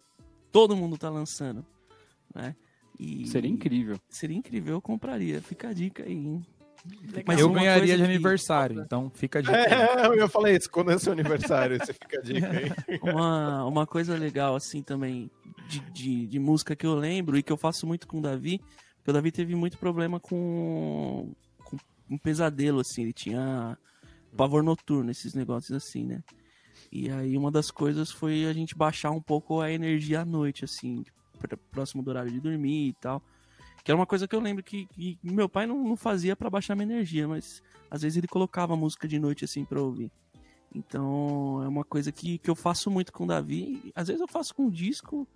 todo 0.52 0.76
mundo 0.76 0.96
tá 0.96 1.10
lançando, 1.10 1.64
né? 2.34 2.54
E 2.98 3.26
Seria 3.26 3.50
incrível. 3.50 3.98
Seria 4.08 4.36
incrível, 4.36 4.74
eu 4.74 4.80
compraria. 4.80 5.40
Fica 5.40 5.68
a 5.68 5.72
dica 5.72 6.02
aí, 6.04 6.12
hein? 6.12 6.44
Legal. 6.84 7.24
Mas 7.26 7.40
eu 7.40 7.50
ganharia 7.50 7.96
de 7.96 8.02
que- 8.02 8.08
aniversário, 8.08 8.80
então 8.80 9.10
fica 9.14 9.38
a 9.40 9.42
dica. 9.42 9.56
É, 9.56 10.06
eu 10.20 10.28
falar 10.28 10.50
isso, 10.52 10.70
quando 10.70 10.90
é 10.90 10.98
seu 10.98 11.12
aniversário, 11.12 11.78
você 11.78 11.92
fica 11.92 12.18
a 12.18 12.22
dica 12.22 12.48
aí. 12.50 12.98
Uma, 13.02 13.64
uma 13.66 13.86
coisa 13.86 14.16
legal, 14.16 14.54
assim, 14.56 14.82
também, 14.82 15.30
de, 15.68 15.80
de, 15.92 16.26
de 16.26 16.38
música 16.38 16.74
que 16.74 16.86
eu 16.86 16.94
lembro 16.94 17.36
e 17.36 17.42
que 17.42 17.52
eu 17.52 17.56
faço 17.56 17.86
muito 17.86 18.06
com 18.08 18.18
o 18.18 18.22
Davi, 18.22 18.58
porque 18.96 19.10
o 19.10 19.12
Davi 19.12 19.30
teve 19.30 19.54
muito 19.54 19.76
problema 19.78 20.18
com, 20.18 21.32
com 21.64 21.76
um 22.08 22.16
pesadelo, 22.18 22.80
assim, 22.80 23.02
ele 23.02 23.12
tinha 23.12 23.76
pavor 24.36 24.62
noturno, 24.62 25.10
esses 25.10 25.34
negócios 25.34 25.72
assim, 25.76 26.04
né? 26.06 26.22
E 26.90 27.10
aí 27.10 27.36
uma 27.36 27.50
das 27.50 27.70
coisas 27.70 28.10
foi 28.10 28.46
a 28.46 28.52
gente 28.52 28.74
baixar 28.76 29.10
um 29.10 29.20
pouco 29.20 29.60
a 29.60 29.70
energia 29.70 30.20
à 30.22 30.24
noite, 30.24 30.64
assim, 30.64 31.04
próximo 31.70 32.02
do 32.02 32.10
horário 32.10 32.30
de 32.32 32.40
dormir 32.40 32.88
e 32.88 32.92
tal. 32.94 33.22
Que 33.84 33.90
era 33.90 33.96
uma 33.96 34.06
coisa 34.06 34.28
que 34.28 34.34
eu 34.34 34.40
lembro 34.40 34.62
que, 34.62 34.86
que 34.86 35.18
meu 35.22 35.48
pai 35.48 35.66
não, 35.66 35.82
não 35.82 35.96
fazia 35.96 36.36
pra 36.36 36.50
baixar 36.50 36.74
minha 36.74 36.86
energia, 36.86 37.26
mas 37.26 37.62
às 37.90 38.02
vezes 38.02 38.18
ele 38.18 38.28
colocava 38.28 38.76
música 38.76 39.08
de 39.08 39.18
noite, 39.18 39.44
assim, 39.44 39.64
pra 39.64 39.80
ouvir. 39.80 40.10
Então 40.74 41.62
é 41.64 41.68
uma 41.68 41.84
coisa 41.84 42.12
que, 42.12 42.38
que 42.38 42.48
eu 42.48 42.54
faço 42.54 42.90
muito 42.90 43.12
com 43.12 43.24
o 43.24 43.26
Davi. 43.26 43.92
Às 43.94 44.08
vezes 44.08 44.20
eu 44.20 44.28
faço 44.28 44.54
com 44.54 44.66
o 44.66 44.70
disco, 44.70 45.26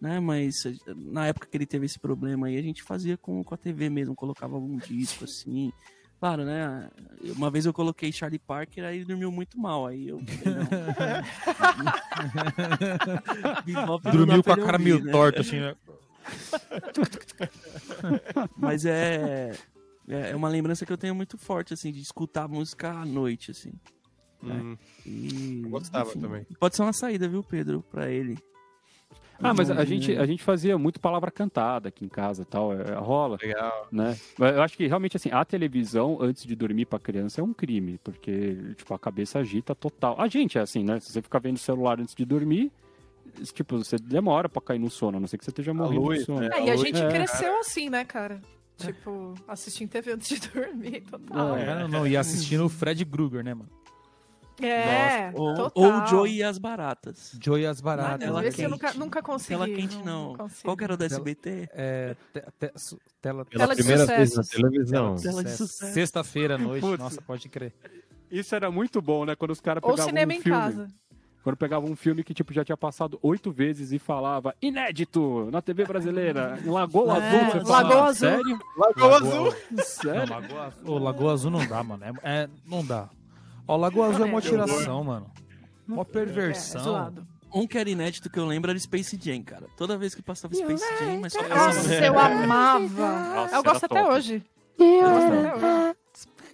né? 0.00 0.20
Mas 0.20 0.54
na 0.94 1.26
época 1.26 1.48
que 1.48 1.56
ele 1.56 1.66
teve 1.66 1.86
esse 1.86 1.98
problema 1.98 2.46
aí, 2.46 2.56
a 2.56 2.62
gente 2.62 2.82
fazia 2.82 3.16
com, 3.16 3.42
com 3.42 3.54
a 3.54 3.58
TV 3.58 3.90
mesmo, 3.90 4.14
colocava 4.14 4.54
algum 4.54 4.76
disco 4.76 5.24
assim. 5.24 5.72
Claro, 6.20 6.44
né? 6.44 6.90
Uma 7.36 7.50
vez 7.50 7.64
eu 7.64 7.72
coloquei 7.72 8.12
Charlie 8.12 8.40
Parker, 8.40 8.84
aí 8.84 8.96
ele 8.96 9.04
dormiu 9.04 9.30
muito 9.30 9.58
mal. 9.58 9.86
Aí 9.86 10.08
eu. 10.08 10.18
não. 10.18 10.24
Bebop 13.64 14.04
não 14.04 14.12
Dormiu 14.12 14.42
com 14.42 14.52
a 14.52 14.56
cara 14.56 14.72
ouvir, 14.72 14.84
meio 14.84 15.04
né? 15.04 15.12
torta, 15.12 15.40
assim, 15.40 15.60
né? 15.60 15.76
Mas 18.56 18.84
é. 18.84 19.52
É 20.08 20.34
uma 20.34 20.48
lembrança 20.48 20.86
que 20.86 20.92
eu 20.92 20.96
tenho 20.96 21.14
muito 21.14 21.36
forte, 21.36 21.74
assim, 21.74 21.92
de 21.92 22.00
escutar 22.00 22.48
música 22.48 22.90
à 22.90 23.04
noite, 23.04 23.50
assim. 23.50 23.72
Hum, 24.42 24.76
E, 25.04 25.62
gostava 25.68 26.10
também. 26.12 26.46
Pode 26.58 26.76
ser 26.76 26.82
uma 26.82 26.92
saída, 26.94 27.28
viu, 27.28 27.42
Pedro, 27.42 27.84
pra 27.90 28.08
ele. 28.10 28.38
Ah, 29.40 29.52
mas 29.54 29.70
a 29.70 29.74
Não, 29.74 29.84
gente, 29.84 30.12
é. 30.14 30.18
a 30.18 30.26
gente 30.26 30.42
fazia 30.42 30.76
muito 30.78 30.98
palavra 30.98 31.30
cantada 31.30 31.88
aqui 31.90 32.04
em 32.04 32.08
casa 32.08 32.44
tal. 32.44 32.72
é, 32.72 32.94
rola, 32.94 33.36
legal. 33.40 33.86
né? 33.92 34.16
Eu 34.38 34.62
acho 34.62 34.76
que 34.76 34.86
realmente 34.86 35.16
assim, 35.16 35.30
a 35.30 35.44
televisão 35.44 36.18
antes 36.20 36.44
de 36.44 36.56
dormir 36.56 36.86
pra 36.86 36.98
criança 36.98 37.40
é 37.40 37.44
um 37.44 37.52
crime, 37.52 38.00
porque 38.02 38.56
tipo, 38.76 38.94
a 38.94 38.98
cabeça 38.98 39.38
agita 39.40 39.74
total. 39.74 40.20
A 40.20 40.26
gente 40.26 40.58
é 40.58 40.62
assim, 40.62 40.82
né? 40.82 40.98
Se 41.00 41.12
você 41.12 41.22
ficar 41.22 41.38
vendo 41.38 41.56
o 41.56 41.60
celular 41.60 42.00
antes 42.00 42.14
de 42.16 42.24
dormir, 42.24 42.72
tipo, 43.52 43.78
você 43.78 43.96
demora 43.98 44.48
pra 44.48 44.60
cair 44.62 44.78
no 44.78 44.90
sono, 44.90 45.16
a 45.16 45.20
não 45.20 45.26
ser 45.26 45.38
que 45.38 45.44
você 45.44 45.50
esteja 45.50 45.72
morrendo 45.74 46.00
luz, 46.02 46.20
de 46.20 46.24
sono. 46.26 46.40
né? 46.40 46.50
É, 46.52 46.64
e 46.66 46.70
a 46.70 46.74
É, 46.74 46.76
gente 46.76 47.00
é. 47.02 47.08
cresceu 47.08 47.58
assim, 47.60 47.88
né, 47.90 48.04
cara? 48.04 48.40
Tipo, 48.76 49.34
assistindo 49.48 49.88
TV 49.90 50.12
antes 50.12 50.28
de 50.40 50.48
dormir, 50.48 51.00
total. 51.02 51.56
É, 51.56 51.80
não, 51.80 51.88
não, 51.88 52.06
e 52.06 52.16
assistindo 52.16 52.64
o 52.64 52.68
Fred 52.68 53.04
Krueger, 53.04 53.42
né, 53.44 53.54
mano? 53.54 53.68
É, 54.60 55.30
Ou, 55.36 55.54
total. 55.54 55.72
ou 55.84 55.92
o 56.02 56.06
Joey 56.06 56.36
e 56.38 56.42
as 56.42 56.58
Baratas. 56.58 57.36
Joey 57.40 57.62
e 57.62 57.66
as 57.66 57.80
baratas. 57.80 58.28
Eu 58.58 58.68
nunca, 58.68 58.92
nunca 58.94 59.22
consegui. 59.22 59.50
Tela 59.50 59.66
quente 59.68 59.98
não. 60.02 60.34
consigo. 60.34 60.62
Qual 60.64 60.76
que 60.76 60.82
era 60.82 60.94
o 60.94 60.96
da 60.96 61.08
Tela- 61.08 61.14
SBT? 61.20 61.68
É, 61.72 62.16
te- 62.32 62.40
te- 62.58 62.72
su- 62.74 62.98
tela, 63.22 63.44
Pela 63.44 63.66
Tela 63.68 63.76
de 63.76 63.82
primeira 63.84 64.04
vez 64.04 64.34
na 64.34 64.42
televisão. 64.42 65.14
Tela 65.14 65.44
de 65.44 65.50
sucesso. 65.52 65.92
Sexta-feira 65.94 66.56
à 66.56 66.58
noite, 66.58 66.80
Putz. 66.80 66.98
nossa, 66.98 67.22
pode 67.22 67.48
crer. 67.48 67.72
Isso 68.28 68.52
era 68.52 68.68
muito 68.68 69.00
bom, 69.00 69.24
né? 69.24 69.36
Quando 69.36 69.52
os 69.52 69.60
caras 69.60 69.80
Ou 69.82 69.90
pegavam 69.90 70.08
cinema 70.08 70.32
um 70.32 70.36
em 70.36 70.40
filme. 70.40 70.58
casa. 70.58 70.88
Quando 71.48 71.56
pegavam 71.56 71.90
um 71.90 71.96
filme 71.96 72.22
que 72.22 72.34
tipo 72.34 72.52
já 72.52 72.62
tinha 72.62 72.76
passado 72.76 73.18
oito 73.22 73.50
vezes 73.50 73.90
e 73.90 73.98
falava 73.98 74.54
inédito 74.60 75.48
na 75.50 75.62
TV 75.62 75.86
brasileira, 75.86 76.58
em 76.62 76.68
Lagoa 76.68 77.16
É, 77.16 77.26
Azul. 77.40 77.40
Você 77.62 77.72
Lagoa 77.72 77.90
fala, 77.90 78.04
Azul. 78.04 78.14
Sério? 78.28 78.58
Lagoa 78.76 79.16
Azul. 79.16 79.54
Não, 79.70 79.82
Sério? 79.84 80.30
Lagoa 80.34 80.66
Azul. 80.66 80.94
Ô, 80.94 80.98
Lagoa 80.98 81.32
Azul 81.32 81.50
não 81.50 81.66
dá, 81.66 81.82
mano. 81.82 82.04
É, 82.04 82.12
é- 82.42 82.48
não 82.66 82.84
dá. 82.84 83.08
Ó, 83.66 83.76
Lagoa 83.78 84.08
Azul 84.08 84.26
é 84.26 84.28
uma 84.28 84.42
tiração, 84.42 85.02
mano. 85.02 85.30
Uma 85.88 86.02
É, 86.02 86.04
perversão. 86.04 86.82
zoado. 86.82 87.26
Um 87.54 87.66
que 87.66 87.78
era 87.78 87.88
inédito 87.88 88.28
que 88.28 88.38
eu 88.38 88.44
lembro 88.44 88.70
era 88.70 88.78
Space 88.78 89.18
Jam, 89.18 89.42
cara. 89.42 89.68
Toda 89.74 89.96
vez 89.96 90.14
que 90.14 90.20
passava 90.20 90.52
Space 90.54 90.84
Jam, 91.02 91.18
mas 91.22 91.32
só 91.32 91.48
Nossa, 91.48 91.94
eu 92.04 92.18
amava. 92.18 92.88
Nossa, 93.34 93.56
eu 93.56 93.62
gosto 93.62 93.84
até 93.86 94.02
top. 94.02 94.12
hoje. 94.12 94.44
Eu 94.78 95.00
gosto 95.00 95.32
até 95.32 95.54
hoje. 95.88 95.96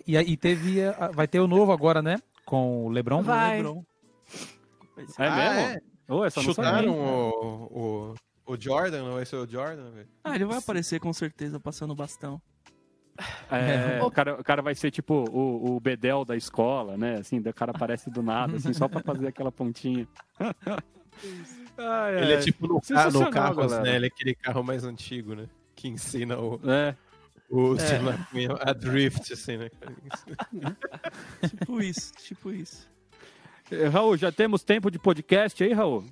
e 0.07 0.16
aí 0.16 0.36
teve. 0.36 0.84
a- 0.84 1.11
Vai 1.12 1.26
ter 1.26 1.40
o 1.40 1.49
novo 1.49 1.72
agora, 1.72 2.01
né? 2.01 2.18
Com 2.47 2.86
o 2.86 2.90
Lebron. 2.90 3.22
Vai. 3.24 3.57
Lebron. 3.57 3.82
É 5.18 5.26
Ah, 5.26 5.36
mesmo? 5.36 5.61
é? 5.61 5.80
Não 6.07 6.30
Chutaram 6.30 6.92
o, 6.92 8.14
o, 8.47 8.53
o 8.53 8.61
Jordan, 8.61 9.05
não 9.05 9.12
vai 9.14 9.24
ser 9.24 9.36
o 9.36 9.47
Jordan? 9.47 9.90
velho? 9.90 10.09
Ah, 10.22 10.34
ele 10.34 10.45
vai 10.45 10.59
aparecer 10.59 11.01
com 11.01 11.12
certeza 11.12 11.59
passando 11.59 11.92
o 11.92 11.95
bastão. 11.97 12.40
É, 13.51 13.99
É. 14.01 14.03
o, 14.03 14.11
cara, 14.11 14.40
o 14.40 14.45
cara 14.45 14.61
vai 14.61 14.74
ser 14.74 14.90
tipo 14.90 15.24
o, 15.30 15.76
o 15.76 15.80
Bedel 15.80 16.24
da 16.24 16.36
escola, 16.36 16.97
né? 16.97 17.18
Assim, 17.18 17.38
o 17.38 17.55
cara 17.55 17.70
aparece 17.70 18.11
do 18.11 18.22
nada, 18.22 18.57
assim, 18.57 18.72
só 18.72 18.88
pra 18.88 19.01
fazer 19.01 19.28
aquela 19.28 19.51
pontinha. 19.53 20.07
Ai, 21.78 22.22
Ele 22.22 22.32
é 22.34 22.38
tipo 22.40 22.66
no, 22.66 22.80
ca- 22.80 23.11
no 23.11 23.30
galera. 23.30 23.82
né? 23.82 23.97
Ele 23.97 24.07
é 24.07 24.09
aquele 24.09 24.34
carro 24.34 24.62
mais 24.62 24.84
antigo, 24.84 25.34
né? 25.34 25.49
Que 25.74 25.88
ensina 25.88 26.38
o. 26.38 26.61
É. 26.68 26.95
O 27.51 27.76
é 27.76 28.70
adrift, 28.70 29.32
assim, 29.32 29.59
né? 29.59 29.70
Tipo 31.49 31.80
isso, 31.80 32.12
tipo 32.14 32.51
isso. 32.51 32.90
Raul, 33.90 34.16
já 34.16 34.30
temos 34.30 34.62
tempo 34.62 34.90
de 34.90 34.98
podcast 34.98 35.62
aí, 35.62 35.72
Raul? 35.72 36.04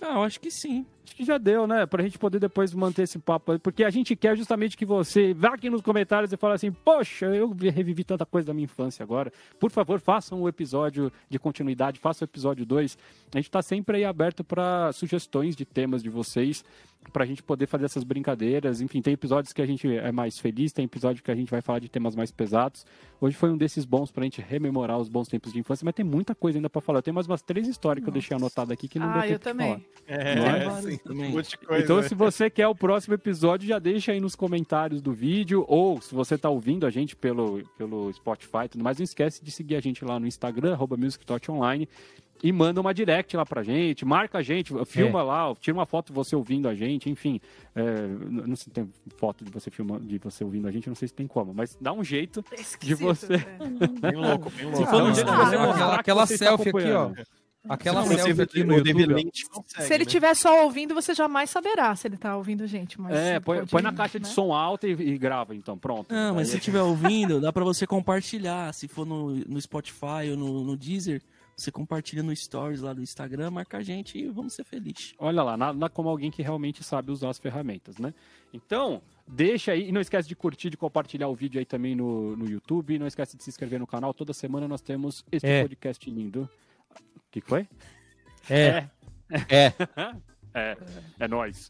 Ah, 0.00 0.14
eu 0.14 0.22
acho 0.22 0.38
que 0.40 0.50
sim. 0.50 0.86
Acho 1.04 1.14
que 1.16 1.24
já 1.24 1.36
deu, 1.36 1.66
né? 1.66 1.84
Pra 1.84 2.02
gente 2.02 2.18
poder 2.18 2.38
depois 2.38 2.72
manter 2.72 3.02
esse 3.02 3.18
papo 3.18 3.52
aí. 3.52 3.58
Porque 3.58 3.84
a 3.84 3.90
gente 3.90 4.16
quer 4.16 4.36
justamente 4.36 4.74
que 4.76 4.86
você 4.86 5.34
vá 5.34 5.50
aqui 5.54 5.68
nos 5.68 5.82
comentários 5.82 6.32
e 6.32 6.36
fale 6.36 6.54
assim: 6.54 6.72
Poxa, 6.72 7.26
eu 7.26 7.54
revivi 7.54 8.02
tanta 8.04 8.24
coisa 8.24 8.46
da 8.46 8.54
minha 8.54 8.64
infância 8.64 9.02
agora. 9.02 9.30
Por 9.60 9.70
favor, 9.70 10.00
façam 10.00 10.40
o 10.40 10.48
episódio 10.48 11.12
de 11.28 11.38
continuidade, 11.38 12.00
façam 12.00 12.24
o 12.24 12.28
episódio 12.28 12.64
2. 12.64 12.96
A 13.34 13.36
gente 13.36 13.50
tá 13.50 13.60
sempre 13.60 13.98
aí 13.98 14.04
aberto 14.04 14.42
para 14.42 14.92
sugestões 14.92 15.54
de 15.54 15.66
temas 15.66 16.02
de 16.02 16.08
vocês, 16.08 16.64
pra 17.12 17.26
gente 17.26 17.42
poder 17.42 17.66
fazer 17.66 17.84
essas 17.84 18.02
brincadeiras. 18.02 18.80
Enfim, 18.80 19.02
tem 19.02 19.12
episódios 19.12 19.52
que 19.52 19.60
a 19.60 19.66
gente 19.66 19.86
é 19.86 20.10
mais 20.10 20.38
feliz, 20.38 20.72
tem 20.72 20.86
episódio 20.86 21.22
que 21.22 21.30
a 21.30 21.34
gente 21.34 21.50
vai 21.50 21.60
falar 21.60 21.80
de 21.80 21.88
temas 21.90 22.16
mais 22.16 22.30
pesados. 22.32 22.86
Hoje 23.20 23.36
foi 23.36 23.50
um 23.50 23.58
desses 23.58 23.84
bons 23.84 24.10
pra 24.10 24.24
gente 24.24 24.40
rememorar 24.40 24.98
os 24.98 25.08
bons 25.10 25.28
tempos 25.28 25.52
de 25.52 25.58
infância, 25.58 25.84
mas 25.84 25.94
tem 25.94 26.04
muita 26.04 26.34
coisa 26.34 26.56
ainda 26.58 26.70
pra 26.70 26.80
falar. 26.80 27.00
Eu 27.00 27.02
tenho 27.02 27.14
mais 27.14 27.26
umas 27.26 27.42
três 27.42 27.68
histórias 27.68 28.02
que 28.02 28.08
eu 28.08 28.12
deixei 28.12 28.34
anotadas 28.34 28.70
aqui 28.70 28.88
que 28.88 28.98
não 28.98 29.06
deu 29.12 29.16
Ah, 29.18 29.22
tempo 29.22 29.34
eu 29.34 29.38
de 29.38 29.44
também. 29.44 29.68
falar. 29.68 29.82
É, 30.06 30.34
Não 30.36 30.46
é? 30.46 30.93
Também. 30.98 31.30
um 31.30 31.32
monte 31.36 31.50
de 31.50 31.58
coisa. 31.58 31.82
Então, 31.84 31.96
né? 31.96 32.02
se 32.08 32.14
você 32.14 32.48
quer 32.50 32.68
o 32.68 32.74
próximo 32.74 33.14
episódio, 33.14 33.66
já 33.68 33.78
deixa 33.78 34.12
aí 34.12 34.20
nos 34.20 34.34
comentários 34.34 35.00
do 35.02 35.12
vídeo, 35.12 35.64
ou 35.68 36.00
se 36.00 36.14
você 36.14 36.36
tá 36.38 36.48
ouvindo 36.48 36.86
a 36.86 36.90
gente 36.90 37.14
pelo, 37.16 37.62
pelo 37.76 38.12
Spotify 38.12 38.64
e 38.64 38.68
tudo 38.68 38.84
mais, 38.84 38.98
não 38.98 39.04
esquece 39.04 39.44
de 39.44 39.50
seguir 39.50 39.76
a 39.76 39.80
gente 39.80 40.04
lá 40.04 40.18
no 40.20 40.26
Instagram, 40.26 40.72
arroba 40.72 40.96
MusicTalkOnline, 40.96 41.88
e 42.42 42.52
manda 42.52 42.78
uma 42.80 42.92
direct 42.92 43.34
lá 43.36 43.46
pra 43.46 43.62
gente, 43.62 44.04
marca 44.04 44.38
a 44.38 44.42
gente, 44.42 44.70
filma 44.84 45.22
lá, 45.22 45.54
tira 45.58 45.74
uma 45.74 45.86
foto 45.86 46.08
de 46.08 46.12
você 46.12 46.36
ouvindo 46.36 46.68
a 46.68 46.74
gente, 46.74 47.08
enfim. 47.08 47.40
é, 47.74 48.06
não 48.30 48.54
sei 48.54 48.64
se 48.64 48.70
tem 48.70 48.90
foto 49.16 49.44
de 49.44 49.50
você 49.50 49.70
filmando, 49.70 50.04
de 50.04 50.18
você 50.18 50.44
ouvindo 50.44 50.68
a 50.68 50.70
gente, 50.70 50.86
não 50.88 50.94
sei 50.96 51.08
se 51.08 51.14
tem 51.14 51.26
como, 51.26 51.54
mas 51.54 51.78
dá 51.80 51.92
um 51.92 52.04
jeito 52.04 52.44
É 52.52 52.84
de 52.84 52.94
você. 52.94 53.34
é. 53.34 53.38
Bem 54.00 54.16
louco, 54.20 54.50
bem 54.50 54.66
louco. 54.66 54.84
for 54.86 54.96
Ah, 54.96 54.98
no 54.98 55.06
não, 55.08 55.14
jeito 55.14 55.30
de 55.30 55.36
você 55.36 55.46
aquela- 55.54 55.66
mostrar 55.66 55.94
que 55.94 56.00
aquela 56.00 56.26
você 56.26 56.34
está 56.34 56.46
selfie 56.48 56.68
aqui, 56.68 56.92
ó. 56.92 57.12
Aquela 57.68 58.04
selfie 58.04 58.42
aqui 58.42 58.64
no 58.64 58.74
YouTube. 58.76 59.06
Lynch 59.06 59.44
consegue, 59.48 59.86
Se 59.86 59.94
ele 59.94 60.04
né? 60.04 60.10
tiver 60.10 60.34
só 60.34 60.64
ouvindo, 60.64 60.94
você 60.94 61.14
jamais 61.14 61.48
saberá 61.50 61.94
se 61.96 62.06
ele 62.06 62.16
tá 62.16 62.36
ouvindo 62.36 62.64
a 62.64 62.66
gente. 62.66 63.00
Mas 63.00 63.14
É, 63.14 63.40
põe, 63.40 63.58
pode, 63.58 63.70
põe 63.70 63.82
na 63.82 63.92
caixa 63.92 64.18
de 64.20 64.26
né? 64.26 64.32
som 64.32 64.52
alta 64.52 64.86
e, 64.86 64.92
e 64.92 65.18
grava, 65.18 65.54
então, 65.54 65.76
pronto. 65.78 66.12
Não, 66.12 66.34
mas 66.34 66.48
Aí 66.48 66.52
se 66.52 66.58
estiver 66.58 66.82
ouvindo, 66.82 67.40
dá 67.40 67.52
pra 67.52 67.64
você 67.64 67.86
compartilhar. 67.86 68.72
Se 68.74 68.86
for 68.88 69.06
no, 69.06 69.30
no 69.34 69.60
Spotify 69.60 70.30
ou 70.30 70.36
no, 70.36 70.64
no 70.64 70.76
Deezer, 70.76 71.22
você 71.56 71.70
compartilha 71.70 72.22
no 72.22 72.34
Stories 72.34 72.80
lá 72.80 72.92
do 72.92 73.00
Instagram, 73.00 73.50
marca 73.52 73.78
a 73.78 73.82
gente 73.82 74.18
e 74.18 74.28
vamos 74.28 74.52
ser 74.54 74.64
felizes. 74.64 75.14
Olha 75.18 75.42
lá, 75.42 75.56
nada 75.56 75.88
como 75.88 76.08
alguém 76.08 76.30
que 76.30 76.42
realmente 76.42 76.82
sabe 76.82 77.10
usar 77.12 77.30
as 77.30 77.38
ferramentas, 77.38 77.96
né? 77.96 78.12
Então, 78.52 79.00
deixa 79.26 79.72
aí. 79.72 79.88
E 79.88 79.92
não 79.92 80.00
esquece 80.00 80.28
de 80.28 80.34
curtir, 80.36 80.68
de 80.68 80.76
compartilhar 80.76 81.28
o 81.28 81.34
vídeo 81.34 81.58
aí 81.58 81.64
também 81.64 81.94
no, 81.94 82.36
no 82.36 82.48
YouTube. 82.48 82.98
Não 82.98 83.06
esquece 83.06 83.36
de 83.36 83.42
se 83.42 83.50
inscrever 83.50 83.78
no 83.80 83.86
canal. 83.86 84.12
Toda 84.12 84.32
semana 84.32 84.68
nós 84.68 84.80
temos 84.80 85.24
este 85.32 85.46
É. 85.46 85.62
podcast 85.62 86.10
lindo. 86.10 86.48
O 87.38 87.40
que 87.40 87.48
foi? 87.48 87.68
É, 88.48 88.84
É. 89.50 89.72
É, 90.54 90.76
é 91.18 91.26
nóis. 91.28 91.68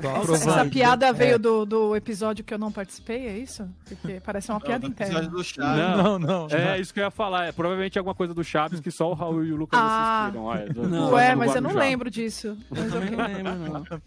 tô 0.00 0.34
Essa, 0.34 0.50
essa 0.50 0.64
piada 0.66 1.06
É. 1.06 1.12
veio 1.12 1.38
do, 1.38 1.64
do 1.64 1.94
episódio 1.94 2.42
que 2.44 2.52
eu 2.52 2.58
não 2.58 2.72
participei, 2.72 3.28
é 3.28 3.38
isso? 3.38 3.68
Porque 3.88 4.20
parece 4.24 4.50
uma 4.50 4.58
piada 4.60 4.88
Não, 4.88 4.92
episódio 4.92 5.18
interna. 5.18 5.30
do 5.30 5.44
Chaves. 5.44 5.96
Não. 5.96 6.18
Não, 6.18 6.48
não. 6.48 6.56
É 6.58 6.80
isso 6.80 6.92
que 6.92 6.98
eu 6.98 7.04
ia 7.04 7.10
falar. 7.12 7.44
É 7.46 7.52
provavelmente 7.52 7.96
alguma 7.96 8.14
coisa 8.14 8.34
do 8.34 8.42
Chaves 8.42 8.80
que 8.80 8.90
só 8.90 9.08
o 9.10 9.14
Raul 9.14 9.44
e 9.44 9.52
o 9.52 9.56
Lucas 9.56 9.78
Ah. 9.80 10.22
assistiram. 10.24 10.50
Ah, 10.50 10.58
é, 10.58 10.66
do- 10.66 10.88
Não, 10.88 11.06
do- 11.10 11.14
Ué, 11.14 11.34
mas 11.36 11.54
eu 11.54 11.62
não 11.62 11.74
lembro 11.74 12.10
disso. 12.10 12.48
Eu 12.48 12.56
Mas 12.70 12.92
também 12.92 13.14
ok. 13.14 13.42
não 13.44 13.52
lembro, 13.52 13.72
não. 13.72 14.02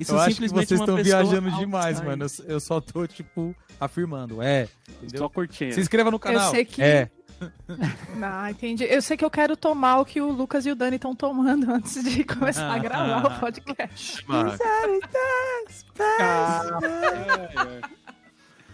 Isso 0.00 0.12
Eu 0.12 0.18
acho 0.20 0.28
que 0.28 0.32
simplesmente 0.34 0.68
vocês 0.68 0.80
estão 0.80 0.96
viajando 0.96 1.50
demais, 1.50 2.00
outside. 2.00 2.06
mano. 2.06 2.24
Eu, 2.48 2.54
eu 2.54 2.60
só 2.60 2.80
tô, 2.80 3.06
tipo, 3.06 3.54
afirmando. 3.78 4.40
É. 4.40 4.68
Entendeu? 5.02 5.18
Só 5.18 5.28
curtindo. 5.28 5.74
Se 5.74 5.80
inscreva 5.80 6.10
no 6.10 6.18
canal. 6.18 6.50
sei 6.50 6.64
que- 6.64 6.80
É. 6.80 7.10
Ah, 8.22 8.50
entendi. 8.50 8.84
Eu 8.84 9.02
sei 9.02 9.16
que 9.16 9.24
eu 9.24 9.30
quero 9.30 9.56
tomar 9.56 9.98
o 10.00 10.04
que 10.04 10.20
o 10.20 10.30
Lucas 10.32 10.64
e 10.66 10.70
o 10.70 10.74
Dani 10.76 10.96
estão 10.96 11.14
tomando 11.14 11.70
antes 11.72 12.02
de 12.02 12.24
começar 12.24 12.72
a 12.72 12.78
gravar 12.78 13.26
o 13.36 13.40
podcast. 13.40 14.24
Mas- 14.28 14.58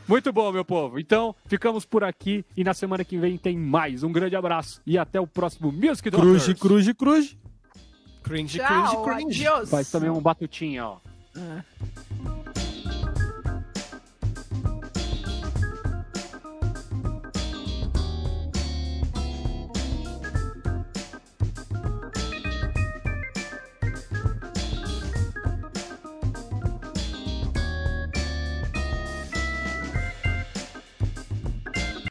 Muito 0.06 0.32
bom, 0.32 0.52
meu 0.52 0.64
povo. 0.64 0.98
Então, 0.98 1.34
ficamos 1.46 1.84
por 1.84 2.04
aqui 2.04 2.44
e 2.56 2.64
na 2.64 2.74
semana 2.74 3.04
que 3.04 3.16
vem 3.18 3.36
tem 3.38 3.56
mais. 3.56 4.02
Um 4.02 4.12
grande 4.12 4.36
abraço 4.36 4.80
e 4.86 4.98
até 4.98 5.20
o 5.20 5.26
próximo 5.26 5.72
Music 5.72 6.10
Cruz, 6.10 6.46
Doctors. 6.46 6.58
cruz, 6.60 6.92
cruz. 6.92 7.36
Cringe, 8.22 8.58
cringe, 8.58 8.90
Tchau, 8.90 9.04
cringe. 9.04 9.46
adiós. 9.48 9.70
Faz 9.70 9.90
também 9.90 10.10
um 10.10 10.20
batutinha, 10.20 10.86
ó. 10.86 10.98
É. 11.36 11.64